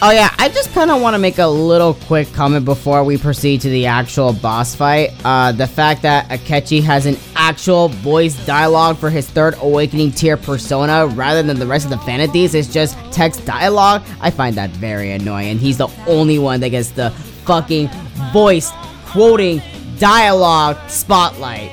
Oh 0.00 0.12
yeah, 0.12 0.32
I 0.38 0.48
just 0.48 0.72
kind 0.74 0.92
of 0.92 1.02
want 1.02 1.14
to 1.14 1.18
make 1.18 1.38
a 1.38 1.46
little 1.46 1.94
quick 1.94 2.32
comment 2.32 2.64
before 2.64 3.02
we 3.02 3.18
proceed 3.18 3.62
to 3.62 3.68
the 3.68 3.86
actual 3.86 4.32
boss 4.32 4.72
fight. 4.72 5.10
Uh, 5.24 5.50
the 5.50 5.66
fact 5.66 6.02
that 6.02 6.28
Akechi 6.28 6.80
has 6.84 7.04
an 7.04 7.16
actual 7.34 7.88
voice 7.88 8.36
dialogue 8.46 8.96
for 8.96 9.10
his 9.10 9.28
third 9.28 9.56
Awakening 9.60 10.12
tier 10.12 10.36
persona 10.36 11.08
rather 11.08 11.42
than 11.42 11.58
the 11.58 11.66
rest 11.66 11.84
of 11.84 11.90
the 11.90 11.98
Phantom 11.98 12.30
Thieves 12.30 12.54
is 12.54 12.72
just 12.72 12.96
text 13.10 13.44
dialogue. 13.44 14.04
I 14.20 14.30
find 14.30 14.54
that 14.56 14.70
very 14.70 15.10
annoying. 15.10 15.58
He's 15.58 15.78
the 15.78 15.88
only 16.06 16.38
one 16.38 16.60
that 16.60 16.68
gets 16.68 16.92
the 16.92 17.10
fucking 17.44 17.88
voice 18.32 18.70
quoting 19.06 19.60
dialogue 19.98 20.78
spotlight. 20.88 21.72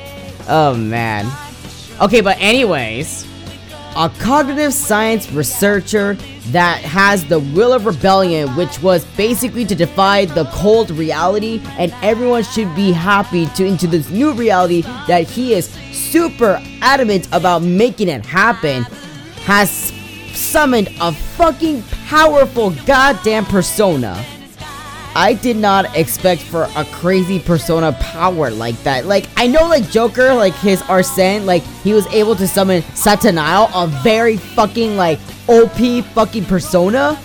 Oh 0.49 0.73
man. 0.75 1.31
Okay, 2.01 2.21
but 2.21 2.37
anyways, 2.39 3.23
a 3.95 4.09
cognitive 4.19 4.73
science 4.73 5.31
researcher 5.31 6.15
that 6.51 6.81
has 6.81 7.25
the 7.25 7.39
will 7.39 7.71
of 7.73 7.85
rebellion, 7.85 8.49
which 8.55 8.81
was 8.81 9.05
basically 9.17 9.65
to 9.65 9.75
defy 9.75 10.25
the 10.25 10.45
cold 10.51 10.91
reality, 10.91 11.61
and 11.77 11.93
everyone 12.01 12.43
should 12.43 12.73
be 12.75 12.91
happy 12.91 13.45
to 13.47 13.65
into 13.65 13.87
this 13.87 14.09
new 14.09 14.33
reality 14.33 14.81
that 15.07 15.27
he 15.27 15.53
is 15.53 15.69
super 15.91 16.61
adamant 16.81 17.27
about 17.31 17.61
making 17.63 18.09
it 18.09 18.25
happen, 18.25 18.83
has 19.45 19.93
summoned 20.33 20.89
a 20.99 21.11
fucking 21.11 21.81
powerful 22.07 22.71
goddamn 22.85 23.45
persona. 23.45 24.23
I 25.15 25.33
did 25.33 25.55
not 25.55 25.95
expect 25.95 26.41
for 26.41 26.69
a 26.75 26.83
crazy 26.85 27.39
persona 27.39 27.93
power 27.93 28.51
like 28.51 28.81
that. 28.83 29.05
Like, 29.05 29.27
I 29.37 29.47
know, 29.47 29.67
like, 29.67 29.89
Joker, 29.89 30.33
like, 30.33 30.53
his 30.55 30.81
Arsene, 30.83 31.45
like, 31.45 31.63
he 31.83 31.93
was 31.93 32.05
able 32.07 32.35
to 32.35 32.45
summon 32.47 32.81
Satanael, 32.93 33.69
a 33.73 33.87
very 34.03 34.35
fucking, 34.35 34.97
like, 34.97 35.19
OP 35.47 36.03
fucking 36.13 36.45
persona. 36.45 37.17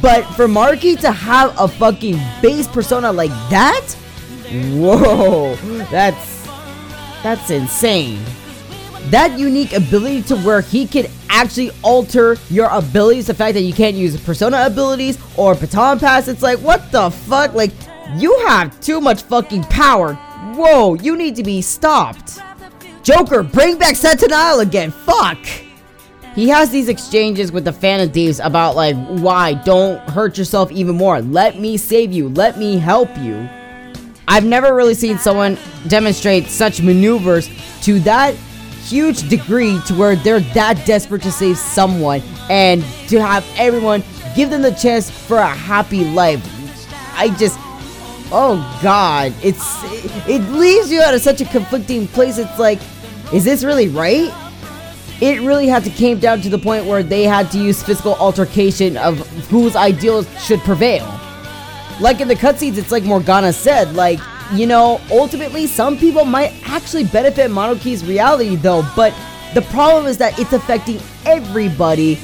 But 0.00 0.22
for 0.34 0.48
Maruki 0.48 0.98
to 1.00 1.12
have 1.12 1.54
a 1.58 1.68
fucking 1.68 2.18
base 2.40 2.66
persona 2.66 3.12
like 3.12 3.30
that? 3.50 3.86
Whoa, 4.50 5.54
that's, 5.90 6.46
that's 7.22 7.50
insane 7.50 8.18
that 9.10 9.38
unique 9.38 9.72
ability 9.72 10.22
to 10.22 10.36
where 10.38 10.60
he 10.60 10.86
can 10.86 11.06
actually 11.28 11.70
alter 11.82 12.36
your 12.50 12.68
abilities. 12.68 13.26
The 13.26 13.34
fact 13.34 13.54
that 13.54 13.62
you 13.62 13.72
can't 13.72 13.96
use 13.96 14.20
persona 14.20 14.64
abilities 14.66 15.18
or 15.36 15.54
baton 15.54 15.98
pass, 15.98 16.28
it's 16.28 16.42
like, 16.42 16.58
what 16.58 16.90
the 16.92 17.10
fuck? 17.10 17.54
Like, 17.54 17.72
you 18.16 18.38
have 18.46 18.78
too 18.80 19.00
much 19.00 19.22
fucking 19.22 19.64
power. 19.64 20.14
Whoa, 20.54 20.94
you 20.94 21.16
need 21.16 21.36
to 21.36 21.42
be 21.42 21.62
stopped. 21.62 22.40
Joker, 23.02 23.42
bring 23.42 23.78
back 23.78 23.94
Satanael 23.96 24.62
again. 24.62 24.90
Fuck. 24.90 25.38
He 26.34 26.48
has 26.48 26.70
these 26.70 26.88
exchanges 26.88 27.52
with 27.52 27.64
the 27.64 27.72
Phantom 27.72 28.10
Thieves 28.10 28.40
about 28.40 28.76
like, 28.76 28.96
why? 28.96 29.54
Don't 29.54 29.98
hurt 30.08 30.38
yourself 30.38 30.70
even 30.70 30.96
more. 30.96 31.20
Let 31.20 31.58
me 31.58 31.76
save 31.76 32.12
you. 32.12 32.28
Let 32.30 32.58
me 32.58 32.78
help 32.78 33.10
you. 33.18 33.48
I've 34.28 34.44
never 34.44 34.74
really 34.74 34.94
seen 34.94 35.18
someone 35.18 35.58
demonstrate 35.88 36.46
such 36.46 36.80
maneuvers 36.80 37.50
to 37.82 38.00
that 38.00 38.34
huge 38.82 39.28
degree 39.28 39.80
to 39.86 39.94
where 39.94 40.16
they're 40.16 40.40
that 40.40 40.84
desperate 40.86 41.22
to 41.22 41.32
save 41.32 41.56
someone 41.56 42.22
and 42.50 42.82
to 43.08 43.20
have 43.20 43.46
everyone 43.56 44.02
give 44.34 44.50
them 44.50 44.62
the 44.62 44.72
chance 44.72 45.10
for 45.10 45.38
a 45.38 45.46
happy 45.46 46.04
life. 46.04 46.42
I 47.14 47.28
just 47.36 47.58
oh 48.34 48.56
god, 48.82 49.32
it's 49.42 49.62
it, 50.28 50.40
leaves 50.50 50.90
you 50.90 51.00
out 51.02 51.14
of 51.14 51.20
such 51.20 51.40
a 51.40 51.44
conflicting 51.44 52.08
place. 52.08 52.38
It's 52.38 52.58
like 52.58 52.80
is 53.32 53.44
this 53.44 53.64
really 53.64 53.88
right? 53.88 54.32
It 55.20 55.40
really 55.42 55.68
had 55.68 55.84
to 55.84 55.90
came 55.90 56.18
down 56.18 56.40
to 56.40 56.48
the 56.48 56.58
point 56.58 56.84
where 56.86 57.02
they 57.02 57.22
had 57.22 57.50
to 57.52 57.58
use 57.58 57.82
physical 57.82 58.14
altercation 58.16 58.96
of 58.96 59.18
whose 59.48 59.76
ideals 59.76 60.26
should 60.42 60.60
prevail. 60.60 61.06
Like 62.00 62.20
in 62.20 62.26
the 62.26 62.34
cutscenes, 62.34 62.78
it's 62.78 62.90
like 62.90 63.04
Morgana 63.04 63.52
said, 63.52 63.94
like 63.94 64.18
you 64.54 64.66
know, 64.66 65.00
ultimately, 65.10 65.66
some 65.66 65.96
people 65.96 66.24
might 66.24 66.52
actually 66.64 67.04
benefit 67.04 67.50
Maruki's 67.50 68.04
reality 68.04 68.56
though, 68.56 68.86
but 68.94 69.14
the 69.54 69.62
problem 69.62 70.06
is 70.06 70.18
that 70.18 70.38
it's 70.38 70.52
affecting 70.52 71.00
everybody. 71.24 72.18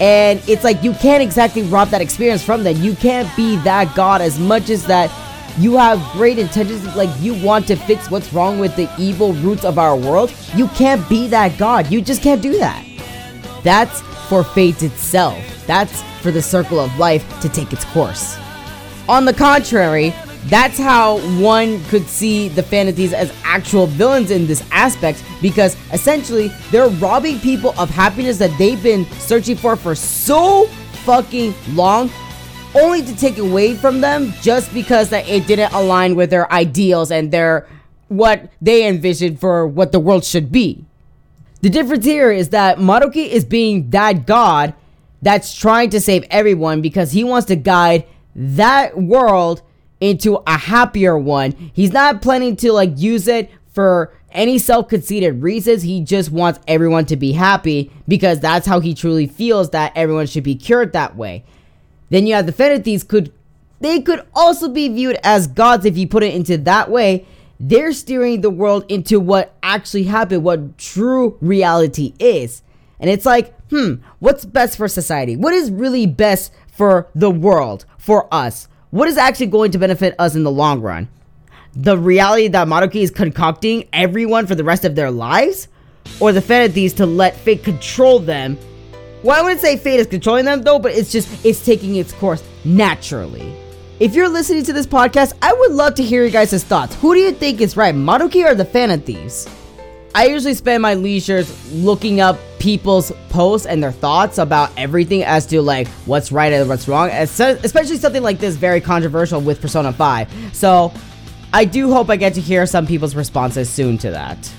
And 0.00 0.42
it's 0.48 0.64
like 0.64 0.82
you 0.82 0.92
can't 0.94 1.22
exactly 1.22 1.62
rob 1.62 1.88
that 1.88 2.00
experience 2.00 2.42
from 2.42 2.64
them. 2.64 2.76
You 2.76 2.96
can't 2.96 3.28
be 3.36 3.56
that 3.58 3.94
god 3.94 4.20
as 4.20 4.40
much 4.40 4.68
as 4.68 4.84
that 4.86 5.10
you 5.56 5.76
have 5.76 6.00
great 6.12 6.38
intentions, 6.38 6.84
like 6.96 7.10
you 7.20 7.34
want 7.34 7.68
to 7.68 7.76
fix 7.76 8.10
what's 8.10 8.32
wrong 8.32 8.58
with 8.58 8.74
the 8.74 8.90
evil 8.98 9.34
roots 9.34 9.64
of 9.64 9.78
our 9.78 9.96
world. 9.96 10.34
You 10.56 10.66
can't 10.68 11.08
be 11.08 11.28
that 11.28 11.56
god. 11.58 11.92
You 11.92 12.00
just 12.00 12.22
can't 12.22 12.42
do 12.42 12.58
that. 12.58 12.84
That's 13.62 14.00
for 14.28 14.42
fate 14.42 14.82
itself. 14.82 15.38
That's 15.66 16.02
for 16.22 16.32
the 16.32 16.42
circle 16.42 16.80
of 16.80 16.98
life 16.98 17.24
to 17.40 17.48
take 17.48 17.72
its 17.72 17.84
course. 17.84 18.36
On 19.08 19.24
the 19.24 19.34
contrary, 19.34 20.12
that's 20.46 20.78
how 20.78 21.18
one 21.40 21.82
could 21.84 22.06
see 22.06 22.48
the 22.48 22.62
Phantom 22.62 22.94
Thieves 22.94 23.12
as 23.12 23.32
actual 23.44 23.86
villains 23.86 24.30
in 24.30 24.46
this 24.46 24.62
aspect 24.70 25.24
because 25.40 25.76
essentially 25.92 26.48
they're 26.70 26.88
robbing 26.88 27.38
people 27.40 27.74
of 27.78 27.88
happiness 27.88 28.38
that 28.38 28.56
they've 28.58 28.82
been 28.82 29.06
searching 29.18 29.56
for 29.56 29.74
for 29.74 29.94
so 29.94 30.66
fucking 31.04 31.54
long 31.74 32.10
only 32.74 33.02
to 33.02 33.16
take 33.16 33.38
away 33.38 33.74
from 33.74 34.00
them 34.00 34.32
just 34.42 34.72
because 34.74 35.08
that 35.10 35.28
it 35.28 35.46
didn't 35.46 35.72
align 35.72 36.14
with 36.14 36.30
their 36.30 36.50
ideals 36.52 37.10
and 37.10 37.30
their 37.30 37.66
what 38.08 38.50
they 38.60 38.86
envisioned 38.86 39.40
for 39.40 39.66
what 39.66 39.92
the 39.92 40.00
world 40.00 40.24
should 40.24 40.52
be. 40.52 40.84
The 41.62 41.70
difference 41.70 42.04
here 42.04 42.30
is 42.30 42.50
that 42.50 42.78
Maruki 42.78 43.28
is 43.28 43.44
being 43.44 43.90
that 43.90 44.26
god 44.26 44.74
that's 45.22 45.54
trying 45.54 45.88
to 45.90 46.00
save 46.00 46.24
everyone 46.30 46.82
because 46.82 47.12
he 47.12 47.24
wants 47.24 47.46
to 47.46 47.56
guide 47.56 48.04
that 48.34 48.98
world 49.00 49.62
into 50.00 50.42
a 50.46 50.58
happier 50.58 51.18
one. 51.18 51.70
He's 51.72 51.92
not 51.92 52.22
planning 52.22 52.56
to 52.56 52.72
like 52.72 52.92
use 52.96 53.28
it 53.28 53.50
for 53.72 54.12
any 54.32 54.58
self-conceited 54.58 55.42
reasons. 55.42 55.82
He 55.82 56.00
just 56.00 56.30
wants 56.30 56.60
everyone 56.66 57.06
to 57.06 57.16
be 57.16 57.32
happy 57.32 57.90
because 58.06 58.40
that's 58.40 58.66
how 58.66 58.80
he 58.80 58.94
truly 58.94 59.26
feels 59.26 59.70
that 59.70 59.92
everyone 59.94 60.26
should 60.26 60.44
be 60.44 60.56
cured 60.56 60.92
that 60.92 61.16
way. 61.16 61.44
Then 62.10 62.26
you 62.26 62.34
have 62.34 62.46
the 62.46 62.52
Phantom 62.52 62.82
Thieves 62.82 63.04
could 63.04 63.32
they 63.80 64.00
could 64.00 64.24
also 64.34 64.68
be 64.68 64.88
viewed 64.88 65.18
as 65.22 65.46
gods 65.46 65.84
if 65.84 65.98
you 65.98 66.08
put 66.08 66.22
it 66.22 66.34
into 66.34 66.56
that 66.58 66.90
way. 66.90 67.26
They're 67.60 67.92
steering 67.92 68.40
the 68.40 68.50
world 68.50 68.84
into 68.88 69.20
what 69.20 69.54
actually 69.62 70.04
happened, 70.04 70.42
what 70.42 70.78
true 70.78 71.36
reality 71.40 72.14
is. 72.18 72.62
And 72.98 73.10
it's 73.10 73.26
like, 73.26 73.54
hmm, 73.68 73.94
what's 74.20 74.44
best 74.44 74.76
for 74.76 74.88
society? 74.88 75.36
What 75.36 75.52
is 75.52 75.70
really 75.70 76.06
best 76.06 76.52
for 76.72 77.08
the 77.14 77.30
world, 77.30 77.84
for 77.98 78.32
us? 78.32 78.68
What 78.94 79.08
is 79.08 79.16
actually 79.16 79.46
going 79.46 79.72
to 79.72 79.78
benefit 79.78 80.14
us 80.20 80.36
in 80.36 80.44
the 80.44 80.52
long 80.52 80.80
run? 80.80 81.08
The 81.74 81.98
reality 81.98 82.46
that 82.46 82.68
Maruki 82.68 83.02
is 83.02 83.10
concocting 83.10 83.88
everyone 83.92 84.46
for 84.46 84.54
the 84.54 84.62
rest 84.62 84.84
of 84.84 84.94
their 84.94 85.10
lives? 85.10 85.66
Or 86.20 86.30
the 86.30 86.40
Phantom 86.40 86.70
Thieves 86.70 86.92
to 86.94 87.04
let 87.04 87.34
fate 87.34 87.64
control 87.64 88.20
them? 88.20 88.56
Well, 89.24 89.36
I 89.36 89.42
wouldn't 89.42 89.60
say 89.60 89.76
fate 89.78 89.98
is 89.98 90.06
controlling 90.06 90.44
them 90.44 90.62
though, 90.62 90.78
but 90.78 90.92
it's 90.92 91.10
just, 91.10 91.44
it's 91.44 91.64
taking 91.64 91.96
its 91.96 92.12
course 92.12 92.44
naturally. 92.64 93.56
If 93.98 94.14
you're 94.14 94.28
listening 94.28 94.62
to 94.62 94.72
this 94.72 94.86
podcast, 94.86 95.32
I 95.42 95.52
would 95.52 95.72
love 95.72 95.96
to 95.96 96.04
hear 96.04 96.24
you 96.24 96.30
guys' 96.30 96.62
thoughts. 96.62 96.94
Who 97.00 97.14
do 97.14 97.20
you 97.20 97.32
think 97.32 97.60
is 97.60 97.76
right, 97.76 97.96
Maruki 97.96 98.48
or 98.48 98.54
the 98.54 98.64
Phantom 98.64 99.00
Thieves? 99.00 99.48
I 100.16 100.26
usually 100.26 100.54
spend 100.54 100.80
my 100.80 100.94
leisures 100.94 101.72
looking 101.72 102.20
up 102.20 102.38
people's 102.60 103.10
posts 103.30 103.66
and 103.66 103.82
their 103.82 103.90
thoughts 103.90 104.38
about 104.38 104.70
everything 104.76 105.24
as 105.24 105.44
to 105.46 105.60
like 105.60 105.88
what's 106.06 106.30
right 106.30 106.52
and 106.52 106.68
what's 106.68 106.86
wrong, 106.86 107.10
especially 107.10 107.96
something 107.96 108.22
like 108.22 108.38
this 108.38 108.54
very 108.54 108.80
controversial 108.80 109.40
with 109.40 109.60
Persona 109.60 109.92
5. 109.92 110.54
So 110.54 110.92
I 111.52 111.64
do 111.64 111.92
hope 111.92 112.10
I 112.10 112.16
get 112.16 112.34
to 112.34 112.40
hear 112.40 112.64
some 112.64 112.86
people's 112.86 113.16
responses 113.16 113.68
soon 113.68 113.98
to 113.98 114.10
that. 114.12 114.52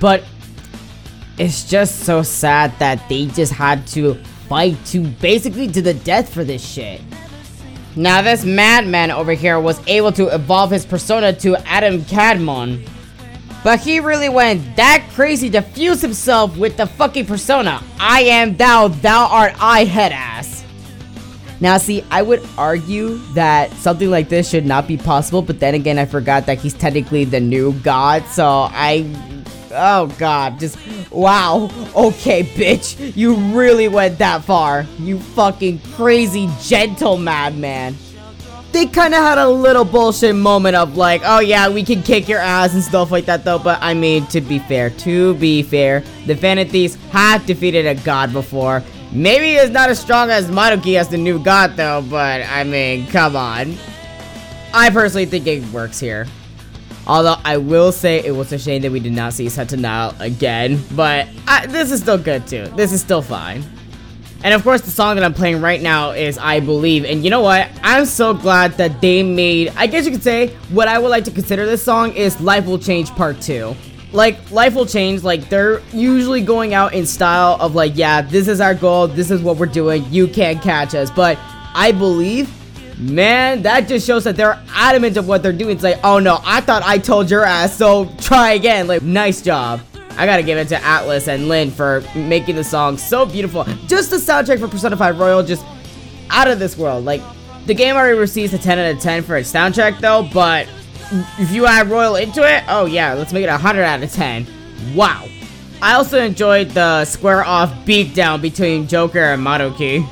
But 0.00 0.24
it's 1.38 1.68
just 1.68 2.00
so 2.00 2.22
sad 2.22 2.76
that 2.80 3.08
they 3.08 3.26
just 3.26 3.52
had 3.52 3.86
to 3.88 4.14
fight 4.48 4.84
to 4.86 5.06
basically 5.06 5.68
to 5.68 5.80
the 5.80 5.94
death 5.94 6.34
for 6.34 6.42
this 6.42 6.64
shit. 6.66 7.00
Now 7.94 8.20
this 8.20 8.44
madman 8.44 9.12
over 9.12 9.32
here 9.32 9.60
was 9.60 9.80
able 9.86 10.10
to 10.12 10.26
evolve 10.34 10.72
his 10.72 10.84
persona 10.84 11.32
to 11.34 11.56
Adam 11.68 12.00
Kadmon. 12.02 12.88
But 13.64 13.80
he 13.80 14.00
really 14.00 14.28
went 14.28 14.76
that 14.76 15.08
crazy 15.14 15.48
to 15.50 15.62
fuse 15.62 16.00
himself 16.00 16.56
with 16.56 16.76
the 16.76 16.86
fucking 16.86 17.26
persona. 17.26 17.82
I 18.00 18.22
am 18.22 18.56
thou, 18.56 18.88
thou 18.88 19.28
art 19.28 19.54
I, 19.60 19.84
head 19.84 20.12
ass. 20.12 20.64
Now, 21.60 21.78
see, 21.78 22.04
I 22.10 22.22
would 22.22 22.44
argue 22.58 23.18
that 23.34 23.70
something 23.74 24.10
like 24.10 24.28
this 24.28 24.50
should 24.50 24.66
not 24.66 24.88
be 24.88 24.96
possible, 24.96 25.42
but 25.42 25.60
then 25.60 25.76
again, 25.76 25.96
I 25.96 26.06
forgot 26.06 26.46
that 26.46 26.58
he's 26.58 26.74
technically 26.74 27.24
the 27.24 27.38
new 27.38 27.72
god, 27.82 28.26
so 28.26 28.66
I. 28.68 29.08
Oh 29.70 30.12
god, 30.18 30.58
just. 30.58 30.76
Wow. 31.12 31.70
Okay, 31.94 32.42
bitch. 32.42 33.16
You 33.16 33.36
really 33.36 33.86
went 33.86 34.18
that 34.18 34.42
far. 34.42 34.86
You 34.98 35.20
fucking 35.20 35.78
crazy, 35.94 36.50
gentle 36.60 37.16
madman. 37.16 37.96
They 38.72 38.86
kind 38.86 39.12
of 39.12 39.20
had 39.20 39.36
a 39.36 39.48
little 39.48 39.84
bullshit 39.84 40.34
moment 40.34 40.76
of 40.76 40.96
like, 40.96 41.20
oh 41.24 41.40
yeah, 41.40 41.68
we 41.68 41.84
can 41.84 42.02
kick 42.02 42.26
your 42.26 42.38
ass 42.38 42.72
and 42.72 42.82
stuff 42.82 43.10
like 43.10 43.26
that 43.26 43.44
though. 43.44 43.58
But 43.58 43.78
I 43.82 43.92
mean, 43.92 44.26
to 44.28 44.40
be 44.40 44.58
fair, 44.60 44.88
to 44.90 45.34
be 45.34 45.62
fair, 45.62 46.02
the 46.26 46.34
Phantom 46.34 46.66
Thieves 46.66 46.94
have 47.10 47.44
defeated 47.44 47.86
a 47.86 47.94
god 47.96 48.32
before. 48.32 48.82
Maybe 49.12 49.52
it's 49.56 49.70
not 49.70 49.90
as 49.90 50.00
strong 50.00 50.30
as 50.30 50.48
Maruki 50.48 50.98
as 50.98 51.08
the 51.08 51.18
new 51.18 51.38
god 51.38 51.76
though, 51.76 52.02
but 52.08 52.42
I 52.48 52.64
mean, 52.64 53.06
come 53.08 53.36
on. 53.36 53.76
I 54.72 54.88
personally 54.88 55.26
think 55.26 55.46
it 55.46 55.62
works 55.70 56.00
here. 56.00 56.26
Although 57.06 57.36
I 57.44 57.58
will 57.58 57.92
say 57.92 58.24
it 58.24 58.30
was 58.30 58.52
a 58.52 58.58
shame 58.58 58.80
that 58.82 58.92
we 58.92 59.00
did 59.00 59.12
not 59.12 59.34
see 59.34 59.46
Satanael 59.46 60.18
again, 60.18 60.82
but 60.92 61.28
I, 61.46 61.66
this 61.66 61.90
is 61.90 62.00
still 62.00 62.16
good 62.16 62.46
too. 62.46 62.68
This 62.76 62.92
is 62.92 63.02
still 63.02 63.22
fine. 63.22 63.64
And 64.44 64.54
of 64.54 64.62
course, 64.64 64.80
the 64.80 64.90
song 64.90 65.14
that 65.16 65.24
I'm 65.24 65.34
playing 65.34 65.60
right 65.60 65.80
now 65.80 66.10
is 66.10 66.36
I 66.36 66.60
Believe. 66.60 67.04
And 67.04 67.22
you 67.24 67.30
know 67.30 67.42
what? 67.42 67.68
I'm 67.82 68.04
so 68.06 68.34
glad 68.34 68.72
that 68.72 69.00
they 69.00 69.22
made, 69.22 69.72
I 69.76 69.86
guess 69.86 70.04
you 70.04 70.10
could 70.10 70.22
say, 70.22 70.48
what 70.70 70.88
I 70.88 70.98
would 70.98 71.10
like 71.10 71.24
to 71.24 71.30
consider 71.30 71.64
this 71.64 71.82
song 71.82 72.12
is 72.12 72.40
Life 72.40 72.66
Will 72.66 72.78
Change 72.78 73.10
Part 73.10 73.40
2. 73.40 73.74
Like, 74.12 74.50
Life 74.50 74.74
Will 74.74 74.84
Change, 74.84 75.22
like, 75.22 75.48
they're 75.48 75.80
usually 75.92 76.42
going 76.42 76.74
out 76.74 76.92
in 76.92 77.06
style 77.06 77.56
of 77.60 77.74
like, 77.74 77.92
yeah, 77.94 78.20
this 78.20 78.48
is 78.48 78.60
our 78.60 78.74
goal, 78.74 79.06
this 79.06 79.30
is 79.30 79.40
what 79.42 79.56
we're 79.56 79.66
doing, 79.66 80.04
you 80.10 80.26
can't 80.26 80.60
catch 80.60 80.94
us. 80.94 81.10
But 81.10 81.38
I 81.74 81.92
Believe, 81.92 82.50
man, 82.98 83.62
that 83.62 83.88
just 83.88 84.06
shows 84.06 84.24
that 84.24 84.36
they're 84.36 84.60
adamant 84.74 85.16
of 85.16 85.28
what 85.28 85.42
they're 85.42 85.52
doing. 85.52 85.74
It's 85.74 85.84
like, 85.84 86.00
oh 86.04 86.18
no, 86.18 86.40
I 86.44 86.60
thought 86.60 86.82
I 86.84 86.98
told 86.98 87.30
your 87.30 87.44
ass, 87.44 87.76
so 87.76 88.12
try 88.18 88.52
again. 88.52 88.86
Like, 88.86 89.02
nice 89.02 89.40
job. 89.40 89.80
I 90.16 90.26
gotta 90.26 90.42
give 90.42 90.58
it 90.58 90.68
to 90.68 90.76
Atlus 90.76 91.28
and 91.28 91.48
Lyn 91.48 91.70
for 91.70 92.04
making 92.14 92.56
the 92.56 92.64
song 92.64 92.96
so 92.96 93.26
beautiful. 93.26 93.64
Just 93.86 94.10
the 94.10 94.16
soundtrack 94.16 94.58
for 94.60 94.68
Persona 94.68 94.96
5 94.96 95.18
Royal, 95.18 95.42
just 95.42 95.64
out 96.30 96.48
of 96.48 96.58
this 96.58 96.76
world. 96.76 97.04
Like, 97.04 97.22
the 97.66 97.74
game 97.74 97.96
already 97.96 98.18
receives 98.18 98.52
a 98.54 98.58
10 98.58 98.78
out 98.78 98.94
of 98.94 99.00
10 99.00 99.22
for 99.22 99.36
its 99.36 99.52
soundtrack 99.52 100.00
though, 100.00 100.28
but 100.32 100.68
if 101.38 101.52
you 101.52 101.66
add 101.66 101.88
Royal 101.88 102.16
into 102.16 102.42
it, 102.42 102.64
oh 102.68 102.86
yeah, 102.86 103.14
let's 103.14 103.32
make 103.32 103.44
it 103.44 103.48
a 103.48 103.52
100 103.52 103.82
out 103.82 104.02
of 104.02 104.12
10. 104.12 104.46
Wow. 104.94 105.28
I 105.80 105.94
also 105.94 106.22
enjoyed 106.22 106.70
the 106.70 107.04
square 107.04 107.44
off 107.44 107.72
beatdown 107.84 108.40
between 108.40 108.86
Joker 108.86 109.18
and 109.18 109.44
Maruki. 109.44 110.06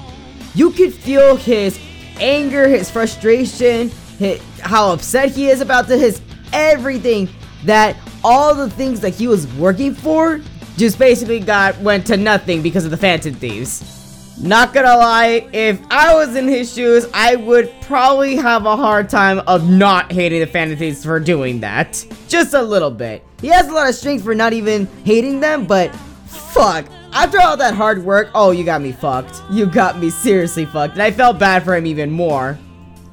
You 0.55 0.73
could 0.73 0.93
feel 0.93 1.37
his 1.37 1.79
anger, 2.19 2.69
his 2.69 2.91
frustration, 2.91 3.91
his, 4.19 4.41
how 4.61 4.93
upset 4.93 5.31
he 5.31 5.49
is 5.49 5.61
about 5.61 5.87
the, 5.87 5.97
his 5.97 6.21
everything 6.53 7.29
that 7.65 7.97
all 8.23 8.55
the 8.55 8.71
things 8.71 9.01
that 9.01 9.15
he 9.15 9.29
was 9.29 9.47
working 9.55 9.95
for 9.95 10.41
just 10.77 10.99
basically 10.99 11.41
got 11.41 11.79
went 11.81 12.07
to 12.07 12.17
nothing 12.17 12.63
because 12.63 12.85
of 12.85 12.91
the 12.91 12.97
Phantom 12.97 13.35
Thieves. 13.35 13.99
Not 14.43 14.73
gonna 14.73 14.97
lie, 14.97 15.47
if 15.53 15.79
I 15.91 16.15
was 16.15 16.35
in 16.35 16.49
his 16.49 16.73
shoes, 16.73 17.07
I 17.13 17.37
would 17.37 17.71
probably 17.83 18.37
have 18.37 18.65
a 18.65 18.75
hard 18.75 19.11
time 19.11 19.41
of 19.41 19.69
not 19.69 20.11
hating 20.11 20.41
the 20.41 20.47
Phantom 20.47 20.79
Thieves 20.79 21.05
for 21.05 21.21
doing 21.21 21.61
that. 21.61 22.05
Just 22.27 22.55
a 22.55 22.63
little 22.63 22.91
bit. 22.91 23.23
He 23.43 23.49
has 23.49 23.69
a 23.69 23.73
lot 23.73 23.89
of 23.89 23.95
strength 23.95 24.25
for 24.25 24.35
not 24.35 24.55
even 24.55 24.87
hating 25.05 25.41
them, 25.41 25.67
but 25.67 25.95
fuck. 26.27 26.87
After 27.13 27.41
all 27.41 27.57
that 27.59 27.75
hard 27.75 28.03
work, 28.03 28.31
oh, 28.35 28.53
you 28.53 28.65
got 28.65 28.81
me 28.81 28.93
fucked. 28.93 29.43
You 29.51 29.67
got 29.67 29.99
me 29.99 30.09
seriously 30.09 30.65
fucked, 30.65 30.95
and 30.95 31.03
I 31.03 31.11
felt 31.11 31.39
bad 31.39 31.63
for 31.63 31.77
him 31.77 31.85
even 31.85 32.11
more. 32.11 32.59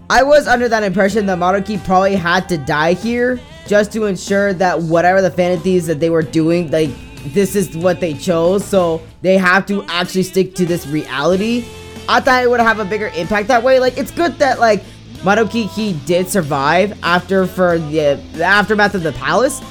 I 0.09 0.23
was 0.23 0.47
under 0.47 0.69
that 0.69 0.83
impression 0.83 1.25
that 1.25 1.37
Maruki 1.39 1.83
probably 1.83 2.15
had 2.15 2.47
to 2.49 2.57
die 2.57 2.93
here, 2.93 3.39
just 3.67 3.91
to 3.93 4.05
ensure 4.05 4.53
that 4.53 4.81
whatever 4.81 5.21
the 5.21 5.31
fantasies 5.31 5.87
that 5.87 5.99
they 5.99 6.09
were 6.09 6.23
doing, 6.23 6.71
like, 6.71 6.89
this 7.33 7.55
is 7.55 7.75
what 7.75 7.99
they 7.99 8.13
chose, 8.13 8.63
so 8.63 9.01
they 9.21 9.37
have 9.37 9.65
to 9.65 9.83
actually 9.83 10.23
stick 10.23 10.55
to 10.55 10.65
this 10.65 10.87
reality. 10.87 11.65
I 12.07 12.21
thought 12.21 12.43
it 12.43 12.49
would 12.49 12.61
have 12.61 12.79
a 12.79 12.85
bigger 12.85 13.07
impact 13.15 13.49
that 13.49 13.63
way. 13.63 13.79
Like, 13.79 13.97
it's 13.97 14.11
good 14.11 14.39
that, 14.39 14.59
like, 14.59 14.83
Maruki, 15.17 15.69
he 15.69 15.93
did 16.05 16.29
survive 16.29 16.97
after 17.03 17.45
for 17.45 17.77
the, 17.77 18.21
the 18.33 18.43
aftermath 18.43 18.95
of 18.95 19.03
the 19.03 19.11
palace, 19.13 19.61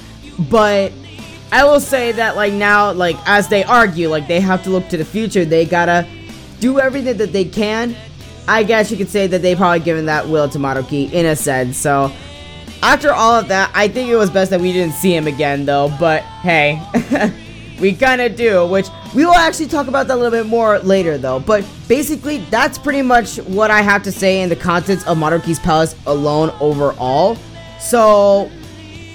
but 0.50 0.92
I 1.52 1.64
will 1.64 1.80
say 1.80 2.12
that, 2.12 2.36
like, 2.36 2.52
now, 2.52 2.92
like, 2.92 3.16
as 3.26 3.48
they 3.48 3.64
argue, 3.64 4.08
like, 4.08 4.28
they 4.28 4.40
have 4.40 4.62
to 4.64 4.70
look 4.70 4.88
to 4.88 4.96
the 4.96 5.04
future, 5.04 5.44
they 5.44 5.64
gotta 5.64 6.06
do 6.60 6.80
everything 6.80 7.16
that 7.18 7.32
they 7.32 7.44
can. 7.44 7.96
I 8.48 8.64
guess 8.64 8.90
you 8.90 8.96
could 8.96 9.08
say 9.08 9.26
that 9.28 9.42
they 9.42 9.54
probably 9.54 9.80
given 9.80 10.06
that 10.06 10.28
will 10.28 10.48
to 10.50 10.58
Maruki 10.58 11.10
in 11.12 11.26
a 11.26 11.36
sense, 11.36 11.76
so 11.76 12.12
after 12.82 13.12
all 13.12 13.34
of 13.34 13.48
that, 13.48 13.70
I 13.74 13.88
think 13.88 14.08
it 14.08 14.16
was 14.16 14.30
best 14.30 14.50
that 14.50 14.60
we 14.60 14.72
didn't 14.72 14.94
see 14.94 15.14
him 15.14 15.26
again, 15.26 15.64
though. 15.64 15.92
But 15.98 16.22
hey, 16.22 16.80
we 17.80 17.94
kind 17.94 18.20
of 18.20 18.36
do, 18.36 18.66
which 18.66 18.86
we 19.14 19.24
will 19.24 19.34
actually 19.34 19.66
talk 19.66 19.86
about 19.88 20.08
that 20.08 20.14
a 20.14 20.16
little 20.16 20.30
bit 20.30 20.46
more 20.46 20.78
later, 20.80 21.18
though. 21.18 21.40
But 21.40 21.64
basically, 21.88 22.38
that's 22.50 22.78
pretty 22.78 23.02
much 23.02 23.38
what 23.38 23.70
I 23.70 23.82
have 23.82 24.02
to 24.04 24.12
say 24.12 24.42
in 24.42 24.48
the 24.48 24.56
contents 24.56 25.06
of 25.06 25.18
Maruki's 25.18 25.58
Palace 25.58 25.94
alone 26.06 26.50
overall. 26.60 27.36
So, 27.78 28.50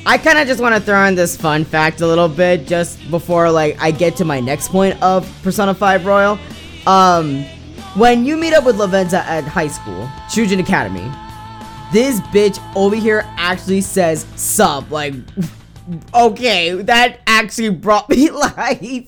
I 0.05 0.17
kind 0.17 0.39
of 0.39 0.47
just 0.47 0.59
want 0.61 0.73
to 0.73 0.81
throw 0.81 1.05
in 1.05 1.15
this 1.15 1.37
fun 1.37 1.63
fact 1.63 2.01
a 2.01 2.07
little 2.07 2.27
bit 2.27 2.65
just 2.67 2.99
before, 3.11 3.51
like, 3.51 3.77
I 3.79 3.91
get 3.91 4.15
to 4.17 4.25
my 4.25 4.39
next 4.39 4.69
point 4.69 5.01
of 5.01 5.31
Persona 5.43 5.73
5 5.73 6.05
Royal. 6.05 6.39
Um, 6.87 7.43
when 7.95 8.25
you 8.25 8.37
meet 8.37 8.53
up 8.53 8.63
with 8.63 8.77
Lavenza 8.77 9.19
at 9.25 9.43
high 9.43 9.67
school, 9.67 10.07
Shujin 10.29 10.59
Academy, 10.59 11.11
this 11.91 12.19
bitch 12.21 12.59
over 12.75 12.95
here 12.95 13.23
actually 13.37 13.81
says 13.81 14.25
sub. 14.35 14.91
Like, 14.91 15.13
okay, 16.13 16.81
that 16.83 17.19
actually 17.27 17.69
brought 17.69 18.09
me 18.09 18.29
life. 18.29 19.07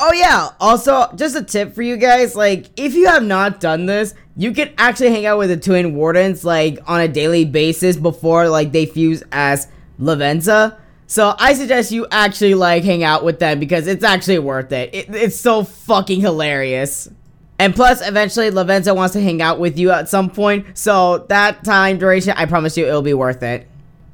Oh 0.00 0.12
yeah, 0.12 0.50
also, 0.60 1.10
just 1.16 1.34
a 1.34 1.42
tip 1.42 1.74
for 1.74 1.82
you 1.82 1.96
guys, 1.96 2.36
like, 2.36 2.66
if 2.76 2.94
you 2.94 3.06
have 3.08 3.24
not 3.24 3.58
done 3.58 3.86
this, 3.86 4.14
you 4.36 4.52
can 4.52 4.72
actually 4.78 5.10
hang 5.10 5.26
out 5.26 5.38
with 5.38 5.50
the 5.50 5.56
twin 5.56 5.96
wardens, 5.96 6.44
like, 6.44 6.78
on 6.86 7.00
a 7.00 7.08
daily 7.08 7.44
basis 7.44 7.96
before, 7.96 8.48
like, 8.48 8.70
they 8.70 8.86
fuse 8.86 9.24
as 9.32 9.66
Lavenza. 10.00 10.76
So 11.08 11.34
I 11.36 11.54
suggest 11.54 11.90
you 11.90 12.06
actually, 12.12 12.54
like, 12.54 12.84
hang 12.84 13.02
out 13.02 13.24
with 13.24 13.40
them 13.40 13.58
because 13.58 13.88
it's 13.88 14.04
actually 14.04 14.38
worth 14.38 14.70
it. 14.70 14.94
it 14.94 15.06
it's 15.12 15.36
so 15.36 15.64
fucking 15.64 16.20
hilarious. 16.20 17.10
And 17.58 17.74
plus, 17.74 18.06
eventually, 18.06 18.50
Lavenza 18.50 18.94
wants 18.94 19.14
to 19.14 19.20
hang 19.20 19.42
out 19.42 19.58
with 19.58 19.78
you 19.78 19.90
at 19.90 20.08
some 20.08 20.30
point. 20.30 20.78
So 20.78 21.26
that 21.28 21.64
time 21.64 21.98
duration, 21.98 22.34
I 22.36 22.46
promise 22.46 22.76
you, 22.76 22.86
it'll 22.86 23.02
be 23.02 23.14
worth 23.14 23.42
it. 23.42 23.66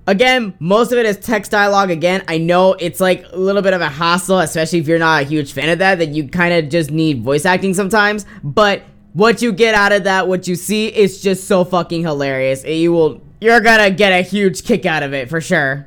Again, 0.07 0.55
most 0.59 0.93
of 0.93 0.99
it 0.99 1.07
is 1.07 1.17
text 1.19 1.51
dialogue. 1.51 1.91
Again, 1.91 2.25
I 2.29 2.39
know 2.39 2.75
it's 2.75 3.01
like 3.01 3.25
a 3.33 3.37
little 3.37 3.63
bit 3.63 3.73
of 3.73 3.81
a 3.81 3.89
hassle, 3.89 4.39
especially 4.41 4.79
if 4.79 4.89
you're 4.89 4.99
not 4.99 5.23
a 5.23 5.25
huge 5.25 5.53
fan 5.53 5.71
of 5.71 5.79
that, 5.79 5.99
that 5.99 6.11
you 6.11 6.29
kind 6.29 6.53
of 6.53 6.71
just 6.71 6.91
need 6.91 7.23
voice 7.23 7.47
acting 7.47 7.73
sometimes. 7.73 8.27
But 8.43 8.83
what 9.15 9.41
you 9.41 9.53
get 9.53 9.75
out 9.75 9.93
of 9.93 10.05
that, 10.05 10.29
what 10.29 10.47
you 10.47 10.57
see, 10.57 10.89
is 10.89 11.23
just 11.23 11.47
so 11.47 11.65
fucking 11.65 12.03
hilarious. 12.03 12.65
You 12.65 12.93
will, 12.93 13.23
you're 13.41 13.61
gonna 13.61 13.91
get 13.91 14.13
a 14.13 14.23
huge 14.23 14.65
kick 14.65 14.85
out 14.85 15.03
of 15.03 15.15
it 15.15 15.31
for 15.31 15.41
sure. 15.41 15.87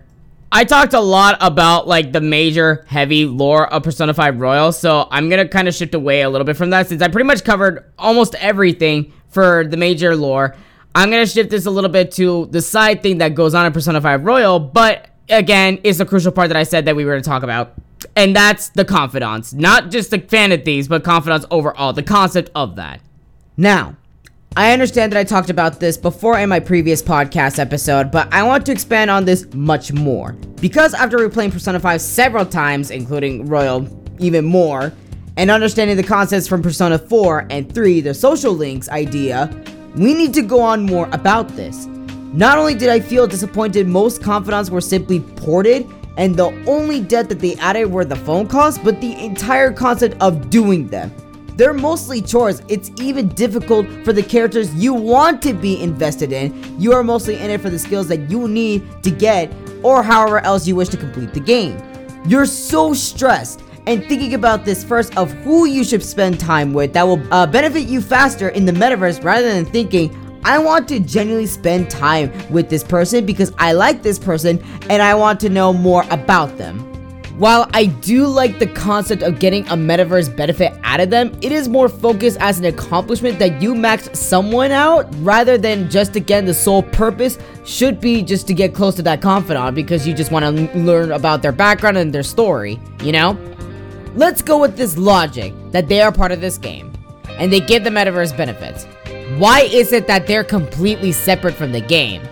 I 0.51 0.63
talked 0.63 0.93
a 0.93 0.99
lot 0.99 1.37
about 1.41 1.87
like 1.87 2.13
the 2.13 2.21
major 2.21 2.85
heavy 2.87 3.25
lore 3.25 3.67
of 3.71 3.83
Persona 3.83 4.13
5 4.13 4.39
Royal, 4.39 4.71
so 4.71 5.07
I'm 5.11 5.29
gonna 5.29 5.47
kind 5.47 5.67
of 5.67 5.75
shift 5.75 5.93
away 5.93 6.21
a 6.21 6.29
little 6.29 6.45
bit 6.45 6.55
from 6.55 6.69
that 6.69 6.87
since 6.87 7.01
I 7.01 7.09
pretty 7.09 7.27
much 7.27 7.43
covered 7.43 7.91
almost 7.97 8.33
everything 8.35 9.11
for 9.27 9.65
the 9.65 9.75
major 9.75 10.15
lore. 10.15 10.55
I'm 10.95 11.11
gonna 11.11 11.27
shift 11.27 11.49
this 11.49 11.65
a 11.65 11.69
little 11.69 11.89
bit 11.89 12.11
to 12.13 12.47
the 12.47 12.61
side 12.61 13.03
thing 13.03 13.17
that 13.17 13.35
goes 13.35 13.53
on 13.53 13.65
in 13.65 13.73
Persona 13.73 13.99
5 13.99 14.23
Royal, 14.23 14.59
but 14.59 15.09
again, 15.29 15.79
is 15.83 15.97
the 15.97 16.05
crucial 16.05 16.31
part 16.31 16.47
that 16.47 16.57
I 16.57 16.63
said 16.63 16.85
that 16.85 16.95
we 16.95 17.03
were 17.03 17.11
gonna 17.11 17.23
talk 17.23 17.43
about. 17.43 17.73
And 18.15 18.35
that's 18.35 18.69
the 18.69 18.85
confidants. 18.85 19.53
Not 19.53 19.91
just 19.91 20.11
the 20.11 20.19
fan 20.19 20.53
of 20.53 20.63
these, 20.63 20.87
but 20.87 21.03
confidants 21.03 21.45
overall, 21.51 21.91
the 21.91 22.03
concept 22.03 22.51
of 22.55 22.77
that. 22.77 23.01
Now, 23.57 23.97
I 24.57 24.71
understand 24.71 25.11
that 25.11 25.19
I 25.19 25.23
talked 25.23 25.51
about 25.51 25.79
this 25.79 25.97
before 25.97 26.39
in 26.39 26.49
my 26.49 26.59
previous 26.59 26.99
podcast 27.03 27.59
episode, 27.59 28.09
but 28.09 28.27
I 28.33 28.41
want 28.41 28.65
to 28.65 28.71
expand 28.71 29.11
on 29.11 29.23
this 29.23 29.45
much 29.53 29.93
more. 29.93 30.31
Because 30.59 30.95
after 30.95 31.19
replaying 31.19 31.51
Persona 31.51 31.79
5 31.79 32.01
several 32.01 32.43
times, 32.43 32.89
including 32.89 33.45
Royal 33.45 33.87
even 34.17 34.45
more, 34.45 34.91
and 35.37 35.51
understanding 35.51 35.95
the 35.95 36.01
concepts 36.01 36.47
from 36.47 36.63
Persona 36.63 36.97
4 36.97 37.45
and 37.51 37.71
3, 37.71 38.01
the 38.01 38.15
social 38.15 38.51
links 38.51 38.89
idea, 38.89 39.47
we 39.95 40.15
need 40.15 40.33
to 40.33 40.41
go 40.41 40.59
on 40.59 40.87
more 40.87 41.07
about 41.11 41.49
this. 41.49 41.85
Not 42.33 42.57
only 42.57 42.73
did 42.73 42.89
I 42.89 42.99
feel 42.99 43.27
disappointed 43.27 43.87
most 43.87 44.23
confidants 44.23 44.71
were 44.71 44.81
simply 44.81 45.19
ported, 45.19 45.85
and 46.17 46.35
the 46.35 46.47
only 46.67 46.99
debt 46.99 47.29
that 47.29 47.41
they 47.41 47.53
added 47.57 47.91
were 47.91 48.05
the 48.05 48.15
phone 48.15 48.47
calls, 48.47 48.79
but 48.79 48.99
the 49.01 49.23
entire 49.23 49.71
concept 49.71 50.19
of 50.19 50.49
doing 50.49 50.87
them. 50.87 51.13
They're 51.57 51.73
mostly 51.73 52.21
chores. 52.21 52.61
It's 52.67 52.91
even 53.01 53.29
difficult 53.29 53.87
for 54.05 54.13
the 54.13 54.21
characters 54.21 54.73
you 54.75 54.93
want 54.93 55.41
to 55.41 55.53
be 55.53 55.81
invested 55.81 56.31
in. 56.31 56.79
You 56.79 56.93
are 56.93 57.03
mostly 57.03 57.39
in 57.39 57.49
it 57.49 57.61
for 57.61 57.71
the 57.71 57.79
skills 57.79 58.07
that 58.09 58.29
you 58.29 58.47
need 58.47 59.01
to 59.01 59.09
get 59.09 59.51
or 59.81 60.03
however 60.03 60.39
else 60.41 60.67
you 60.67 60.75
wish 60.75 60.89
to 60.89 60.97
complete 60.97 61.33
the 61.33 61.39
game. 61.39 61.81
You're 62.27 62.45
so 62.45 62.93
stressed 62.93 63.63
and 63.87 64.05
thinking 64.05 64.35
about 64.35 64.65
this 64.65 64.83
first 64.83 65.17
of 65.17 65.31
who 65.31 65.65
you 65.65 65.83
should 65.83 66.03
spend 66.03 66.39
time 66.39 66.73
with 66.73 66.93
that 66.93 67.01
will 67.01 67.21
uh, 67.33 67.47
benefit 67.47 67.87
you 67.87 68.01
faster 68.01 68.49
in 68.49 68.65
the 68.65 68.71
metaverse 68.71 69.23
rather 69.23 69.51
than 69.51 69.65
thinking 69.65 70.15
I 70.43 70.59
want 70.59 70.87
to 70.89 70.99
genuinely 70.99 71.47
spend 71.47 71.89
time 71.89 72.31
with 72.51 72.69
this 72.69 72.83
person 72.83 73.25
because 73.25 73.51
I 73.57 73.73
like 73.73 74.03
this 74.03 74.19
person 74.19 74.63
and 74.91 75.01
I 75.01 75.15
want 75.15 75.39
to 75.39 75.49
know 75.49 75.73
more 75.73 76.05
about 76.11 76.55
them. 76.59 76.96
While 77.37 77.69
I 77.71 77.85
do 77.85 78.25
like 78.25 78.57
the 78.57 78.65
concept 78.65 79.21
of 79.21 79.37
getting 79.37 79.63
a 79.67 79.75
metaverse 79.75 80.35
benefit 80.35 80.73
out 80.81 80.99
of 80.99 81.11
them, 81.11 81.37
it 81.43 81.51
is 81.51 81.69
more 81.69 81.87
focused 81.87 82.39
as 82.39 82.57
an 82.57 82.65
accomplishment 82.65 83.37
that 83.37 83.61
you 83.61 83.75
maxed 83.75 84.15
someone 84.15 84.71
out 84.71 85.07
rather 85.19 85.55
than 85.55 85.87
just 85.87 86.15
again 86.15 86.45
the 86.45 86.53
sole 86.55 86.81
purpose 86.81 87.37
should 87.63 88.01
be 88.01 88.23
just 88.23 88.47
to 88.47 88.55
get 88.55 88.73
close 88.73 88.95
to 88.95 89.03
that 89.03 89.21
confidant 89.21 89.75
because 89.75 90.07
you 90.07 90.15
just 90.15 90.31
want 90.31 90.45
to 90.45 90.79
learn 90.79 91.11
about 91.11 91.43
their 91.43 91.51
background 91.51 91.95
and 91.99 92.11
their 92.11 92.23
story, 92.23 92.79
you 93.03 93.11
know? 93.11 93.37
Let's 94.15 94.41
go 94.41 94.57
with 94.57 94.75
this 94.75 94.97
logic 94.97 95.53
that 95.69 95.87
they 95.87 96.01
are 96.01 96.11
part 96.11 96.31
of 96.31 96.41
this 96.41 96.57
game 96.57 96.91
and 97.37 97.53
they 97.53 97.59
give 97.59 97.83
the 97.83 97.91
metaverse 97.91 98.35
benefits. 98.35 98.85
Why 99.37 99.61
is 99.61 99.93
it 99.93 100.07
that 100.07 100.25
they're 100.25 100.43
completely 100.43 101.11
separate 101.11 101.53
from 101.53 101.71
the 101.71 101.81
game? 101.81 102.27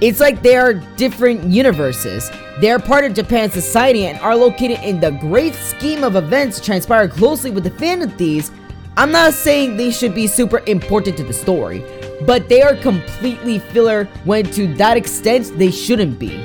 It's 0.00 0.20
like 0.20 0.42
they 0.42 0.54
are 0.54 0.74
different 0.74 1.42
universes. 1.44 2.30
They 2.60 2.70
are 2.70 2.78
part 2.78 3.04
of 3.04 3.14
Japan's 3.14 3.52
society 3.52 4.06
and 4.06 4.16
are 4.20 4.36
located 4.36 4.78
in 4.84 5.00
the 5.00 5.10
great 5.10 5.54
scheme 5.54 6.04
of 6.04 6.14
events 6.14 6.60
transpired 6.60 7.10
closely 7.10 7.50
with 7.50 7.64
the 7.64 8.08
Thieves. 8.16 8.52
I'm 8.96 9.10
not 9.10 9.32
saying 9.32 9.76
they 9.76 9.90
should 9.90 10.14
be 10.14 10.28
super 10.28 10.62
important 10.66 11.16
to 11.16 11.24
the 11.24 11.32
story, 11.32 11.84
but 12.26 12.48
they 12.48 12.62
are 12.62 12.76
completely 12.76 13.58
filler 13.58 14.04
when 14.24 14.44
to 14.52 14.72
that 14.74 14.96
extent 14.96 15.58
they 15.58 15.72
shouldn't 15.72 16.20
be. 16.20 16.44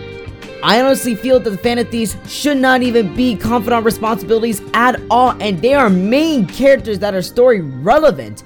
I 0.63 0.81
honestly 0.81 1.13
feel 1.13 1.39
that 1.39 1.49
the 1.51 1.57
Phantom 1.57 1.85
Thieves 1.85 2.17
should 2.27 2.57
not 2.57 2.81
even 2.81 3.15
be 3.15 3.35
confidant 3.35 3.85
responsibilities 3.85 4.63
at 4.73 4.99
all, 5.11 5.31
and 5.39 5.61
they 5.61 5.75
are 5.75 5.91
main 5.91 6.47
characters 6.47 6.97
that 6.99 7.13
are 7.13 7.21
story 7.21 7.61
relevant. 7.61 8.43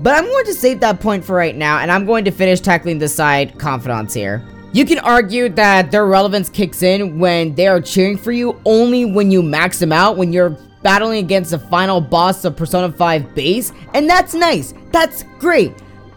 But 0.00 0.14
I'm 0.16 0.24
going 0.24 0.44
to 0.46 0.54
save 0.54 0.80
that 0.80 1.00
point 1.00 1.24
for 1.24 1.34
right 1.34 1.54
now, 1.54 1.78
and 1.78 1.90
I'm 1.90 2.04
going 2.04 2.24
to 2.24 2.30
finish 2.30 2.60
tackling 2.60 2.98
the 2.98 3.08
side 3.08 3.58
confidants 3.58 4.12
here. 4.12 4.44
You 4.72 4.84
can 4.84 4.98
argue 4.98 5.48
that 5.50 5.92
their 5.92 6.06
relevance 6.06 6.48
kicks 6.48 6.82
in 6.82 7.18
when 7.18 7.54
they 7.54 7.68
are 7.68 7.80
cheering 7.80 8.18
for 8.18 8.32
you 8.32 8.60
only 8.64 9.04
when 9.04 9.30
you 9.30 9.42
max 9.42 9.78
them 9.78 9.92
out, 9.92 10.16
when 10.16 10.32
you're 10.32 10.58
battling 10.82 11.24
against 11.24 11.52
the 11.52 11.58
final 11.58 12.00
boss 12.00 12.44
of 12.44 12.56
Persona 12.56 12.90
5 12.90 13.34
base, 13.34 13.72
and 13.94 14.10
that's 14.10 14.34
nice. 14.34 14.74
That's 14.90 15.24
great. 15.38 15.72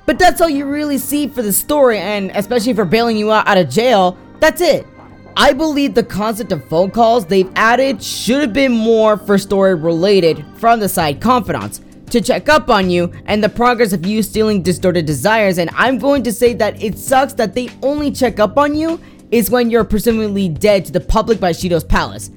But 0.07 0.17
that's 0.17 0.41
all 0.41 0.49
you 0.49 0.65
really 0.65 0.97
see 0.97 1.27
for 1.27 1.41
the 1.41 1.53
story, 1.53 1.99
and 1.99 2.31
especially 2.33 2.73
for 2.73 2.83
bailing 2.83 3.15
you 3.15 3.31
out, 3.31 3.47
out 3.47 3.57
of 3.57 3.69
jail, 3.69 4.17
that's 4.39 4.59
it. 4.59 4.87
I 5.35 5.53
believe 5.53 5.93
the 5.93 6.03
concept 6.03 6.51
of 6.51 6.67
phone 6.67 6.89
calls 6.89 7.27
they've 7.27 7.51
added 7.55 8.01
should 8.01 8.41
have 8.41 8.53
been 8.53 8.71
more 8.71 9.17
for 9.17 9.37
story 9.37 9.75
related 9.75 10.43
from 10.55 10.79
the 10.79 10.89
side 10.89 11.21
confidants 11.21 11.81
to 12.09 12.21
check 12.21 12.49
up 12.49 12.69
on 12.69 12.89
you 12.89 13.11
and 13.25 13.43
the 13.43 13.49
progress 13.49 13.93
of 13.93 14.05
you 14.05 14.23
stealing 14.23 14.61
distorted 14.61 15.05
desires. 15.05 15.57
And 15.57 15.69
I'm 15.73 15.97
going 15.97 16.23
to 16.23 16.31
say 16.31 16.53
that 16.53 16.81
it 16.81 16.97
sucks 16.97 17.33
that 17.33 17.53
they 17.53 17.69
only 17.81 18.11
check 18.11 18.39
up 18.39 18.57
on 18.57 18.75
you 18.75 18.99
is 19.31 19.49
when 19.49 19.69
you're 19.69 19.83
presumably 19.83 20.47
dead 20.49 20.85
to 20.85 20.91
the 20.91 21.01
public 21.01 21.39
by 21.39 21.51
Shido's 21.51 21.83
palace. 21.83 22.31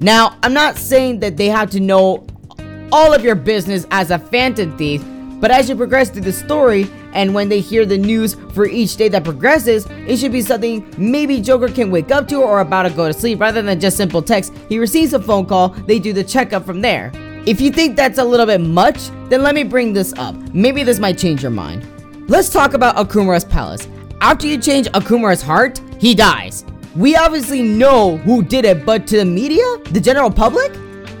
Now, 0.00 0.38
I'm 0.42 0.54
not 0.54 0.76
saying 0.76 1.20
that 1.20 1.36
they 1.36 1.48
have 1.48 1.70
to 1.70 1.80
know 1.80 2.26
all 2.92 3.12
of 3.12 3.22
your 3.22 3.34
business 3.34 3.86
as 3.90 4.10
a 4.10 4.18
phantom 4.18 4.76
thief, 4.78 5.04
but 5.40 5.50
as 5.50 5.68
you 5.68 5.76
progress 5.76 6.10
through 6.10 6.22
the 6.22 6.32
story, 6.32 6.88
and 7.12 7.34
when 7.34 7.48
they 7.48 7.60
hear 7.60 7.84
the 7.84 7.98
news 7.98 8.34
for 8.54 8.66
each 8.66 8.96
day 8.96 9.08
that 9.08 9.24
progresses, 9.24 9.86
it 10.06 10.18
should 10.18 10.32
be 10.32 10.42
something 10.42 10.92
maybe 10.96 11.40
Joker 11.40 11.68
can 11.68 11.90
wake 11.90 12.12
up 12.12 12.28
to 12.28 12.36
or 12.36 12.60
about 12.60 12.84
to 12.84 12.90
go 12.90 13.08
to 13.08 13.12
sleep 13.12 13.40
rather 13.40 13.60
than 13.60 13.80
just 13.80 13.96
simple 13.96 14.22
text. 14.22 14.52
He 14.68 14.78
receives 14.78 15.12
a 15.12 15.20
phone 15.20 15.46
call, 15.46 15.70
they 15.70 15.98
do 15.98 16.12
the 16.12 16.22
checkup 16.22 16.64
from 16.64 16.80
there. 16.80 17.12
If 17.46 17.58
you 17.58 17.70
think 17.70 17.96
that's 17.96 18.18
a 18.18 18.24
little 18.24 18.44
bit 18.44 18.60
much, 18.60 19.08
then 19.30 19.42
let 19.42 19.54
me 19.54 19.64
bring 19.64 19.94
this 19.94 20.12
up. 20.18 20.34
Maybe 20.52 20.82
this 20.82 20.98
might 20.98 21.16
change 21.16 21.42
your 21.42 21.50
mind. 21.50 21.86
Let's 22.28 22.50
talk 22.50 22.74
about 22.74 22.96
Okumura's 22.96 23.46
palace. 23.46 23.88
After 24.20 24.46
you 24.46 24.58
change 24.58 24.88
Okumura's 24.88 25.40
heart, 25.40 25.80
he 25.98 26.14
dies. 26.14 26.66
We 26.94 27.16
obviously 27.16 27.62
know 27.62 28.18
who 28.18 28.42
did 28.42 28.66
it, 28.66 28.84
but 28.84 29.06
to 29.06 29.16
the 29.16 29.24
media, 29.24 29.64
the 29.90 30.00
general 30.00 30.30
public, 30.30 30.70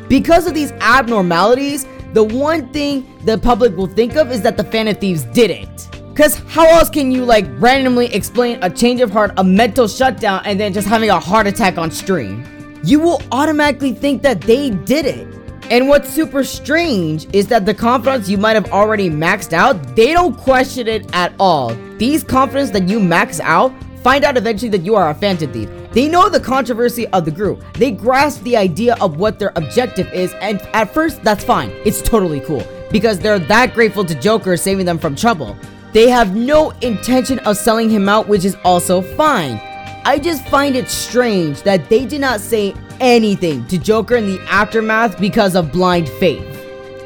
because 0.08 0.46
of 0.46 0.52
these 0.52 0.72
abnormalities, 0.72 1.86
the 2.12 2.22
one 2.22 2.70
thing 2.70 3.18
the 3.24 3.38
public 3.38 3.74
will 3.74 3.86
think 3.86 4.16
of 4.16 4.30
is 4.30 4.42
that 4.42 4.58
the 4.58 4.64
Phantom 4.64 4.94
Thieves 4.94 5.24
did 5.24 5.50
it. 5.50 5.88
Cause 6.14 6.42
how 6.48 6.66
else 6.66 6.90
can 6.90 7.10
you 7.10 7.24
like 7.24 7.46
randomly 7.52 8.12
explain 8.14 8.58
a 8.62 8.68
change 8.68 9.00
of 9.00 9.10
heart, 9.10 9.32
a 9.38 9.44
mental 9.44 9.88
shutdown, 9.88 10.42
and 10.44 10.60
then 10.60 10.74
just 10.74 10.86
having 10.86 11.08
a 11.08 11.18
heart 11.18 11.46
attack 11.46 11.78
on 11.78 11.90
stream? 11.90 12.44
You 12.84 13.00
will 13.00 13.22
automatically 13.32 13.94
think 13.94 14.20
that 14.22 14.42
they 14.42 14.68
did 14.70 15.06
it. 15.06 15.39
And 15.70 15.88
what's 15.88 16.10
super 16.10 16.42
strange 16.42 17.32
is 17.32 17.46
that 17.46 17.64
the 17.64 17.72
confidants 17.72 18.28
you 18.28 18.38
might 18.38 18.54
have 18.54 18.72
already 18.72 19.08
maxed 19.08 19.52
out, 19.52 19.94
they 19.94 20.12
don't 20.12 20.36
question 20.36 20.88
it 20.88 21.08
at 21.14 21.32
all. 21.38 21.76
These 21.96 22.24
confidants 22.24 22.72
that 22.72 22.88
you 22.88 22.98
max 22.98 23.38
out 23.38 23.72
find 24.02 24.24
out 24.24 24.36
eventually 24.36 24.70
that 24.70 24.82
you 24.82 24.96
are 24.96 25.10
a 25.10 25.14
phantom 25.14 25.52
thief. 25.52 25.70
They 25.92 26.08
know 26.08 26.28
the 26.28 26.40
controversy 26.40 27.06
of 27.08 27.24
the 27.24 27.30
group. 27.30 27.62
They 27.74 27.92
grasp 27.92 28.42
the 28.42 28.56
idea 28.56 28.96
of 29.00 29.18
what 29.18 29.38
their 29.38 29.52
objective 29.54 30.12
is, 30.12 30.32
and 30.40 30.60
at 30.74 30.92
first, 30.92 31.22
that's 31.22 31.44
fine. 31.44 31.70
It's 31.84 32.02
totally 32.02 32.40
cool 32.40 32.66
because 32.90 33.20
they're 33.20 33.38
that 33.38 33.72
grateful 33.72 34.04
to 34.06 34.14
Joker 34.16 34.56
saving 34.56 34.86
them 34.86 34.98
from 34.98 35.14
trouble. 35.14 35.56
They 35.92 36.08
have 36.08 36.34
no 36.34 36.70
intention 36.82 37.38
of 37.40 37.56
selling 37.56 37.90
him 37.90 38.08
out, 38.08 38.26
which 38.26 38.44
is 38.44 38.56
also 38.64 39.02
fine. 39.02 39.60
I 40.04 40.18
just 40.18 40.48
find 40.48 40.74
it 40.74 40.88
strange 40.88 41.62
that 41.62 41.88
they 41.88 42.06
did 42.06 42.20
not 42.20 42.40
say 42.40 42.74
anything 43.00 43.66
to 43.66 43.78
Joker 43.78 44.16
in 44.16 44.26
the 44.26 44.40
aftermath 44.42 45.18
because 45.18 45.56
of 45.56 45.72
blind 45.72 46.08
faith. 46.08 46.46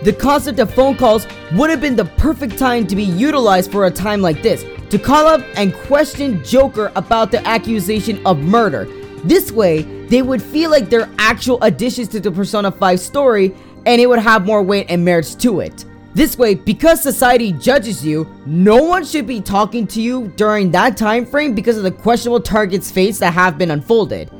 The 0.02 0.12
concept 0.12 0.58
of 0.58 0.74
phone 0.74 0.96
calls 0.96 1.26
would 1.52 1.70
have 1.70 1.80
been 1.80 1.96
the 1.96 2.04
perfect 2.04 2.58
time 2.58 2.86
to 2.88 2.96
be 2.96 3.04
utilized 3.04 3.72
for 3.72 3.86
a 3.86 3.90
time 3.90 4.20
like 4.20 4.42
this 4.42 4.64
to 4.90 4.98
call 4.98 5.26
up 5.26 5.42
and 5.56 5.72
question 5.72 6.44
Joker 6.44 6.92
about 6.94 7.30
the 7.30 7.44
accusation 7.46 8.24
of 8.26 8.38
murder. 8.38 8.84
This 9.24 9.50
way, 9.50 9.82
they 10.08 10.20
would 10.20 10.42
feel 10.42 10.70
like 10.70 10.90
they're 10.90 11.10
actual 11.18 11.58
additions 11.62 12.08
to 12.08 12.20
the 12.20 12.30
Persona 12.30 12.70
5 12.70 13.00
story 13.00 13.54
and 13.86 14.00
it 14.00 14.06
would 14.06 14.18
have 14.18 14.44
more 14.44 14.62
weight 14.62 14.86
and 14.90 15.04
merits 15.04 15.34
to 15.36 15.60
it. 15.60 15.84
This 16.14 16.38
way, 16.38 16.54
because 16.54 17.02
society 17.02 17.50
judges 17.52 18.04
you, 18.04 18.28
no 18.46 18.82
one 18.82 19.04
should 19.04 19.26
be 19.26 19.40
talking 19.40 19.86
to 19.88 20.00
you 20.00 20.28
during 20.36 20.70
that 20.70 20.96
time 20.96 21.26
frame 21.26 21.54
because 21.54 21.76
of 21.76 21.82
the 21.82 21.90
questionable 21.90 22.40
target's 22.40 22.90
fates 22.90 23.18
that 23.18 23.34
have 23.34 23.58
been 23.58 23.72
unfolded. 23.72 24.30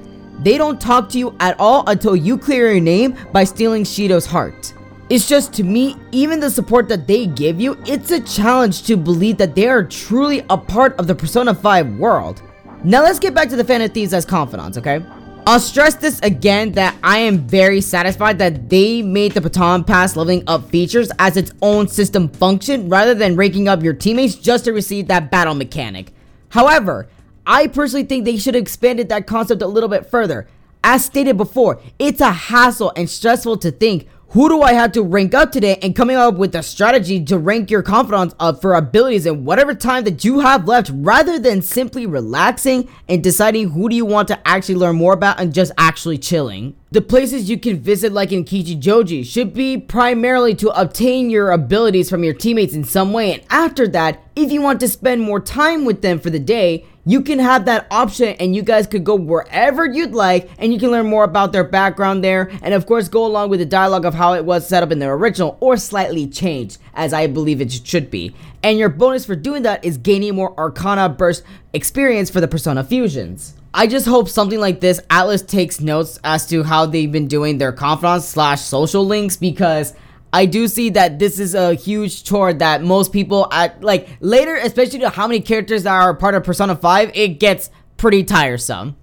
They 0.41 0.59
don't 0.59 0.81
talk 0.81 1.09
to 1.11 1.19
you 1.19 1.35
at 1.41 1.59
all 1.59 1.85
until 1.89 2.17
you 2.17 2.37
clear 2.37 2.73
your 2.73 2.81
name 2.81 3.17
by 3.33 3.45
stealing 3.45 3.85
Shido's 3.85 4.27
heart. 4.27 4.75
It's 5.11 5.29
just 5.29 5.53
to 5.55 5.63
me, 5.63 5.97
even 6.13 6.41
the 6.41 6.51
support 6.51 6.89
that 6.89 7.07
they 7.07 7.27
give 7.27 7.61
you, 7.61 7.79
it's 7.87 8.11
a 8.11 8.21
challenge 8.21 8.85
to 8.85 8.97
believe 8.97 9.37
that 9.39 9.55
they 9.55 9.69
are 9.69 9.83
truly 9.85 10.45
a 10.51 10.57
part 10.57 10.99
of 10.99 11.07
the 11.07 11.15
Persona 11.15 11.55
5 11.55 11.99
world. 11.99 12.43
Now 12.83 13.03
let's 13.03 13.19
get 13.19 13.35
back 13.35 13.49
to 13.51 13.57
the 13.57 13.65
Phantom 13.65 13.91
Thieves 13.91 14.15
as 14.15 14.25
confidants, 14.25 14.79
okay? 14.79 15.05
I'll 15.47 15.61
stress 15.61 15.95
this 15.95 16.19
again 16.21 16.73
that 16.73 16.97
I 17.03 17.19
am 17.19 17.47
very 17.47 17.83
satisfied 17.83 18.39
that 18.39 18.71
they 18.71 19.03
made 19.03 19.33
the 19.33 19.43
Baton 19.43 19.85
Pass 19.85 20.17
leveling 20.17 20.43
up 20.47 20.71
features 20.71 21.11
as 21.19 21.37
its 21.37 21.53
own 21.61 21.87
system 21.87 22.31
function 22.31 22.89
rather 22.89 23.15
than 23.15 23.37
ranking 23.37 23.69
up 23.69 23.83
your 23.83 23.93
teammates 23.93 24.37
just 24.37 24.65
to 24.65 24.73
receive 24.73 25.09
that 25.09 25.31
battle 25.31 25.55
mechanic. 25.55 26.15
However, 26.49 27.09
I 27.47 27.67
personally 27.67 28.05
think 28.05 28.25
they 28.25 28.37
should 28.37 28.55
have 28.55 28.63
expanded 28.63 29.09
that 29.09 29.27
concept 29.27 29.63
a 29.63 29.67
little 29.67 29.89
bit 29.89 30.07
further. 30.07 30.49
As 30.83 31.05
stated 31.05 31.37
before, 31.37 31.81
it's 31.99 32.21
a 32.21 32.31
hassle 32.31 32.93
and 32.97 33.09
stressful 33.09 33.59
to 33.59 33.71
think 33.71 34.09
who 34.35 34.49
do 34.49 34.63
I 34.63 34.73
have 34.73 34.91
to 34.93 35.03
rank 35.03 35.33
up 35.33 35.53
today 35.53 35.79
and 35.81 35.95
coming 35.95 36.17
up 36.17 36.35
with 36.35 36.57
a 36.57 36.63
strategy 36.65 37.25
to 37.27 37.39
rank 37.39 37.71
your 37.71 37.83
confidants 37.83 38.35
up 38.41 38.61
for 38.61 38.75
abilities 38.75 39.27
in 39.27 39.45
whatever 39.45 39.77
time 39.77 40.03
that 40.05 40.25
you 40.25 40.41
have 40.41 40.67
left 40.67 40.91
rather 40.93 41.39
than 41.39 41.63
simply 41.63 42.05
relaxing 42.05 42.89
and 43.09 43.23
deciding 43.23 43.71
who 43.71 43.89
do 43.89 43.95
you 43.95 44.05
want 44.05 44.27
to 44.27 44.49
actually 44.49 44.75
learn 44.75 44.97
more 44.97 45.13
about 45.13 45.39
and 45.39 45.55
just 45.55 45.71
actually 45.79 46.19
chilling. 46.19 46.75
The 46.91 47.01
places 47.01 47.49
you 47.49 47.61
can 47.61 47.79
visit 47.79 48.13
like 48.13 48.33
in 48.33 48.45
Kichijoji 48.45 49.25
should 49.25 49.55
be 49.55 49.79
primarily 49.79 50.57
to 50.57 50.69
obtain 50.71 51.31
your 51.31 51.53
abilities 51.53 52.11
from 52.11 52.25
your 52.25 52.35
teammates 52.35 52.75
in 52.75 52.83
some 52.83 53.13
way 53.13 53.35
and 53.35 53.43
after 53.51 53.87
that, 53.89 54.21
if 54.35 54.51
you 54.51 54.61
want 54.61 54.81
to 54.81 54.89
spend 54.89 55.23
more 55.23 55.39
time 55.39 55.85
with 55.85 56.03
them 56.03 56.19
for 56.19 56.31
the 56.31 56.41
day, 56.41 56.85
you 57.07 57.21
can 57.21 57.39
have 57.39 57.67
that 57.67 57.87
option 57.91 58.29
and 58.41 58.57
you 58.57 58.63
guys 58.63 58.87
could 58.87 59.05
go 59.05 59.15
wherever 59.15 59.87
you'd 59.87 60.13
like 60.13 60.49
and 60.59 60.73
you 60.73 60.79
can 60.79 60.91
learn 60.91 61.07
more 61.07 61.25
about 61.25 61.53
their 61.53 61.65
background 61.65 62.25
there 62.25 62.51
and 62.63 62.73
of 62.73 62.87
course 62.87 63.09
go 63.09 63.27
along 63.27 63.51
with 63.51 63.61
the 63.61 63.67
dialogue 63.67 64.05
of 64.05 64.15
how 64.15 64.35
it 64.35 64.45
was 64.45 64.67
set 64.67 64.83
up 64.83 64.91
in 64.91 64.99
the 64.99 65.07
original 65.07 65.57
or 65.61 65.77
slightly 65.77 66.27
changed 66.27 66.79
as 66.95 67.13
I 67.13 67.27
believe 67.27 67.61
it 67.61 67.73
should 67.73 68.11
be. 68.11 68.35
And 68.63 68.79
your 68.79 68.89
bonus 68.89 69.27
for 69.27 69.37
doing 69.37 69.63
that 69.63 69.85
is 69.85 69.99
gaining 69.99 70.35
more 70.35 70.59
Arcana 70.59 71.09
Burst 71.09 71.45
experience 71.73 72.31
for 72.31 72.41
the 72.41 72.49
Persona 72.49 72.83
Fusions. 72.83 73.55
I 73.77 73.89
just 73.89 74.07
hope 74.07 74.29
something 74.29 74.61
like 74.61 74.81
this, 74.81 75.01
Atlus 75.11 75.47
takes 75.47 75.81
notes 75.81 76.21
as 76.23 76.47
to 76.47 76.63
how 76.63 76.87
they've 76.87 77.11
been 77.11 77.27
doing 77.27 77.59
their 77.59 77.73
confidants 77.73 78.27
slash 78.29 78.61
social 78.61 79.05
links 79.05 79.37
because 79.37 79.95
I 80.35 80.47
do 80.47 80.67
see 80.67 80.91
that 80.91 81.21
this 81.21 81.39
is 81.39 81.55
a 81.55 81.75
huge 81.75 82.25
chore 82.25 82.53
that 82.55 82.83
most 82.83 83.13
people 83.13 83.47
at 83.53 83.85
like 83.85 84.09
later, 84.19 84.57
especially 84.57 84.99
to 84.99 85.11
how 85.11 85.29
many 85.29 85.39
characters 85.39 85.87
are 85.87 86.13
part 86.13 86.35
of 86.35 86.43
Persona 86.43 86.75
5, 86.75 87.13
it 87.15 87.39
gets 87.39 87.71
pretty 87.99 88.25
tiresome. 88.25 88.97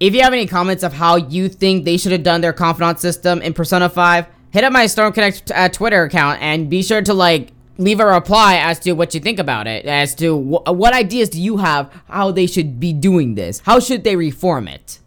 If 0.00 0.14
you 0.14 0.22
have 0.22 0.32
any 0.32 0.46
comments 0.46 0.82
of 0.82 0.94
how 0.94 1.16
you 1.16 1.50
think 1.50 1.84
they 1.84 1.98
should 1.98 2.12
have 2.12 2.22
done 2.22 2.40
their 2.40 2.54
confidant 2.54 2.98
system 2.98 3.42
in 3.42 3.52
Persona 3.52 3.90
5, 3.90 4.26
hit 4.52 4.64
up 4.64 4.72
my 4.72 4.86
Storm 4.86 5.12
Connect 5.12 5.52
uh, 5.54 5.68
Twitter 5.68 6.04
account 6.04 6.40
and 6.40 6.70
be 6.70 6.82
sure 6.82 7.02
to 7.02 7.12
like 7.12 7.52
leave 7.76 8.00
a 8.00 8.06
reply 8.06 8.56
as 8.56 8.80
to 8.80 8.92
what 8.92 9.12
you 9.12 9.20
think 9.20 9.38
about 9.38 9.66
it, 9.66 9.84
as 9.84 10.14
to 10.14 10.34
wh- 10.34 10.66
what 10.72 10.94
ideas 10.94 11.28
do 11.28 11.42
you 11.42 11.58
have 11.58 11.92
how 12.08 12.30
they 12.30 12.46
should 12.46 12.80
be 12.80 12.94
doing 12.94 13.34
this. 13.34 13.60
How 13.66 13.80
should 13.80 14.02
they 14.02 14.16
reform 14.16 14.66
it? 14.66 14.98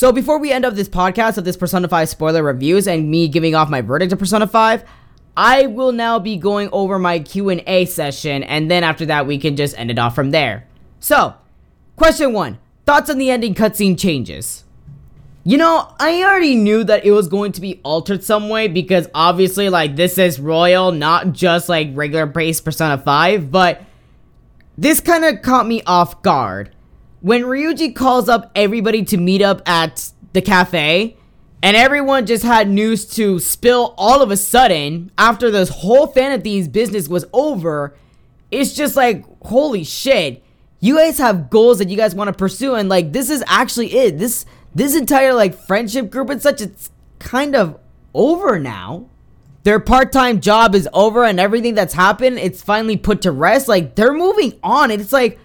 So 0.00 0.12
before 0.12 0.38
we 0.38 0.50
end 0.50 0.64
up 0.64 0.72
this 0.72 0.88
podcast 0.88 1.36
of 1.36 1.44
this 1.44 1.58
Persona 1.58 1.86
5 1.86 2.08
spoiler 2.08 2.42
reviews 2.42 2.88
and 2.88 3.10
me 3.10 3.28
giving 3.28 3.54
off 3.54 3.68
my 3.68 3.82
verdict 3.82 4.14
of 4.14 4.18
Persona 4.18 4.46
5, 4.46 4.82
I 5.36 5.66
will 5.66 5.92
now 5.92 6.18
be 6.18 6.38
going 6.38 6.70
over 6.72 6.98
my 6.98 7.18
Q&A 7.18 7.84
session 7.84 8.42
and 8.44 8.70
then 8.70 8.82
after 8.82 9.04
that 9.04 9.26
we 9.26 9.36
can 9.36 9.56
just 9.56 9.78
end 9.78 9.90
it 9.90 9.98
off 9.98 10.14
from 10.14 10.30
there. 10.30 10.66
So, 11.00 11.34
question 11.96 12.32
1. 12.32 12.58
Thoughts 12.86 13.10
on 13.10 13.18
the 13.18 13.28
ending 13.28 13.52
cutscene 13.52 13.98
changes? 13.98 14.64
You 15.44 15.58
know, 15.58 15.94
I 16.00 16.22
already 16.22 16.54
knew 16.54 16.82
that 16.84 17.04
it 17.04 17.10
was 17.10 17.28
going 17.28 17.52
to 17.52 17.60
be 17.60 17.78
altered 17.82 18.24
some 18.24 18.48
way 18.48 18.68
because 18.68 19.06
obviously 19.14 19.68
like 19.68 19.96
this 19.96 20.16
is 20.16 20.40
Royal, 20.40 20.92
not 20.92 21.32
just 21.32 21.68
like 21.68 21.90
regular 21.92 22.24
base 22.24 22.62
Persona 22.62 22.96
5, 22.96 23.50
but 23.50 23.82
this 24.78 25.02
kind 25.02 25.26
of 25.26 25.42
caught 25.42 25.66
me 25.66 25.82
off 25.82 26.22
guard 26.22 26.74
when 27.20 27.42
Ryuji 27.42 27.94
calls 27.94 28.28
up 28.28 28.50
everybody 28.54 29.04
to 29.04 29.16
meet 29.16 29.42
up 29.42 29.66
at 29.68 30.12
the 30.32 30.42
cafe, 30.42 31.16
and 31.62 31.76
everyone 31.76 32.24
just 32.24 32.42
had 32.42 32.70
news 32.70 33.04
to 33.16 33.38
spill 33.38 33.94
all 33.98 34.22
of 34.22 34.30
a 34.30 34.36
sudden 34.36 35.10
after 35.18 35.50
this 35.50 35.68
whole 35.68 36.06
fan 36.06 36.32
of 36.32 36.42
business 36.72 37.08
was 37.08 37.26
over, 37.32 37.94
it's 38.50 38.72
just 38.72 38.96
like, 38.96 39.24
holy 39.44 39.84
shit. 39.84 40.42
You 40.80 40.96
guys 40.96 41.18
have 41.18 41.50
goals 41.50 41.78
that 41.78 41.90
you 41.90 41.96
guys 41.98 42.14
want 42.14 42.28
to 42.28 42.32
pursue, 42.32 42.74
and 42.74 42.88
like 42.88 43.12
this 43.12 43.28
is 43.28 43.44
actually 43.46 43.92
it. 43.94 44.18
This 44.18 44.46
this 44.74 44.96
entire 44.96 45.34
like 45.34 45.54
friendship 45.54 46.10
group 46.10 46.30
and 46.30 46.40
such, 46.40 46.62
it's 46.62 46.90
kind 47.18 47.54
of 47.54 47.78
over 48.14 48.58
now. 48.58 49.06
Their 49.62 49.78
part-time 49.78 50.40
job 50.40 50.74
is 50.74 50.88
over 50.94 51.22
and 51.22 51.38
everything 51.38 51.74
that's 51.74 51.92
happened, 51.92 52.38
it's 52.38 52.62
finally 52.62 52.96
put 52.96 53.20
to 53.22 53.30
rest. 53.30 53.68
Like 53.68 53.94
they're 53.94 54.14
moving 54.14 54.58
on. 54.62 54.90
It's 54.90 55.12
like 55.12 55.38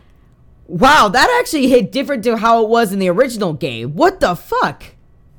Wow, 0.67 1.09
that 1.09 1.37
actually 1.39 1.67
hit 1.67 1.91
different 1.91 2.23
to 2.23 2.37
how 2.37 2.63
it 2.63 2.69
was 2.69 2.91
in 2.91 2.99
the 2.99 3.09
original 3.09 3.53
game. 3.53 3.95
What 3.95 4.19
the 4.19 4.35
fuck? 4.35 4.83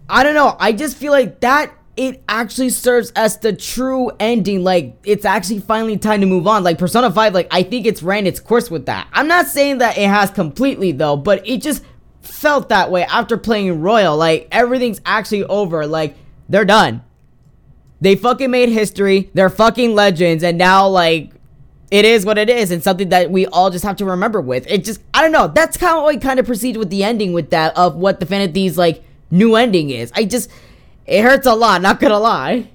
I 0.08 0.22
don't 0.22 0.34
know. 0.34 0.56
I 0.60 0.72
just 0.72 0.96
feel 0.96 1.12
like 1.12 1.40
that 1.40 1.72
it 1.96 2.22
actually 2.28 2.68
serves 2.70 3.10
as 3.16 3.38
the 3.38 3.52
true 3.52 4.10
ending. 4.20 4.62
Like 4.62 4.98
it's 5.04 5.24
actually 5.24 5.60
finally 5.60 5.96
time 5.96 6.20
to 6.20 6.26
move 6.26 6.46
on. 6.46 6.62
Like 6.62 6.78
Persona 6.78 7.10
5, 7.10 7.34
like 7.34 7.48
I 7.50 7.62
think 7.62 7.86
it's 7.86 8.02
ran 8.02 8.26
its 8.26 8.38
course 8.38 8.70
with 8.70 8.86
that. 8.86 9.08
I'm 9.12 9.28
not 9.28 9.46
saying 9.46 9.78
that 9.78 9.96
it 9.96 10.08
has 10.08 10.30
completely 10.30 10.92
though, 10.92 11.16
but 11.16 11.46
it 11.46 11.62
just 11.62 11.82
felt 12.20 12.68
that 12.68 12.90
way 12.90 13.04
after 13.04 13.36
playing 13.36 13.80
Royal. 13.80 14.16
Like 14.16 14.48
everything's 14.52 15.00
actually 15.06 15.44
over. 15.44 15.86
Like 15.86 16.16
they're 16.48 16.64
done. 16.64 17.02
They 18.00 18.14
fucking 18.14 18.50
made 18.50 18.68
history. 18.68 19.30
They're 19.32 19.48
fucking 19.48 19.94
legends. 19.94 20.44
And 20.44 20.58
now 20.58 20.86
like 20.86 21.32
it 21.90 22.04
is 22.04 22.24
what 22.24 22.38
it 22.38 22.50
is 22.50 22.70
and 22.70 22.82
something 22.82 23.10
that 23.10 23.30
we 23.30 23.46
all 23.46 23.70
just 23.70 23.84
have 23.84 23.96
to 23.96 24.04
remember 24.04 24.40
with. 24.40 24.66
It 24.66 24.84
just 24.84 25.00
I 25.14 25.22
don't 25.22 25.32
know. 25.32 25.48
That's 25.48 25.76
how 25.76 26.06
I 26.06 26.16
kind 26.16 26.40
of 26.40 26.46
proceed 26.46 26.76
with 26.76 26.90
the 26.90 27.04
ending 27.04 27.32
with 27.32 27.50
that 27.50 27.76
of 27.76 27.96
what 27.96 28.20
the 28.20 28.26
Phantom 28.26 28.52
Thieves 28.52 28.76
like 28.76 29.04
new 29.30 29.54
ending 29.54 29.90
is. 29.90 30.12
I 30.14 30.24
just 30.24 30.50
it 31.06 31.22
hurts 31.22 31.46
a 31.46 31.54
lot, 31.54 31.82
not 31.82 32.00
gonna 32.00 32.18
lie. 32.18 32.68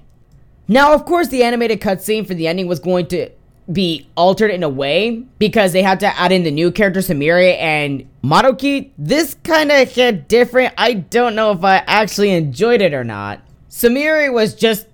Now, 0.68 0.94
of 0.94 1.04
course, 1.04 1.28
the 1.28 1.42
animated 1.42 1.80
cutscene 1.80 2.26
for 2.26 2.34
the 2.34 2.46
ending 2.46 2.66
was 2.66 2.78
going 2.78 3.06
to 3.08 3.30
be 3.70 4.08
altered 4.16 4.50
in 4.50 4.62
a 4.62 4.68
way 4.68 5.24
because 5.38 5.72
they 5.72 5.82
had 5.82 6.00
to 6.00 6.18
add 6.18 6.32
in 6.32 6.42
the 6.44 6.50
new 6.50 6.70
character 6.70 7.00
Sumire 7.00 7.56
and 7.58 8.08
Maruki. 8.22 8.90
This 8.98 9.36
kind 9.44 9.70
of 9.70 9.90
hit 9.90 10.28
different. 10.28 10.74
I 10.78 10.94
don't 10.94 11.34
know 11.34 11.52
if 11.52 11.62
I 11.62 11.76
actually 11.86 12.30
enjoyed 12.30 12.80
it 12.80 12.94
or 12.94 13.04
not. 13.04 13.40
Sumire 13.70 14.32
was 14.32 14.54
just 14.54 14.86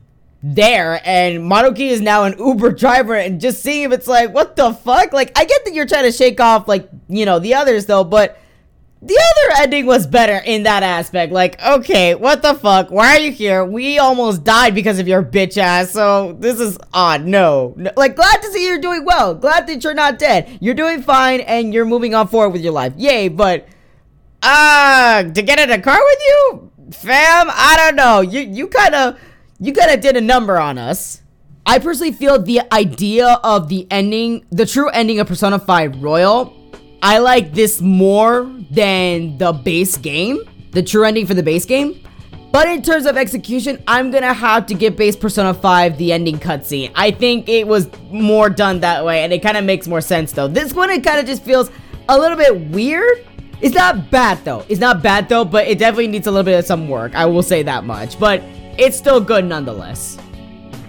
there 0.43 1.01
and 1.05 1.39
Maruki 1.41 1.91
is 1.91 2.01
now 2.01 2.23
an 2.23 2.39
Uber 2.39 2.73
driver 2.73 3.15
and 3.15 3.41
just 3.41 3.63
seeing 3.63 3.83
him 3.83 3.93
it's 3.93 4.07
like 4.07 4.33
what 4.33 4.55
the 4.55 4.73
fuck? 4.73 5.13
Like 5.13 5.37
I 5.37 5.45
get 5.45 5.65
that 5.65 5.75
you're 5.75 5.87
trying 5.87 6.05
to 6.05 6.13
shake 6.13 6.41
off 6.41 6.69
like 6.69 6.89
you 7.09 7.27
know 7.27 7.39
the 7.39 7.55
others 7.55 7.87
though 7.87 8.05
but 8.05 8.39
the 9.01 9.15
other 9.15 9.63
ending 9.63 9.87
was 9.87 10.07
better 10.07 10.41
in 10.45 10.65
that 10.65 10.85
aspect. 10.85 11.33
Like 11.33 11.61
okay 11.65 12.15
what 12.15 12.43
the 12.43 12.55
fuck? 12.55 12.91
Why 12.91 13.17
are 13.17 13.19
you 13.19 13.33
here? 13.33 13.65
We 13.65 13.99
almost 13.99 14.45
died 14.45 14.77
because 14.77 15.01
of 15.01 15.09
your 15.09 15.25
bitch 15.25 15.57
ass 15.59 15.91
so 15.91 16.37
this 16.39 16.61
is 16.61 16.79
odd. 16.95 17.25
No, 17.25 17.75
no. 17.77 17.91
like 17.97 18.15
glad 18.15 18.41
to 18.41 18.53
see 18.53 18.65
you're 18.65 18.81
doing 18.81 19.05
well. 19.05 19.35
Glad 19.35 19.67
that 19.67 19.83
you're 19.83 19.95
not 19.95 20.21
dead. 20.21 20.59
You're 20.61 20.75
doing 20.75 21.03
fine 21.03 21.41
and 21.41 21.75
you're 21.75 21.85
moving 21.85 22.15
on 22.15 22.29
forward 22.29 22.51
with 22.51 22.63
your 22.63 22.73
life. 22.73 22.93
Yay 22.97 23.27
but 23.27 23.67
uh 24.41 25.25
to 25.25 25.43
get 25.43 25.59
in 25.59 25.73
a 25.73 25.83
car 25.83 25.99
with 26.01 26.19
you? 26.29 26.71
Fam 26.93 27.49
I 27.51 27.75
don't 27.77 27.97
know. 27.97 28.21
You 28.21 28.43
you 28.43 28.69
kind 28.69 28.95
of 28.95 29.19
you 29.61 29.73
kind 29.73 29.91
of 29.91 30.01
did 30.01 30.17
a 30.17 30.21
number 30.21 30.59
on 30.59 30.79
us. 30.79 31.23
I 31.67 31.79
personally 31.79 32.13
feel 32.13 32.41
the 32.41 32.63
idea 32.73 33.41
of 33.45 33.69
the 33.69 33.87
ending, 33.91 34.47
the 34.51 34.65
true 34.65 34.89
ending 34.89 35.21
of 35.21 35.27
Persona 35.27 35.59
5 35.59 36.03
Royal, 36.03 36.55
I 37.03 37.19
like 37.19 37.53
this 37.53 37.81
more 37.81 38.51
than 38.71 39.39
the 39.39 39.53
base 39.53 39.97
game, 39.97 40.41
the 40.73 40.83
true 40.83 41.05
ending 41.05 41.27
for 41.27 41.35
the 41.35 41.43
base 41.43 41.65
game. 41.65 42.03
But 42.51 42.67
in 42.69 42.83
terms 42.83 43.05
of 43.07 43.17
execution, 43.17 43.83
I'm 43.87 44.11
gonna 44.11 44.33
have 44.33 44.67
to 44.67 44.75
give 44.75 44.97
base 44.97 45.15
Persona 45.15 45.53
5 45.53 45.99
the 45.99 46.13
ending 46.13 46.39
cutscene. 46.39 46.91
I 46.95 47.11
think 47.11 47.49
it 47.49 47.67
was 47.67 47.89
more 48.11 48.49
done 48.49 48.81
that 48.81 49.05
way, 49.05 49.23
and 49.23 49.33
it 49.33 49.43
kind 49.43 49.57
of 49.57 49.65
makes 49.65 49.87
more 49.87 50.01
sense 50.01 50.33
though. 50.33 50.49
This 50.49 50.73
one, 50.73 50.91
it 50.91 51.05
kind 51.05 51.21
of 51.21 51.27
just 51.27 51.45
feels 51.45 51.71
a 52.09 52.19
little 52.19 52.37
bit 52.37 52.71
weird. 52.71 53.27
It's 53.61 53.75
not 53.75 54.11
bad 54.11 54.43
though. 54.45 54.65
It's 54.69 54.81
not 54.81 55.03
bad 55.03 55.29
though, 55.29 55.45
but 55.45 55.69
it 55.69 55.79
definitely 55.79 56.09
needs 56.09 56.27
a 56.27 56.31
little 56.31 56.45
bit 56.45 56.59
of 56.59 56.65
some 56.65 56.89
work. 56.89 57.15
I 57.15 57.27
will 57.27 57.43
say 57.43 57.63
that 57.65 57.85
much. 57.85 58.19
But 58.19 58.43
it's 58.79 58.97
still 58.97 59.21
good 59.21 59.45
nonetheless. 59.45 60.17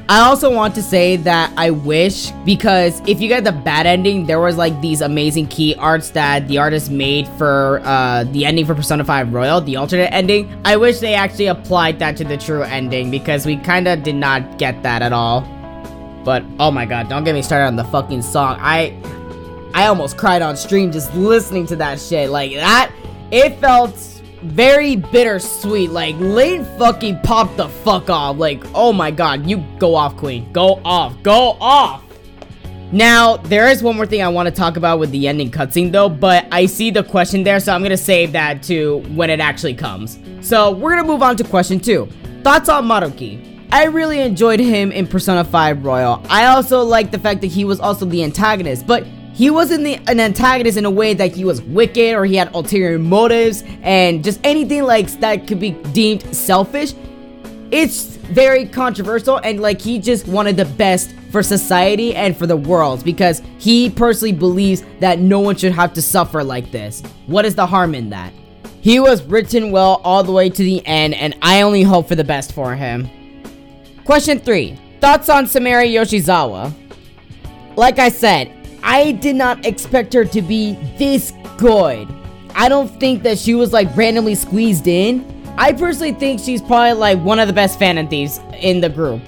I 0.10 0.22
also 0.22 0.52
want 0.52 0.74
to 0.74 0.82
say 0.82 1.18
that 1.18 1.53
I 1.56 1.70
wish 1.70 2.32
because 2.44 2.99
if 3.07 3.22
you 3.22 3.28
get 3.28 3.44
the 3.44 3.52
bad 3.52 3.86
ending, 3.86 4.26
there 4.26 4.40
was 4.40 4.57
like 4.57 4.82
these 4.82 5.02
amazing 5.02 5.45
key 5.49 5.76
arts 5.76 6.10
that 6.11 6.48
the 6.48 6.57
artist 6.57 6.90
made 6.90 7.28
for 7.38 7.80
uh, 7.84 8.24
the 8.24 8.44
ending 8.44 8.66
for 8.66 8.74
Persona 8.74 9.06
5 9.06 9.32
Royal, 9.32 9.61
the 9.61 9.76
alternate 9.76 10.11
ending. 10.11 10.52
I 10.66 10.78
wish 10.78 10.98
they 10.98 11.14
actually 11.14 11.45
applied 11.45 11.99
that 11.99 12.18
to 12.18 12.24
the 12.24 12.38
true 12.38 12.64
ending 12.64 13.11
because 13.11 13.45
we 13.45 13.57
kind 13.57 13.88
of 13.88 14.02
did 14.02 14.16
not 14.16 14.57
get 14.57 14.82
that 14.82 15.03
at 15.03 15.14
all. 15.14 15.41
But 16.26 16.44
oh 16.60 16.72
my 16.72 16.88
god, 16.88 17.07
don't 17.07 17.24
get 17.24 17.36
me 17.36 17.44
started 17.44 17.66
on 17.68 17.76
the 17.76 17.84
fucking 17.86 18.24
song. 18.24 18.57
I 18.60 18.99
I 19.76 19.86
almost 19.86 20.18
cried 20.18 20.41
on 20.41 20.57
stream 20.57 20.91
just 20.91 21.14
listening 21.14 21.68
to 21.68 21.76
that 21.76 21.99
shit. 21.99 22.32
Like 22.32 22.53
that, 22.53 22.91
it 23.30 23.60
felt 23.60 23.95
very 24.41 24.95
bittersweet. 24.95 25.91
Like, 25.91 26.16
late 26.20 26.66
fucking 26.78 27.20
pop 27.22 27.56
the 27.56 27.70
fuck 27.70 28.10
off. 28.10 28.38
Like, 28.38 28.64
oh 28.74 28.94
my 28.94 29.11
god, 29.11 29.45
you 29.48 29.64
go 29.80 29.95
off, 29.95 30.18
queen. 30.18 30.52
Go 30.52 30.82
off. 30.84 31.22
Go 31.24 31.57
off. 31.60 32.03
Now, 32.91 33.38
there 33.38 33.68
is 33.70 33.84
one 33.84 33.95
more 33.95 34.07
thing 34.07 34.24
I 34.24 34.30
want 34.30 34.48
to 34.48 34.52
talk 34.52 34.76
about 34.76 34.98
with 34.98 35.11
the 35.11 35.28
ending 35.28 35.52
cutscene 35.52 35.91
though, 35.91 36.10
but 36.10 36.48
I 36.52 36.66
see 36.66 36.90
the 36.90 37.03
question 37.03 37.44
there, 37.44 37.60
so 37.60 37.72
I'm 37.72 37.82
to 37.84 37.98
save 37.98 38.32
that 38.32 38.64
to 38.64 38.98
when 39.14 39.30
it 39.30 39.40
actually 39.40 39.76
comes. 39.76 40.20
So, 40.41 40.72
we're 40.72 40.95
to 40.95 41.03
move 41.03 41.22
on 41.22 41.38
to 41.38 41.44
question 41.44 41.80
two. 41.80 42.07
Thoughts 42.41 42.68
on 42.68 42.86
Maruki? 42.86 43.45
I 43.72 43.86
really 43.86 44.22
enjoyed 44.22 44.60
him 44.60 44.91
in 44.91 45.06
Persona 45.06 45.44
5 45.44 45.86
Royal. 45.86 46.24
I 46.28 46.48
also 46.48 46.82
like 46.82 47.11
the 47.11 47.20
fact 47.20 47.41
that 47.41 47.48
he 47.48 47.66
was 47.66 47.80
also 47.80 48.06
the 48.06 48.24
antagonist, 48.24 48.88
but 48.88 49.06
he 49.40 49.49
wasn't 49.49 49.86
the, 49.86 49.95
an 50.11 50.20
antagonist 50.20 50.78
in 50.78 50.84
a 50.84 50.91
way 50.91 51.14
that 51.14 51.34
he 51.34 51.45
was 51.45 51.61
wicked 51.61 52.14
or 52.14 52.26
he 52.26 52.36
had 52.36 52.53
ulterior 52.53 52.99
motives 52.99 53.64
and 53.84 54.22
just 54.22 54.38
anything 54.44 54.84
like 54.84 55.10
that 55.22 55.48
could 55.48 55.61
be 55.61 55.72
deemed 55.94 56.36
selfish. 56.36 56.94
It's 57.72 58.18
very 58.18 58.66
controversial 58.66 59.38
and 59.38 59.61
like 59.61 59.80
he 59.80 59.98
just 59.98 60.28
wanted 60.28 60.57
the 60.57 60.66
best 60.66 61.16
for 61.32 61.41
society 61.41 62.14
and 62.14 62.36
for 62.36 62.48
the 62.48 62.57
world 62.57 63.06
because 63.06 63.41
he 63.60 63.90
personally 63.90 64.34
believes 64.34 64.84
that 64.99 65.20
no 65.20 65.40
one 65.40 65.56
should 65.56 65.72
have 65.72 65.94
to 65.94 66.02
suffer 66.02 66.44
like 66.44 66.70
this. 66.72 67.02
What 67.28 67.45
is 67.45 67.56
the 67.56 67.66
harm 67.66 67.95
in 67.95 68.10
that? 68.10 68.34
He 68.82 68.99
was 68.99 69.24
written 69.24 69.72
well 69.72 70.02
all 70.03 70.22
the 70.22 70.34
way 70.34 70.49
to 70.49 70.64
the 70.64 70.86
end 70.86 71.14
and 71.14 71.34
I 71.41 71.61
only 71.61 71.84
hope 71.84 72.10
for 72.10 72.16
the 72.16 72.26
best 72.26 72.52
for 72.52 72.76
him. 72.76 73.10
Question 74.03 74.38
3. 74.40 74.78
Thoughts 74.99 75.30
on 75.30 75.45
Sumire 75.45 75.90
Yoshizawa? 75.90 76.74
Like 77.78 77.99
I 77.99 78.10
said, 78.10 78.59
I 78.84 79.11
did 79.14 79.35
not 79.35 79.65
expect 79.65 80.14
her 80.14 80.26
to 80.26 80.41
be 80.41 80.73
this 80.97 81.34
good. 81.57 82.07
I 82.56 82.69
don't 82.69 82.89
think 82.99 83.23
that 83.23 83.38
she 83.38 83.56
was 83.56 83.73
like 83.73 83.95
randomly 83.95 84.35
squeezed 84.35 84.88
in. 84.88 85.26
I 85.57 85.73
personally 85.73 86.14
think 86.14 86.39
she's 86.39 86.61
probably 86.61 86.93
like 86.93 87.19
one 87.19 87.39
of 87.39 87.47
the 87.47 87.53
best 87.53 87.77
Phantom 87.80 88.07
Thieves 88.07 88.39
in 88.60 88.81
the 88.81 88.89
group. 88.89 89.22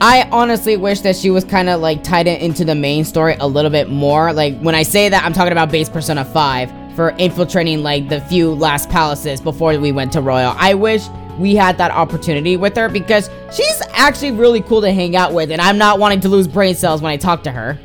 I 0.00 0.28
honestly 0.32 0.76
wish 0.76 1.00
that 1.02 1.16
she 1.16 1.30
was 1.30 1.44
kind 1.44 1.68
of 1.68 1.80
like 1.80 2.02
tied 2.02 2.26
into 2.26 2.64
the 2.64 2.74
main 2.74 3.04
story 3.04 3.36
a 3.40 3.46
little 3.46 3.70
bit 3.70 3.88
more. 3.88 4.32
Like 4.32 4.58
when 4.60 4.74
I 4.74 4.82
say 4.82 5.08
that, 5.08 5.24
I'm 5.24 5.32
talking 5.32 5.52
about 5.52 5.70
base 5.70 5.88
Persona 5.88 6.24
5 6.24 6.96
for 6.96 7.10
infiltrating 7.10 7.82
like 7.82 8.08
the 8.08 8.20
few 8.22 8.52
last 8.54 8.90
palaces 8.90 9.40
before 9.40 9.78
we 9.78 9.92
went 9.92 10.12
to 10.12 10.20
Royal. 10.20 10.54
I 10.58 10.74
wish 10.74 11.06
we 11.38 11.54
had 11.54 11.78
that 11.78 11.90
opportunity 11.90 12.56
with 12.56 12.76
her 12.76 12.88
because 12.88 13.30
she's 13.52 13.82
actually 13.92 14.32
really 14.32 14.60
cool 14.62 14.80
to 14.80 14.92
hang 14.92 15.16
out 15.16 15.32
with 15.32 15.50
and 15.50 15.60
I'm 15.60 15.78
not 15.78 15.98
wanting 15.98 16.20
to 16.20 16.28
lose 16.28 16.46
brain 16.46 16.74
cells 16.74 17.02
when 17.02 17.10
I 17.10 17.16
talk 17.16 17.42
to 17.44 17.52
her. 17.52 17.78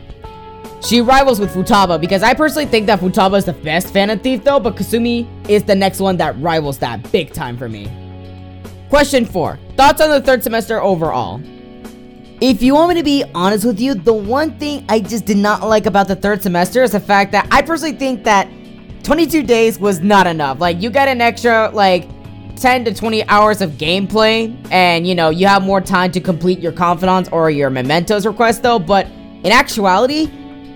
She 0.82 1.02
rivals 1.02 1.40
with 1.40 1.54
Futaba 1.54 2.00
because 2.00 2.24
I 2.24 2.34
personally 2.34 2.66
think 2.66 2.86
that 2.88 3.00
Futaba 3.00 3.38
is 3.38 3.46
the 3.46 3.54
best 3.54 3.92
Phantom 3.92 4.18
Thief 4.18 4.44
though, 4.44 4.60
but 4.60 4.76
Kasumi 4.76 5.28
is 5.50 5.64
the 5.64 5.76
next 5.76 6.00
one 6.00 6.18
that 6.18 6.40
rivals 6.40 6.78
that 6.80 7.12
big 7.12 7.34
time 7.34 7.58
for 7.58 7.68
me. 7.68 7.92
Question 8.90 9.26
4. 9.26 9.60
Thoughts 9.76 10.02
on 10.02 10.10
the 10.10 10.22
third 10.22 10.42
semester 10.42 10.82
overall? 10.82 11.42
If 12.42 12.64
you 12.64 12.74
want 12.74 12.90
me 12.90 12.96
to 12.96 13.04
be 13.04 13.26
honest 13.36 13.66
with 13.66 13.80
you, 13.82 13.94
the 13.94 14.14
one 14.14 14.58
thing 14.58 14.86
I 14.88 15.02
just 15.02 15.26
did 15.26 15.38
not 15.38 15.62
like 15.62 15.86
about 15.86 16.08
the 16.08 16.16
third 16.16 16.42
semester 16.42 16.82
is 16.82 16.94
the 16.94 17.00
fact 17.00 17.34
that 17.34 17.48
I 17.52 17.62
personally 17.62 17.98
think 17.98 18.24
that 18.24 18.50
22 19.04 19.44
days 19.44 19.78
was 19.78 20.00
not 20.00 20.26
enough. 20.26 20.60
Like, 20.60 20.82
you 20.82 20.90
get 20.90 21.10
an 21.10 21.20
extra, 21.20 21.70
like, 21.74 22.08
10 22.56 22.86
to 22.86 22.94
20 22.94 23.28
hours 23.28 23.62
of 23.62 23.72
gameplay 23.72 24.54
and 24.70 25.08
you 25.08 25.16
know 25.16 25.30
you 25.30 25.48
have 25.48 25.64
more 25.64 25.80
time 25.80 26.12
to 26.12 26.20
complete 26.20 26.60
your 26.60 26.74
confidants 26.74 27.30
or 27.32 27.50
your 27.50 27.70
mementos 27.70 28.26
request 28.26 28.62
though 28.64 28.78
but 28.78 29.08
in 29.46 29.52
actuality 29.54 30.30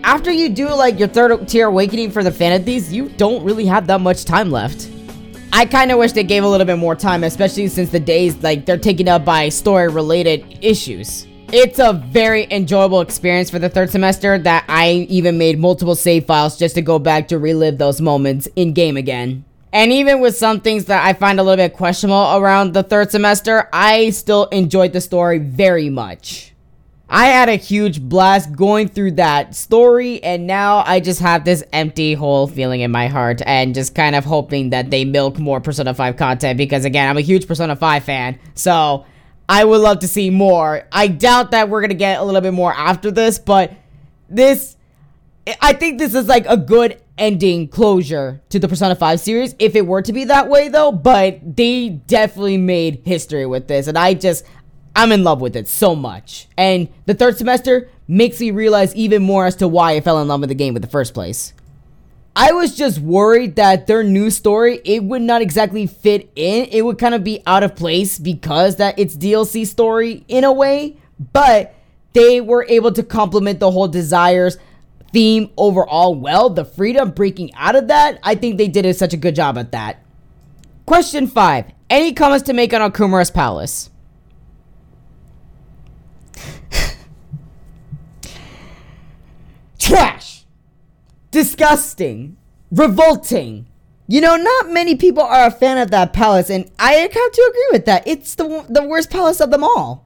after 0.04 0.32
you 0.32 0.50
do 0.50 0.68
like 0.74 1.00
your 1.00 1.08
third 1.08 1.48
tier 1.48 1.68
awakening 1.68 2.12
for 2.12 2.24
the 2.24 2.32
Phantom 2.32 2.64
Thieves, 2.64 2.92
you 2.92 3.10
don't 3.10 3.44
really 3.44 3.66
have 3.66 3.88
that 3.88 4.02
much 4.02 4.26
time 4.26 4.52
left. 4.52 4.90
I 5.54 5.66
kind 5.66 5.92
of 5.92 6.00
wish 6.00 6.12
they 6.12 6.24
gave 6.24 6.44
a 6.44 6.48
little 6.48 6.66
bit 6.66 6.78
more 6.78 6.96
time, 6.96 7.24
especially 7.24 7.68
since 7.68 7.90
the 7.90 8.00
days 8.00 8.42
like 8.44 8.66
they're 8.66 8.78
taken 8.78 9.08
up 9.08 9.24
by 9.24 9.50
story 9.50 9.88
related 9.88 10.60
issues. 10.62 11.28
It's 11.52 11.78
a 11.78 11.94
very 11.94 12.48
enjoyable 12.52 13.02
experience 13.02 13.52
for 13.52 13.60
the 13.60 13.70
third 13.70 13.92
semester 13.92 14.40
that 14.40 14.66
I 14.68 15.06
even 15.10 15.38
made 15.38 15.60
multiple 15.60 15.96
save 15.96 16.26
files 16.26 16.58
just 16.58 16.74
to 16.76 16.82
go 16.82 16.98
back 16.98 17.28
to 17.28 17.38
relive 17.38 17.78
those 17.78 18.02
moments 18.02 18.48
in 18.56 18.74
game 18.74 18.98
again. 18.98 19.46
And 19.72 19.92
even 19.92 20.20
with 20.20 20.36
some 20.36 20.62
things 20.62 20.86
that 20.86 21.06
I 21.06 21.14
find 21.14 21.40
a 21.40 21.44
little 21.44 21.64
bit 21.64 21.74
questionable 21.74 22.38
around 22.38 22.74
the 22.74 22.84
third 22.84 23.12
semester, 23.12 23.70
I 23.72 24.10
still 24.10 24.46
enjoyed 24.46 24.94
the 24.94 25.02
story 25.02 25.38
very 25.38 25.90
much. 25.90 26.53
I 27.16 27.28
had 27.28 27.48
a 27.48 27.58
huge 27.58 28.02
blast 28.02 28.54
going 28.54 28.88
through 28.88 29.12
that 29.12 29.56
story, 29.56 30.22
and 30.24 30.48
now 30.48 30.84
I 30.84 31.00
just 31.00 31.20
have 31.20 31.46
this 31.46 31.64
empty 31.72 32.16
hole 32.16 32.48
feeling 32.48 32.82
in 32.82 32.90
my 32.90 33.06
heart, 33.06 33.44
and 33.46 33.76
just 33.76 33.94
kind 33.94 34.16
of 34.16 34.26
hoping 34.26 34.72
that 34.72 34.90
they 34.90 35.06
milk 35.06 35.38
more 35.38 35.62
Persona 35.62 35.94
5 35.94 36.18
content 36.18 36.58
because, 36.58 36.86
again, 36.86 37.08
I'm 37.08 37.18
a 37.18 37.22
huge 37.22 37.48
Persona 37.48 37.76
5 37.76 38.04
fan, 38.04 38.40
so 38.56 39.06
I 39.48 39.64
would 39.64 39.82
love 39.82 40.00
to 40.00 40.08
see 40.08 40.32
more. 40.32 40.88
I 40.92 41.08
doubt 41.08 41.52
that 41.52 41.70
we're 41.70 41.82
gonna 41.82 41.94
get 41.94 42.20
a 42.20 42.24
little 42.24 42.42
bit 42.42 42.54
more 42.54 42.74
after 42.74 43.12
this, 43.12 43.38
but 43.38 43.72
this, 44.28 44.76
I 45.62 45.74
think 45.74 46.00
this 46.00 46.16
is 46.16 46.28
like 46.28 46.48
a 46.48 46.58
good 46.58 47.00
ending 47.20 47.68
closure 47.68 48.42
to 48.50 48.58
the 48.58 48.68
Persona 48.68 48.96
5 48.96 49.20
series 49.20 49.54
if 49.60 49.76
it 49.76 49.86
were 49.86 50.02
to 50.02 50.14
be 50.14 50.24
that 50.24 50.50
way 50.50 50.68
though, 50.68 50.92
but 50.92 51.58
they 51.58 51.90
definitely 51.90 52.58
made 52.58 53.04
history 53.06 53.46
with 53.46 53.68
this 53.68 53.86
and 53.86 54.00
I 54.00 54.16
just 54.16 54.46
I'm 54.96 55.12
in 55.12 55.24
love 55.24 55.42
with 55.42 55.56
it 55.56 55.68
so 55.68 55.96
much. 55.96 56.48
And 56.58 56.88
the 57.06 57.14
third 57.14 57.38
semester 57.38 57.90
makes 58.08 58.40
me 58.40 58.52
realize 58.52 58.96
even 58.96 59.24
more 59.24 59.46
as 59.46 59.56
to 59.58 59.68
why 59.68 59.94
I 59.94 60.02
fell 60.02 60.22
in 60.22 60.28
love 60.28 60.42
with 60.42 60.50
the 60.50 60.56
game 60.56 60.76
in 60.76 60.82
the 60.82 60.88
first 60.88 61.14
place. 61.14 61.54
I 62.36 62.52
was 62.52 62.76
just 62.76 63.00
worried 63.00 63.58
that 63.58 63.86
their 63.86 64.04
new 64.04 64.32
story, 64.32 64.82
it 64.84 65.04
would 65.04 65.22
not 65.22 65.42
exactly 65.42 65.86
fit 65.86 66.32
in. 66.36 66.66
It 66.72 66.84
would 66.84 66.98
kind 66.98 67.14
of 67.14 67.24
be 67.24 67.44
out 67.46 67.62
of 67.62 67.76
place 67.76 68.18
because 68.18 68.78
that 68.78 68.98
it's 68.98 69.16
DLC 69.16 69.68
story 69.68 70.26
in 70.28 70.44
a 70.44 70.52
way, 70.52 70.98
but 71.32 71.76
they 72.14 72.42
were 72.42 72.66
able 72.68 72.92
to 72.94 73.04
complement 73.04 73.60
the 73.60 73.70
whole 73.70 73.88
desires 73.88 74.58
theme 75.12 75.52
overall 75.58 76.16
well. 76.16 76.50
The 76.50 76.66
freedom 76.66 77.12
breaking 77.12 77.54
out 77.54 77.76
of 77.76 77.88
that, 77.90 78.20
I 78.24 78.34
think 78.34 78.58
they 78.58 78.68
did 78.68 78.96
such 78.96 79.14
a 79.14 79.18
good 79.18 79.36
job 79.36 79.58
at 79.60 79.72
that. 79.72 80.04
Question 80.88 81.28
5. 81.28 81.66
Any 81.90 82.14
comments 82.14 82.46
to 82.48 82.54
make 82.54 82.74
on 82.74 82.92
Okumura's 82.92 83.30
palace? 83.30 83.92
Disgusting! 91.34 92.38
Revolting! 92.70 93.66
You 94.08 94.22
know, 94.22 94.36
not 94.36 94.70
many 94.70 94.96
people 94.96 95.24
are 95.24 95.48
a 95.48 95.52
fan 95.52 95.80
of 95.80 95.90
that 95.90 96.14
palace, 96.14 96.52
and 96.52 96.70
I 96.78 96.94
have 96.94 97.12
to 97.12 97.50
agree 97.50 97.68
with 97.72 97.86
that. 97.88 98.08
It's 98.08 98.36
the, 98.36 98.64
the 98.70 98.84
worst 98.84 99.10
palace 99.10 99.42
of 99.42 99.50
them 99.50 99.64
all. 99.64 100.06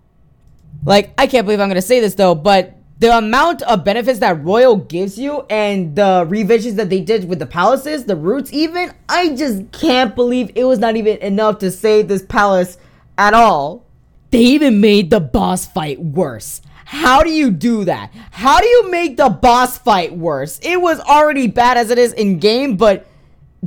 Like, 0.85 1.13
I 1.17 1.27
can't 1.27 1.45
believe 1.45 1.59
I'm 1.59 1.67
gonna 1.67 1.81
say 1.81 1.99
this 1.99 2.15
though, 2.15 2.33
but 2.33 2.77
the 2.99 3.17
amount 3.17 3.61
of 3.63 3.83
benefits 3.83 4.19
that 4.19 4.41
Royal 4.41 4.77
gives 4.77 5.19
you 5.19 5.41
and 5.49 5.97
the 5.97 6.25
revisions 6.29 6.75
that 6.75 6.89
they 6.89 7.01
did 7.01 7.27
with 7.27 7.39
the 7.39 7.45
palaces, 7.45 8.05
the 8.05 8.15
roots 8.15 8.53
even, 8.53 8.93
I 9.09 9.35
just 9.35 9.69
can't 9.73 10.15
believe 10.15 10.53
it 10.55 10.63
was 10.63 10.79
not 10.79 10.95
even 10.95 11.17
enough 11.17 11.59
to 11.59 11.71
save 11.71 12.07
this 12.07 12.23
palace 12.23 12.77
at 13.17 13.33
all. 13.33 13.85
They 14.31 14.39
even 14.39 14.79
made 14.79 15.09
the 15.09 15.19
boss 15.19 15.65
fight 15.65 15.99
worse. 15.99 16.61
How 16.89 17.21
do 17.21 17.29
you 17.29 17.51
do 17.51 17.83
that? 17.83 18.13
How 18.31 18.61
do 18.61 18.65
you 18.65 18.89
make 18.89 19.17
the 19.17 19.27
boss 19.27 19.77
fight 19.77 20.15
worse? 20.15 20.57
It 20.63 20.79
was 20.79 21.01
already 21.01 21.47
bad 21.47 21.75
as 21.75 21.89
it 21.89 21.97
is 21.97 22.13
in 22.13 22.39
game, 22.39 22.77
but 22.77 23.05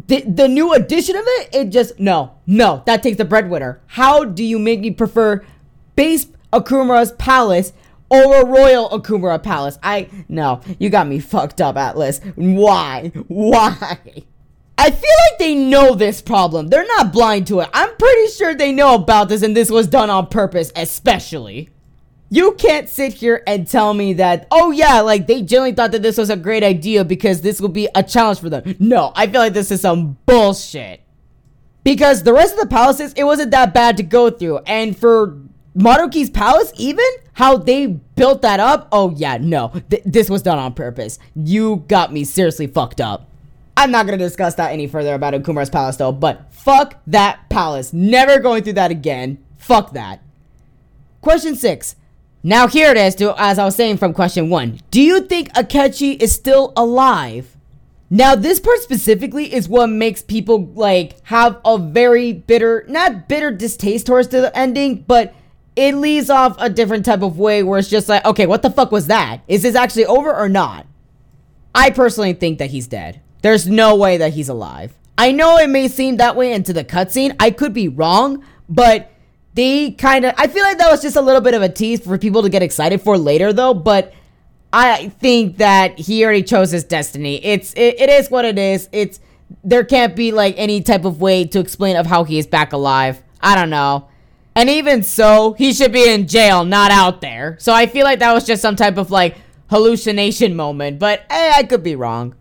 the, 0.07 0.23
the 0.23 0.49
new 0.49 0.73
addition 0.73 1.17
of 1.17 1.25
it, 1.27 1.51
it 1.53 1.69
just, 1.69 2.01
no, 2.01 2.37
no, 2.47 2.83
that 2.87 3.03
takes 3.03 3.19
the 3.19 3.27
breadwinner. 3.27 3.83
How 3.89 4.25
do 4.25 4.43
you 4.43 4.59
make 4.59 4.81
me 4.81 4.91
prefer 4.91 5.45
base 5.97 6.29
Okumura's 6.51 7.13
palace 7.13 7.75
over 8.11 8.47
Royal 8.47 8.89
Okumura 8.89 9.43
Palace? 9.43 9.79
I, 9.83 10.09
no, 10.31 10.63
you 10.79 10.89
got 10.89 11.07
me 11.07 11.19
fucked 11.19 11.61
up, 11.61 11.77
Atlus. 11.77 12.25
Why? 12.37 13.09
Why? 13.29 13.99
I 14.79 14.91
feel 14.91 15.17
like 15.31 15.39
they 15.39 15.55
know 15.55 15.95
this 15.95 16.23
problem. 16.23 16.69
They're 16.69 16.87
not 16.87 17.13
blind 17.13 17.49
to 17.49 17.61
it. 17.61 17.69
I'm 17.75 17.95
pretty 17.97 18.29
sure 18.29 18.55
they 18.55 18.73
know 18.73 18.95
about 18.95 19.29
this 19.29 19.43
and 19.43 19.55
this 19.55 19.71
was 19.71 19.89
done 19.89 20.09
on 20.09 20.29
purpose, 20.29 20.73
especially. 20.75 21.69
You 22.33 22.53
can't 22.53 22.89
sit 22.89 23.15
here 23.15 23.43
and 23.45 23.67
tell 23.67 23.93
me 23.93 24.13
that, 24.15 24.47
oh 24.53 24.71
yeah, 24.71 25.01
like 25.01 25.27
they 25.27 25.43
genuinely 25.43 25.75
thought 25.75 25.91
that 25.91 26.03
this 26.03 26.17
was 26.17 26.31
a 26.31 26.37
great 26.37 26.63
idea 26.63 27.05
because 27.05 27.41
this 27.41 27.61
will 27.61 27.69
be 27.69 27.89
a 27.95 28.05
challenge 28.05 28.39
for 28.39 28.49
them. 28.49 28.77
No, 28.79 29.13
I 29.17 29.27
feel 29.27 29.41
like 29.41 29.53
this 29.53 29.73
is 29.73 29.81
some 29.81 30.17
bullshit. 30.27 31.01
Because 31.83 32.23
the 32.23 32.33
rest 32.33 32.55
of 32.55 32.61
the 32.61 32.67
palaces, 32.69 33.13
it 33.15 33.25
wasn't 33.25 33.51
that 33.51 33.75
bad 33.75 33.97
to 33.97 34.05
go 34.05 34.31
through. 34.31 34.59
And 34.59 34.97
for 34.97 35.39
Maruki's 35.77 36.31
palace, 36.31 36.73
even 36.77 37.05
how 37.33 37.57
they 37.57 37.87
built 37.89 38.43
that 38.43 38.61
up, 38.61 38.87
oh 38.93 39.11
yeah, 39.17 39.39
no, 39.41 39.73
th- 39.91 40.03
this 40.05 40.31
was 40.31 40.43
done 40.43 40.59
on 40.59 40.75
purpose. 40.75 41.19
You 41.35 41.85
got 41.89 42.13
me 42.13 42.23
seriously 42.23 42.69
fucked 42.69 43.01
up. 43.01 43.29
I'm 43.77 43.91
not 43.91 44.07
gonna 44.07 44.19
discuss 44.19 44.55
that 44.57 44.73
any 44.73 44.87
further 44.87 45.15
about 45.15 45.35
Okumura's 45.35 45.71
palace 45.71 45.97
though, 45.97 46.13
but 46.13 46.53
fuck 46.53 47.01
that 47.09 47.49
palace. 47.49 47.93
Never 47.93 48.39
going 48.39 48.63
through 48.63 48.75
that 48.75 48.93
again. 48.93 49.39
Fuck 49.59 49.95
that. 49.95 50.23
Question 51.23 51.57
six. 51.57 51.97
Now 52.43 52.69
here 52.69 52.91
it 52.91 52.97
is, 52.97 53.15
to, 53.17 53.35
as 53.39 53.59
I 53.59 53.65
was 53.65 53.77
saying 53.77 53.99
from 53.99 54.15
question 54.15 54.49
one. 54.49 54.81
Do 54.91 55.03
you 55.03 55.21
think 55.21 55.53
Akechi 55.53 56.21
is 56.21 56.35
still 56.35 56.73
alive? 56.77 57.57
Now 58.09 58.35
this 58.35 58.59
part 58.59 58.79
specifically 58.81 59.53
is 59.53 59.69
what 59.69 59.89
makes 59.89 60.23
people 60.23 60.67
like 60.75 61.25
have 61.27 61.61
a 61.65 61.79
very 61.79 62.33
bitter, 62.33 62.85
not 62.89 63.29
bitter 63.29 63.51
distaste 63.51 64.07
towards 64.07 64.29
the 64.29 64.57
ending, 64.57 65.05
but 65.07 65.35
it 65.77 65.95
leaves 65.95 66.31
off 66.31 66.57
a 66.59 66.69
different 66.69 67.05
type 67.05 67.23
of 67.23 67.39
way 67.39 67.63
where 67.63 67.79
it's 67.79 67.89
just 67.89 68.09
like, 68.09 68.25
okay, 68.25 68.47
what 68.47 68.63
the 68.63 68.71
fuck 68.71 68.91
was 68.91 69.07
that? 69.07 69.43
Is 69.47 69.63
this 69.63 69.75
actually 69.77 70.07
over 70.07 70.35
or 70.35 70.49
not? 70.49 70.87
I 71.75 71.91
personally 71.91 72.33
think 72.33 72.59
that 72.59 72.71
he's 72.71 72.89
dead. 72.89 73.21
There's 73.43 73.69
no 73.69 73.95
way 73.95 74.17
that 74.17 74.33
he's 74.33 74.49
alive. 74.49 74.95
I 75.17 75.33
know 75.33 75.59
it 75.59 75.69
may 75.69 75.87
seem 75.87 76.17
that 76.17 76.35
way 76.35 76.53
into 76.53 76.73
the 76.73 76.85
cutscene. 76.85 77.37
I 77.39 77.51
could 77.51 77.73
be 77.73 77.89
wrong, 77.89 78.45
but 78.69 79.10
they 79.55 79.93
kind 79.93 80.25
of 80.25 80.35
I 80.37 80.47
feel 80.47 80.63
like 80.63 80.79
that 80.79 80.91
was 80.91 81.03
just 81.03 81.17
a 81.17 81.21
little 81.21 81.41
bit 81.41 81.55
of 81.55 81.63
a 81.63 81.69
tease 81.69 82.01
for 82.01 82.17
people 82.19 82.43
to 82.43 82.49
get 82.49 82.63
excited 82.63 83.01
for 83.01 83.19
later 83.19 83.53
though, 83.53 83.75
but 83.75 84.13
I 84.73 85.09
think 85.09 85.57
that 85.57 85.99
he 85.99 86.25
already 86.25 86.45
chose 86.45 86.71
his 86.71 86.85
destiny. 86.85 87.45
It's 87.45 87.73
it, 87.75 88.01
it 88.01 88.09
is 88.09 88.31
what 88.31 88.45
it 88.45 88.59
is. 88.59 88.89
It's 88.93 89.21
there 89.65 89.85
can't 89.85 90.15
be 90.15 90.31
like 90.31 90.55
any 90.57 90.81
type 90.81 91.05
of 91.05 91.21
way 91.21 91.45
to 91.47 91.59
explain 91.59 91.97
of 91.97 92.07
how 92.07 92.25
he 92.25 92.39
is 92.39 92.47
back 92.47 92.73
alive. 92.73 93.23
I 93.41 93.57
don't 93.57 93.71
know. 93.71 94.09
And 94.55 94.69
even 94.69 95.03
so, 95.03 95.53
he 95.55 95.73
should 95.73 95.93
be 95.93 96.09
in 96.09 96.27
jail, 96.27 96.65
not 96.65 96.91
out 96.91 97.21
there. 97.21 97.57
So 97.61 97.73
I 97.73 97.87
feel 97.87 98.05
like 98.05 98.19
that 98.19 98.33
was 98.33 98.45
just 98.45 98.63
some 98.63 98.77
type 98.77 98.97
of 98.97 99.11
like 99.11 99.37
hallucination 99.69 100.55
moment, 100.55 100.99
but 100.99 101.25
eh, 101.31 101.53
I 101.57 101.63
could 101.65 101.83
be 101.83 101.97
wrong. 101.97 102.35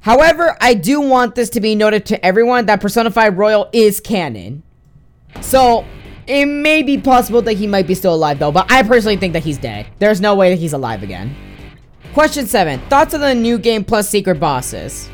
However, 0.00 0.56
I 0.60 0.74
do 0.74 1.00
want 1.00 1.34
this 1.34 1.50
to 1.50 1.60
be 1.60 1.74
noted 1.74 2.06
to 2.06 2.24
everyone 2.24 2.66
that 2.66 2.80
Persona 2.80 3.10
5 3.10 3.38
Royal 3.38 3.68
is 3.72 4.00
canon. 4.00 4.62
So, 5.40 5.84
it 6.30 6.46
may 6.46 6.84
be 6.84 6.96
possible 6.96 7.42
that 7.42 7.54
he 7.54 7.66
might 7.66 7.88
be 7.88 7.94
still 7.94 8.14
alive 8.14 8.38
though, 8.38 8.52
but 8.52 8.70
I 8.70 8.84
personally 8.84 9.16
think 9.16 9.32
that 9.32 9.42
he's 9.42 9.58
dead. 9.58 9.88
There's 9.98 10.20
no 10.20 10.36
way 10.36 10.50
that 10.50 10.60
he's 10.60 10.72
alive 10.72 11.02
again. 11.02 11.34
Question 12.14 12.46
7. 12.46 12.78
Thoughts 12.88 13.14
on 13.14 13.20
the 13.20 13.34
new 13.34 13.58
game 13.58 13.84
plus 13.84 14.08
secret 14.08 14.38
bosses? 14.38 15.10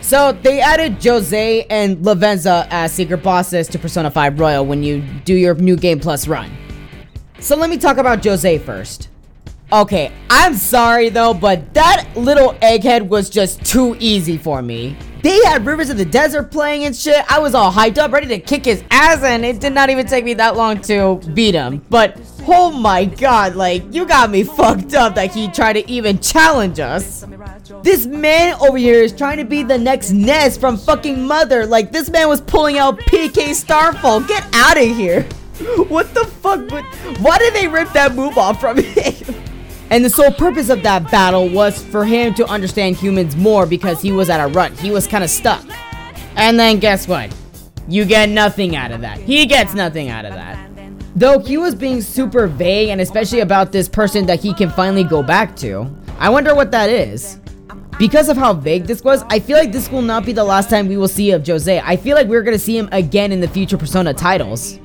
So, 0.00 0.32
they 0.32 0.60
added 0.60 1.02
Jose 1.02 1.62
and 1.64 1.98
Lavenza 1.98 2.68
as 2.70 2.92
secret 2.92 3.22
bosses 3.22 3.66
to 3.68 3.78
Persona 3.78 4.10
5 4.10 4.38
Royal 4.38 4.64
when 4.64 4.82
you 4.82 5.02
do 5.24 5.34
your 5.34 5.54
new 5.54 5.76
game 5.76 6.00
plus 6.00 6.28
run. 6.28 6.50
So 7.38 7.54
let 7.56 7.68
me 7.68 7.76
talk 7.76 7.98
about 7.98 8.24
Jose 8.24 8.58
first. 8.58 9.08
Okay, 9.72 10.12
I'm 10.30 10.54
sorry 10.54 11.08
though, 11.08 11.34
but 11.34 11.74
that 11.74 12.06
little 12.14 12.52
egghead 12.62 13.08
was 13.08 13.28
just 13.28 13.64
too 13.64 13.96
easy 13.98 14.38
for 14.38 14.62
me. 14.62 14.96
They 15.24 15.44
had 15.44 15.66
Rivers 15.66 15.90
of 15.90 15.96
the 15.96 16.04
Desert 16.04 16.52
playing 16.52 16.84
and 16.84 16.94
shit. 16.94 17.24
I 17.28 17.40
was 17.40 17.52
all 17.52 17.72
hyped 17.72 17.98
up, 17.98 18.12
ready 18.12 18.28
to 18.28 18.38
kick 18.38 18.64
his 18.64 18.84
ass, 18.92 19.24
and 19.24 19.44
it 19.44 19.58
did 19.58 19.72
not 19.72 19.90
even 19.90 20.06
take 20.06 20.24
me 20.24 20.34
that 20.34 20.54
long 20.54 20.80
to 20.82 21.16
beat 21.34 21.56
him. 21.56 21.84
But, 21.90 22.16
oh 22.46 22.70
my 22.70 23.06
god, 23.06 23.56
like, 23.56 23.82
you 23.92 24.06
got 24.06 24.30
me 24.30 24.44
fucked 24.44 24.94
up 24.94 25.16
that 25.16 25.34
he 25.34 25.48
tried 25.48 25.72
to 25.72 25.90
even 25.90 26.20
challenge 26.20 26.78
us. 26.78 27.26
This 27.82 28.06
man 28.06 28.54
over 28.60 28.78
here 28.78 29.02
is 29.02 29.12
trying 29.12 29.38
to 29.38 29.44
be 29.44 29.64
the 29.64 29.78
next 29.78 30.12
Ness 30.12 30.56
from 30.56 30.76
fucking 30.76 31.20
Mother. 31.26 31.66
Like, 31.66 31.90
this 31.90 32.08
man 32.08 32.28
was 32.28 32.40
pulling 32.40 32.78
out 32.78 33.00
PK 33.00 33.52
Starfall. 33.52 34.20
Get 34.20 34.46
out 34.54 34.78
of 34.78 34.86
here. 34.86 35.26
What 35.88 36.12
the 36.12 36.26
fuck? 36.26 36.68
But 36.68 36.84
why 37.20 37.38
did 37.38 37.54
they 37.54 37.66
rip 37.66 37.90
that 37.94 38.14
move 38.14 38.36
off 38.36 38.60
from 38.60 38.76
him? 38.76 39.34
And 39.90 40.04
the 40.04 40.10
sole 40.10 40.32
purpose 40.32 40.68
of 40.68 40.82
that 40.82 41.10
battle 41.10 41.48
was 41.48 41.82
for 41.84 42.04
him 42.04 42.34
to 42.34 42.46
understand 42.46 42.96
humans 42.96 43.36
more 43.36 43.66
because 43.66 44.02
he 44.02 44.10
was 44.10 44.28
at 44.28 44.40
a 44.40 44.48
rut. 44.48 44.72
He 44.72 44.90
was 44.90 45.06
kind 45.06 45.22
of 45.22 45.30
stuck. 45.30 45.64
And 46.34 46.58
then 46.58 46.80
guess 46.80 47.06
what? 47.06 47.34
You 47.88 48.04
get 48.04 48.28
nothing 48.28 48.74
out 48.74 48.90
of 48.90 49.00
that. 49.02 49.18
He 49.18 49.46
gets 49.46 49.74
nothing 49.74 50.08
out 50.08 50.24
of 50.24 50.34
that. 50.34 50.58
Though 51.14 51.38
he 51.38 51.56
was 51.56 51.74
being 51.74 52.02
super 52.02 52.46
vague 52.46 52.88
and 52.88 53.00
especially 53.00 53.40
about 53.40 53.72
this 53.72 53.88
person 53.88 54.26
that 54.26 54.40
he 54.40 54.52
can 54.52 54.70
finally 54.70 55.04
go 55.04 55.22
back 55.22 55.56
to. 55.56 55.88
I 56.18 56.30
wonder 56.30 56.54
what 56.54 56.72
that 56.72 56.90
is. 56.90 57.38
Because 57.98 58.28
of 58.28 58.36
how 58.36 58.52
vague 58.52 58.84
this 58.84 59.02
was, 59.02 59.22
I 59.30 59.38
feel 59.38 59.56
like 59.56 59.72
this 59.72 59.90
will 59.90 60.02
not 60.02 60.26
be 60.26 60.32
the 60.32 60.44
last 60.44 60.68
time 60.68 60.88
we 60.88 60.98
will 60.98 61.08
see 61.08 61.30
of 61.30 61.46
Jose. 61.46 61.80
I 61.80 61.96
feel 61.96 62.16
like 62.16 62.26
we're 62.26 62.42
gonna 62.42 62.58
see 62.58 62.76
him 62.76 62.90
again 62.92 63.32
in 63.32 63.40
the 63.40 63.48
future 63.48 63.78
Persona 63.78 64.12
titles. 64.12 64.78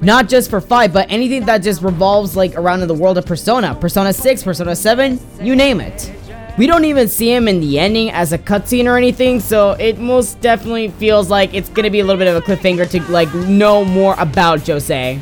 Not 0.00 0.28
just 0.28 0.48
for 0.48 0.60
5, 0.60 0.92
but 0.92 1.10
anything 1.10 1.44
that 1.46 1.58
just 1.58 1.82
revolves 1.82 2.36
like 2.36 2.54
around 2.54 2.82
in 2.82 2.88
the 2.88 2.94
world 2.94 3.18
of 3.18 3.26
Persona. 3.26 3.74
Persona 3.74 4.12
6, 4.12 4.42
Persona 4.44 4.76
7, 4.76 5.18
you 5.40 5.56
name 5.56 5.80
it. 5.80 6.12
We 6.56 6.66
don't 6.66 6.84
even 6.84 7.08
see 7.08 7.32
him 7.32 7.48
in 7.48 7.60
the 7.60 7.78
ending 7.78 8.10
as 8.10 8.32
a 8.32 8.38
cutscene 8.38 8.86
or 8.86 8.96
anything, 8.96 9.40
so 9.40 9.72
it 9.72 9.98
most 9.98 10.40
definitely 10.40 10.88
feels 10.88 11.30
like 11.30 11.52
it's 11.54 11.68
gonna 11.68 11.90
be 11.90 12.00
a 12.00 12.04
little 12.04 12.18
bit 12.18 12.28
of 12.28 12.36
a 12.36 12.40
cliffhanger 12.44 12.88
to 12.90 13.12
like 13.12 13.32
know 13.34 13.84
more 13.84 14.14
about 14.18 14.66
Jose. 14.66 15.20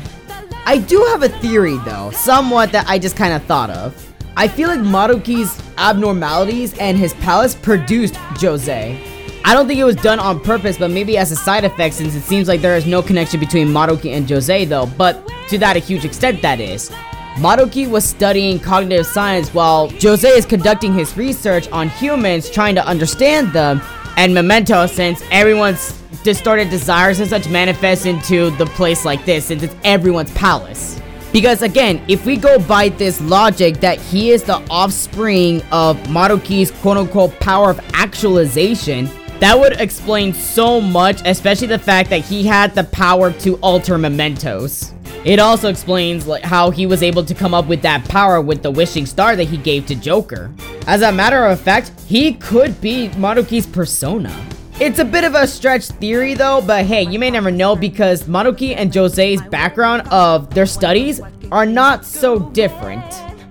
I 0.65 0.77
do 0.77 1.03
have 1.11 1.23
a 1.23 1.29
theory 1.29 1.77
though, 1.85 2.11
somewhat 2.11 2.71
that 2.71 2.87
I 2.87 2.99
just 2.99 3.15
kind 3.15 3.33
of 3.33 3.43
thought 3.43 3.69
of. 3.69 4.03
I 4.35 4.47
feel 4.47 4.67
like 4.67 4.79
Maruki's 4.79 5.59
abnormalities 5.77 6.77
and 6.77 6.97
his 6.97 7.13
palace 7.15 7.55
produced 7.55 8.15
Jose. 8.15 9.16
I 9.43 9.53
don't 9.53 9.67
think 9.67 9.79
it 9.79 9.85
was 9.85 9.95
done 9.95 10.19
on 10.19 10.39
purpose, 10.39 10.77
but 10.77 10.91
maybe 10.91 11.17
as 11.17 11.31
a 11.31 11.35
side 11.35 11.63
effect 11.63 11.95
since 11.95 12.15
it 12.15 12.21
seems 12.21 12.47
like 12.47 12.61
there 12.61 12.75
is 12.75 12.85
no 12.85 13.01
connection 13.01 13.39
between 13.39 13.67
Maruki 13.67 14.15
and 14.15 14.29
Jose 14.29 14.65
though, 14.65 14.85
but 14.97 15.25
to 15.49 15.57
that 15.57 15.75
a 15.75 15.79
huge 15.79 16.03
extent 16.05 16.41
that 16.41 16.59
is. 16.59 16.91
Maruki 17.35 17.87
was 17.87 18.03
studying 18.03 18.59
cognitive 18.59 19.05
science 19.05 19.53
while 19.53 19.89
Jose 20.01 20.27
is 20.27 20.45
conducting 20.45 20.93
his 20.93 21.15
research 21.15 21.69
on 21.71 21.87
humans 21.89 22.49
trying 22.49 22.75
to 22.75 22.85
understand 22.85 23.53
them, 23.53 23.81
and 24.17 24.33
Memento 24.33 24.87
since 24.87 25.21
everyone's 25.31 25.93
distorted 26.23 26.69
desires 26.69 27.19
and 27.19 27.29
such 27.29 27.47
manifest 27.47 28.05
into 28.05 28.49
the 28.57 28.65
place 28.65 29.05
like 29.05 29.23
this 29.23 29.45
since 29.45 29.61
it's 29.63 29.75
everyone's 29.83 30.31
palace. 30.31 30.99
Because 31.31 31.61
again, 31.61 32.01
if 32.07 32.25
we 32.25 32.35
go 32.37 32.57
by 32.57 32.89
this 32.89 33.21
logic 33.21 33.77
that 33.81 33.99
he 33.99 34.31
is 34.31 34.43
the 34.43 34.57
offspring 34.71 35.61
of 35.71 35.97
Maruki's 36.07 36.71
quote-unquote 36.71 37.39
power 37.39 37.69
of 37.69 37.79
actualization, 37.93 39.07
that 39.39 39.57
would 39.57 39.73
explain 39.73 40.33
so 40.33 40.81
much, 40.81 41.21
especially 41.25 41.67
the 41.67 41.79
fact 41.79 42.09
that 42.09 42.25
he 42.25 42.43
had 42.43 42.73
the 42.73 42.85
power 42.85 43.31
to 43.33 43.55
alter 43.57 43.97
mementos. 43.97 44.93
It 45.25 45.39
also 45.39 45.69
explains 45.69 46.25
like 46.25 46.43
how 46.43 46.71
he 46.71 46.85
was 46.85 47.03
able 47.03 47.23
to 47.25 47.35
come 47.35 47.53
up 47.53 47.67
with 47.67 47.81
that 47.81 48.07
power 48.07 48.41
with 48.41 48.63
the 48.63 48.71
wishing 48.71 49.05
star 49.05 49.35
that 49.35 49.43
he 49.43 49.57
gave 49.57 49.85
to 49.87 49.95
Joker. 49.95 50.51
As 50.87 51.01
a 51.01 51.11
matter 51.11 51.45
of 51.45 51.59
fact, 51.59 51.91
he 52.07 52.33
could 52.33 52.79
be 52.81 53.09
Maruki's 53.09 53.67
persona. 53.67 54.33
It's 54.79 54.99
a 54.99 55.05
bit 55.05 55.23
of 55.23 55.35
a 55.35 55.47
stretch 55.47 55.85
theory 55.85 56.33
though, 56.33 56.61
but 56.61 56.85
hey, 56.85 57.03
you 57.03 57.19
may 57.19 57.31
never 57.31 57.51
know 57.51 57.75
because 57.75 58.23
Maruki 58.23 58.75
and 58.75 58.93
Jose's 58.93 59.41
background 59.41 60.07
of 60.09 60.53
their 60.53 60.67
studies 60.67 61.19
are 61.51 61.65
not 61.65 62.05
so 62.05 62.39
different. 62.51 63.03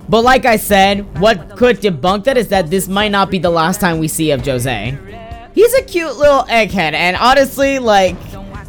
But 0.08 0.22
like 0.22 0.44
I 0.44 0.56
said, 0.56 1.18
what 1.20 1.56
could 1.56 1.80
debunk 1.80 2.24
that 2.24 2.36
is 2.36 2.48
that 2.48 2.70
this 2.70 2.86
might 2.86 3.10
not 3.10 3.30
be 3.30 3.38
the 3.38 3.50
last 3.50 3.80
time 3.80 3.98
we 3.98 4.08
see 4.08 4.30
of 4.30 4.44
Jose. 4.44 5.25
He's 5.56 5.72
a 5.72 5.82
cute 5.82 6.16
little 6.16 6.42
egghead, 6.42 6.92
and 6.92 7.16
honestly, 7.16 7.78
like, 7.78 8.14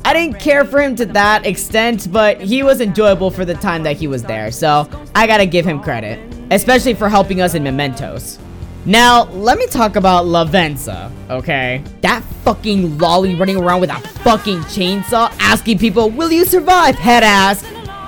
I 0.06 0.14
didn't 0.14 0.40
care 0.40 0.64
for 0.64 0.82
him 0.82 0.96
to 0.96 1.06
that 1.08 1.46
extent, 1.46 2.10
but 2.14 2.40
he 2.40 2.64
was 2.64 2.80
enjoyable 2.80 3.30
for 3.30 3.44
the 3.44 3.56
time 3.56 3.84
that 3.84 3.98
he 3.98 4.08
was 4.08 4.24
there, 4.24 4.52
so 4.52 4.90
I 5.14 5.28
gotta 5.28 5.46
give 5.46 5.66
him 5.66 5.82
credit. 5.82 6.18
Especially 6.50 6.94
for 6.94 7.10
helping 7.10 7.42
us 7.42 7.56
in 7.56 7.64
Mementos. 7.64 8.40
Now, 8.86 9.26
let 9.32 9.58
me 9.58 9.68
talk 9.68 9.98
about 9.98 10.28
Lavenza, 10.28 11.12
okay? 11.30 11.84
That 12.00 12.24
fucking 12.46 12.98
lolly 13.00 13.36
running 13.36 13.58
around 13.58 13.82
with 13.82 13.90
a 13.90 14.00
fucking 14.20 14.60
chainsaw 14.60 15.30
asking 15.40 15.80
people, 15.80 16.10
will 16.10 16.32
you 16.32 16.46
survive, 16.46 16.96
head 16.96 17.22
ass? 17.22 17.66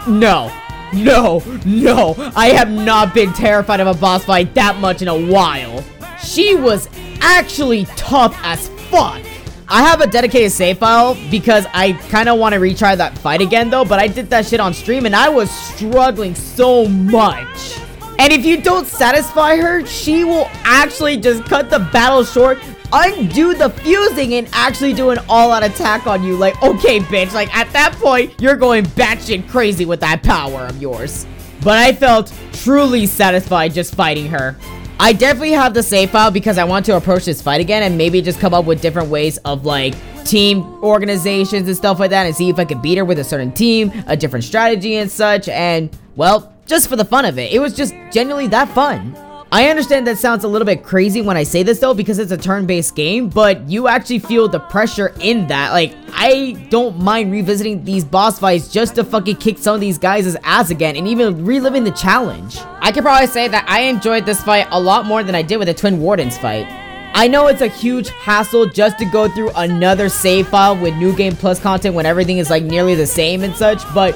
No. 0.08 0.50
No, 0.94 1.44
no, 1.66 2.16
I 2.36 2.48
have 2.48 2.72
not 2.72 3.14
been 3.14 3.32
terrified 3.34 3.80
of 3.80 3.88
a 3.88 3.94
boss 3.94 4.26
fight 4.26 4.56
that 4.56 4.80
much 4.80 5.04
in 5.04 5.08
a 5.08 5.16
while. 5.16 5.84
She 6.24 6.56
was 6.56 6.90
actually 7.22 7.86
tough 7.96 8.38
as 8.44 8.70
fuck. 8.90 9.22
I 9.68 9.84
have 9.84 10.02
a 10.02 10.08
dedicated 10.08 10.52
save 10.52 10.80
file 10.80 11.16
because 11.30 11.66
I 11.74 11.94
kind 12.10 12.28
of 12.28 12.40
want 12.40 12.56
to 12.56 12.60
retry 12.60 12.98
that 12.98 13.18
fight 13.18 13.42
again 13.42 13.70
though, 13.70 13.86
but 13.86 14.00
I 14.00 14.08
did 14.08 14.30
that 14.32 14.48
shit 14.48 14.60
on 14.60 14.74
stream 14.74 15.06
and 15.06 15.16
I 15.16 15.30
was 15.30 15.52
struggling 15.52 16.34
so 16.34 16.88
much. 16.88 17.80
And 18.18 18.34
if 18.34 18.46
you 18.46 18.62
don't 18.62 18.86
satisfy 18.86 19.56
her, 19.58 19.86
she 19.86 20.24
will 20.24 20.50
actually 20.66 21.18
just 21.18 21.46
cut 21.46 21.70
the 21.70 21.80
battle 21.80 22.26
short, 22.26 22.60
undo 22.92 23.54
the 23.54 23.70
fusing, 23.70 24.34
and 24.34 24.50
actually 24.52 24.92
do 24.92 25.12
an 25.12 25.20
all-out 25.30 25.64
attack 25.64 26.06
on 26.06 26.24
you. 26.24 26.36
Like, 26.36 26.62
okay, 26.62 27.00
bitch, 27.00 27.34
like, 27.34 27.56
at 27.56 27.72
that 27.72 27.94
point, 27.94 28.34
you're 28.42 28.58
going 28.58 28.84
batshit 28.84 29.48
crazy 29.48 29.86
with 29.86 30.02
that 30.02 30.22
power 30.22 30.66
of 30.66 30.82
yours. 30.82 31.26
But 31.64 31.78
I 31.78 31.94
felt 31.94 32.34
truly 32.52 33.06
satisfied 33.06 33.74
just 33.74 33.96
fighting 33.96 34.28
her. 34.28 34.58
I 35.02 35.14
definitely 35.14 35.52
have 35.52 35.74
the 35.74 35.82
save 35.82 36.10
file 36.10 36.30
because 36.30 36.58
I 36.58 36.66
want 36.66 36.86
to 36.88 36.98
approach 36.98 37.24
this 37.24 37.42
fight 37.42 37.62
again 37.62 37.84
and 37.84 37.98
maybe 37.98 38.22
just 38.22 38.40
come 38.42 38.54
up 38.54 38.66
with 38.66 38.82
different 38.82 39.08
ways 39.10 39.38
of 39.46 39.66
like 39.66 39.96
team 40.26 40.62
organizations 40.84 41.68
and 41.70 41.78
stuff 41.78 42.02
like 42.02 42.10
that 42.10 42.26
and 42.26 42.36
see 42.36 42.50
if 42.50 42.60
I 42.60 42.66
can 42.66 42.82
beat 42.82 42.98
her 42.98 43.06
with 43.06 43.18
a 43.18 43.24
certain 43.24 43.54
team, 43.54 43.94
a 44.08 44.18
different 44.18 44.44
strategy 44.44 44.98
and 44.98 45.10
such 45.10 45.48
and 45.48 45.90
well, 46.18 46.54
just 46.66 46.90
for 46.90 46.98
the 46.98 47.06
fun 47.06 47.24
of 47.24 47.40
it. 47.40 47.54
It 47.54 47.60
was 47.60 47.74
just 47.74 47.94
genuinely 48.12 48.48
that 48.48 48.68
fun. 48.70 49.16
I 49.52 49.68
understand 49.70 50.06
that 50.06 50.20
sounds 50.20 50.44
a 50.44 50.48
little 50.48 50.66
bit 50.66 50.84
crazy 50.84 51.22
when 51.22 51.36
I 51.36 51.42
say 51.42 51.64
this 51.64 51.80
though 51.80 51.96
because 51.96 52.20
it's 52.20 52.32
a 52.32 52.38
turn-based 52.38 52.96
game, 52.96 53.30
but 53.30 53.68
you 53.68 53.88
actually 53.88 54.20
feel 54.20 54.48
the 54.48 54.60
pressure 54.60 55.12
in 55.22 55.48
that. 55.48 55.72
Like, 55.72 55.96
I 56.10 56.68
don't 56.70 57.00
mind 57.00 57.32
revisiting 57.32 57.84
these 57.84 58.06
boss 58.06 58.38
fights 58.38 58.68
just 58.72 58.94
to 58.96 59.04
fucking 59.04 59.38
kick 59.38 59.58
some 59.58 59.74
of 59.74 59.82
these 59.82 59.98
guys' 59.98 60.36
ass 60.44 60.70
again 60.70 60.96
and 60.96 61.08
even 61.08 61.46
reliving 61.46 61.84
the 61.84 61.92
challenge. 61.92 62.60
I 62.80 62.92
could 62.92 63.04
probably 63.04 63.26
say 63.26 63.48
that 63.48 63.68
I 63.68 63.82
enjoyed 63.82 64.28
this 64.28 64.44
fight 64.44 64.68
a 64.70 64.80
lot 64.80 65.08
more 65.08 65.24
than 65.24 65.34
I 65.34 65.42
did 65.42 65.58
with 65.58 65.68
the 65.68 65.74
Twin 65.74 66.00
Wardens 66.00 66.38
fight. 66.38 66.68
I 67.16 67.28
know 67.28 67.48
it's 67.48 67.62
a 67.62 67.68
huge 67.68 68.10
hassle 68.10 68.68
just 68.68 69.00
to 69.00 69.06
go 69.06 69.28
through 69.28 69.50
another 69.56 70.10
save 70.10 70.48
file 70.50 70.78
with 70.78 70.94
New 70.98 71.16
Game 71.16 71.36
Plus 71.36 71.60
content 71.60 71.96
when 71.96 72.06
everything 72.06 72.38
is 72.38 72.52
like 72.52 72.64
nearly 72.64 72.94
the 72.94 73.08
same 73.08 73.44
and 73.44 73.56
such, 73.56 73.82
but 73.96 74.16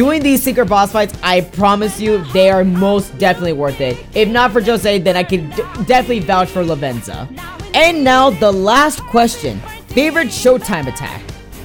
Doing 0.00 0.22
these 0.22 0.42
secret 0.42 0.64
boss 0.64 0.92
fights, 0.92 1.12
I 1.22 1.42
promise 1.42 2.00
you, 2.00 2.24
they 2.32 2.48
are 2.48 2.64
most 2.64 3.18
definitely 3.18 3.52
worth 3.52 3.82
it. 3.82 4.02
If 4.14 4.30
not 4.30 4.50
for 4.50 4.62
Jose, 4.62 4.98
then 5.00 5.14
I 5.14 5.22
could 5.22 5.50
definitely 5.84 6.20
vouch 6.20 6.48
for 6.48 6.64
Lavenza. 6.64 7.28
And 7.74 8.02
now, 8.02 8.30
the 8.30 8.50
last 8.50 9.02
question. 9.02 9.60
Favorite 9.88 10.28
Showtime 10.28 10.86
attack? 10.86 11.22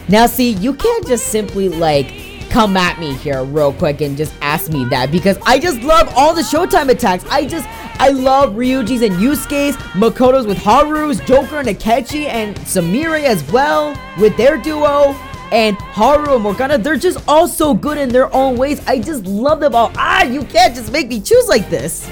Now, 0.10 0.26
see, 0.26 0.52
you 0.52 0.74
can't 0.74 1.08
just 1.08 1.28
simply, 1.28 1.70
like, 1.70 2.12
come 2.50 2.76
at 2.76 3.00
me 3.00 3.14
here 3.14 3.42
real 3.46 3.72
quick 3.72 4.02
and 4.02 4.18
just 4.18 4.34
ask 4.42 4.70
me 4.70 4.84
that 4.90 5.12
because 5.12 5.38
I 5.46 5.58
just 5.58 5.80
love 5.80 6.12
all 6.14 6.34
the 6.34 6.42
Showtime 6.42 6.90
attacks. 6.90 7.24
I 7.30 7.46
just, 7.46 7.66
I 8.02 8.10
love 8.10 8.56
Ryuji's 8.56 9.02
and 9.02 9.16
Yusuke's, 9.16 9.78
Makoto's 9.94 10.46
with 10.46 10.58
Haru's, 10.58 11.22
Joker 11.22 11.60
and 11.60 11.70
Akechi, 11.70 12.26
and 12.26 12.58
Sumire 12.58 13.24
as 13.24 13.50
well 13.50 13.98
with 14.20 14.36
their 14.36 14.58
duo 14.58 15.16
and 15.52 15.78
Haru 15.78 16.36
and 16.36 16.44
Morgana, 16.44 16.78
they're 16.78 16.96
just 16.96 17.18
all 17.28 17.48
so 17.48 17.74
good 17.74 17.98
in 17.98 18.10
their 18.10 18.34
own 18.34 18.58
ways. 18.58 18.86
I 18.88 19.00
just 19.00 19.26
love 19.26 19.60
them 19.60 19.76
all. 19.76 19.92
Ah, 19.96 20.24
you 20.24 20.44
can't 20.44 20.76
just 20.76 20.92
make 20.92 21.08
me 21.08 21.20
choose 21.22 21.48
like 21.48 21.70
this. 21.70 22.10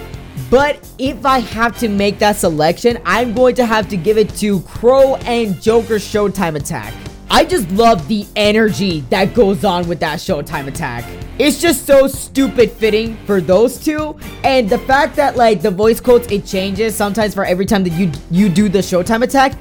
But 0.50 0.88
if 1.00 1.26
I 1.26 1.40
have 1.40 1.78
to 1.80 1.90
make 1.90 2.20
that 2.20 2.36
selection, 2.36 3.00
I'm 3.06 3.34
going 3.34 3.56
to 3.56 3.66
have 3.66 3.88
to 3.90 3.98
give 3.98 4.18
it 4.18 4.30
to 4.36 4.60
Crow 4.62 5.16
and 5.16 5.60
Joker 5.62 5.96
Showtime 5.96 6.56
Attack. 6.56 6.94
I 7.30 7.44
just 7.44 7.68
love 7.72 8.08
the 8.08 8.28
energy 8.36 9.02
that 9.10 9.34
goes 9.34 9.66
on 9.66 9.88
with 9.88 10.00
that 10.02 10.20
Showtime 10.20 10.68
Attack. 10.68 11.04
It's 11.40 11.60
just 11.60 11.88
so 11.88 12.08
stupid 12.08 12.72
fitting 12.72 13.18
for 13.26 13.42
those 13.42 13.84
two. 13.84 14.16
And 14.44 14.70
the 14.70 14.78
fact 14.78 15.16
that 15.16 15.36
like 15.36 15.64
the 15.64 15.72
voice 15.72 16.00
quotes, 16.00 16.32
it 16.32 16.46
changes 16.46 16.94
sometimes 16.94 17.34
for 17.34 17.44
every 17.44 17.66
time 17.66 17.84
that 17.86 17.94
you, 17.94 18.12
you 18.30 18.50
do 18.50 18.70
the 18.70 18.80
Showtime 18.80 19.24
Attack. 19.24 19.54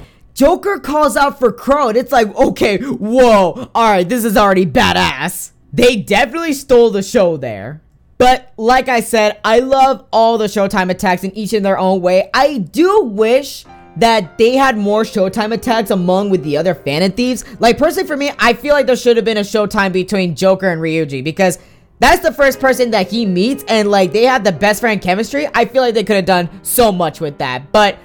Joker 0.42 0.80
calls 0.80 1.16
out 1.16 1.38
for 1.38 1.52
Crow, 1.52 1.90
and 1.90 1.96
it's 1.96 2.10
like, 2.10 2.34
okay, 2.34 2.78
whoa, 2.78 3.70
alright, 3.76 4.08
this 4.08 4.24
is 4.24 4.36
already 4.36 4.66
badass. 4.66 5.52
They 5.72 5.94
definitely 5.94 6.52
stole 6.52 6.90
the 6.90 7.00
show 7.00 7.36
there. 7.36 7.80
But 8.18 8.52
like 8.56 8.88
I 8.88 9.02
said, 9.02 9.38
I 9.44 9.60
love 9.60 10.04
all 10.12 10.38
the 10.38 10.46
Showtime 10.46 10.90
attacks 10.90 11.22
in 11.22 11.30
each 11.36 11.52
in 11.52 11.62
their 11.62 11.78
own 11.78 12.00
way. 12.00 12.28
I 12.34 12.58
do 12.58 13.02
wish 13.02 13.64
that 13.98 14.36
they 14.36 14.56
had 14.56 14.76
more 14.76 15.04
Showtime 15.04 15.54
attacks 15.54 15.90
among 15.90 16.30
with 16.30 16.42
the 16.42 16.56
other 16.56 16.74
Phantom 16.74 17.12
Thieves. 17.12 17.44
Like, 17.60 17.78
personally 17.78 18.08
for 18.08 18.16
me, 18.16 18.32
I 18.40 18.54
feel 18.54 18.74
like 18.74 18.86
there 18.86 18.96
should 18.96 19.16
have 19.18 19.24
been 19.24 19.36
a 19.36 19.42
Showtime 19.42 19.92
between 19.92 20.34
Joker 20.34 20.70
and 20.70 20.80
Ryuji 20.80 21.22
because 21.22 21.60
that's 22.00 22.20
the 22.20 22.32
first 22.32 22.58
person 22.58 22.90
that 22.90 23.08
he 23.08 23.26
meets 23.26 23.62
and 23.68 23.88
like 23.88 24.10
they 24.10 24.24
have 24.24 24.42
the 24.42 24.50
best 24.50 24.80
friend 24.80 25.00
chemistry. 25.00 25.46
I 25.54 25.66
feel 25.66 25.82
like 25.82 25.94
they 25.94 26.02
could 26.02 26.16
have 26.16 26.24
done 26.24 26.50
so 26.64 26.90
much 26.90 27.20
with 27.20 27.38
that. 27.38 27.70
But 27.70 27.96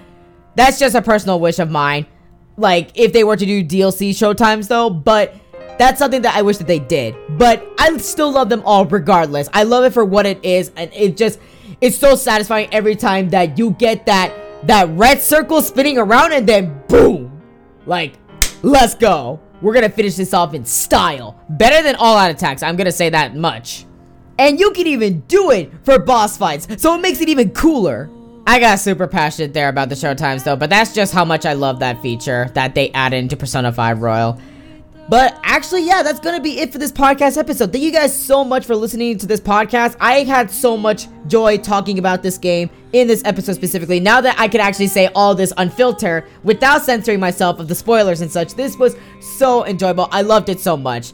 that's 0.53 0.77
just 0.77 0.93
a 0.93 1.01
personal 1.01 1.39
wish 1.39 1.57
of 1.57 1.71
mine 1.71 2.05
like 2.57 2.91
if 2.95 3.13
they 3.13 3.23
were 3.23 3.37
to 3.37 3.45
do 3.45 3.63
DLC 3.63 4.09
showtimes 4.09 4.67
though, 4.67 4.89
but 4.89 5.35
that's 5.77 5.99
something 5.99 6.23
that 6.23 6.35
I 6.35 6.41
wish 6.41 6.57
that 6.57 6.67
they 6.67 6.79
did. 6.79 7.15
But 7.37 7.65
I 7.77 7.95
still 7.97 8.31
love 8.31 8.49
them 8.49 8.63
all 8.65 8.85
regardless. 8.85 9.47
I 9.53 9.63
love 9.63 9.83
it 9.83 9.93
for 9.93 10.03
what 10.03 10.25
it 10.25 10.43
is 10.43 10.71
and 10.75 10.91
it 10.93 11.15
just 11.15 11.39
it's 11.79 11.97
so 11.97 12.15
satisfying 12.15 12.73
every 12.73 12.95
time 12.95 13.29
that 13.29 13.57
you 13.57 13.71
get 13.71 14.05
that 14.07 14.33
that 14.63 14.89
red 14.89 15.21
circle 15.21 15.61
spinning 15.61 15.97
around 15.97 16.33
and 16.33 16.47
then 16.47 16.81
boom. 16.87 17.41
Like 17.85 18.15
let's 18.63 18.95
go. 18.95 19.39
we're 19.61 19.73
gonna 19.73 19.89
finish 19.89 20.15
this 20.15 20.33
off 20.33 20.55
in 20.55 20.65
style. 20.65 21.39
Better 21.49 21.83
than 21.83 21.95
all 21.95 22.17
out 22.17 22.31
attacks, 22.31 22.63
I'm 22.63 22.75
gonna 22.75 22.91
say 22.91 23.09
that 23.11 23.35
much. 23.35 23.85
And 24.39 24.59
you 24.59 24.71
can 24.71 24.85
even 24.87 25.21
do 25.21 25.51
it 25.51 25.71
for 25.83 25.97
boss 25.97 26.37
fights, 26.37 26.67
so 26.81 26.93
it 26.95 27.01
makes 27.01 27.21
it 27.21 27.29
even 27.29 27.51
cooler. 27.51 28.09
I 28.49 28.61
got 28.61 28.79
super 28.79 29.07
passionate 29.07 29.53
there 29.53 29.67
about 29.67 29.89
the 29.89 29.95
showtimes 29.95 30.45
though, 30.45 30.55
but 30.55 30.69
that's 30.69 30.93
just 30.93 31.13
how 31.13 31.25
much 31.25 31.45
I 31.45 31.51
love 31.51 31.79
that 31.79 32.01
feature 32.01 32.49
that 32.53 32.75
they 32.75 32.91
added 32.91 33.17
into 33.17 33.35
Persona 33.35 33.73
5 33.73 34.01
Royal. 34.01 34.39
But 35.09 35.37
actually, 35.43 35.85
yeah, 35.85 36.01
that's 36.01 36.21
gonna 36.21 36.39
be 36.39 36.61
it 36.61 36.71
for 36.71 36.77
this 36.77 36.93
podcast 36.93 37.37
episode. 37.37 37.73
Thank 37.73 37.83
you 37.83 37.91
guys 37.91 38.17
so 38.17 38.45
much 38.45 38.65
for 38.65 38.73
listening 38.73 39.17
to 39.17 39.27
this 39.27 39.41
podcast. 39.41 39.97
I 39.99 40.23
had 40.23 40.49
so 40.49 40.77
much 40.77 41.07
joy 41.27 41.57
talking 41.57 41.99
about 41.99 42.23
this 42.23 42.37
game 42.37 42.69
in 42.93 43.09
this 43.09 43.21
episode 43.25 43.55
specifically. 43.55 43.99
Now 43.99 44.21
that 44.21 44.39
I 44.39 44.47
could 44.47 44.61
actually 44.61 44.87
say 44.87 45.09
all 45.13 45.35
this 45.35 45.51
unfiltered 45.57 46.23
without 46.45 46.83
censoring 46.83 47.19
myself 47.19 47.59
of 47.59 47.67
the 47.67 47.75
spoilers 47.75 48.21
and 48.21 48.31
such, 48.31 48.53
this 48.53 48.77
was 48.77 48.95
so 49.19 49.65
enjoyable. 49.65 50.07
I 50.09 50.21
loved 50.21 50.47
it 50.47 50.61
so 50.61 50.77
much. 50.77 51.11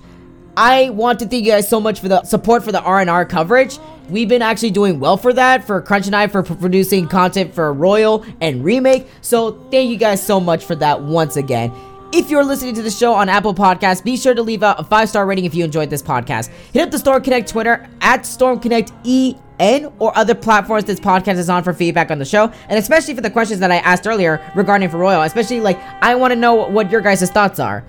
I 0.55 0.91
want 0.91 1.17
to 1.19 1.25
thank 1.25 1.45
you 1.45 1.51
guys 1.51 1.67
so 1.67 1.79
much 1.79 1.99
for 1.99 2.09
the 2.09 2.23
support 2.25 2.63
for 2.63 2.71
the 2.71 2.81
R&R 2.81 3.25
coverage. 3.25 3.79
We've 4.09 4.27
been 4.27 4.41
actually 4.41 4.71
doing 4.71 4.99
well 4.99 5.17
for 5.17 5.31
that, 5.33 5.65
for 5.65 5.81
Crunch 5.81 6.07
and 6.07 6.15
I 6.15 6.27
for 6.27 6.43
producing 6.43 7.07
content 7.07 7.53
for 7.53 7.71
Royal 7.73 8.25
and 8.41 8.63
Remake. 8.63 9.07
So 9.21 9.51
thank 9.71 9.89
you 9.89 9.97
guys 9.97 10.25
so 10.25 10.39
much 10.39 10.65
for 10.65 10.75
that 10.75 11.01
once 11.01 11.37
again. 11.37 11.71
If 12.11 12.29
you're 12.29 12.43
listening 12.43 12.75
to 12.75 12.83
the 12.83 12.91
show 12.91 13.13
on 13.13 13.27
Apple 13.27 13.55
Podcasts, 13.55 14.03
be 14.03 14.17
sure 14.17 14.35
to 14.35 14.43
leave 14.43 14.61
a 14.61 14.85
five 14.87 15.09
star 15.09 15.25
rating 15.25 15.45
if 15.45 15.55
you 15.55 15.63
enjoyed 15.63 15.89
this 15.89 16.03
podcast. 16.03 16.49
Hit 16.71 16.83
up 16.83 16.91
the 16.91 16.99
Storm 16.99 17.23
Connect 17.23 17.49
Twitter 17.49 17.89
at 18.01 18.25
Storm 18.25 18.59
Connect 18.59 18.91
EN 19.03 19.91
or 19.97 20.15
other 20.15 20.35
platforms 20.35 20.83
this 20.83 20.99
podcast 20.99 21.37
is 21.37 21.49
on 21.49 21.63
for 21.63 21.73
feedback 21.73 22.11
on 22.11 22.19
the 22.19 22.25
show, 22.25 22.51
and 22.69 22.77
especially 22.77 23.15
for 23.15 23.21
the 23.21 23.31
questions 23.31 23.59
that 23.61 23.71
I 23.71 23.77
asked 23.77 24.05
earlier 24.05 24.43
regarding 24.53 24.89
for 24.89 24.97
Royal. 24.97 25.23
Especially 25.23 25.59
like 25.59 25.79
I 26.03 26.13
want 26.13 26.31
to 26.31 26.35
know 26.35 26.53
what 26.67 26.91
your 26.91 27.01
guys' 27.01 27.31
thoughts 27.31 27.59
are. 27.59 27.83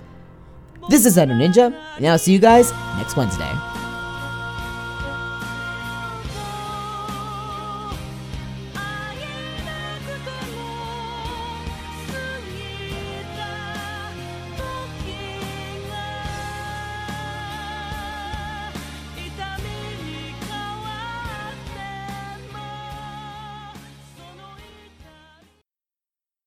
This 0.89 1.05
is 1.05 1.17
Edo 1.19 1.33
Ninja, 1.33 1.79
and 1.97 2.07
I'll 2.07 2.17
see 2.17 2.33
you 2.33 2.39
guys 2.39 2.71
next 2.97 3.15
Wednesday. 3.15 3.74